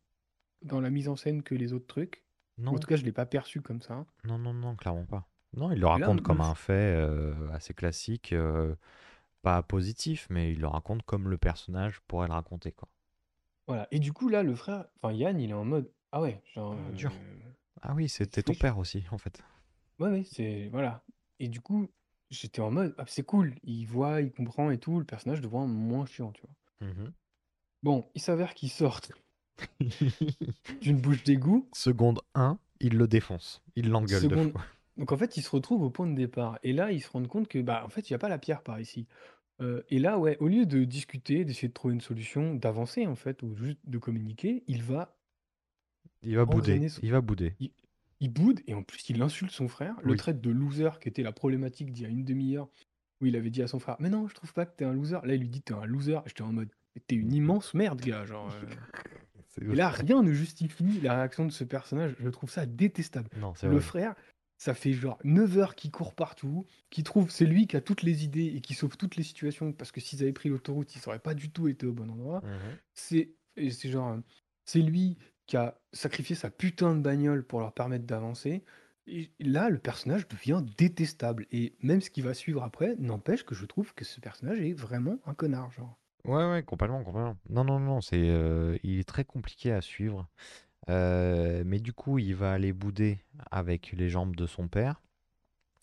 dans 0.63 0.81
la 0.81 0.91
mise 0.91 1.09
en 1.09 1.17
scène 1.17 1.43
que 1.45 1.55
les 1.57 1.73
autres 1.75 1.87
trucs. 1.89 2.25
Ou 2.71 2.77
en 2.77 2.79
Non, 2.79 2.81
tout 2.81 2.89
cas, 2.89 2.97
je 2.97 3.05
l'ai 3.05 3.13
pas 3.13 3.27
perçu 3.27 3.63
comme 3.63 3.83
ça. 3.83 4.07
non, 4.25 4.39
non, 4.39 4.55
non, 4.55 4.77
clairement 4.77 5.07
pas. 5.07 5.29
Non, 5.57 5.73
il 5.73 5.81
le 5.81 5.87
là, 5.87 5.89
raconte 5.89 6.21
comme 6.23 6.41
un 6.41 6.55
fait 6.55 6.95
euh, 6.97 7.51
assez 7.53 7.75
classique, 7.75 8.33
euh, 8.33 8.77
pas 9.43 9.63
positif, 9.63 10.27
mais 10.31 10.53
il 10.53 10.61
le 10.61 10.69
raconte 10.69 11.03
comme 11.05 11.29
le 11.29 11.39
personnage 11.39 12.01
pourrait 12.09 12.29
le 12.29 12.35
raconter, 12.35 12.73
quoi. 12.73 12.89
Voilà. 13.69 13.87
Et 13.93 13.99
du 14.01 14.13
coup, 14.13 14.29
là, 14.29 14.43
le 14.43 14.55
frère, 14.57 14.87
enfin 14.97 15.13
Yann, 15.13 15.41
il 15.41 15.51
est 15.51 15.55
en 15.55 15.65
mode, 15.65 15.93
ah 16.13 16.21
ouais, 16.21 16.43
genre, 16.55 16.73
Ah, 16.77 16.93
dur. 16.93 17.13
euh, 17.13 17.53
Ah 17.83 17.95
oui, 17.95 18.09
c'était 18.09 18.43
ton 18.43 18.55
père 18.55 18.79
aussi, 18.79 19.05
en 19.11 19.19
fait. 19.19 19.45
ouais, 19.99 20.09
ouais, 20.11 20.25
c'est, 20.25 20.69
voilà. 20.71 21.05
Et 21.39 21.49
du 21.49 21.61
coup, 21.61 21.89
j'étais 22.31 22.61
en 22.61 22.71
mode, 22.71 22.95
ah, 22.99 23.05
c'est 23.07 23.23
cool, 23.23 23.55
il 23.63 23.85
voit, 23.85 24.21
il 24.21 24.31
comprend 24.31 24.71
et 24.71 24.79
tout, 24.79 24.99
le 24.99 25.05
personnage 25.05 25.41
devient 25.41 25.67
moins 25.67 26.07
chiant, 26.07 26.33
tu 26.33 26.43
vois. 26.43 26.89
Mhm. 26.89 27.13
Bon, 27.83 28.09
il 28.15 28.21
s'avère 28.21 28.55
qu'ils 28.55 28.71
sortent 28.71 29.13
d'une 30.81 31.01
bouche 31.01 31.23
d'égout. 31.25 31.69
Seconde 31.73 32.21
1, 32.35 32.59
il 32.81 32.97
le 32.97 33.07
défonce. 33.09 33.63
Il 33.77 33.89
l'engueule 33.89 34.23
Seconde, 34.23 34.53
fois. 34.53 34.65
Donc 34.97 35.13
en 35.13 35.17
fait, 35.17 35.37
ils 35.37 35.43
se 35.43 35.51
retrouvent 35.51 35.83
au 35.83 35.91
point 35.91 36.07
de 36.07 36.15
départ. 36.15 36.59
Et 36.63 36.73
là, 36.73 36.93
ils 36.93 37.01
se 37.01 37.09
rendent 37.11 37.29
compte 37.29 37.49
que, 37.49 37.61
bah, 37.61 37.83
en 37.85 37.89
fait, 37.89 38.09
il 38.09 38.13
n'y 38.13 38.17
a 38.17 38.19
pas 38.19 38.29
la 38.29 38.39
pierre 38.39 38.63
par 38.63 38.81
ici. 38.81 39.07
Euh, 39.61 39.83
et 39.89 39.99
là, 39.99 40.19
ouais, 40.19 40.37
au 40.39 40.49
lieu 40.49 40.67
de 40.67 40.85
discuter, 40.85 41.45
d'essayer 41.45 41.69
de 41.69 41.73
trouver 41.73 41.95
une 41.95 42.01
solution, 42.01 42.55
d'avancer, 42.55 43.07
en 43.07 43.17
fait, 43.17 43.43
ou 43.43 43.55
juste 43.55 43.81
de 43.85 43.99
communiquer, 43.99 44.65
il 44.67 44.83
va 44.83 45.17
Il 46.23 46.37
va 46.37 46.45
bouder. 46.45 46.89
son... 46.89 47.01
Il 47.03 47.11
va 47.11 47.21
bouder. 47.21 47.55
Il, 47.59 47.71
il 48.21 48.33
boude, 48.33 48.61
et 48.67 48.75
en 48.75 48.83
plus, 48.83 49.09
il 49.11 49.23
insulte 49.23 49.53
son 49.53 49.69
frère, 49.69 49.97
le 50.03 50.13
Oui. 50.13 50.17
traite 50.17 50.41
de 50.41 50.51
loser, 50.51 50.91
qui 51.01 51.09
était 51.09 51.23
la 51.23 51.33
problématique 51.33 51.93
d'il 51.93 52.03
y 52.03 52.07
a 52.07 52.09
une 52.09 52.25
demi-heure, 52.25 52.69
où 53.21 53.27
il 53.27 53.37
avait 53.37 53.51
dit 53.51 53.63
à 53.63 53.67
son 53.69 53.79
frère, 53.81 53.97
mais 54.01 54.11
non, 54.11 54.29
je 54.29 54.35
trouve 54.35 54.53
pas 54.53 54.67
que 54.67 54.77
t'es 54.77 54.85
un 54.85 54.93
loser. 54.93 55.19
Là, 55.25 55.35
il 55.35 55.41
lui 55.41 55.49
dit, 55.49 55.63
t'es 55.63 55.75
un 55.75 55.85
loser. 55.87 56.19
J'étais 56.27 56.43
en 56.43 56.53
mode, 56.53 56.71
t'es 57.07 57.15
une 57.17 57.33
immense 57.33 57.75
merde, 57.75 58.01
gars. 58.01 58.25
Genre, 58.25 58.51
euh. 58.53 58.67
C'est 59.49 59.63
Et 59.65 59.75
là, 59.75 59.89
rien 59.89 60.23
ne 60.23 60.33
justifie 60.33 61.01
la 61.01 61.15
réaction 61.17 61.47
de 61.47 61.51
ce 61.53 61.65
personnage. 61.65 62.15
Je 62.21 62.29
trouve 62.29 62.51
ça 62.51 62.67
détestable. 62.67 63.29
Non, 63.39 63.55
c'est 63.55 63.67
Le 63.67 63.75
vrai. 63.77 63.81
frère, 63.81 64.15
ça 64.59 64.75
fait 64.75 64.93
genre 64.93 65.19
9 65.25 65.57
heures 65.59 65.75
qu'il 65.75 65.91
court 65.91 66.15
partout, 66.15 66.67
qui 66.91 67.03
trouve, 67.03 67.31
c'est 67.31 67.47
lui 67.47 67.67
qui 67.67 67.77
a 67.77 67.81
toutes 67.81 68.03
les 68.03 68.25
idées 68.25 68.47
et 68.55 68.61
qui 68.61 68.75
sauve 68.75 68.97
toutes 68.97 69.17
les 69.17 69.23
situations, 69.23 69.73
parce 69.73 69.91
que 69.91 70.01
s'ils 70.01 70.23
avaient 70.23 70.33
pris 70.33 70.49
l'autoroute, 70.49 70.95
ils 70.97 71.01
n'auraient 71.07 71.19
pas 71.19 71.35
du 71.35 71.51
tout 71.51 71.67
été 71.69 71.87
au 71.87 71.93
bon 71.93 72.11
endroit. 72.11 72.43
C'est 72.95 73.31
et 73.57 73.71
c'est 73.71 73.89
genre, 73.91 74.09
euh, 74.13 74.19
c'est 74.65 74.81
lui 74.83 75.17
qui 75.49 75.57
a 75.57 75.81
sacrifié 75.93 76.37
sa 76.37 76.51
putain 76.51 76.95
de 76.95 77.01
bagnole 77.01 77.43
pour 77.43 77.59
leur 77.59 77.73
permettre 77.73 78.05
d'avancer. 78.05 78.63
Et 79.09 79.33
là, 79.41 79.71
le 79.71 79.79
personnage 79.79 80.29
devient 80.29 80.63
détestable. 80.77 81.47
Et 81.51 81.75
même 81.83 82.03
ce 82.03 82.11
qui 82.11 82.21
va 82.21 82.35
suivre 82.35 82.63
après 82.63 82.95
n'empêche 82.99 83.45
que 83.45 83.55
je 83.55 83.67
trouve 83.67 83.95
que 83.95 84.05
ce 84.05 84.21
personnage 84.21 84.61
est 84.61 84.75
vraiment 84.75 85.19
un 85.27 85.35
connard. 85.35 85.73
Genre. 85.73 85.99
Ouais, 86.25 86.49
ouais, 86.49 86.63
complètement, 86.63 87.03
complètement. 87.03 87.37
Non, 87.49 87.65
non, 87.65 87.81
non, 87.81 88.01
c'est, 88.03 88.29
euh, 88.29 88.77
il 88.85 89.01
est 89.01 89.09
très 89.09 89.25
compliqué 89.25 89.73
à 89.73 89.81
suivre. 89.81 90.29
Euh, 90.91 91.63
mais 91.67 91.81
du 91.81 91.93
coup, 91.93 92.19
il 92.19 92.35
va 92.35 92.53
aller 92.53 92.73
bouder 92.73 93.19
avec 93.51 93.93
les 93.93 94.09
jambes 94.09 94.37
de 94.37 94.47
son 94.47 94.69
père, 94.69 95.03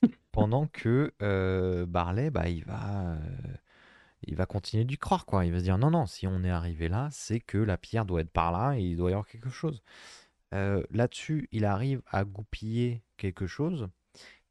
pendant 0.31 0.67
que 0.67 1.11
euh, 1.21 1.85
Barley, 1.87 2.29
bah, 2.29 2.49
il 2.49 2.65
va, 2.65 3.13
euh, 3.13 3.17
il 4.27 4.35
va 4.35 4.45
continuer 4.45 4.85
d'y 4.85 4.97
croire, 4.97 5.25
quoi. 5.25 5.45
Il 5.45 5.51
va 5.51 5.59
se 5.59 5.63
dire, 5.63 5.77
non, 5.77 5.91
non, 5.91 6.05
si 6.05 6.27
on 6.27 6.43
est 6.43 6.49
arrivé 6.49 6.87
là, 6.87 7.09
c'est 7.11 7.39
que 7.39 7.57
la 7.57 7.77
pierre 7.77 8.05
doit 8.05 8.21
être 8.21 8.31
par 8.31 8.51
là 8.51 8.77
et 8.77 8.81
il 8.81 8.97
doit 8.97 9.09
y 9.09 9.13
avoir 9.13 9.27
quelque 9.27 9.49
chose. 9.49 9.81
Euh, 10.53 10.83
là-dessus, 10.91 11.47
il 11.51 11.65
arrive 11.65 12.01
à 12.07 12.23
goupiller 12.23 13.03
quelque 13.17 13.47
chose 13.47 13.89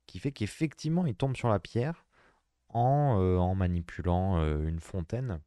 qui 0.07 0.19
fait 0.19 0.33
qu'effectivement, 0.33 1.07
il 1.07 1.15
tombe 1.15 1.37
sur 1.37 1.49
la 1.49 1.59
pierre 1.59 2.05
en, 2.69 3.19
euh, 3.21 3.37
en 3.39 3.55
manipulant 3.55 4.39
euh, 4.39 4.67
une 4.67 4.81
fontaine. 4.81 5.41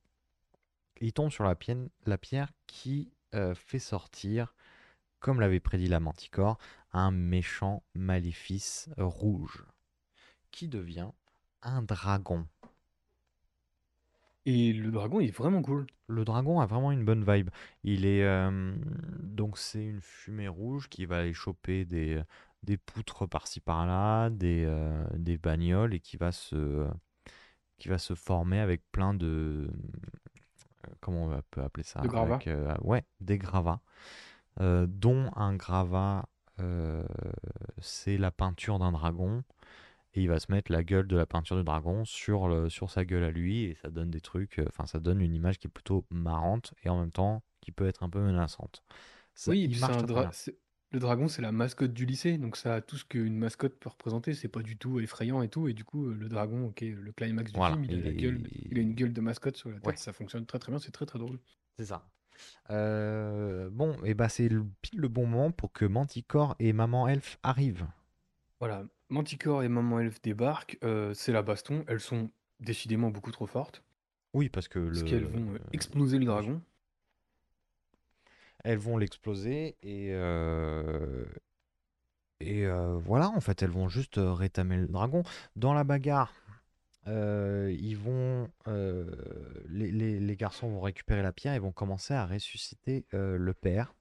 Il 1.00 1.14
tombe 1.14 1.30
sur 1.32 1.44
la, 1.44 1.56
pienne- 1.56 1.90
la 2.06 2.18
pierre 2.18 2.52
qui 2.66 3.12
fait 3.54 3.78
sortir, 3.78 4.56
comme 5.20 5.40
l'avait 5.40 5.60
prédit 5.60 5.88
la 5.88 6.00
Manticore, 6.00 6.58
un 6.92 7.12
méchant 7.12 7.84
maléfice 7.94 8.90
rouge 8.98 9.64
qui 10.50 10.68
devient 10.68 11.12
un 11.62 11.84
dragon. 11.84 12.48
Et 14.48 14.74
le 14.74 14.90
dragon 14.90 15.20
il 15.20 15.28
est 15.28 15.38
vraiment 15.38 15.62
cool. 15.62 15.86
Le 16.08 16.26
dragon 16.26 16.60
a 16.60 16.66
vraiment 16.66 16.92
une 16.92 17.04
bonne 17.06 17.24
vibe. 17.30 17.50
Il 17.84 18.06
est 18.06 18.24
euh, 18.24 18.74
donc 19.22 19.58
c'est 19.58 19.84
une 19.86 20.02
fumée 20.02 20.48
rouge 20.48 20.88
qui 20.90 21.06
va 21.06 21.18
aller 21.20 21.34
choper 21.34 21.86
des, 21.86 22.22
des 22.64 22.78
poutres 22.78 23.28
par-ci 23.28 23.60
par-là, 23.60 24.30
des, 24.30 24.64
euh, 24.66 25.06
des 25.14 25.38
bagnoles 25.38 25.94
et 25.94 26.00
qui 26.00 26.18
va 26.18 26.32
se 26.32 26.88
qui 27.78 27.90
va 27.90 27.98
se 27.98 28.16
former 28.16 28.60
avec 28.60 28.82
plein 28.92 29.14
de 29.14 29.70
euh, 30.88 30.92
comment 31.02 31.26
on 31.26 31.42
peut 31.52 31.62
appeler 31.62 31.84
ça? 31.84 32.02
De 32.02 32.08
gravats 32.08 32.36
Avec, 32.36 32.48
euh, 32.48 32.74
ouais, 32.82 33.04
des 33.20 33.38
gravats, 33.38 33.82
euh, 34.62 34.88
dont 34.90 35.30
un 35.36 35.56
gravat 35.56 36.26
euh, 36.60 37.04
c'est 37.80 38.18
la 38.18 38.32
peinture 38.32 38.80
d'un 38.80 38.92
dragon 38.92 39.44
et 40.18 40.24
il 40.24 40.28
va 40.30 40.40
se 40.40 40.52
mettre 40.52 40.72
la 40.72 40.84
gueule 40.84 41.08
de 41.08 41.18
la 41.18 41.26
peinture 41.28 41.58
du 41.58 41.64
dragon 41.64 42.06
sur, 42.06 42.50
le, 42.50 42.70
sur 42.70 42.92
sa 42.92 43.06
gueule 43.06 43.24
à 43.24 43.32
lui 43.32 43.64
et 43.66 43.76
ça 43.76 43.90
donne 43.90 44.12
des 44.12 44.22
trucs, 44.22 44.60
euh, 44.60 44.66
enfin 44.70 44.86
ça 44.88 45.00
donne 45.00 45.22
une 45.22 45.34
image 45.36 45.60
qui 45.60 45.68
est 45.68 45.72
plutôt 45.72 46.06
marrante 46.12 46.74
et 46.84 46.90
en 46.90 47.00
même 47.00 47.12
temps 47.12 47.44
qui 47.62 47.72
peut 47.72 47.88
être 47.88 48.04
un 48.04 48.10
peu 48.10 48.22
menaçante. 48.22 48.84
Ça, 49.36 49.54
Oui, 49.54 49.64
il 49.64 49.78
marche 49.80 49.98
dra- 50.06 50.30
le 50.92 51.00
dragon, 51.00 51.28
c'est 51.28 51.42
la 51.42 51.52
mascotte 51.52 51.94
du 51.94 52.06
lycée, 52.06 52.38
donc 52.38 52.56
ça 52.58 52.76
a 52.76 52.82
tout 52.82 52.98
ce 52.98 53.06
qu'une 53.06 53.36
mascotte 53.38 53.78
peut 53.80 53.90
représenter. 53.90 54.34
C'est 54.36 54.48
pas 54.48 54.62
du 54.62 54.78
tout 54.78 55.00
effrayant 55.00 55.42
et 55.42 55.50
tout, 55.50 55.68
et 55.68 55.74
du 55.74 55.84
coup, 55.84 56.08
euh, 56.08 56.14
le 56.16 56.30
dragon, 56.30 56.68
ok, 56.68 56.82
le 56.82 57.12
climax 57.12 57.52
du 57.52 57.60
Voilà, 57.60 57.62
film, 57.62 57.84
il, 57.84 57.94
a 57.96 57.98
il 57.98 58.02
la 58.02 58.14
gueule, 58.14 58.42
de- 58.44 58.50
il 58.72 58.78
a 58.80 58.82
une 58.82 58.94
gueule 58.94 59.14
de 59.14 59.22
mascotte 59.22 59.58
sur 59.58 59.70
la 59.72 59.80
tête, 59.80 59.98
Ouais, 59.98 60.00
ça 60.00 60.14
fonctionne 60.14 60.46
très 60.46 60.60
très 60.60 60.72
bien, 60.72 60.80
c'est 60.80 60.92
très 60.92 61.06
très 61.06 61.20
drôle. 61.20 61.40
c'est 61.78 61.86
ça. 61.86 62.08
Euh, 62.72 63.70
bon, 63.72 63.96
et 64.06 64.14
bah 64.14 64.30
c'est 64.30 64.50
pile 64.82 65.00
le 65.02 65.08
bon 65.10 65.28
moment 65.28 65.52
pour 65.52 65.74
que 65.74 65.86
Manticore 65.86 66.56
et 66.60 66.74
Maman 66.74 67.08
Elf 67.10 67.40
arrivent. 67.44 67.88
Voilà, 68.60 68.86
Manticore 69.10 69.64
et 69.64 69.68
Maman 69.68 70.00
Elf 70.00 70.22
débarquent, 70.22 70.78
euh, 70.84 71.14
c'est 71.14 71.34
la 71.34 71.42
baston, 71.42 71.84
elles 71.90 72.00
sont 72.00 72.32
décidément 72.62 73.10
beaucoup 73.10 73.32
trop 73.32 73.46
fortes, 73.46 73.84
Oui, 74.34 74.50
parce 74.50 74.68
que 74.70 74.80
parce 74.88 75.04
qu'elles 75.04 75.24
le... 75.24 75.28
vont 75.28 75.54
euh, 75.54 75.60
exploser 75.72 76.20
le 76.20 76.26
dragon. 76.26 76.62
Elles 78.64 78.78
vont 78.78 78.98
l'exploser 78.98 79.78
et, 79.82 80.10
euh, 80.12 81.26
et 82.40 82.66
euh, 82.66 82.98
voilà, 82.98 83.30
en 83.30 83.42
fait, 83.42 83.62
elles 83.64 83.72
vont 83.72 83.90
juste 83.90 84.18
euh, 84.20 84.34
rétamer 84.34 84.78
le 84.78 84.88
dragon. 84.88 85.24
Dans 85.56 85.74
la 85.74 85.84
bagarre, 85.84 86.34
euh, 87.08 87.76
ils 87.80 87.98
vont, 87.98 88.50
euh, 88.68 89.06
les, 89.70 89.92
les- 89.92 90.20
les 90.20 90.38
garçons 90.38 90.70
vont 90.70 90.82
récupérer 90.82 91.24
la 91.24 91.34
pierre 91.34 91.56
et 91.56 91.60
vont 91.60 91.72
commencer 91.74 92.14
à 92.14 92.26
ressusciter 92.26 93.06
euh, 93.14 93.38
le 93.38 93.54
père. 93.54 93.96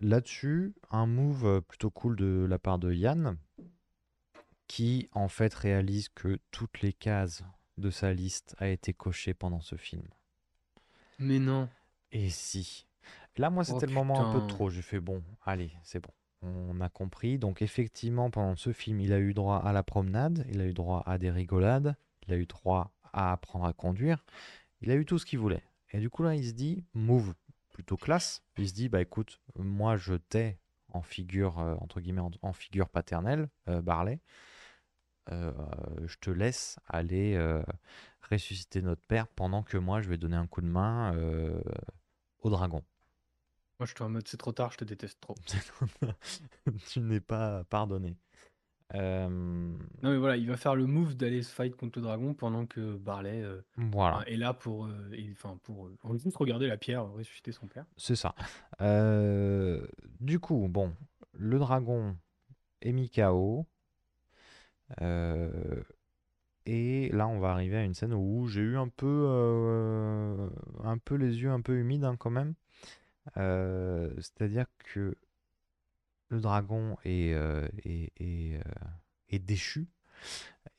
Là-dessus, 0.00 0.74
un 0.90 1.06
move 1.06 1.46
euh, 1.46 1.60
plutôt 1.60 1.90
cool 1.90 2.16
de 2.16 2.44
la 2.48 2.58
part 2.58 2.80
de 2.80 2.92
Yann, 2.92 3.36
qui 4.68 5.08
en 5.12 5.28
fait 5.28 5.52
réalise 5.54 6.08
que 6.10 6.38
toutes 6.50 6.80
les 6.82 6.92
cases 6.92 7.42
de 7.78 7.90
sa 7.90 8.12
liste 8.12 8.54
a 8.58 8.68
été 8.68 8.92
cochées 8.92 9.34
pendant 9.34 9.60
ce 9.60 9.76
film. 9.76 10.06
Mais 11.18 11.38
non, 11.38 11.68
Et 12.12 12.30
si. 12.30 12.86
Là, 13.36 13.50
moi, 13.50 13.64
oh 13.66 13.72
c'était 13.72 13.86
le 13.86 13.92
moment 13.92 14.30
un 14.30 14.32
peu 14.32 14.40
de 14.40 14.46
trop. 14.46 14.70
J'ai 14.70 14.82
fait 14.82 15.00
bon, 15.00 15.22
allez, 15.44 15.72
c'est 15.82 16.00
bon. 16.00 16.10
On 16.42 16.80
a 16.80 16.88
compris. 16.88 17.38
Donc, 17.38 17.62
effectivement, 17.62 18.30
pendant 18.30 18.56
ce 18.56 18.72
film, 18.72 19.00
il 19.00 19.12
a 19.12 19.18
eu 19.18 19.34
droit 19.34 19.58
à 19.58 19.72
la 19.72 19.82
promenade, 19.82 20.44
il 20.50 20.60
a 20.60 20.66
eu 20.66 20.74
droit 20.74 21.02
à 21.06 21.18
des 21.18 21.30
rigolades, 21.30 21.96
il 22.26 22.34
a 22.34 22.36
eu 22.36 22.46
droit 22.46 22.92
à 23.12 23.32
apprendre 23.32 23.64
à 23.64 23.72
conduire, 23.72 24.24
il 24.80 24.90
a 24.90 24.94
eu 24.94 25.04
tout 25.04 25.18
ce 25.18 25.26
qu'il 25.26 25.38
voulait. 25.38 25.62
Et 25.90 25.98
du 25.98 26.10
coup, 26.10 26.22
là, 26.22 26.34
il 26.34 26.44
se 26.46 26.52
dit, 26.52 26.84
move 26.94 27.34
plutôt 27.70 27.96
classe. 27.96 28.42
Il 28.56 28.68
se 28.68 28.74
dit, 28.74 28.88
bah 28.88 29.00
écoute, 29.00 29.40
moi, 29.56 29.96
je 29.96 30.14
t'ai 30.14 30.58
en 30.92 31.02
figure, 31.02 31.58
euh, 31.58 31.74
entre 31.80 32.00
guillemets, 32.00 32.20
en, 32.20 32.30
en 32.42 32.52
figure 32.52 32.88
paternelle, 32.88 33.48
euh, 33.68 33.80
Barley. 33.80 34.20
Euh, 35.30 35.52
je 36.06 36.16
te 36.18 36.30
laisse 36.30 36.78
aller 36.86 37.34
euh, 37.34 37.62
ressusciter 38.30 38.82
notre 38.82 39.02
père 39.02 39.26
pendant 39.28 39.62
que 39.62 39.76
moi, 39.76 40.00
je 40.00 40.08
vais 40.08 40.16
donner 40.18 40.36
un 40.36 40.46
coup 40.46 40.60
de 40.60 40.66
main 40.68 41.14
euh, 41.14 41.60
au 42.40 42.50
dragon. 42.50 42.82
Moi 43.78 43.86
je 43.86 43.94
suis 43.94 44.02
en 44.02 44.08
mode 44.08 44.26
c'est 44.26 44.36
trop 44.38 44.52
tard, 44.52 44.72
je 44.72 44.78
te 44.78 44.84
déteste 44.84 45.20
trop. 45.20 45.36
tu 46.88 47.00
n'es 47.00 47.20
pas 47.20 47.62
pardonné. 47.64 48.16
Non 48.94 49.78
mais 50.02 50.16
voilà, 50.16 50.36
il 50.36 50.48
va 50.48 50.56
faire 50.56 50.74
le 50.74 50.86
move 50.86 51.14
d'aller 51.14 51.42
se 51.42 51.52
fight 51.54 51.76
contre 51.76 51.98
le 51.98 52.04
dragon 52.04 52.34
pendant 52.34 52.66
que 52.66 52.96
Barley 52.96 53.44
voilà, 53.76 54.22
est 54.28 54.36
là 54.36 54.54
pour, 54.54 54.88
et- 55.12 55.30
enfin, 55.32 55.58
pour, 55.62 55.90
pour 56.00 56.16
juste 56.16 56.36
regarder 56.38 56.66
la 56.66 56.76
pierre 56.78 57.04
ressusciter 57.04 57.52
son 57.52 57.66
père. 57.66 57.84
c'est 57.96 58.16
ça. 58.16 58.34
Du 60.20 60.40
coup, 60.40 60.66
bon, 60.68 60.94
le 61.34 61.58
dragon 61.58 62.16
est 62.80 62.92
mis 62.92 63.10
KO. 63.10 63.66
Euh, 65.02 65.82
et 66.66 67.10
là, 67.12 67.28
on 67.28 67.38
va 67.38 67.50
arriver 67.50 67.76
à 67.76 67.84
une 67.84 67.94
scène 67.94 68.12
où 68.12 68.46
j'ai 68.48 68.60
eu 68.60 68.76
un 68.76 68.88
peu, 68.88 69.24
euh, 69.28 70.48
les 71.10 71.40
yeux 71.40 71.50
un 71.50 71.60
peu 71.60 71.78
humides 71.78 72.04
hein, 72.04 72.16
quand 72.16 72.30
même. 72.30 72.54
Euh, 73.36 74.12
C'est-à-dire 74.16 74.66
que 74.78 75.16
le 76.30 76.40
dragon 76.40 76.96
est, 77.04 77.34
déchu. 79.32 79.88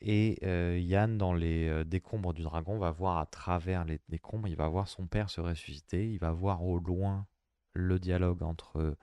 Et 0.01 0.39
Yann, 0.79 1.17
dans 1.17 1.33
les 1.33 1.83
décombres 1.85 2.33
du 2.33 2.43
dragon, 2.43 2.77
va 2.77 2.91
voir 2.91 3.17
à 3.17 3.25
travers 3.25 3.85
les 3.85 3.99
décombres, 4.09 4.47
il 4.47 4.55
va 4.55 4.67
voir 4.67 4.87
son 4.87 5.07
père 5.07 5.29
se 5.29 5.41
ressusciter, 5.41 6.11
il 6.11 6.19
va 6.19 6.31
voir 6.31 6.63
au 6.63 6.77
loin 6.79 7.25
le 7.73 7.99
dialogue 7.99 8.43
entre 8.43 8.95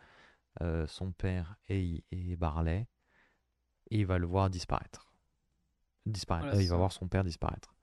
son 0.87 1.11
père 1.13 1.57
et, 1.69 2.05
et 2.13 2.37
Barley, 2.37 2.87
et 3.91 3.99
il 4.01 4.07
va 4.07 4.18
le 4.18 4.26
voir 4.26 4.51
disparaître. 4.51 5.07
Disparaître. 6.07 6.47
Voilà, 6.47 6.59
Euh, 6.61 6.62
il 6.62 6.68
va 6.68 6.76
voir 6.76 6.93
son 6.93 7.09
père 7.09 7.24
disparaître. 7.24 7.74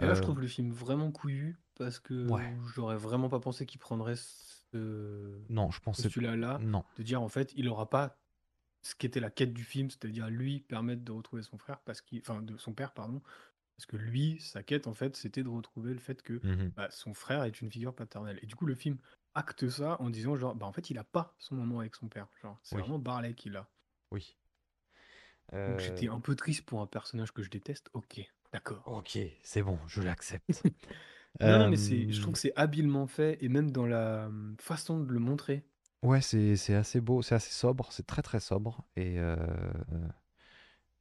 Et 0.00 0.06
là 0.06 0.14
je 0.14 0.20
Euh, 0.20 0.22
trouve 0.22 0.40
le 0.40 0.46
film 0.46 0.70
vraiment 0.72 1.10
couillu 1.10 1.58
parce 1.76 1.98
que 2.00 2.28
ouais. 2.30 2.56
j'aurais 2.74 2.96
vraiment 2.96 3.28
pas 3.28 3.40
pensé 3.40 3.66
qu'il 3.66 3.80
prendrait 3.80 4.16
ce 4.16 5.40
Non, 5.48 5.70
je 5.70 5.80
pensais. 5.80 6.02
postulat-là 6.04 6.58
Non. 6.58 6.84
de 6.96 7.02
dire 7.02 7.22
en 7.22 7.28
fait 7.28 7.52
il 7.56 7.68
aura 7.68 7.88
pas 7.88 8.18
ce 8.82 8.94
qui 8.94 9.06
était 9.06 9.20
la 9.20 9.30
quête 9.30 9.52
du 9.52 9.64
film, 9.64 9.90
c'est-à-dire 9.90 10.28
lui 10.28 10.60
permettre 10.60 11.02
de 11.02 11.12
retrouver 11.12 11.42
son 11.42 11.58
frère 11.58 11.80
parce 11.80 12.00
qu'il, 12.02 12.20
enfin 12.20 12.42
de 12.42 12.56
son 12.56 12.72
père 12.72 12.92
pardon, 12.94 13.20
parce 13.76 13.86
que 13.86 13.96
lui 13.96 14.38
sa 14.40 14.62
quête 14.62 14.86
en 14.86 14.94
fait 14.94 15.16
c'était 15.16 15.42
de 15.42 15.48
retrouver 15.48 15.92
le 15.92 15.98
fait 15.98 16.22
que 16.22 16.40
Mhm. 16.46 16.70
bah, 16.76 16.88
son 16.90 17.12
frère 17.14 17.42
est 17.44 17.60
une 17.60 17.70
figure 17.70 17.94
paternelle. 17.94 18.38
Et 18.42 18.46
du 18.46 18.54
coup, 18.54 18.66
le 18.66 18.74
film 18.74 18.98
acte 19.34 19.68
ça 19.68 20.00
en 20.00 20.08
disant 20.10 20.36
genre, 20.36 20.54
bah 20.54 20.66
en 20.66 20.72
fait, 20.72 20.88
il 20.90 20.98
a 20.98 21.04
pas 21.04 21.34
son 21.38 21.56
moment 21.56 21.80
avec 21.80 21.94
son 21.94 22.08
père. 22.08 22.28
Genre, 22.42 22.58
c'est 22.62 22.76
Oui. 22.76 22.82
vraiment 22.82 22.98
Barley 22.98 23.34
qui 23.34 23.50
l'a. 23.50 23.68
Oui. 24.12 24.36
Donc 25.66 25.80
j'étais 25.80 26.08
Euh, 26.08 26.10
un 26.10 26.20
peu 26.20 26.34
triste 26.36 26.64
pour 26.64 26.80
un 26.80 26.86
personnage 26.86 27.32
que 27.32 27.42
je 27.42 27.50
déteste. 27.50 27.90
Ok, 27.94 28.20
d'accord. 28.52 28.86
Ok, 28.86 29.18
c'est 29.42 29.62
bon, 29.62 29.78
je 29.86 30.00
l'accepte. 30.02 30.64
Non, 31.42 31.58
non, 31.58 31.68
mais 31.68 31.76
c'est, 31.76 32.10
je 32.12 32.20
Euh, 32.20 32.22
trouve 32.22 32.34
que 32.34 32.40
c'est 32.40 32.52
habilement 32.56 33.06
fait 33.06 33.38
et 33.44 33.48
même 33.48 33.70
dans 33.70 33.86
la 33.86 34.26
hum, 34.26 34.56
façon 34.60 35.00
de 35.00 35.12
le 35.12 35.18
montrer. 35.20 35.64
Ouais, 36.02 36.20
c'est 36.22 36.56
c'est 36.56 36.74
assez 36.74 37.00
beau, 37.00 37.20
c'est 37.22 37.34
assez 37.34 37.50
sobre, 37.52 37.90
c'est 37.92 38.06
très 38.06 38.22
très 38.22 38.40
sobre. 38.40 38.82
Et, 38.96 39.18
euh, 39.18 39.36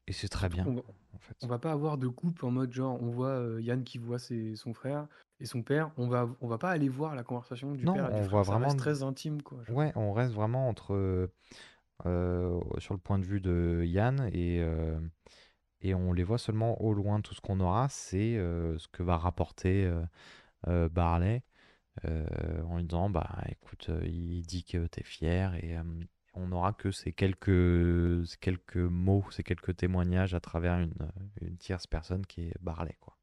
Et 0.08 0.14
c'est 0.14 0.30
très 0.30 0.50
Surtout 0.50 0.58
bien, 0.58 0.72
qu'on 0.72 0.76
va 0.76 0.82
en 1.14 1.20
fait. 1.20 1.38
on 1.42 1.48
va 1.48 1.60
pas 1.60 1.72
avoir 1.74 1.98
de 1.98 2.08
coupe 2.08 2.44
en 2.44 2.52
mode 2.52 2.72
genre 2.74 3.02
on 3.02 3.10
voit, 3.12 3.58
Yann 3.60 3.84
qui 3.84 3.98
voit 3.98 4.18
ses 4.20 4.56
son 4.56 4.74
frère 4.74 5.08
et 5.40 5.46
son 5.46 5.62
père, 5.64 5.92
on 5.98 6.08
va 6.08 6.30
on 6.42 6.48
va 6.48 6.58
pas 6.58 6.70
aller 6.72 6.90
voir 6.90 7.16
la 7.16 7.24
conversation 7.24 7.74
du 7.74 7.88
Non, 7.88 7.90
père 7.90 8.10
et 8.10 8.14
du 8.14 8.22
on 8.22 8.26
frère, 8.26 8.28
voit 8.28 8.44
ça 8.46 8.56
vraiment 8.56 8.76
reste 8.76 8.78
très 8.78 9.04
intime 9.04 9.42
quoi, 9.42 9.64
genre. 9.64 9.78
ouais, 9.78 9.92
on 9.96 10.14
reste 10.14 10.34
vraiment 10.34 10.70
entre, 10.70 11.32
sur 12.04 12.94
le 12.94 13.00
point 13.00 13.20
de 13.20 13.26
vue 13.26 13.42
de 13.42 13.84
Yann 13.86 14.30
et 14.34 14.60
heu 14.62 15.00
et 15.82 15.94
on 15.94 16.14
les 16.14 16.24
voit 16.24 16.38
seulement 16.40 16.82
au 16.82 16.94
loin. 16.94 17.22
Tout 17.22 17.34
ce 17.36 17.42
qu'on 17.42 17.60
aura, 17.60 17.90
c'est, 17.90 18.36
heu, 18.38 18.78
ce 18.80 18.88
que 18.88 19.04
va 19.04 19.18
rapporter, 19.18 19.92
Barley, 20.66 21.44
en 22.04 22.78
lui 22.78 22.84
disant: 22.86 23.10
«Bah, 23.10 23.44
écoute, 23.50 23.90
il 24.04 24.44
dit 24.44 24.64
que 24.64 24.88
tu 24.88 25.00
es 25.00 25.04
fier» 25.04 25.56
et 25.64 25.78
on 26.34 26.48
n'aura 26.48 26.74
que 26.74 26.92
ces 26.92 27.14
quelques 27.14 28.26
ces 28.28 28.38
quelques 28.38 28.78
mots, 28.78 29.26
ces 29.32 29.44
quelques 29.44 29.78
témoignages 29.78 30.34
à 30.34 30.40
travers 30.40 30.80
une, 30.80 30.94
une 31.42 31.58
tierce 31.58 31.88
personne 31.88 32.26
qui 32.26 32.42
est 32.42 32.54
Barley, 32.62 32.98
quoi. 33.00 33.18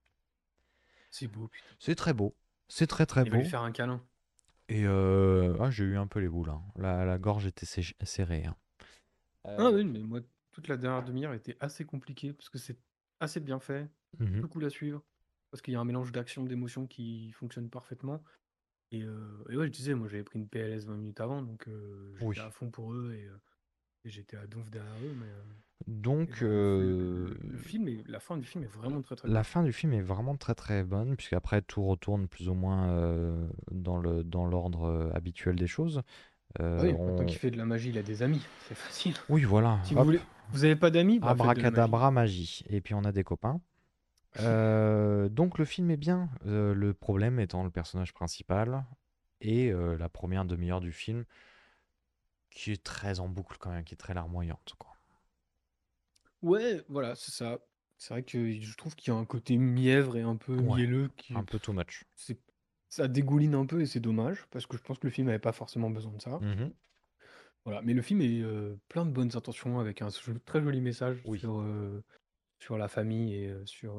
C'est 1.10 1.28
beau. 1.28 1.50
C'est 1.78 1.94
très 1.94 2.12
beau. 2.14 2.34
C'est 2.68 2.86
très, 2.86 3.06
très 3.06 3.24
Il 3.24 3.30
beau 3.30 3.36
lui 3.36 3.44
faire 3.44 3.62
un 3.62 3.72
câlin. 3.72 4.02
et 4.68 4.86
ah, 4.86 5.70
j'ai 5.70 5.84
eu 5.84 5.96
un 5.96 6.06
peu 6.06 6.20
les 6.20 6.28
boules, 6.28 6.50
hein. 6.50 6.62
La 6.76 7.04
la 7.04 7.18
gorge 7.18 7.46
était 7.46 7.66
serrée, 7.66 8.44
hein. 8.46 8.56
Ah 9.44 9.70
oui, 9.70 9.84
mais 9.84 10.00
moi 10.00 10.20
toute 10.52 10.68
la 10.68 10.76
dernière 10.76 11.02
demi-heure 11.02 11.34
était 11.34 11.56
assez 11.60 11.84
compliquée 11.84 12.32
parce 12.32 12.48
que 12.50 12.58
c'est 12.58 12.78
assez 13.20 13.40
bien 13.40 13.58
fait, 13.60 13.90
Mmh 14.18 14.44
plutôt 14.44 14.48
cool 14.48 14.64
à 14.64 14.70
suivre, 14.70 15.04
parce 15.50 15.62
qu'il 15.62 15.72
y 15.74 15.76
a 15.76 15.80
un 15.80 15.84
mélange 15.84 16.12
d'action, 16.12 16.44
d'émotion 16.44 16.86
qui 16.86 17.32
fonctionne 17.32 17.70
parfaitement 17.70 18.22
et 18.92 19.00
et 19.00 19.56
ouais, 19.56 19.66
je 19.66 19.72
disais, 19.72 19.94
moi 19.94 20.08
j'avais 20.08 20.24
pris 20.24 20.38
une 20.40 20.48
PLS 20.48 20.86
20 20.86 20.96
minutes 20.96 21.20
avant 21.20 21.42
donc 21.42 21.68
heu, 21.68 22.14
j'étais 22.18 22.26
Oui. 22.26 22.40
à 22.40 22.50
fond 22.50 22.70
pour 22.70 22.94
eux 22.94 23.12
et 23.14 23.28
j'étais 24.10 24.36
à 24.38 24.46
donf 24.46 24.70
derrière 24.70 24.96
eux 25.04 25.14
mais 25.14 25.32
et 26.26 26.32
Donc 26.32 26.42
voilà, 26.42 26.54
le 26.76 26.94
heu, 26.94 27.34
le 27.34 27.34
le 27.42 27.58
film 27.58 27.88
est 27.88 28.04
la 28.08 28.20
fin 28.20 28.36
du 28.36 28.44
film 28.46 28.64
est 28.64 28.68
vraiment 28.68 29.02
très, 29.02 29.16
très 29.16 29.28
la 29.28 29.44
fin 29.44 29.62
du 29.62 29.72
film 29.72 29.92
est 29.92 30.00
vraiment 30.02 30.36
très, 30.36 30.54
très 30.54 30.82
bonne 30.84 31.16
puisqu'après 31.16 31.62
tout 31.62 31.84
retourne 31.84 32.26
plus 32.28 32.48
ou 32.48 32.54
moins, 32.54 33.48
dans 33.70 33.96
le 33.98 34.24
dans 34.24 34.46
l'ordre, 34.46 35.10
habituel 35.14 35.56
des 35.56 35.66
choses. 35.68 36.02
Heu, 36.60 36.64
Ah 36.76 36.82
oui, 36.82 36.98
on 36.98 37.26
qu'il 37.26 37.38
fait 37.38 37.50
de 37.50 37.56
la 37.56 37.64
magie, 37.64 37.88
il 37.90 37.96
a 37.98 38.02
des 38.02 38.22
amis, 38.22 38.50
c'est 38.58 38.74
facile. 38.74 39.14
oui, 39.28 39.44
voilà, 39.44 39.80
Si 39.82 39.94
vous 39.94 40.04
voulez 40.04 40.20
vous 40.50 40.64
avez 40.64 40.76
pas 40.76 40.90
d'amis? 40.90 41.20
Bah, 41.20 41.34
la 41.56 41.62
magie. 41.64 41.82
abracadabra, 41.82 42.10
magie 42.10 42.64
et 42.68 42.80
puis 42.80 42.94
on 42.94 43.04
a 43.04 43.12
des 43.12 43.24
copains. 43.24 43.60
Heu, 44.40 45.28
donc 45.30 45.58
le 45.58 45.64
film 45.66 45.90
est 45.90 45.96
bien, 45.98 46.30
heu, 46.46 46.74
le 46.74 46.94
problème 46.94 47.40
étant 47.40 47.64
le 47.64 47.70
personnage 47.70 48.14
principal 48.14 48.84
et 49.42 49.72
la 49.72 50.08
première 50.08 50.44
demi-heure 50.46 50.80
du 50.80 50.92
film 50.92 51.24
qui 52.50 52.70
est 52.70 52.84
très 52.84 53.18
en 53.18 53.28
boucle 53.28 53.56
quand 53.58 53.72
même, 53.72 53.82
qui 53.82 53.94
est 53.94 53.96
très 53.96 54.14
larmoyante, 54.14 54.74
quoi. 54.78 54.96
Ouais, 56.42 56.82
voilà, 56.88 57.14
c'est 57.14 57.30
ça. 57.30 57.58
C'est 57.98 58.12
vrai 58.14 58.22
que 58.24 58.60
je 58.60 58.76
trouve 58.76 58.94
qu'il 58.96 59.12
y 59.12 59.16
a 59.16 59.18
un 59.18 59.24
côté 59.24 59.56
mièvre 59.58 60.16
et 60.16 60.22
un 60.22 60.36
peu 60.36 60.52
Ouais, 60.56 60.80
mielleux 60.92 61.08
qui 61.16 61.34
un 61.34 61.44
peu 61.44 61.58
too 61.60 61.74
much. 61.74 62.04
c'est 62.16 62.38
ça 62.92 63.08
dégouline 63.08 63.54
un 63.54 63.64
peu 63.64 63.80
et 63.80 63.86
c'est 63.86 64.00
dommage 64.00 64.46
parce 64.50 64.66
que 64.66 64.76
je 64.76 64.82
pense 64.82 64.98
que 64.98 65.06
le 65.06 65.10
film 65.10 65.28
avait 65.28 65.38
pas 65.38 65.52
forcément 65.52 65.88
besoin 65.88 66.12
de 66.12 66.20
ça. 66.20 66.38
Mmh 66.40 66.68
Voilà, 67.64 67.80
mais 67.80 67.94
le 67.94 68.02
film 68.02 68.20
est, 68.20 68.42
heu, 68.42 68.78
plein 68.88 69.06
de 69.06 69.10
bonnes 69.10 69.34
intentions 69.34 69.80
avec 69.80 70.02
un 70.02 70.08
très 70.44 70.60
joli 70.60 70.82
message 70.82 71.22
Oui. 71.24 71.42
sur, 72.60 72.76
la 72.76 72.88
famille 72.88 73.34
et 73.34 73.48
heu, 73.48 73.64
sur, 73.64 73.98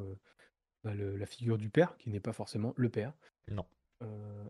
bah, 0.84 0.94
le 0.94 1.18
la 1.18 1.26
figure 1.26 1.58
du 1.58 1.72
père 1.72 1.98
qui 1.98 2.12
n'est 2.12 2.20
pas 2.20 2.34
forcément 2.34 2.76
le 2.78 2.90
père. 2.90 3.14
Non. 3.50 3.66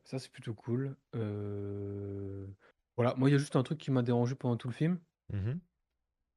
Ça 0.04 0.20
c'est 0.20 0.32
plutôt 0.32 0.54
cool. 0.54 0.98
Voilà, 1.14 3.16
moi 3.16 3.30
il 3.30 3.32
y 3.32 3.36
a 3.36 3.40
juste 3.40 3.56
un 3.56 3.64
truc 3.64 3.78
qui 3.78 3.92
m'a 3.92 4.04
dérangé 4.04 4.36
pendant 4.36 4.58
tout 4.58 4.68
le 4.68 4.74
film. 4.74 5.00
Mmh 5.32 5.54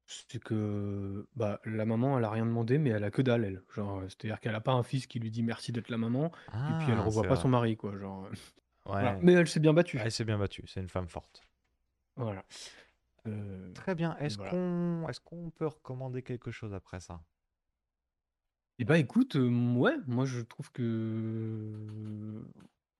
C'est 0.07 0.39
que, 0.43 1.27
bah, 1.35 1.61
la 1.65 1.85
maman, 1.85 2.17
elle 2.19 2.25
a 2.25 2.31
rien 2.31 2.47
demandé, 2.47 2.79
mais 2.79 2.91
elle 2.91 3.03
a 3.05 3.11
que 3.11 3.23
dalle, 3.23 3.45
elle. 3.45 3.63
Genre, 3.75 4.01
heu, 4.03 4.09
c'est-à-dire 4.09 4.41
qu'elle 4.41 4.55
a 4.55 4.61
pas 4.61 4.73
un 4.73 4.83
fils 4.85 5.07
qui 5.07 5.19
lui 5.19 5.31
dit: 5.33 5.43
«Merci 5.43 5.73
d'être 5.73 5.89
la 5.91 5.99
maman» 5.99 6.31
et 6.69 6.75
puis 6.75 6.93
elle 6.93 7.01
Ah, 7.01 7.01
revoit 7.01 7.25
c'est 7.25 7.27
pas 7.27 7.35
vrai. 7.35 7.37
son 7.37 7.49
mari, 7.49 7.77
quoi, 7.77 7.99
genre, 7.99 8.27
heu, 8.27 8.31
voilà. 9.01 9.17
Ouais. 9.17 9.21
Mais 9.21 9.33
elle 9.33 9.49
s'est 9.49 9.61
bien 9.61 9.73
battue. 9.75 9.99
Elle 9.99 10.13
s'est 10.13 10.25
bien 10.25 10.39
battue, 10.39 10.65
c'est 10.69 10.81
une 10.81 10.89
femme 10.89 11.09
forte. 11.09 11.43
Voilà. 12.17 12.45
Heu, 13.27 13.75
Très 13.75 13.95
bien. 13.95 14.17
Est-ce 14.19 14.39
voilà. 14.39 14.51
qu'on 14.51 15.07
est-ce 15.09 15.21
qu'on 15.21 15.51
peut 15.53 15.69
recommander 15.69 16.23
quelque 16.25 16.51
chose 16.51 16.75
après 16.75 16.99
ça? 16.99 17.25
Et 18.79 18.85
bah, 18.85 18.99
écoute, 18.99 19.37
hem, 19.37 19.77
ouais, 19.79 19.97
moi 20.07 20.25
je 20.27 20.41
trouve 20.41 20.71
que 20.73 22.43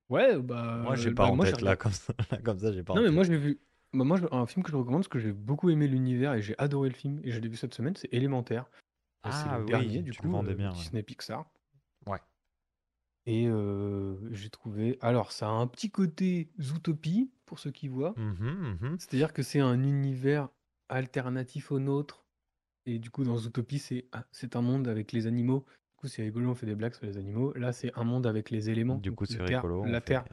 ouais, 0.09 0.39
bah, 0.41 0.77
Moi, 0.79 0.95
j'ai 0.97 1.11
heu, 1.11 1.13
pas 1.13 1.25
bah, 1.25 1.31
en 1.31 1.37
moi 1.37 1.45
j'ai 1.45 1.53
tête 1.53 1.61
là 1.63 1.77
comme 1.77 1.93
ça 1.93 2.15
là 2.31 2.39
comme 2.41 2.59
ça, 2.59 2.73
j'ai 2.73 2.83
pas 2.85 2.95
en 2.95 3.01
non, 3.01 3.03
mais 3.03 3.11
tête. 3.11 3.11
moi 3.11 3.25
j'ai 3.25 3.37
vu 3.37 3.61
bah, 3.97 4.05
moi 4.05 4.17
je 4.19 4.27
un 4.33 4.47
film 4.47 4.63
que 4.65 4.71
je 4.71 4.77
recommande 4.77 5.01
parce 5.03 5.09
que 5.09 5.19
j'ai 5.19 5.33
beaucoup 5.33 5.71
aimé 5.71 5.87
l'univers 5.89 6.35
et 6.35 6.43
j'ai 6.43 6.55
adoré 6.59 6.89
le 6.89 6.95
film 6.95 7.21
et 7.25 7.31
je 7.31 7.41
l'ai 7.41 7.49
vu 7.49 7.57
cette 7.57 7.75
semaine, 7.75 7.97
c'est 7.97 8.13
Élémentaire. 8.13 8.71
Heu, 9.27 9.31
c'est 9.33 9.49
Ah 9.49 9.59
le 9.59 9.61
oui, 9.61 10.01
dernier 10.01 10.03
du 10.03 10.15
tu 10.15 10.23
le 10.23 10.29
coup, 10.29 10.31
vendais 10.31 10.55
heu, 10.55 10.57
bien, 10.57 10.79
ouais. 10.79 10.87
Disney 10.87 11.03
Pixar. 11.03 11.51
Ouais. 12.07 12.21
Et 13.27 13.47
heu, 13.49 14.29
j'ai 14.33 14.51
trouvé 14.51 14.99
alors 15.01 15.33
ça 15.33 15.47
a 15.49 15.51
un 15.51 15.67
petit 15.67 15.91
côté 15.91 16.53
Zootopie, 16.61 17.33
pour 17.45 17.59
ceux 17.59 17.73
qui 17.73 17.89
voient. 17.89 18.17
Mmh 18.17 18.41
mh, 18.41 18.79
mmh 18.81 18.99
C'est-à-dire 18.99 19.33
que 19.33 19.43
c'est 19.43 19.61
un 19.61 19.83
univers 19.85 20.51
alternatif 20.89 21.73
au 21.73 21.81
nôtre 21.81 22.27
et 22.87 22.99
du 23.01 23.11
coup 23.11 23.25
dans 23.25 23.37
Zootopie 23.39 23.79
c'est 23.81 24.09
ah, 24.13 24.27
c'est 24.33 24.57
un 24.57 24.63
monde 24.63 24.89
avec 24.89 25.13
les 25.13 25.27
animaux. 25.29 25.67
Du 25.93 25.97
coup 25.99 26.09
c'est 26.09 26.23
rigolo, 26.23 26.51
on 26.51 26.55
fait 26.57 26.67
des 26.67 26.77
blagues 26.77 26.95
sur 26.95 27.07
les 27.07 27.19
animaux. 27.19 27.53
Là 27.55 27.73
c'est 27.73 27.93
un 27.99 28.05
monde 28.05 28.27
avec 28.27 28.51
les 28.51 28.71
éléments, 28.71 29.03
Du 29.03 29.13
donc 29.13 29.13
coup, 29.13 29.27
le 29.29 29.39
c'est 29.39 29.43
terre 29.43 29.67
rigolo, 29.67 29.81
on 29.85 29.95
la 29.95 30.01
fait 30.01 30.17
terre, 30.17 30.27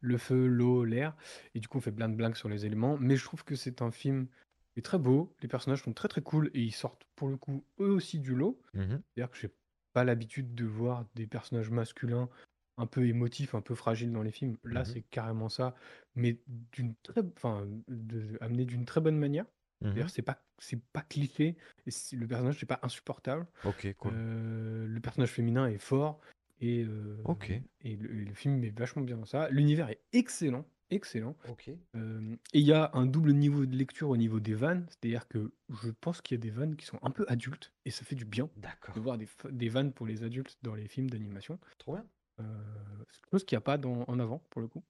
le 0.00 0.18
feu, 0.18 0.46
l'eau, 0.46 0.84
l'air 0.84 1.16
et 1.54 1.60
du 1.60 1.68
coup 1.68 1.78
on 1.78 1.80
fait 1.80 1.92
plein 1.92 2.08
de 2.08 2.16
blagues 2.16 2.36
sur 2.36 2.48
les 2.48 2.66
éléments. 2.66 2.96
Mais 2.98 3.16
je 3.16 3.24
trouve 3.24 3.44
que 3.44 3.54
c'est 3.56 3.82
un 3.82 3.90
film 3.90 4.28
qui 4.72 4.80
est 4.80 4.82
très 4.82 4.98
beau, 4.98 5.34
les 5.42 5.48
personnages 5.48 5.82
sont 5.82 5.92
très, 5.94 6.08
très 6.08 6.22
cool 6.22 6.50
et 6.54 6.62
ils 6.62 6.72
sortent 6.74 7.04
pour 7.16 7.28
le 7.28 7.36
coup 7.36 7.64
eux 7.80 7.90
aussi 7.90 8.20
du 8.20 8.34
lot. 8.34 8.60
mmh 8.74 8.88
mh. 8.92 9.02
C'est-à-dire 9.14 9.30
que 9.30 9.38
j'ai 9.38 9.54
pas 9.92 10.04
l'habitude 10.04 10.54
de 10.54 10.64
voir 10.64 11.06
des 11.14 11.26
personnages 11.26 11.70
masculins 11.70 12.28
un 12.76 12.86
peu 12.86 13.06
émotifs, 13.06 13.54
un 13.54 13.60
peu 13.60 13.74
fragiles 13.74 14.12
dans 14.12 14.22
les 14.22 14.30
films. 14.30 14.56
Là, 14.64 14.84
Mmh 14.84 14.84
c'est 14.84 15.02
carrément 15.02 15.48
ça, 15.48 15.74
mais 16.14 16.40
d'une 16.46 16.94
très 17.02 17.22
enfin, 17.36 17.66
de 17.88 18.38
amené 18.40 18.64
d'une 18.66 18.84
très 18.84 19.00
bonne 19.00 19.18
manière. 19.18 19.46
Mmh 19.80 19.94
C'est-à-dire 19.94 20.10
c'est 20.10 20.22
pas 20.22 20.44
c'est 20.58 20.80
pas 20.92 21.02
cliché 21.02 21.56
et 21.86 21.90
le 22.16 22.26
personnage 22.28 22.60
n'est 22.62 22.66
pas 22.66 22.78
insupportable. 22.82 23.46
OK, 23.62 23.94
cool. 23.96 24.18
Heu, 24.24 24.86
le 24.88 25.00
personnage 25.00 25.30
féminin 25.32 25.68
est 25.68 25.78
fort 25.78 26.20
et 26.60 26.82
heu 26.84 27.18
OK. 27.24 27.62
et 27.82 27.96
le 27.96 28.22
et 28.22 28.24
le 28.24 28.34
film 28.34 28.62
est 28.64 28.76
vachement 28.76 29.02
bien 29.02 29.16
dans 29.16 29.24
ça. 29.26 29.48
L'univers 29.50 29.88
est 29.90 30.00
excellent, 30.12 30.64
excellent. 30.90 31.36
OK. 31.48 31.70
Hem 31.94 32.38
et 32.52 32.60
il 32.60 32.66
y 32.66 32.72
a 32.72 32.90
un 32.94 33.06
double 33.06 33.32
niveau 33.32 33.66
de 33.66 33.76
lecture 33.76 34.08
au 34.10 34.16
niveau 34.16 34.40
des 34.40 34.54
vannes, 34.54 34.86
c'est-à-dire 34.88 35.28
que 35.28 35.52
je 35.70 35.90
pense 35.90 36.20
qu'il 36.20 36.36
y 36.36 36.40
a 36.40 36.42
des 36.42 36.50
vannes 36.50 36.76
qui 36.76 36.86
sont 36.86 36.98
un 37.02 37.10
peu 37.10 37.24
adultes 37.28 37.72
et 37.84 37.90
ça 37.90 38.04
fait 38.04 38.16
du 38.16 38.24
bien 38.24 38.50
D'accord. 38.56 38.94
de 38.94 39.00
voir 39.00 39.18
des 39.18 39.68
vannes 39.68 39.92
pour 39.92 40.06
les 40.06 40.22
adultes 40.22 40.58
dans 40.62 40.74
les 40.74 40.88
films 40.88 41.10
d'animation. 41.10 41.58
Trop 41.78 41.94
bien. 41.94 42.06
C'est 42.38 43.20
quelque 43.22 43.30
chose 43.32 43.44
qu'il 43.44 43.56
y 43.56 43.58
a 43.58 43.60
pas 43.60 43.78
dans 43.78 44.04
en 44.06 44.18
avant, 44.20 44.38
pour 44.50 44.60
le 44.60 44.68
coup. 44.68 44.84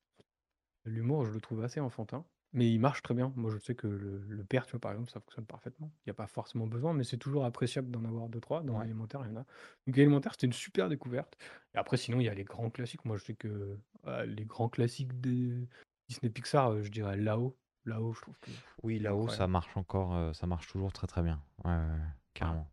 L'humour, 0.85 1.25
je 1.25 1.31
le 1.31 1.41
trouve 1.41 1.63
assez 1.63 1.81
enfantin, 1.81 2.27
mais 2.53 2.71
il 2.73 2.79
marche 2.81 3.03
très 3.03 3.15
bien. 3.15 3.33
Moi, 3.37 3.51
je 3.51 3.59
sais 3.59 3.75
que 3.75 3.87
le 3.87 4.19
le 4.19 4.45
père, 4.45 4.67
tu 4.67 4.73
vois, 4.73 4.81
par 4.81 4.93
exemple, 4.93 5.11
ça 5.11 5.21
fonctionne 5.21 5.47
parfaitement. 5.47 5.93
Il 6.07 6.09
y 6.09 6.13
a 6.13 6.15
pas 6.15 6.27
forcément 6.27 6.67
besoin, 6.67 6.95
mais 6.95 7.05
c'est 7.05 7.19
toujours 7.19 7.45
appréciable 7.45 7.91
d'en 7.91 8.05
avoir 8.05 8.29
2-3. 8.29 8.63
Dans 8.63 8.81
Ouais. 8.81 8.85
Élémentaire, 8.85 9.23
il 9.25 9.31
y 9.31 9.33
en 9.37 9.37
a. 9.41 9.47
Donc 9.87 9.99
Élémentaire, 9.99 10.33
c'était 10.33 10.47
une 10.47 10.53
super 10.53 10.89
découverte 10.89 11.37
et 11.75 11.79
après 11.79 11.97
sinon, 11.97 12.21
il 12.21 12.25
y 12.25 12.29
a 12.29 12.35
les 12.35 12.45
grands 12.45 12.71
classiques. 12.71 13.05
Moi, 13.05 13.17
je 13.17 13.25
sais 13.25 13.35
que, 13.35 13.79
heu, 14.07 14.25
les 14.27 14.45
grands 14.47 14.69
classiques 14.69 15.21
de 15.21 15.67
Disney 16.09 16.31
Pixar, 16.33 16.73
heu, 16.73 16.83
je 16.83 16.91
dirais 16.91 17.17
Là-haut. 17.17 17.59
Là-haut, 17.85 18.13
je 18.15 18.21
trouve 18.23 18.39
que 18.41 18.51
Oui, 18.83 18.99
là-haut, 18.99 19.29
ça 19.29 19.47
incroyable. 19.47 19.49
marche 19.49 19.77
encore, 19.77 20.15
heu, 20.15 20.33
ça 20.33 20.47
marche 20.47 20.69
toujours 20.69 20.93
très, 20.93 21.07
très 21.07 21.23
bien. 21.23 21.43
Ouais, 21.65 21.71
ouais, 21.73 21.77
ouais, 21.93 22.01
Voilà. 22.41 22.59
carrément. 22.59 22.71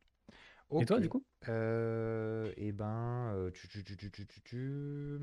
Et 0.77 0.85
toi, 0.85 0.99
du 0.99 1.09
coup? 1.09 1.25
Heu 1.47 2.53
et 2.57 2.71
ben, 2.71 3.33
heu, 3.35 3.51
tu 3.53 3.67
tu 3.67 3.83
tu 3.83 3.95
tu 3.97 4.11
tu 4.11 4.25
tu 4.27 4.41
tu 4.41 5.19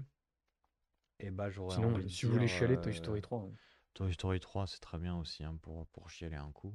et 1.21 1.31
bah, 1.31 1.49
j'aurais 1.51 1.77
Sinon, 1.77 1.97
envie 1.97 2.05
heu, 2.05 2.07
de 2.07 2.09
si 2.09 2.25
vous 2.27 2.31
voulez 2.33 2.47
chialer, 2.47 2.79
Toy 2.79 2.95
Story 2.95 3.21
3, 3.21 3.41
hein. 3.41 3.57
Toy 3.95 4.13
Story 4.15 4.41
3, 4.41 4.67
c'est 4.67 4.81
très 4.81 4.99
bien 4.99 5.17
aussi, 5.17 5.45
hein, 5.45 5.57
pour 5.63 5.87
pour 5.89 6.09
chialer 6.11 6.37
un 6.37 6.51
coup. 6.53 6.75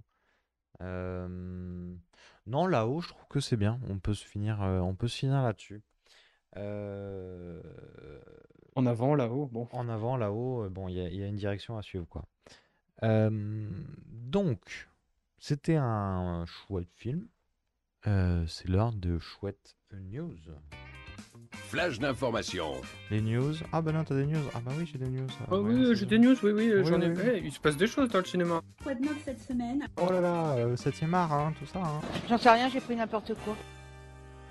Non, 0.80 2.68
là-haut, 2.68 3.02
je 3.02 3.10
trouve 3.10 3.28
que 3.30 3.40
c'est 3.40 3.58
bien. 3.58 3.80
On 3.90 4.00
peut 4.00 4.14
se 4.14 4.26
finir, 4.26 4.62
heu, 4.64 4.80
on 4.82 4.96
peut 4.96 5.08
se 5.08 5.18
finir 5.18 5.42
là-dessus. 5.42 5.82
Heu, 6.56 7.62
En 8.76 8.86
avant, 8.86 9.16
là-haut, 9.16 9.48
bon. 9.48 9.68
en 9.72 9.90
avant, 9.90 10.16
là-haut, 10.18 10.64
heu, 10.66 10.70
bon, 10.70 10.88
il 10.88 10.96
y 10.96 11.02
a 11.02 11.10
il 11.10 11.16
y 11.18 11.24
a 11.24 11.28
une 11.28 11.36
direction 11.36 11.78
à 11.78 11.82
suivre, 11.82 12.08
quoi. 12.08 12.26
Donc, 13.02 14.90
c'était 15.40 15.76
un 15.76 16.46
chouette 16.46 16.92
film. 16.94 17.28
C'est 18.04 18.68
l'heure 18.70 18.94
de 18.94 19.20
chouettes 19.20 19.76
news. 19.92 20.38
Flash 21.52 22.00
d'information. 22.00 22.74
Les 23.12 23.22
news? 23.22 23.54
Ah 23.72 23.82
bah 23.82 23.92
non, 23.92 24.04
t'as 24.04 24.16
des 24.16 24.26
news? 24.26 24.40
Ah 24.56 24.60
bah 24.64 24.72
oui, 24.78 24.86
j'ai 24.92 24.98
des 24.98 25.10
news. 25.10 25.28
Ah 25.50 25.58
ouais, 25.58 25.74
oui, 25.74 25.96
j'ai 25.96 26.06
des 26.06 26.18
news, 26.20 26.36
oui, 26.44 26.52
oui, 26.52 26.74
Oui, 26.76 26.86
j'en 26.86 27.02
ai 27.02 27.10
oui, 27.10 27.18
oui. 27.18 27.42
il 27.46 27.52
se 27.52 27.60
passe 27.60 27.76
des 27.78 27.88
choses 27.88 28.10
dans 28.10 28.20
le 28.20 28.26
cinéma. 28.26 28.62
Quoi 28.84 28.96
de 28.96 29.02
neuf 29.02 29.18
cette 29.26 29.42
semaine 29.42 29.86
Oh 30.02 30.10
là 30.12 30.22
là, 30.22 30.56
euh, 30.58 30.76
7e 30.76 31.14
art, 31.14 31.34
hein, 31.34 31.54
tout 31.60 31.66
ça. 31.66 31.80
hein. 31.80 32.02
J'en 32.30 32.38
sais 32.38 32.50
rien, 32.52 32.70
j'ai 32.70 32.80
pris 32.80 32.96
n'importe 32.96 33.34
quoi. 33.44 33.56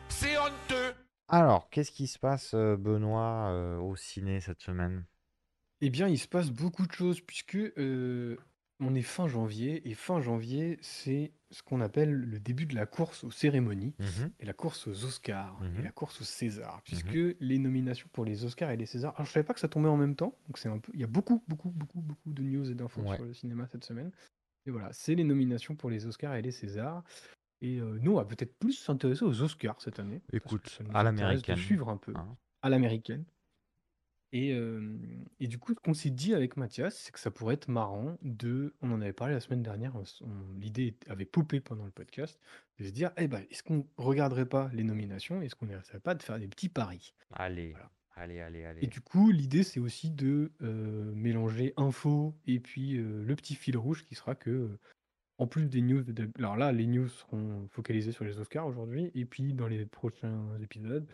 C'est 0.09 0.37
honteux. 0.39 0.95
Alors, 1.29 1.69
qu'est-ce 1.71 1.91
qui 1.91 2.07
se 2.07 2.19
passe, 2.19 2.53
euh, 2.55 2.77
Benoît, 2.77 3.49
euh, 3.51 3.79
au 3.79 3.97
ciné 3.97 4.41
cette 4.41 4.61
semaine? 4.61 5.05
Eh 5.81 5.91
bien, 5.91 6.09
il 6.09 6.19
se 6.19 6.29
passe 6.29 6.51
beaucoup 6.51 6.87
de 6.87 6.93
choses 6.93 7.21
puisque, 7.21 7.57
heu, 7.57 8.39
on 8.81 8.95
est 8.95 9.03
fin 9.03 9.27
janvier 9.27 9.89
et 9.89 9.95
fin 9.95 10.21
janvier, 10.21 10.79
c'est 10.83 11.33
ce 11.51 11.63
qu'on 11.63 11.81
appelle 11.81 12.11
le 12.13 12.41
début 12.41 12.67
de 12.67 12.75
la 12.75 12.87
course 12.87 13.23
aux 13.25 13.31
cérémonies 13.31 13.95
Mhm. 13.99 14.31
et 14.41 14.45
la 14.47 14.53
course 14.53 14.87
aux 14.89 15.05
Oscars 15.05 15.59
et 15.65 15.69
Mhm. 15.79 15.85
la 15.85 15.93
course 15.93 16.21
aux 16.21 16.25
Césars, 16.25 16.81
puisque 16.85 17.17
les 17.41 17.59
nominations 17.59 18.09
pour 18.13 18.25
les 18.25 18.45
Oscars 18.45 18.71
et 18.71 18.77
les 18.77 18.87
Césars. 18.87 19.15
Alors, 19.17 19.27
je 19.27 19.33
savais 19.33 19.45
pas 19.45 19.55
que 19.55 19.61
ça 19.61 19.69
tombait 19.69 19.89
en 19.89 19.97
même 19.97 20.17
temps, 20.17 20.37
donc 20.47 20.59
c'est 20.59 20.69
un 20.69 20.79
peu. 20.79 20.91
Il 20.95 21.01
y 21.01 21.05
a 21.05 21.09
beaucoup, 21.09 21.43
beaucoup, 21.49 21.71
beaucoup, 21.71 22.01
beaucoup 22.01 22.33
de 22.33 22.43
news 22.43 22.71
et 22.71 22.75
d'infos 22.75 23.03
Ouais. 23.03 23.17
sur 23.17 23.25
le 23.25 23.33
cinéma 23.35 23.67
cette 23.69 23.85
semaine. 23.85 24.11
Et 24.67 24.71
voilà, 24.71 24.93
c'est 24.93 25.15
les 25.15 25.25
nominations 25.25 25.77
pour 25.77 25.91
les 25.91 26.07
Oscars 26.07 26.35
et 26.35 26.43
les 26.43 26.51
Césars. 26.51 27.05
Et 27.63 27.79
euh, 27.81 27.99
nous, 28.03 28.13
on 28.13 28.17
va 28.17 28.25
peut-être 28.25 28.59
plus 28.59 28.73
s'intéresser 28.73 29.25
aux 29.25 29.41
Oscars 29.43 29.81
cette 29.81 29.99
année. 30.01 30.21
Écoute, 30.33 30.81
à 30.93 31.03
l'américaine, 31.03 31.57
suivre 31.57 31.89
un 31.89 31.97
peu 31.97 32.13
hein. 32.17 32.37
à 32.63 32.69
l'américaine. 32.69 33.25
Et, 34.37 34.53
euh, 34.53 34.99
et 35.41 35.47
du 35.49 35.59
coup, 35.59 35.73
ce 35.73 35.81
qu'on 35.81 35.95
s'est 35.95 36.11
dit 36.11 36.35
avec 36.35 36.57
Mathias, 36.59 36.95
c'est 36.99 37.13
que 37.13 37.19
ça 37.21 37.31
pourrait 37.31 37.55
être 37.55 37.69
marrant 37.69 38.19
de. 38.23 38.75
On 38.83 38.91
en 38.93 39.01
avait 39.01 39.13
parlé 39.15 39.33
la 39.35 39.41
semaine 39.41 39.63
dernière, 39.63 39.97
on 39.97 40.03
s- 40.03 40.21
on- 40.23 40.59
l'idée 40.61 40.95
avait 41.09 41.25
popé 41.25 41.61
pendant 41.61 41.85
le 41.87 41.91
podcast, 41.91 42.39
de 42.79 42.85
se 42.85 42.91
dire 42.91 43.13
eh 43.17 43.29
ben, 43.29 43.43
est-ce 43.51 43.63
qu'on 43.63 43.87
regarderait 43.97 44.45
pas 44.49 44.71
les 44.75 44.85
nominations 44.85 45.41
Est-ce 45.41 45.55
qu'on 45.55 45.67
n'essaierait 45.67 46.01
pas 46.01 46.15
de 46.15 46.23
faire 46.23 46.39
des 46.39 46.49
petits 46.49 46.69
paris? 46.69 47.15
Allez, 47.33 47.71
Voilà. 47.71 47.91
allez, 48.15 48.41
allez, 48.41 48.59
Et 48.61 48.65
allez. 48.67 48.87
du 48.89 49.01
coup, 49.01 49.31
l'idée, 49.31 49.63
c'est 49.63 49.81
aussi 49.81 50.11
de 50.11 50.53
euh, 50.63 51.13
mélanger 51.15 51.73
info 51.79 52.35
et 52.47 52.61
puis 52.61 52.97
euh, 52.99 53.23
le 53.25 53.37
petit 53.37 53.55
fil 53.55 53.77
rouge 53.79 54.05
qui 54.05 54.15
sera 54.17 54.35
que, 54.35 54.51
euh, 54.51 54.79
en 55.39 55.47
plus 55.47 55.67
des 55.69 55.81
news, 55.83 56.03
de- 56.03 56.31
alors 56.39 56.57
là, 56.57 56.73
les 56.73 56.87
news 56.87 57.09
seront 57.09 57.69
focalisées 57.71 58.13
sur 58.13 58.25
les 58.25 58.39
Oscars 58.39 58.67
aujourd'hui, 58.67 59.11
et 59.15 59.25
puis 59.25 59.55
dans 59.55 59.69
les 59.69 59.87
prochains 59.87 60.59
épisodes, 60.63 61.07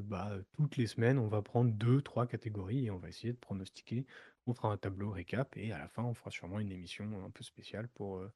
bah, 0.00 0.38
toutes 0.52 0.76
les 0.76 0.86
semaines, 0.86 1.18
on 1.18 1.28
va 1.28 1.42
prendre 1.42 1.72
deux, 1.72 2.02
trois 2.02 2.26
catégories 2.26 2.86
et 2.86 2.90
on 2.90 2.98
va 2.98 3.08
essayer 3.08 3.32
de 3.32 3.38
pronostiquer. 3.38 4.06
On 4.46 4.54
fera 4.54 4.72
un 4.72 4.76
tableau 4.76 5.10
récap 5.10 5.56
et 5.56 5.72
à 5.72 5.78
la 5.78 5.88
fin, 5.88 6.02
on 6.02 6.14
fera 6.14 6.30
sûrement 6.30 6.58
une 6.58 6.72
émission 6.72 7.24
un 7.24 7.30
peu 7.30 7.44
spéciale 7.44 7.88
pour, 7.88 8.18
euh, 8.18 8.32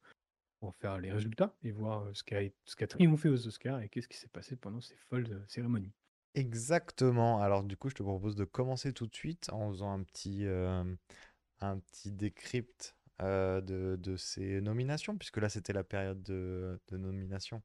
pour 0.59 0.75
faire 0.75 0.99
les 0.99 1.11
résultats 1.11 1.55
et 1.63 1.71
voir 1.71 2.03
euh, 2.03 2.13
ce 2.13 2.23
qui 2.23 2.35
a, 2.35 2.41
ce 2.65 2.75
qui 2.75 2.83
a 2.83 2.87
triomphé 2.87 3.29
aux 3.29 3.47
Oscars 3.47 3.81
et 3.81 3.89
qu'est-ce 3.89 4.07
qui 4.07 4.17
s'est 4.17 4.29
passé 4.29 4.55
pendant 4.55 4.79
ces 4.81 4.95
folles 5.09 5.27
euh, 5.31 5.43
cérémonies. 5.47 5.91
Exactement. 6.33 7.41
Alors 7.41 7.63
du 7.63 7.75
coup, 7.75 7.89
je 7.89 7.95
te 7.95 8.03
propose 8.03 8.35
de 8.35 8.45
commencer 8.45 8.93
tout 8.93 9.07
de 9.07 9.15
suite 9.15 9.49
en 9.51 9.69
faisant 9.71 9.91
un 9.91 10.03
petit, 10.03 10.45
un 10.45 11.79
petit 11.79 12.11
décrypte 12.11 12.95
de, 13.19 13.97
de 13.99 14.15
ces 14.17 14.61
nominations, 14.61 15.17
puisque 15.17 15.37
là, 15.37 15.49
c'était 15.49 15.73
la 15.73 15.83
période 15.83 16.21
de, 16.21 16.79
de 16.89 16.97
nomination. 16.97 17.63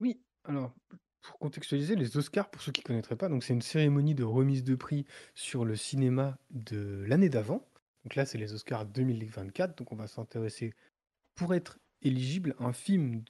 Oui, 0.00 0.20
alors 0.44 0.74
pour 1.24 1.38
contextualiser, 1.38 1.96
les 1.96 2.16
Oscars, 2.18 2.50
pour 2.50 2.60
ceux 2.60 2.70
qui 2.70 2.82
ne 2.82 2.86
connaîtraient 2.86 3.16
pas, 3.16 3.28
c'est 3.40 3.54
une 3.54 3.62
cérémonie 3.62 4.14
de 4.14 4.24
remise 4.24 4.62
de 4.62 4.74
prix 4.74 5.06
sur 5.34 5.64
le 5.64 5.74
cinéma 5.74 6.36
de 6.50 7.02
l'année 7.08 7.30
d'avant. 7.30 7.66
Donc 8.04 8.14
là, 8.14 8.26
c'est 8.26 8.36
les 8.36 8.52
Oscars 8.52 8.84
2024, 8.84 9.78
donc 9.78 9.90
on 9.90 9.96
va 9.96 10.06
s'intéresser 10.06 10.74
pour 11.34 11.54
être 11.54 11.78
éligible 12.02 12.54
un 12.58 12.74
film, 12.74 13.24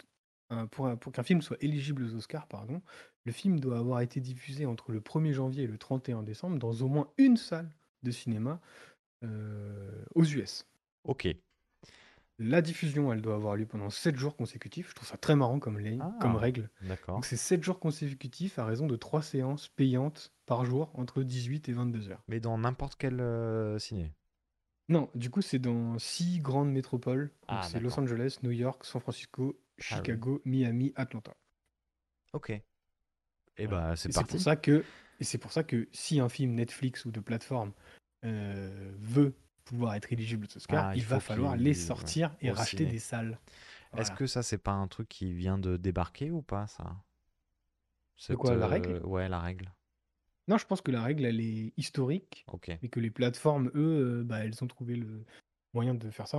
pour 0.73 1.13
qu'un 1.13 1.23
film 1.23 1.41
soit 1.41 1.57
éligible 1.63 2.03
aux 2.03 2.15
Oscars, 2.17 2.49
pardon, 2.49 2.83
le 3.25 3.33
film 3.33 3.61
doit 3.61 3.79
avoir 3.79 4.01
été 4.01 4.21
diffusé 4.21 4.67
entre 4.67 4.91
le 4.91 5.01
1er 5.01 5.33
janvier 5.33 5.65
et 5.65 5.69
le 5.69 5.79
31 5.79 6.25
décembre 6.25 6.59
dans 6.59 6.73
au 6.73 6.89
moins 6.89 7.09
une 7.17 7.37
salle 7.37 7.71
de 8.03 8.11
cinéma 8.11 8.61
euh, 9.23 10.05
aux 10.17 10.25
US. 10.25 10.67
Ok. 11.05 11.29
La 12.39 12.63
diffusion, 12.63 13.13
elle 13.13 13.23
doit 13.23 13.37
avoir 13.37 13.55
lieu 13.55 13.65
pendant 13.67 13.91
7 13.91 14.17
jours 14.17 14.35
consécutifs. 14.37 14.89
Je 14.91 14.95
trouve 14.97 15.07
ça 15.09 15.17
très 15.17 15.37
marrant 15.37 15.61
comme, 15.61 15.79
lay- 15.79 15.99
comme 16.21 16.35
Ah, 16.35 16.39
règle. 16.39 16.69
d'accord. 16.83 17.15
Donc 17.15 17.25
c'est 17.27 17.37
7 17.37 17.63
jours 17.63 17.79
consécutifs 17.79 18.59
à 18.59 18.65
raison 18.65 18.87
de 18.87 18.97
3 18.97 19.23
séances 19.23 19.69
payantes 19.69 20.33
par 20.47 20.65
jour 20.65 20.91
entre 20.95 21.23
18 21.23 21.69
et 21.69 21.73
22 21.73 22.11
heures. 22.11 22.23
Mais 22.27 22.41
dans 22.41 22.59
n'importe 22.59 22.97
quel 22.99 23.21
euh, 23.21 23.79
ciné. 23.79 24.13
Non, 24.89 25.11
du 25.15 25.31
coup 25.31 25.43
c'est 25.43 25.61
dans 25.61 25.97
6 25.99 26.41
grandes 26.41 26.73
métropoles. 26.73 27.29
Donc 27.49 27.59
Ah, 27.63 27.63
c'est 27.71 27.79
Los 27.81 27.91
d'accord. 27.91 28.03
Angeles, 28.05 28.39
New 28.43 28.51
York, 28.51 28.85
San 28.85 29.01
Francisco, 29.01 29.57
Ah 29.57 29.61
oui. 29.79 29.85
Chicago, 29.85 30.43
Miami, 30.45 30.93
Atlanta. 30.97 31.35
Ok. 32.33 32.51
Et 32.51 32.63
Voilà. 33.67 33.91
bah, 33.91 33.97
c'est 33.97 34.09
Et 34.09 34.13
c'est 34.13 34.21
pour 34.21 34.29
parti. 34.29 34.41
ça 34.43 34.57
que 34.57 34.85
et 35.21 35.25
c'est 35.25 35.39
pour 35.39 35.53
ça 35.53 35.63
que 35.63 35.89
si 35.93 36.19
un 36.19 36.29
film 36.29 36.55
Netflix 36.55 37.05
ou 37.05 37.13
de 37.13 37.21
plateforme 37.21 37.73
euh, 38.25 38.93
veut 38.99 39.35
pouvoir 39.65 39.95
être 39.95 40.13
éligible 40.13 40.47
aux 40.51 40.57
Oscars, 40.57 40.87
Ah, 40.91 40.93
il, 40.95 40.99
il 40.99 41.05
va 41.05 41.21
falloir 41.21 41.57
les 41.57 41.73
ouais, 41.73 41.75
sortir 41.75 42.35
et 42.41 42.51
racheter 42.51 42.79
ciné. 42.79 42.93
des 42.93 42.99
salles. 42.99 43.39
Est-ce 43.97 44.11
que 44.13 44.27
ça, 44.27 44.43
c'est 44.43 44.59
pas 44.59 44.73
un 44.73 44.89
truc 44.89 45.09
qui 45.09 45.33
vient 45.33 45.59
de 45.59 45.77
débarquer 45.77 46.31
ou 46.31 46.43
pas, 46.43 46.67
ça? 46.67 46.85
De 46.85 46.95
Cette, 48.17 48.39
quoi, 48.39 48.55
la 48.55 48.67
règle? 48.67 48.93
euh, 48.93 49.01
ouais, 49.07 49.29
la 49.29 49.39
règle. 49.41 49.73
Non, 50.47 50.59
je 50.59 50.67
pense 50.67 50.83
que 50.83 50.91
la 50.91 51.03
règle 51.03 51.25
elle 51.25 51.41
est 51.41 51.73
historique 51.77 52.45
Ok. 52.53 52.69
et 52.83 52.89
que 52.89 53.01
les 53.01 53.11
plateformes, 53.11 53.71
eux, 53.75 54.21
euh, 54.21 54.25
bah, 54.25 54.45
elles 54.45 54.63
ont 54.63 54.67
trouvé 54.67 54.95
le 54.97 55.25
moyen 55.73 55.95
de 55.95 56.11
faire 56.11 56.29
ça. 56.29 56.39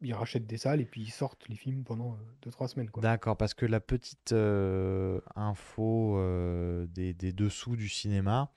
Ils 0.00 0.14
rachètent 0.14 0.46
des 0.46 0.56
salles 0.56 0.80
et 0.80 0.84
puis 0.84 1.02
ils 1.02 1.10
sortent 1.10 1.48
les 1.48 1.56
films 1.56 1.84
pendant 1.84 2.16
2-3 2.42 2.68
semaines. 2.68 2.90
Quoi. 2.90 3.02
D'accord, 3.02 3.36
parce 3.36 3.54
que 3.54 3.66
la 3.66 3.80
petite 3.80 4.32
euh, 4.32 5.20
info 5.36 6.16
euh, 6.18 6.86
des, 6.86 7.12
des 7.12 7.32
dessous 7.32 7.76
du 7.76 7.88
cinéma, 7.88 8.50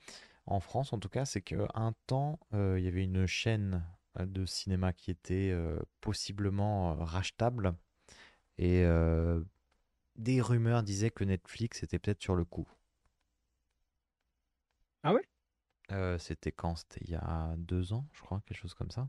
en 0.46 0.60
France 0.60 0.92
en 0.92 0.98
tout 0.98 1.08
cas, 1.08 1.24
c'est 1.24 1.42
qu'un 1.42 1.92
temps, 2.06 2.38
euh, 2.54 2.78
il 2.78 2.84
y 2.84 2.88
avait 2.88 3.04
une 3.04 3.26
chaîne 3.26 3.74
euh, 3.74 3.93
de 4.18 4.46
cinéma 4.46 4.92
qui 4.92 5.10
était 5.10 5.50
euh, 5.52 5.78
possiblement 6.00 6.92
euh, 6.92 7.04
rachetable 7.04 7.74
et 8.58 8.84
euh, 8.84 9.42
des 10.16 10.40
rumeurs 10.40 10.82
disaient 10.82 11.10
que 11.10 11.24
Netflix 11.24 11.82
était 11.82 11.98
peut-être 11.98 12.22
sur 12.22 12.36
le 12.36 12.44
coup. 12.44 12.68
Ah 15.02 15.12
ouais? 15.12 15.26
Euh, 15.92 16.18
c'était 16.18 16.52
quand? 16.52 16.76
C'était 16.76 17.00
il 17.04 17.10
y 17.10 17.14
a 17.16 17.54
deux 17.58 17.92
ans, 17.92 18.06
je 18.12 18.20
crois, 18.22 18.42
quelque 18.46 18.58
chose 18.58 18.74
comme 18.74 18.90
ça. 18.90 19.08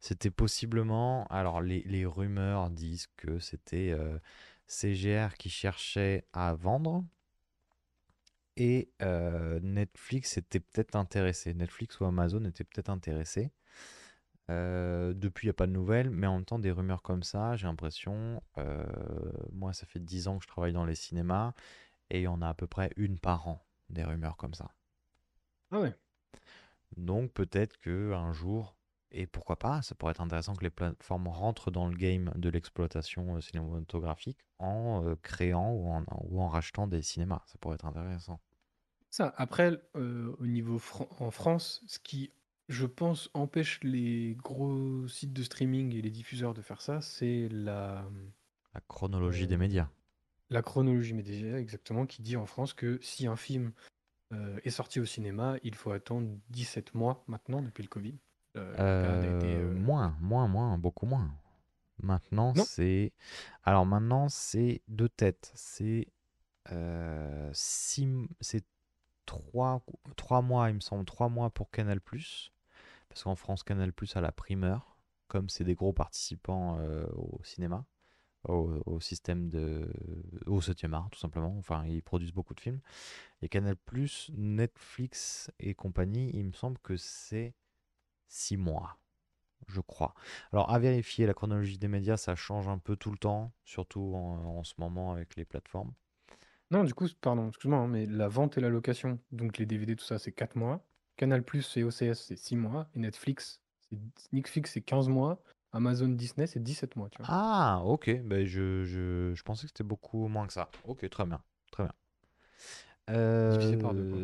C'était 0.00 0.30
possiblement. 0.30 1.26
Alors, 1.26 1.60
les, 1.60 1.82
les 1.82 2.06
rumeurs 2.06 2.70
disent 2.70 3.08
que 3.16 3.38
c'était 3.38 3.90
euh, 3.90 4.18
CGR 4.66 5.36
qui 5.36 5.50
cherchait 5.50 6.24
à 6.32 6.54
vendre 6.54 7.04
et 8.56 8.90
euh, 9.02 9.60
Netflix 9.62 10.36
était 10.38 10.60
peut-être 10.60 10.96
intéressé. 10.96 11.54
Netflix 11.54 12.00
ou 12.00 12.04
Amazon 12.04 12.44
était 12.44 12.64
peut-être 12.64 12.90
intéressé. 12.90 13.52
Euh, 14.50 15.12
depuis, 15.12 15.46
il 15.46 15.48
n'y 15.48 15.50
a 15.50 15.54
pas 15.54 15.66
de 15.66 15.72
nouvelles, 15.72 16.10
mais 16.10 16.26
en 16.26 16.36
même 16.36 16.44
temps, 16.44 16.58
des 16.58 16.70
rumeurs 16.70 17.02
comme 17.02 17.22
ça, 17.22 17.56
j'ai 17.56 17.66
l'impression. 17.66 18.42
euh, 18.58 18.84
moi, 19.52 19.72
ça 19.72 19.86
fait 19.86 19.98
10 19.98 20.28
ans 20.28 20.38
que 20.38 20.44
je 20.44 20.48
travaille 20.48 20.72
dans 20.72 20.84
les 20.84 20.94
cinémas 20.94 21.52
et 22.10 22.20
il 22.20 22.22
y 22.22 22.28
en 22.28 22.40
a 22.42 22.48
à 22.48 22.54
peu 22.54 22.66
près 22.66 22.90
une 22.96 23.18
par 23.18 23.48
an, 23.48 23.64
des 23.90 24.04
rumeurs 24.04 24.36
comme 24.36 24.54
ça. 24.54 24.70
Ah 25.72 25.80
ouais. 25.80 25.94
Donc 26.96 27.32
peut-être 27.32 27.76
que 27.78 28.12
un 28.12 28.32
jour, 28.32 28.76
et 29.10 29.26
pourquoi 29.26 29.56
pas, 29.58 29.82
ça 29.82 29.94
pourrait 29.94 30.12
être 30.12 30.20
intéressant 30.20 30.54
que 30.54 30.64
les 30.64 30.70
plateformes 30.70 31.28
rentrent 31.28 31.70
dans 31.70 31.88
le 31.88 31.96
game 31.96 32.32
de 32.36 32.48
l'exploitation 32.48 33.36
euh, 33.36 33.40
cinématographique 33.40 34.38
en 34.58 35.04
euh, 35.06 35.16
créant 35.22 35.72
ou 35.72 35.88
en, 35.90 36.04
ou 36.24 36.40
en 36.42 36.48
rachetant 36.48 36.86
des 36.86 37.02
cinémas. 37.02 37.42
Ça 37.46 37.58
pourrait 37.58 37.74
être 37.76 37.86
intéressant. 37.86 38.40
Ça, 39.10 39.32
après, 39.36 39.80
euh, 39.96 40.34
au 40.38 40.46
niveau 40.46 40.78
fran- 40.78 41.08
en 41.18 41.30
France, 41.30 41.82
ce 41.86 41.98
qui, 41.98 42.32
je 42.68 42.86
pense, 42.86 43.30
empêche 43.34 43.80
les 43.82 44.36
gros 44.36 45.06
sites 45.08 45.32
de 45.32 45.42
streaming 45.42 45.94
et 45.94 46.02
les 46.02 46.10
diffuseurs 46.10 46.54
de 46.54 46.62
faire 46.62 46.82
ça, 46.82 47.00
c'est 47.00 47.48
la, 47.50 48.08
La 48.74 48.80
chronologie 48.80 49.48
Euh, 49.48 49.48
des 49.48 49.56
médias. 49.56 49.90
la 50.50 50.62
chronologie 50.62 51.14
médiatique, 51.14 51.46
exactement, 51.46 52.06
qui 52.06 52.22
dit 52.22 52.36
en 52.36 52.46
France 52.46 52.74
que 52.74 52.98
si 53.02 53.26
un 53.26 53.36
film 53.36 53.72
est 54.64 54.70
sorti 54.70 55.00
au 55.00 55.04
cinéma, 55.06 55.56
il 55.62 55.74
faut 55.74 55.92
attendre 55.92 56.38
17 56.50 56.94
mois 56.94 57.24
maintenant, 57.28 57.62
depuis 57.62 57.82
le 57.82 57.88
Covid. 57.88 58.18
Euh, 58.56 59.36
été, 59.36 59.56
Euh, 59.56 59.70
euh, 59.70 59.74
Moins, 59.74 60.16
moins, 60.20 60.48
moins, 60.48 60.78
beaucoup 60.78 61.06
moins. 61.06 61.30
Maintenant, 62.02 62.52
c'est. 62.54 63.12
Alors 63.64 63.86
maintenant, 63.86 64.28
c'est 64.28 64.82
deux 64.88 65.08
têtes. 65.08 65.52
C'est 65.54 66.08
euh, 66.72 67.50
six... 67.54 68.04
m- 68.04 68.28
c'est 68.40 68.64
trois... 69.26 69.82
trois 70.16 70.42
mois, 70.42 70.70
il 70.70 70.74
me 70.76 70.80
semble, 70.80 71.04
trois 71.04 71.28
mois 71.28 71.50
pour 71.50 71.70
Canal+. 71.70 72.00
Parce 73.08 73.22
qu'en 73.22 73.34
France, 73.36 73.62
Canal+ 73.62 73.92
a 74.14 74.20
la 74.20 74.32
primeur, 74.32 74.96
comme 75.28 75.48
c'est 75.48 75.64
des 75.64 75.74
gros 75.74 75.92
participants 75.92 76.78
au 77.14 77.40
cinéma, 77.44 77.84
au, 78.48 78.82
au 78.86 79.00
système 79.00 79.48
de... 79.48 79.90
au 80.46 80.60
7e 80.60 80.92
art, 80.94 81.08
tout 81.10 81.18
simplement. 81.18 81.56
Enfin, 81.58 81.84
ils 81.86 82.02
produisent 82.02 82.32
beaucoup 82.32 82.54
de 82.54 82.60
films. 82.60 82.80
Et 83.42 83.48
Canal+, 83.48 83.76
Netflix 84.34 85.50
et 85.60 85.74
compagnie, 85.74 86.30
il 86.34 86.44
me 86.46 86.52
semble 86.52 86.78
que 86.78 86.96
c'est 86.96 87.54
six 88.28 88.56
mois, 88.56 88.98
je 89.68 89.80
crois. 89.80 90.14
Alors, 90.52 90.70
à 90.70 90.78
vérifier, 90.78 91.26
la 91.26 91.34
chronologie 91.34 91.78
des 91.78 91.88
médias, 91.88 92.16
ça 92.16 92.34
change 92.34 92.68
un 92.68 92.78
peu 92.78 92.96
tout 92.96 93.10
le 93.10 93.18
temps, 93.18 93.52
surtout 93.64 94.12
en, 94.14 94.58
en 94.58 94.64
ce 94.64 94.74
moment 94.78 95.12
avec 95.12 95.36
les 95.36 95.44
plateformes. 95.44 95.92
Non, 96.70 96.82
du 96.82 96.94
coup, 96.94 97.06
pardon, 97.20 97.48
excuse-moi, 97.48 97.78
hein, 97.78 97.88
mais 97.88 98.06
la 98.06 98.28
vente 98.28 98.58
et 98.58 98.60
la 98.60 98.68
location, 98.68 99.20
donc 99.30 99.58
les 99.58 99.66
DVD, 99.66 99.94
tout 99.94 100.04
ça, 100.04 100.18
c'est 100.18 100.32
4 100.32 100.56
mois. 100.56 100.84
Canal 101.16 101.44
et 101.76 101.84
OCS, 101.84 102.14
c'est 102.14 102.36
6 102.36 102.56
mois. 102.56 102.88
Et 102.94 102.98
Netflix, 102.98 103.60
c'est 103.88 103.98
Netflix, 104.32 104.72
c'est 104.72 104.82
15 104.82 105.08
mois. 105.08 105.40
Amazon 105.72 106.08
Disney, 106.08 106.46
c'est 106.46 106.62
17 106.62 106.96
mois, 106.96 107.08
tu 107.10 107.18
vois. 107.18 107.26
Ah, 107.30 107.82
ok, 107.84 108.10
ben 108.24 108.44
je, 108.46 108.84
je, 108.84 109.32
je 109.34 109.42
pensais 109.42 109.62
que 109.62 109.68
c'était 109.68 109.84
beaucoup 109.84 110.26
moins 110.28 110.46
que 110.46 110.52
ça. 110.52 110.70
Ok, 110.84 111.08
très 111.08 111.24
bien, 111.24 111.40
très 111.70 111.84
bien. 111.84 111.92
Divisé 113.52 113.76
par 113.76 113.94
deux, 113.94 114.04
quoi. 114.10 114.18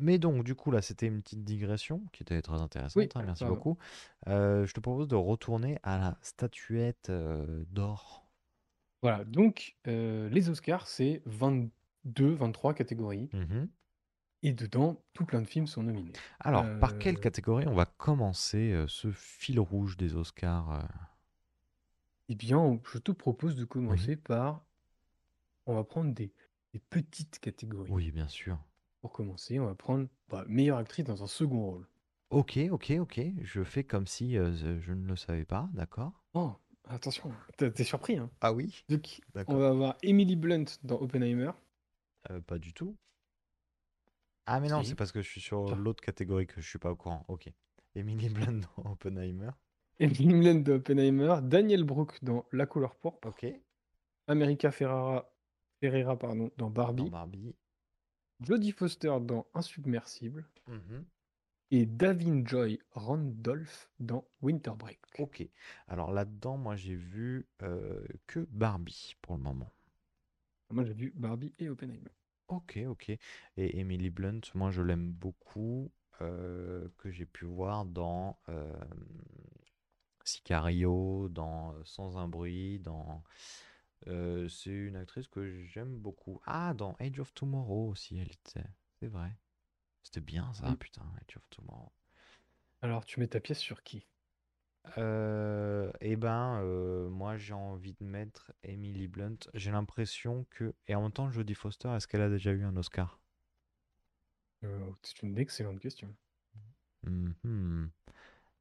Mais 0.00 0.18
donc, 0.18 0.44
du 0.44 0.54
coup, 0.54 0.70
là, 0.70 0.82
c'était 0.82 1.06
une 1.06 1.22
petite 1.22 1.44
digression 1.44 2.02
qui 2.12 2.22
était 2.22 2.40
très 2.42 2.60
intéressante. 2.60 2.96
Oui, 2.96 3.08
hein, 3.14 3.22
merci 3.24 3.44
pardon. 3.44 3.56
beaucoup. 3.56 3.78
Euh, 4.26 4.66
je 4.66 4.72
te 4.72 4.80
propose 4.80 5.08
de 5.08 5.16
retourner 5.16 5.78
à 5.82 5.98
la 5.98 6.18
statuette 6.22 7.10
euh, 7.10 7.64
d'or. 7.70 8.26
Voilà, 9.02 9.24
donc 9.24 9.76
euh, 9.86 10.28
les 10.30 10.48
Oscars, 10.48 10.88
c'est 10.88 11.22
22, 11.26 12.34
23 12.34 12.74
catégories. 12.74 13.28
Mhm. 13.32 13.68
Et 14.42 14.52
dedans, 14.52 15.02
tout 15.14 15.24
plein 15.24 15.42
de 15.42 15.48
films 15.48 15.66
sont 15.66 15.82
nominés. 15.82 16.12
Alors, 16.38 16.64
par 16.78 16.98
quelle 16.98 17.18
catégorie 17.18 17.66
on 17.66 17.74
va 17.74 17.86
commencer 17.86 18.84
ce 18.86 19.10
fil 19.10 19.58
rouge 19.58 19.96
des 19.96 20.14
Oscars 20.14 20.88
Eh 22.28 22.36
bien, 22.36 22.78
je 22.92 22.98
te 22.98 23.10
propose 23.10 23.56
de 23.56 23.64
commencer 23.64 24.14
par... 24.14 24.64
On 25.66 25.74
va 25.74 25.82
prendre 25.82 26.14
des, 26.14 26.32
des 26.72 26.78
petites 26.78 27.40
catégories. 27.40 27.90
Oui, 27.90 28.12
bien 28.12 28.28
sûr. 28.28 28.58
Pour 29.00 29.12
commencer, 29.12 29.58
on 29.60 29.66
va 29.66 29.74
prendre 29.74 30.08
bah, 30.28 30.44
meilleure 30.48 30.78
actrice 30.78 31.04
dans 31.04 31.22
un 31.22 31.26
second 31.28 31.60
rôle. 31.70 31.86
Ok, 32.30 32.58
ok, 32.70 32.92
ok. 33.00 33.20
Je 33.42 33.62
fais 33.64 33.84
comme 33.84 34.06
si 34.06 34.36
euh, 34.36 34.52
je 34.54 34.80
je 34.80 34.92
ne 34.92 35.06
le 35.06 35.16
savais 35.16 35.44
pas, 35.44 35.68
d'accord 35.72 36.12
Oh, 36.34 36.52
attention, 36.88 37.32
t'es 37.56 37.70
t'es 37.70 37.84
surpris, 37.84 38.16
hein 38.18 38.30
Ah 38.40 38.52
oui? 38.52 38.84
Donc, 38.88 39.20
on 39.30 39.32
D'accord. 39.34 39.58
va 39.58 39.68
avoir 39.68 39.96
Emily 40.02 40.36
Blunt 40.36 40.64
dans 40.82 41.00
Oppenheimer. 41.00 41.52
Euh, 42.30 42.40
pas 42.40 42.58
du 42.58 42.72
tout. 42.74 42.96
Ah, 44.46 44.60
mais 44.60 44.68
non, 44.68 44.82
Si. 44.82 44.90
c'est 44.90 44.94
parce 44.94 45.12
que 45.12 45.22
je 45.22 45.28
suis 45.28 45.40
sur 45.40 45.76
l'autre 45.76 46.02
catégorie 46.02 46.46
que 46.46 46.60
je 46.60 46.68
suis 46.68 46.78
pas 46.78 46.90
au 46.90 46.96
courant. 46.96 47.24
Ok. 47.28 47.50
Emily 47.94 48.28
Blunt 48.30 48.60
dans 48.76 48.92
Oppenheimer. 48.92 49.50
Emily 50.00 50.34
Blunt 50.34 50.60
dans 50.62 50.74
Oppenheimer. 50.74 51.36
Daniel 51.42 51.84
Brooke 51.84 52.18
dans 52.22 52.44
La 52.52 52.66
couleur 52.66 52.96
pourpre. 52.96 53.28
Ok. 53.28 53.46
America 54.26 54.70
Ferrara, 54.70 55.30
Ferreira 55.80 56.18
pardon, 56.18 56.50
dans 56.56 56.66
Dans 56.66 56.70
Barbie. 56.70 57.10
Barbie. 57.10 57.54
Jodie 58.40 58.72
Foster 58.72 59.16
dans 59.20 59.46
Insubmersible. 59.54 60.44
Mhm. 60.66 61.04
Et 61.70 61.84
Davin 61.84 62.42
Joy 62.46 62.80
Randolph 62.92 63.90
dans 64.00 64.24
Winter 64.40 64.72
Break. 64.78 65.00
Ok. 65.18 65.46
Alors 65.86 66.12
là-dedans, 66.12 66.56
moi 66.56 66.76
j'ai 66.76 66.94
vu 66.94 67.46
euh, 67.62 68.02
que 68.26 68.40
Barbie 68.50 69.16
pour 69.20 69.36
le 69.36 69.42
moment. 69.42 69.70
Moi, 70.70 70.84
j'ai 70.84 70.92
vu 70.92 71.12
Barbie 71.16 71.52
et 71.58 71.68
Oppenheimer. 71.68 72.10
Ok, 72.48 72.78
ok. 72.86 73.10
Et 73.56 73.78
Emily 73.78 74.10
Blunt, 74.10 74.40
moi 74.54 74.70
je 74.70 74.82
l'aime 74.82 75.12
beaucoup, 75.12 75.90
euh, 76.20 76.88
que 76.98 77.10
j'ai 77.10 77.26
pu 77.26 77.44
voir 77.44 77.84
dans 77.84 78.38
euh, 78.48 78.72
Sicario, 80.24 81.28
dans 81.30 81.72
euh, 81.72 81.82
Sans 81.84 82.18
un 82.18 82.28
bruit, 82.28 82.80
dans... 82.80 83.22
euh, 84.06 84.48
c'est 84.48 84.70
une 84.70 84.96
actrice 84.96 85.28
que 85.28 85.62
j'aime 85.64 85.98
beaucoup. 85.98 86.40
Ah, 86.46 86.74
dans 86.74 86.94
Age 87.00 87.20
of 87.20 87.34
Tomorrow 87.34 87.88
aussi, 87.88 88.18
elle 88.18 88.30
était. 88.30 88.68
C'est 89.00 89.08
vrai. 89.08 89.36
C'était 90.02 90.20
bien 90.20 90.52
ça, 90.54 90.74
putain, 90.78 91.02
Age 91.16 91.36
of 91.36 91.48
Tomorrow. 91.50 91.92
Alors, 92.80 93.04
tu 93.04 93.20
mets 93.20 93.26
ta 93.26 93.40
pièce 93.40 93.58
sur 93.58 93.82
qui? 93.82 94.06
Euh, 94.96 95.92
eh 96.00 96.16
ben, 96.16 96.60
euh, 96.62 97.10
moi 97.10 97.36
j'ai 97.36 97.52
envie 97.52 97.92
de 97.92 98.04
mettre 98.04 98.52
Emily 98.62 99.06
Blunt. 99.08 99.36
J'ai 99.52 99.70
l'impression 99.70 100.46
que... 100.50 100.74
Et 100.86 100.94
en 100.94 101.02
même 101.02 101.12
temps, 101.12 101.30
Jodie 101.30 101.54
Foster, 101.54 101.88
est-ce 101.90 102.06
qu'elle 102.06 102.22
a 102.22 102.30
déjà 102.30 102.52
eu 102.52 102.64
un 102.64 102.76
Oscar? 102.76 103.20
Euh, 104.64 104.92
C'est 105.02 105.22
une 105.22 105.36
excellente 105.36 105.80
question. 105.80 106.14
Mhm. 107.02 107.90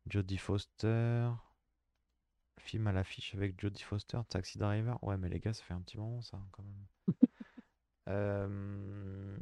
Jodie 0.07 0.37
Foster. 0.37 1.29
Film 2.59 2.87
à 2.87 2.91
l'affiche 2.91 3.33
avec 3.35 3.59
Jodie 3.61 3.83
Foster, 3.83 4.19
Taxi 4.29 4.57
Driver. 4.57 5.01
Ouais, 5.03 5.17
mais 5.17 5.29
les 5.29 5.39
gars, 5.39 5.53
ça 5.53 5.63
fait 5.63 5.73
un 5.73 5.81
petit 5.81 5.97
moment 5.97 6.21
ça, 6.21 6.39
quand 6.51 6.63
même. 6.63 6.87
Euh, 8.09 9.37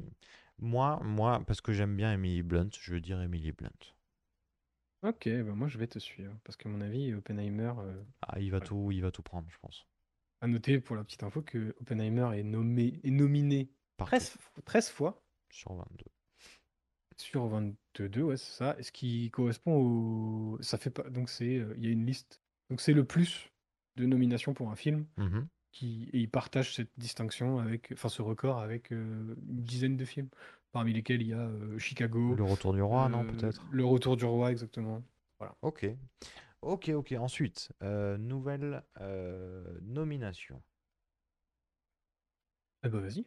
Moi, 0.57 0.99
moi, 1.03 1.43
parce 1.45 1.61
que 1.61 1.71
j'aime 1.71 1.95
bien 1.95 2.11
Emily 2.13 2.41
Blunt, 2.41 2.69
je 2.79 2.93
veux 2.93 2.99
dire 3.01 3.21
Emily 3.21 3.51
Blunt. 3.51 3.69
Ok, 5.03 5.29
bah 5.29 5.53
moi 5.53 5.67
je 5.67 5.77
vais 5.77 5.85
te 5.85 5.99
suivre. 5.99 6.35
Parce 6.43 6.55
que 6.57 6.67
à 6.67 6.71
mon 6.71 6.81
avis, 6.81 7.13
Oppenheimer, 7.13 7.73
euh, 7.77 8.03
Ah, 8.23 8.39
il 8.39 8.49
va 8.49 8.57
Ouais. 8.57 8.65
tout, 8.65 8.89
il 8.91 9.01
va 9.03 9.11
tout 9.11 9.21
prendre, 9.21 9.47
je 9.51 9.57
pense. 9.59 9.85
à 10.41 10.47
noter 10.47 10.79
pour 10.79 10.95
la 10.95 11.03
petite 11.03 11.21
info 11.23 11.41
que 11.43 11.75
Oppenheimer 11.79 12.37
est, 12.39 12.43
nommé, 12.43 12.99
est 13.03 13.11
nominé 13.11 13.69
Partout. 13.97 14.15
13, 14.15 14.37
13 14.65 14.89
fois 14.89 15.23
Sur 15.51 15.73
22. 15.75 16.05
sur 17.17 17.47
22, 17.47 18.23
ouais, 18.23 18.37
c'est 18.37 18.51
ça. 18.57 18.75
Ce 18.81 18.91
qui 18.91 19.29
correspond 19.31 19.75
au. 19.75 20.57
Ça 20.61 20.77
fait 20.79 20.89
pas. 20.89 21.07
Donc 21.09 21.29
c'est. 21.29 21.57
euh, 21.59 21.73
Il 21.77 21.85
y 21.85 21.87
a 21.87 21.91
une 21.91 22.05
liste. 22.05 22.41
Donc 22.69 22.81
c'est 22.81 22.93
le 22.93 23.05
plus 23.05 23.51
de 23.95 24.05
nominations 24.05 24.53
pour 24.53 24.71
un 24.71 24.75
film. 24.75 25.05
Mhm. 25.17 25.47
Qui, 25.71 26.09
et 26.13 26.19
il 26.19 26.29
partage 26.29 26.73
cette 26.73 26.91
distinction 26.97 27.59
avec. 27.59 27.91
Enfin, 27.91 28.07
ce 28.07 28.21
record 28.21 28.59
avec 28.59 28.93
euh, 28.93 29.35
une 29.49 29.63
dizaine 29.63 29.97
de 29.97 30.05
films. 30.05 30.29
Parmi 30.71 30.93
lesquels 30.93 31.21
il 31.21 31.29
y 31.29 31.33
a 31.33 31.47
euh, 31.47 31.77
Chicago. 31.77 32.35
Le 32.35 32.43
Retour 32.43 32.73
du 32.73 32.81
Roi, 32.81 33.07
non, 33.09 33.23
euh, 33.23 33.31
peut-être? 33.31 33.65
Le 33.71 33.85
Retour 33.85 34.17
du 34.17 34.25
Roi, 34.25 34.51
exactement. 34.51 35.03
Ok. 35.61 35.85
Ok, 36.61 36.89
ok. 36.89 37.13
Ensuite, 37.19 37.71
nouvelle 37.81 38.83
nomination. 39.81 40.61
Eh 42.83 42.89
bah 42.89 42.99
vas-y. 42.99 43.25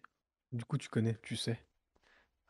Du 0.53 0.65
coup, 0.65 0.79
tu 0.79 0.89
connais, 0.89 1.19
tu 1.23 1.37
sais. 1.37 1.59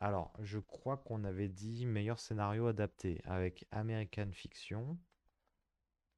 Alors, 0.00 0.32
je 0.40 0.58
crois 0.58 0.96
qu'on 0.96 1.24
avait 1.24 1.48
dit 1.48 1.84
meilleur 1.86 2.20
scénario 2.20 2.68
adapté 2.68 3.20
avec 3.24 3.66
American 3.72 4.30
Fiction. 4.32 4.96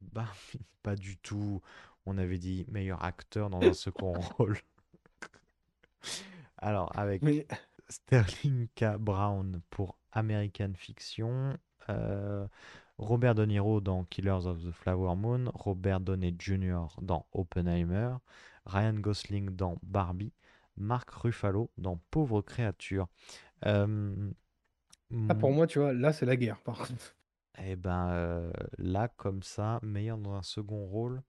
Bah, 0.01 0.27
pas 0.82 0.97
du 0.97 1.16
tout. 1.18 1.60
On 2.06 2.18
avait 2.18 2.39
dit 2.39 2.64
meilleur 2.68 3.05
acteur 3.05 3.51
dans 3.51 3.60
un 3.60 3.74
second 3.74 4.12
rôle. 4.39 4.59
Alors, 6.59 6.97
avec 6.98 7.22
Mais 7.22 7.47
Sterling 7.89 8.68
K. 8.74 8.97
Brown 8.98 9.60
pour 9.70 9.97
American 10.12 10.72
Fiction, 10.74 11.56
euh, 11.89 12.47
Robert 12.98 13.35
De 13.35 13.44
Niro 13.44 13.81
dans 13.81 14.05
Killers 14.05 14.47
of 14.47 14.62
the 14.62 14.72
Flower 14.72 15.16
Moon, 15.16 15.51
Robert 15.55 16.01
Downey 16.01 16.35
Jr. 16.39 16.86
dans 17.01 17.27
Oppenheimer, 17.32 18.16
Ryan 18.66 18.94
Gosling 18.94 19.51
dans 19.51 19.78
Barbie, 19.82 20.32
Mark 20.77 21.10
Ruffalo 21.10 21.70
dans 21.78 21.98
Pauvre 22.10 22.43
créature. 22.43 23.09
Euh, 23.66 24.31
ah, 25.28 25.35
pour 25.35 25.52
moi, 25.52 25.66
tu 25.66 25.78
vois, 25.78 25.93
là, 25.93 26.12
c'est 26.12 26.27
la 26.27 26.36
guerre, 26.36 26.60
par 26.60 26.78
contre. 26.78 27.16
Eh 27.59 27.77
ben 27.77 28.09
euh, 28.10 28.52
là, 28.78 29.09
comme 29.09 29.43
ça, 29.43 29.78
meilleur 29.82 30.18
dans 30.18 30.35
un 30.35 30.43
second 30.43 30.85
rôle, 30.86 31.22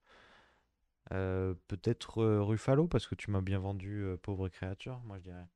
euh, 1.14 1.54
peut-être 1.68 2.20
euh, 2.24 2.42
Ruffalo, 2.44 2.88
parce 2.88 3.06
que 3.08 3.14
tu 3.16 3.30
m'as 3.32 3.42
bien 3.42 3.60
vendu 3.60 4.04
euh, 4.04 4.18
Pauvre 4.18 4.50
créature, 4.50 5.00
moi 5.06 5.18
je 5.20 5.24
dirais. 5.24 5.48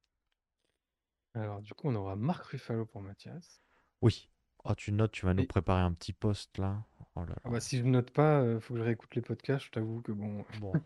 Alors, 1.35 1.61
du 1.61 1.75
coup, 1.75 1.87
on 1.87 1.93
aura 1.93 2.15
Marc 2.15 2.45
Ruffalo 2.47 2.87
pour 2.87 2.99
Mathias. 3.03 3.61
Oui. 4.01 4.29
Oh, 4.63 4.73
tu 4.73 4.93
notes, 4.93 5.11
tu 5.11 5.25
vas 5.25 5.33
nous 5.33 5.43
Et- 5.43 5.47
préparer 5.47 5.81
un 5.81 5.91
petit 5.93 6.13
post 6.13 6.57
là. 6.57 6.81
Oh 7.15 7.25
là 7.25 7.35
Ah 7.45 7.49
là. 7.49 7.51
bah, 7.51 7.61
si 7.61 7.77
je 7.77 7.83
note 7.85 8.11
pas, 8.11 8.41
euh, 8.41 8.59
faut 8.59 8.73
que 8.73 8.79
je 8.81 8.83
réécoute 8.83 9.15
les 9.15 9.21
podcasts, 9.21 9.65
je 9.67 9.71
t'avoue 9.71 10.01
que 10.01 10.11
bon. 10.11 10.43
Bon. 10.59 10.83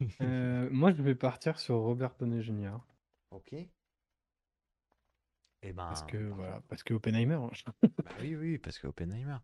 Euh, 0.22 0.68
moi, 0.70 0.92
je 0.92 1.02
vais 1.02 1.14
partir 1.14 1.58
sur 1.58 1.76
Robert 1.76 2.14
Downey 2.18 2.42
Jr. 2.42 2.86
Ok. 3.30 3.52
Eh 5.62 5.72
ben, 5.72 5.84
Parce 5.86 6.02
que, 6.02 6.16
parfait. 6.16 6.34
voilà, 6.34 6.62
parce 6.68 6.82
que 6.82 6.94
Oppenheimer. 6.94 7.34
hein. 7.34 7.50
Bah 8.04 8.10
oui, 8.20 8.36
oui, 8.36 8.58
parce 8.58 8.78
que 8.78 8.86
Oppenheimer. 8.86 9.36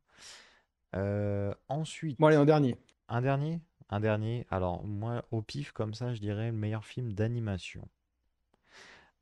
Euh, 0.94 1.54
ensuite, 1.68 2.18
Bon, 2.20 2.26
allez, 2.26 2.36
en 2.36 2.44
dernier. 2.44 2.76
un 3.08 3.22
dernier, 3.22 3.60
un 3.88 3.98
dernier. 4.00 4.46
Alors 4.50 4.84
moi, 4.84 5.24
au 5.30 5.42
pif 5.42 5.72
comme 5.72 5.94
ça, 5.94 6.14
je 6.14 6.20
dirais 6.20 6.50
le 6.50 6.56
meilleur 6.56 6.84
film 6.84 7.12
d'animation 7.12 7.88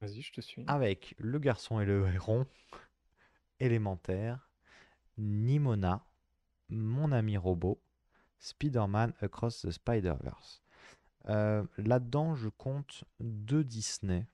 Vas-y, 0.00 0.20
je 0.22 0.32
te 0.32 0.40
suis. 0.40 0.64
avec 0.66 1.14
Le 1.18 1.38
Garçon 1.38 1.80
et 1.80 1.84
le 1.84 2.06
Héron, 2.08 2.46
Élémentaire, 3.60 4.50
Nimona, 5.18 6.04
Mon 6.70 7.12
ami 7.12 7.36
robot, 7.36 7.80
Spider-Man 8.38 9.12
Across 9.20 9.62
the 9.62 9.70
Spider-Verse. 9.70 10.62
Euh, 11.28 11.64
Là-dedans, 11.76 12.34
je 12.34 12.48
compte 12.48 13.04
deux 13.20 13.62
Disney. 13.64 14.26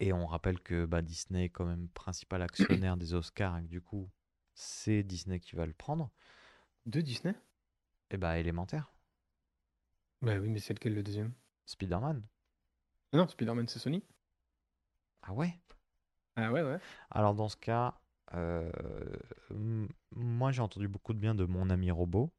Et 0.00 0.12
on 0.12 0.26
rappelle 0.26 0.60
que 0.60 0.86
bah, 0.86 1.02
Disney 1.02 1.44
est 1.44 1.48
quand 1.50 1.66
même 1.66 1.88
principal 1.88 2.40
actionnaire 2.42 2.96
des 2.96 3.12
Oscars, 3.14 3.58
et 3.58 3.62
que 3.62 3.68
du 3.68 3.80
coup, 3.82 4.10
c'est 4.54 5.02
Disney 5.02 5.38
qui 5.40 5.54
va 5.56 5.66
le 5.66 5.74
prendre. 5.74 6.10
De 6.86 7.02
Disney? 7.02 7.34
Et 8.10 8.16
bah, 8.16 8.36
élémentaire, 8.40 8.92
Bah 10.20 10.36
oui, 10.38 10.50
mais 10.50 10.58
c'est 10.60 10.74
lequel 10.74 10.94
le 10.94 11.02
deuxième? 11.02 11.32
Spider-Man. 11.66 12.26
Ah 13.12 13.16
Non, 13.16 13.26
Spider-Man, 13.28 13.66
c'est 13.66 13.80
Sony 13.80 14.04
Ah 15.22 15.32
ouais? 15.34 15.60
Ah 16.36 16.50
ouais, 16.52 16.62
ouais. 16.62 16.80
Alors 17.10 17.34
dans 17.34 17.48
ce 17.48 17.56
cas, 17.56 17.94
euh, 18.34 18.70
moi 20.12 20.52
j'ai 20.52 20.62
entendu 20.62 20.88
beaucoup 20.88 21.12
de 21.14 21.18
bien 21.18 21.34
de 21.34 21.44
mon 21.44 21.68
ami 21.70 21.90
robot. 21.90 22.32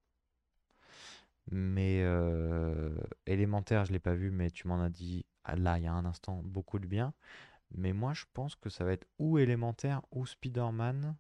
Mais 1.49 2.01
euh, 2.03 2.89
élémentaire, 3.25 3.85
je 3.85 3.93
l'ai 3.93 3.99
pas 3.99 4.13
vu, 4.15 4.31
mais 4.31 4.51
tu 4.51 4.67
m'en 4.67 4.81
as 4.81 4.89
dit 4.89 5.25
là, 5.55 5.77
il 5.77 5.85
y 5.85 5.87
a 5.87 5.93
un 5.93 6.05
instant, 6.05 6.41
beaucoup 6.43 6.77
de 6.79 6.87
bien. 6.87 7.13
Mais 7.71 7.93
moi, 7.93 8.13
je 8.13 8.25
pense 8.33 8.55
que 8.55 8.69
ça 8.69 8.83
va 8.83 8.93
être 8.93 9.07
ou 9.19 9.37
élémentaire 9.39 10.01
ou 10.11 10.25
Spider-Man. 10.25 11.15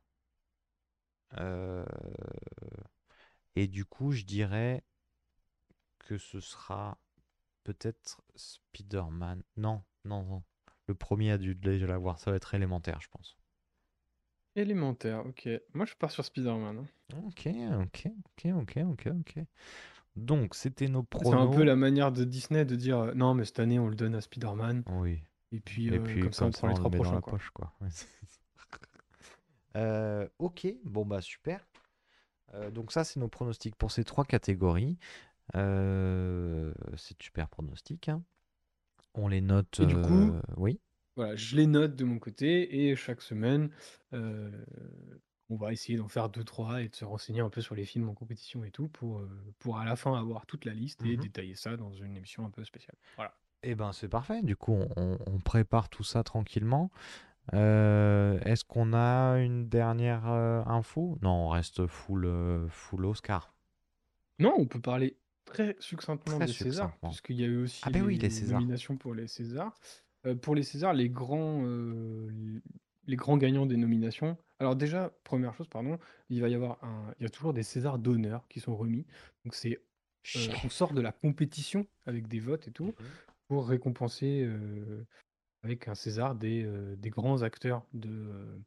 Euh, 1.37 1.85
et 3.55 3.67
du 3.67 3.85
coup, 3.85 4.11
je 4.11 4.23
dirais 4.23 4.83
que 5.99 6.17
ce 6.17 6.39
sera 6.39 6.97
peut-être 7.63 8.21
Spider-Man. 8.35 9.43
Non, 9.57 9.83
non, 10.05 10.23
non. 10.23 10.43
le 10.87 10.95
premier 10.95 11.31
a 11.31 11.37
dû 11.37 11.53
déjà 11.55 11.85
l'avoir. 11.87 12.19
Ça 12.19 12.31
va 12.31 12.37
être 12.37 12.53
élémentaire, 12.53 13.01
je 13.01 13.09
pense. 13.09 13.37
Élémentaire, 14.55 15.25
ok. 15.25 15.49
Moi, 15.73 15.85
je 15.85 15.93
pars 15.95 16.11
sur 16.11 16.25
Spider-Man. 16.25 16.87
Ok, 17.25 17.47
ok, 17.83 18.07
ok, 18.07 18.45
ok, 18.55 18.77
ok, 18.85 19.07
ok. 19.19 19.39
Donc, 20.15 20.55
c'était 20.55 20.87
nos 20.87 21.05
C'est 21.21 21.33
un 21.33 21.47
peu 21.47 21.61
pronos. 21.61 21.65
la 21.65 21.75
manière 21.75 22.11
de 22.11 22.23
Disney 22.23 22.65
de 22.65 22.75
dire 22.75 22.97
euh, 22.99 23.13
non, 23.13 23.33
mais 23.35 23.45
cette 23.45 23.59
année, 23.59 23.77
on 23.79 23.87
le 23.87 23.95
donne 23.95 24.15
à 24.15 24.21
Spider-Man. 24.21 24.83
Oui. 24.87 25.23
Et 25.51 25.59
puis, 25.59 25.87
Et 25.87 25.97
euh, 25.97 26.03
puis, 26.03 26.19
comme 26.21 26.33
ça, 26.33 26.45
on 26.45 26.51
prend 26.51 26.67
les 26.67 26.73
le 26.73 26.79
trois 26.79 26.91
prochains. 26.91 27.15
la 27.15 27.21
quoi. 27.21 27.33
poche, 27.33 27.49
quoi. 27.51 27.73
Ouais, 27.81 27.87
c'est 27.91 28.07
ça. 28.27 28.39
Euh, 29.75 30.27
ok, 30.39 30.67
bon 30.85 31.05
bah 31.05 31.21
super. 31.21 31.65
Euh, 32.53 32.71
donc 32.71 32.91
ça, 32.91 33.03
c'est 33.03 33.19
nos 33.19 33.27
pronostics 33.27 33.75
pour 33.75 33.91
ces 33.91 34.03
trois 34.03 34.25
catégories. 34.25 34.97
C'est 35.53 37.21
super 37.21 37.47
pronostic. 37.49 38.09
hein. 38.09 38.23
On 39.13 39.27
les 39.27 39.41
note. 39.41 39.79
Et 39.81 39.85
du 39.85 39.95
coup- 39.95 40.31
oui. 40.57 40.79
Voilà, 41.15 41.35
je 41.35 41.55
les 41.55 41.65
note 41.65 41.95
de 41.95 42.03
mon 42.05 42.19
côté 42.19 42.87
et 42.89 42.95
chaque 42.95 43.23
semaine, 43.23 43.71
euh, 44.13 44.51
on 45.49 45.55
va 45.55 45.73
essayer 45.73 45.97
d'en 45.97 46.07
faire 46.07 46.29
deux, 46.29 46.43
trois 46.43 46.81
et 46.83 46.89
de 46.89 46.95
se 46.95 47.05
renseigner 47.05 47.39
un 47.41 47.49
peu 47.49 47.61
sur 47.61 47.73
les 47.73 47.85
films 47.85 48.07
en 48.09 48.13
compétition 48.13 48.63
et 48.63 48.69
tout 48.69 48.87
pour, 48.87 49.23
pour 49.57 49.79
à 49.79 49.85
la 49.85 49.95
fin 49.95 50.13
avoir 50.19 50.45
toute 50.45 50.65
la 50.65 50.73
liste 50.75 51.03
et 51.05 51.17
Mhm. 51.17 51.23
détailler 51.23 51.55
ça 51.55 51.75
dans 51.75 51.91
une 51.91 52.15
émission 52.17 52.45
un 52.45 52.51
peu 52.51 52.63
spéciale. 52.63 52.95
Voilà. 53.15 53.33
Eh 53.69 53.75
ben 53.75 53.91
c'est 53.91 54.07
parfait. 54.07 54.41
Du 54.43 54.55
coup, 54.55 54.71
on, 54.71 54.87
on- 54.95 55.17
on 55.27 55.39
prépare 55.39 55.89
tout 55.89 56.03
ça 56.03 56.23
tranquillement. 56.23 56.89
Euh, 57.53 58.39
Est-ce 58.45 58.63
qu'on 58.63 58.93
a 58.93 59.39
une 59.39 59.67
dernière 59.67 60.23
euh, 60.29 60.63
info? 60.65 61.17
Non, 61.21 61.47
on 61.47 61.49
reste 61.49 61.85
full, 61.87 62.25
euh, 62.25 62.65
full 62.69 63.05
Oscar. 63.05 63.53
Non, 64.39 64.53
on 64.57 64.65
peut 64.65 64.79
parler 64.79 65.17
très 65.45 65.75
succinctement 65.79 66.37
Très 66.37 66.45
des 66.45 66.53
Césars, 66.53 66.85
succinctement. 66.87 67.09
puisqu'il 67.09 67.35
y 67.41 67.43
a 67.43 67.47
eu 67.47 67.63
aussi 67.63 67.81
Ah 67.85 67.89
ben 67.89 68.03
oui, 68.03 68.17
les 68.17 68.29
Césars. 68.29 68.59
nominations 68.59 68.95
pour 68.95 69.13
les 69.13 69.27
Césars. 69.27 69.73
Euh, 70.25 70.35
pour 70.35 70.55
les 70.55 70.63
Césars, 70.63 70.93
les 70.93 71.09
grands, 71.09 71.61
euh, 71.63 72.29
les 73.05 73.15
grands 73.17 73.37
gagnants 73.37 73.65
des 73.65 73.77
nominations. 73.77 74.37
Alors 74.59 74.77
déjà, 74.77 75.11
première 75.25 75.53
chose, 75.55 75.67
pardon, 75.67 75.99
il 76.29 76.39
va 76.41 76.47
y 76.47 76.55
avoir 76.55 76.81
un, 76.85 77.13
il 77.19 77.23
y 77.23 77.25
a 77.25 77.29
toujours 77.29 77.53
des 77.53 77.63
Césars 77.63 77.99
d'honneur 77.99 78.47
qui 78.47 78.61
sont 78.61 78.77
remis. 78.77 79.05
Donc 79.45 79.55
c'est, 79.55 79.79
euh, 80.35 80.39
on 80.65 80.69
sort 80.69 80.93
de 80.93 81.01
la 81.01 81.11
compétition 81.11 81.85
avec 82.05 82.27
des 82.27 82.39
votes 82.39 82.67
et 82.67 82.71
tout 82.71 82.93
pour 83.47 83.67
récompenser 83.67 84.43
euh, 84.45 85.05
avec 85.63 85.87
un 85.87 85.95
César 85.95 86.35
des, 86.35 86.63
euh, 86.65 86.95
des 86.97 87.09
grands 87.09 87.41
acteurs 87.43 87.85
de, 87.93 88.09
euh, 88.09 88.57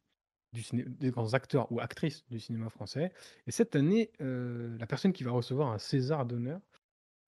du 0.53 0.61
ciné- 0.63 0.85
des 0.85 1.11
grands 1.11 1.33
acteurs 1.33 1.71
ou 1.71 1.79
actrices 1.79 2.25
du 2.29 2.39
cinéma 2.39 2.69
français. 2.69 3.11
Et 3.47 3.51
cette 3.51 3.75
année, 3.75 4.11
la 4.19 4.87
personne 4.87 5.13
qui 5.13 5.23
va 5.23 5.31
recevoir 5.31 5.69
un 5.71 5.77
César 5.77 6.25
d'honneur, 6.25 6.59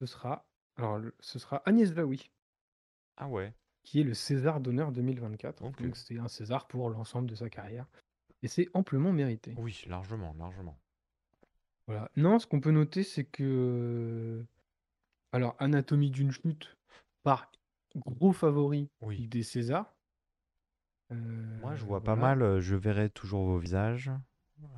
ce 0.02 0.06
sera, 0.06 0.46
alors, 0.76 1.00
ce 1.20 1.40
sera 1.40 1.62
Agnès 1.66 1.94
Jaoui, 1.94 2.32
Ah 3.18 3.28
ouais. 3.30 3.54
qui 3.84 4.02
est 4.02 4.04
le 4.04 4.14
César 4.14 4.60
d'honneur 4.60 4.92
2024. 4.92 5.64
Ok. 5.64 5.82
Donc 5.82 5.96
c'est 5.96 6.18
un 6.18 6.28
César 6.28 6.68
pour 6.68 6.90
l'ensemble 6.90 7.30
de 7.30 7.36
sa 7.36 7.50
carrière. 7.50 7.88
Et 8.42 8.48
c'est 8.50 8.68
amplement 8.74 9.14
mérité. 9.14 9.56
Oui, 9.58 9.84
largement, 9.88 10.36
largement. 10.38 10.78
Voilà. 11.88 12.10
Non, 12.18 12.40
ce 12.40 12.48
qu'on 12.48 12.60
peut 12.60 12.72
noter, 12.72 13.04
c'est 13.04 13.24
que. 13.24 14.44
Alors, 15.32 15.56
Anatomie 15.60 16.12
d'une 16.12 16.32
chute, 16.32 16.76
par 17.24 17.52
gros 17.96 18.32
favori 18.34 18.90
Oui. 19.02 19.28
des 19.28 19.44
Césars. 19.44 19.94
Moi, 21.12 21.76
je 21.76 21.84
Euh, 21.84 21.88
vois 21.88 22.04
pas 22.04 22.16
mal. 22.16 22.42
euh, 22.42 22.60
Je 22.60 22.76
verrai 22.76 23.10
toujours 23.10 23.46
vos 23.46 23.58
visages. 23.60 24.12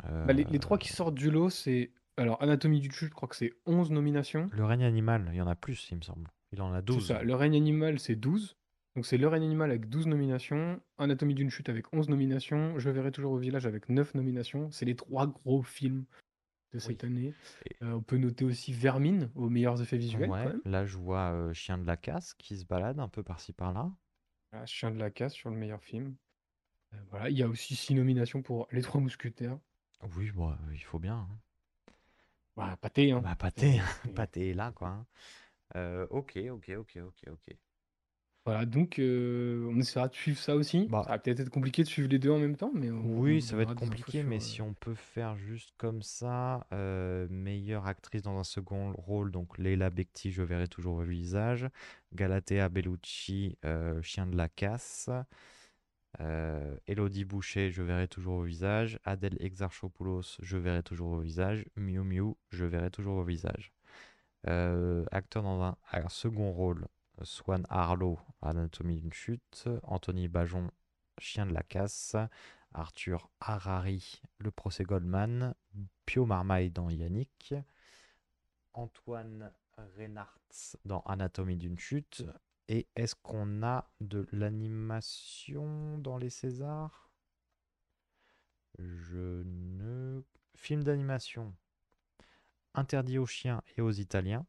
Bah, 0.03 0.33
les, 0.33 0.43
les 0.45 0.55
Euh, 0.55 0.59
trois 0.59 0.77
qui 0.77 0.89
sortent 0.89 1.15
du 1.15 1.29
lot, 1.31 1.49
c'est. 1.49 1.91
Alors, 2.17 2.41
Anatomie 2.41 2.79
d'une 2.79 2.91
chute, 2.91 3.09
je 3.09 3.13
crois 3.13 3.27
que 3.27 3.35
c'est 3.35 3.53
11 3.65 3.91
nominations. 3.91 4.49
Le 4.53 4.65
règne 4.65 4.83
animal, 4.85 5.27
il 5.31 5.35
y 5.37 5.41
en 5.41 5.47
a 5.47 5.55
plus, 5.55 5.89
il 5.91 5.97
me 5.97 6.01
semble. 6.01 6.29
Il 6.53 6.61
en 6.61 6.73
a 6.73 6.77
C'est 6.79 6.85
12. 6.85 7.07
ça. 7.07 7.23
Le 7.23 7.35
règne 7.35 7.55
animal, 7.55 7.99
c'est 7.99 8.15
12. 8.15 8.55
Donc, 8.95 9.05
c'est 9.05 9.17
Le 9.17 9.27
règne 9.27 9.43
animal 9.43 9.69
avec 9.71 9.89
12 9.89 10.07
nominations. 10.07 10.79
Anatomie 10.97 11.33
d'une 11.35 11.49
chute 11.49 11.67
avec 11.67 11.93
11 11.93 12.07
nominations. 12.09 12.79
Je 12.79 12.89
verrai 12.89 13.11
toujours 13.11 13.33
au 13.33 13.37
village 13.37 13.65
avec 13.65 13.89
9 13.89 14.13
nominations. 14.15 14.71
C'est 14.71 14.85
les 14.85 14.95
trois 14.95 15.27
gros 15.27 15.61
films 15.63 16.05
de 16.75 16.79
cette 16.79 17.03
Oui. 17.03 17.09
année. 17.09 17.33
Euh, 17.81 17.93
on 17.93 18.01
peut 18.01 18.17
noter 18.17 18.45
aussi 18.45 18.73
Vermine 18.73 19.29
aux 19.35 19.49
meilleurs 19.49 19.81
effets 19.81 19.97
visuels, 19.97 20.29
Ouais, 20.29 20.43
quand 20.43 20.49
même. 20.49 20.61
là, 20.65 20.85
je 20.85 20.97
vois 20.97 21.31
euh, 21.31 21.53
Chien 21.53 21.77
de 21.77 21.85
la 21.85 21.97
casse 21.97 22.33
qui 22.35 22.57
se 22.57 22.65
balade 22.65 22.99
un 22.99 23.07
peu 23.09 23.23
par-ci 23.23 23.53
par-là. 23.53 23.91
Voilà, 24.51 24.65
Chien 24.65 24.91
de 24.91 24.97
la 24.99 25.09
casse 25.09 25.33
sur 25.33 25.49
le 25.49 25.55
meilleur 25.55 25.83
film. 25.83 26.15
Euh, 26.93 26.97
voilà, 27.09 27.29
il 27.29 27.37
y 27.37 27.43
a 27.43 27.47
aussi 27.47 27.75
six 27.75 27.93
nominations 27.95 28.41
pour 28.41 28.67
Les 28.71 28.81
Trois 28.81 29.01
Mousquetaires. 29.01 29.59
Oui, 30.15 30.31
bon, 30.31 30.55
il 30.71 30.83
faut 30.83 30.99
bien. 30.99 31.17
hein. 31.29 31.39
Bah, 32.55 32.77
pâté, 32.81 33.11
hein. 33.11 33.21
Bah, 33.21 33.35
pâté, 33.35 33.79
C'est- 34.03 34.13
pâté 34.13 34.53
là, 34.53 34.71
quoi. 34.71 35.05
hein. 35.73 36.07
Ok, 36.09 36.37
ok, 36.51 36.71
ok, 36.77 36.99
ok, 37.03 37.23
ok. 37.29 37.57
Voilà, 38.45 38.67
donc 38.67 38.99
euh, 38.99 39.67
on 39.71 39.79
essaiera 39.79 40.07
de 40.07 40.13
suivre 40.13 40.37
ça 40.37 40.55
aussi. 40.55 40.87
Bah. 40.87 41.01
Ça 41.03 41.13
va 41.13 41.17
peut-être 41.17 41.39
être 41.39 41.49
compliqué 41.49 41.81
de 41.81 41.87
suivre 41.87 42.07
les 42.09 42.19
deux 42.19 42.29
en 42.29 42.37
même 42.37 42.55
temps, 42.55 42.71
mais 42.75 42.91
on, 42.91 43.19
Oui, 43.19 43.41
ça 43.41 43.55
va 43.55 43.63
être 43.63 43.73
compliqué, 43.73 44.21
mais 44.21 44.35
euh, 44.35 44.39
si 44.39 44.61
on 44.61 44.75
peut 44.75 44.93
faire 44.93 45.35
juste 45.35 45.73
comme 45.77 46.03
ça, 46.03 46.67
euh, 46.71 47.27
meilleure 47.31 47.87
actrice 47.87 48.21
dans 48.21 48.37
un 48.37 48.43
second 48.43 48.93
rôle, 48.93 49.31
donc 49.31 49.57
Leila 49.57 49.89
Bekti, 49.89 50.31
je 50.31 50.43
verrai 50.43 50.67
toujours 50.67 50.99
le 51.01 51.07
visage, 51.07 51.67
Galatea 52.13 52.69
Bellucci, 52.69 53.57
euh, 53.65 53.99
Chien 54.03 54.27
de 54.27 54.37
la 54.37 54.47
casse, 54.47 55.09
Elodie 56.87 57.25
Boucher, 57.25 57.71
je 57.71 57.81
verrai 57.81 58.07
toujours 58.07 58.35
au 58.35 58.43
visage, 58.43 58.99
Adèle 59.05 59.37
Exarchopoulos, 59.39 60.37
je 60.39 60.57
verrai 60.57 60.83
toujours 60.83 61.13
au 61.13 61.19
visage, 61.19 61.65
Miu 61.75 62.03
Miu, 62.03 62.35
je 62.51 62.63
verrai 62.63 62.91
toujours 62.91 63.17
au 63.17 63.23
visage. 63.23 63.73
Acteur 64.43 65.41
dans 65.41 65.63
un, 65.63 65.75
un 65.91 66.09
second 66.09 66.51
rôle, 66.51 66.87
Swan 67.23 67.65
Harlow, 67.69 68.19
Anatomie 68.41 69.01
d'une 69.01 69.13
chute, 69.13 69.67
Anthony 69.83 70.27
Bajon, 70.27 70.69
Chien 71.17 71.45
de 71.45 71.53
la 71.53 71.63
casse, 71.63 72.15
Arthur 72.73 73.29
Harari, 73.39 74.21
Le 74.37 74.51
procès 74.51 74.83
Goldman, 74.83 75.55
Pio 76.05 76.25
Marmaille 76.25 76.71
dans 76.71 76.89
Yannick, 76.89 77.55
Antoine 78.73 79.51
Reinhardt 79.97 80.77
dans 80.83 81.01
Anatomie 81.01 81.57
d'une 81.57 81.79
chute. 81.79 82.23
Et 82.67 82.87
est-ce 82.95 83.15
qu'on 83.15 83.63
a 83.63 83.89
de 84.01 84.27
l'animation 84.31 85.97
dans 85.99 86.17
les 86.17 86.29
Césars? 86.29 87.09
Je 88.79 89.43
ne. 89.43 90.21
Film 90.55 90.83
d'animation. 90.83 91.53
Interdit 92.73 93.17
aux 93.19 93.25
chiens 93.25 93.61
et 93.77 93.81
aux 93.81 93.91
Italiens. 93.91 94.45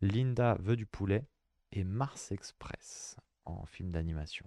Linda 0.00 0.56
veut 0.60 0.76
du 0.76 0.86
poulet. 0.86 1.26
Et 1.72 1.84
Mars 1.84 2.32
Express 2.32 3.16
en 3.44 3.64
film 3.66 3.90
d'animation. 3.90 4.46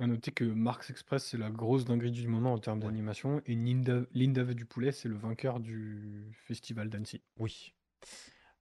À 0.00 0.06
noter 0.06 0.30
que 0.30 0.44
Marx 0.44 0.90
Express, 0.90 1.24
c'est 1.26 1.38
la 1.38 1.50
grosse 1.50 1.84
dinguerie 1.84 2.12
du 2.12 2.28
moment 2.28 2.52
en 2.52 2.58
termes 2.58 2.78
Ouais. 2.78 2.84
d'animation, 2.86 3.42
et 3.46 3.54
Linda, 3.56 4.02
Linda 4.12 4.44
veut 4.44 4.54
du 4.54 4.64
poulet, 4.64 4.92
c'est 4.92 5.08
le 5.08 5.16
vainqueur 5.16 5.58
du 5.58 6.30
festival 6.44 6.88
d'Annecy. 6.88 7.20
Oui. 7.38 7.74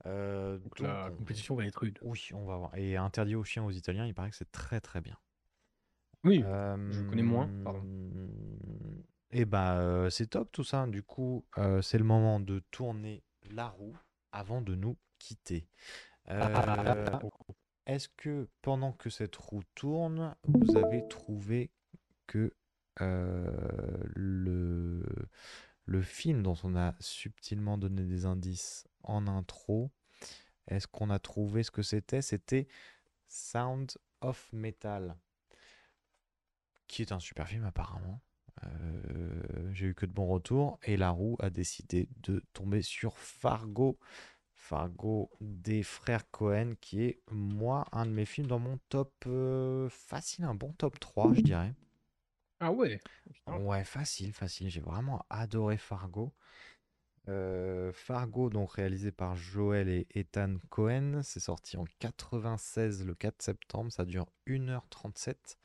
Euh, 0.08 0.58
Donc, 0.58 0.78
donc, 0.78 0.80
la 0.88 1.10
on- 1.12 1.16
compétition 1.18 1.56
va 1.56 1.66
être 1.66 1.76
rude. 1.78 2.00
Oui, 2.02 2.30
on 2.34 2.46
va 2.46 2.58
voir. 2.58 2.76
Et 2.76 2.96
interdit 2.98 3.36
aux 3.36 3.44
chiens 3.44 3.64
aux 3.64 3.72
Italiens, 3.72 4.06
il 4.08 4.16
paraît 4.16 4.32
que 4.32 4.36
c'est 4.36 4.52
très 4.52 4.80
très 4.82 5.02
bien. 5.02 5.18
Oui, 6.24 6.40
je 6.42 7.04
connais 7.08 7.22
moins, 7.24 7.50
pardon. 7.64 7.84
Et 9.30 9.46
bah 9.46 9.78
euh, 9.80 10.10
c'est 10.10 10.28
top 10.28 10.52
tout 10.52 10.64
ça. 10.64 10.88
Du 10.88 11.04
coup, 11.04 11.46
euh, 11.58 11.82
c'est 11.82 11.98
le 12.00 12.04
moment 12.04 12.40
de 12.40 12.60
tourner 12.72 13.24
la 13.52 13.68
roue 13.68 13.96
avant 14.32 14.62
de 14.62 14.74
nous 14.74 14.98
quitter. 15.20 15.68
Euh, 16.30 17.20
Est-ce 17.86 18.10
que 18.10 18.50
pendant 18.62 18.92
que 18.92 19.10
cette 19.10 19.36
roue 19.36 19.64
tourne, 19.76 20.36
vous 20.44 20.76
avez 20.78 21.08
trouvé 21.08 21.72
que 22.28 22.54
euh, 23.02 23.98
le, 24.16 25.04
film 26.02 26.44
dont 26.44 26.58
on 26.64 26.76
a 26.76 26.96
subtilement 27.00 27.78
donné 27.78 28.04
des 28.04 28.26
indices 28.26 28.88
en 29.04 29.28
intro, 29.28 29.92
est-ce 30.68 30.88
qu'on 30.88 31.10
a 31.10 31.20
trouvé 31.20 31.64
ce 31.64 31.72
que 31.72 31.82
c'était? 31.82 32.22
C'était 32.22 32.68
Sound 33.28 33.98
of 34.22 34.52
Metal, 34.52 35.16
qui 36.88 37.02
est 37.02 37.12
un 37.12 37.20
super 37.20 37.48
film 37.48 37.64
apparemment. 37.64 38.22
Euh, 38.64 39.72
J'ai 39.74 39.88
eu 39.88 39.96
que 39.96 40.06
de 40.06 40.12
bons 40.12 40.28
retours 40.28 40.80
et 40.84 40.98
la 40.98 41.12
roue 41.12 41.38
a 41.40 41.50
décidé 41.50 42.10
de 42.18 42.44
tomber 42.54 42.82
sur 42.82 43.18
Fargo. 43.18 43.98
Fargo 44.58 45.30
des 45.40 45.84
frères 45.84 46.30
Cohen, 46.32 46.74
qui 46.82 47.04
est 47.04 47.22
moi 47.32 47.86
un 47.92 48.06
de 48.06 48.12
mes 48.12 48.26
films 48.26 48.48
dans 48.48 48.60
mon 48.60 48.80
top 48.90 49.14
euh, 49.28 49.88
facile, 49.90 50.44
un 50.46 50.56
bon 50.56 50.74
top 50.74 51.00
3, 51.00 51.34
je 51.36 51.42
dirais. 51.42 51.74
Ah 52.60 52.72
ouais? 52.72 53.00
Ouais, 53.48 53.84
facile, 53.86 54.34
facile. 54.34 54.70
J'ai 54.70 54.82
vraiment 54.82 55.24
adoré 55.30 55.78
Fargo. 55.78 56.34
Euh, 57.30 57.94
Fargo, 57.94 58.50
donc 58.50 58.72
réalisé 58.72 59.12
par 59.12 59.36
Joel 59.36 59.90
et 59.90 60.08
Ethan 60.16 60.56
Cohen, 60.70 61.22
c'est 61.24 61.40
sorti 61.40 61.78
en 61.78 61.86
96 62.00 63.06
le 63.06 63.14
4 63.14 63.42
septembre, 63.42 63.92
ça 63.92 64.06
dure 64.06 64.26
1h37. 64.48 65.58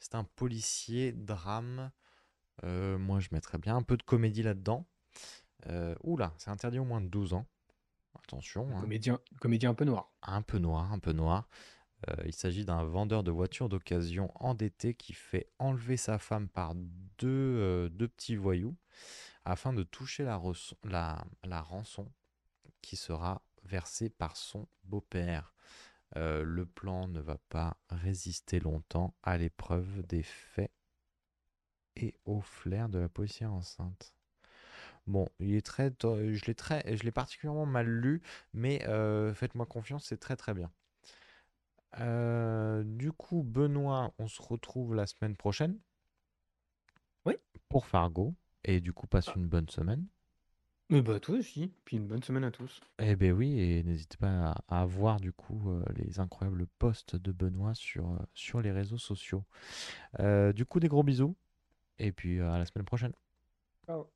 C'est 0.00 0.14
un 0.14 0.24
policier, 0.24 1.12
drame. 1.12 1.92
Euh, 2.64 2.98
moi, 2.98 3.20
je 3.20 3.28
mettrais 3.32 3.58
bien 3.58 3.76
un 3.76 3.82
peu 3.82 3.96
de 3.96 4.02
comédie 4.02 4.42
là-dedans. 4.42 4.86
Oula, 6.02 6.32
c'est 6.38 6.50
interdit 6.50 6.78
au 6.78 6.84
moins 6.84 7.02
de 7.02 7.08
12 7.08 7.34
ans. 7.34 7.46
Attention, 8.14 8.68
hein. 8.76 8.80
Comédien, 8.80 9.20
comédien 9.40 9.70
un 9.70 9.74
peu 9.74 9.84
noir. 9.84 10.12
un 10.22 10.42
peu 10.42 10.58
noir, 10.58 10.92
un 10.92 10.98
peu 10.98 11.12
noir. 11.12 11.48
Euh, 12.08 12.14
il 12.26 12.32
s'agit 12.34 12.64
d'un 12.64 12.84
vendeur 12.84 13.24
de 13.24 13.30
voitures 13.30 13.68
d'occasion 13.68 14.30
endetté 14.36 14.94
qui 14.94 15.12
fait 15.14 15.50
enlever 15.58 15.96
sa 15.96 16.18
femme 16.18 16.48
par 16.48 16.74
deux, 16.76 17.26
euh, 17.26 17.88
deux 17.88 18.06
petits 18.08 18.36
voyous 18.36 18.76
afin 19.44 19.72
de 19.72 19.82
toucher 19.82 20.22
la, 20.24 20.36
reçon- 20.36 20.76
la, 20.84 21.24
la 21.42 21.60
rançon 21.60 22.12
qui 22.82 22.96
sera 22.96 23.42
versée 23.64 24.10
par 24.10 24.36
son 24.36 24.68
beau-père. 24.84 25.54
Euh, 26.16 26.42
le 26.42 26.66
plan 26.66 27.08
ne 27.08 27.20
va 27.20 27.38
pas 27.48 27.76
résister 27.90 28.60
longtemps 28.60 29.14
à 29.22 29.36
l'épreuve 29.36 30.02
des 30.06 30.22
faits 30.22 30.72
et 31.96 32.14
au 32.24 32.40
flair 32.40 32.88
de 32.88 32.98
la 32.98 33.08
policière 33.08 33.52
enceinte. 33.52 34.14
Bon, 35.08 35.26
il 35.40 35.54
est 35.56 35.64
très, 35.66 35.90
je 36.02 36.44
l'ai 36.44 36.54
très, 36.54 36.96
je 36.96 37.02
l'ai 37.02 37.10
particulièrement 37.10 37.66
mal 37.66 37.88
lu, 37.88 38.22
mais 38.52 38.86
euh, 38.88 39.34
faites-moi 39.34 39.66
confiance, 39.66 40.04
c'est 40.04 40.18
très 40.20 40.36
très 40.36 40.54
bien. 40.54 40.70
Euh, 42.00 42.82
du 42.84 43.12
coup, 43.12 43.42
Benoît, 43.42 44.12
on 44.18 44.28
se 44.28 44.40
retrouve 44.42 44.94
la 44.94 45.06
semaine 45.06 45.34
prochaine. 45.34 45.78
Oui. 47.24 47.34
Pour 47.68 47.86
Fargo. 47.86 48.34
Et 48.64 48.80
du 48.80 48.92
coup, 48.92 49.06
passe 49.06 49.28
Ah. 49.28 49.34
une 49.36 49.46
bonne 49.46 49.68
semaine. 49.68 50.04
Mais 50.90 51.02
bah 51.02 51.20
toi 51.20 51.36
aussi, 51.36 51.70
puis 51.84 51.98
une 51.98 52.06
bonne 52.06 52.22
semaine 52.22 52.44
à 52.44 52.50
tous. 52.50 52.80
Eh 52.98 53.14
ben 53.16 53.32
oui, 53.32 53.60
et 53.60 53.82
n'hésitez 53.82 54.16
pas 54.16 54.52
à, 54.68 54.80
à 54.80 54.84
voir 54.86 55.20
du 55.20 55.32
coup 55.32 55.70
euh, 55.70 55.82
les 55.96 56.18
incroyables 56.18 56.66
posts 56.78 57.16
de 57.16 57.30
Benoît 57.32 57.74
sur, 57.74 58.10
euh, 58.12 58.18
sur 58.34 58.60
les 58.62 58.72
réseaux 58.72 58.98
sociaux. 58.98 59.44
Du 60.54 60.64
coup, 60.66 60.80
des 60.80 60.88
gros 60.88 61.02
bisous. 61.02 61.34
Et 61.98 62.12
puis 62.12 62.40
à 62.40 62.58
la 62.58 62.64
semaine 62.66 62.84
prochaine. 62.84 63.12
Ciao. 63.86 64.08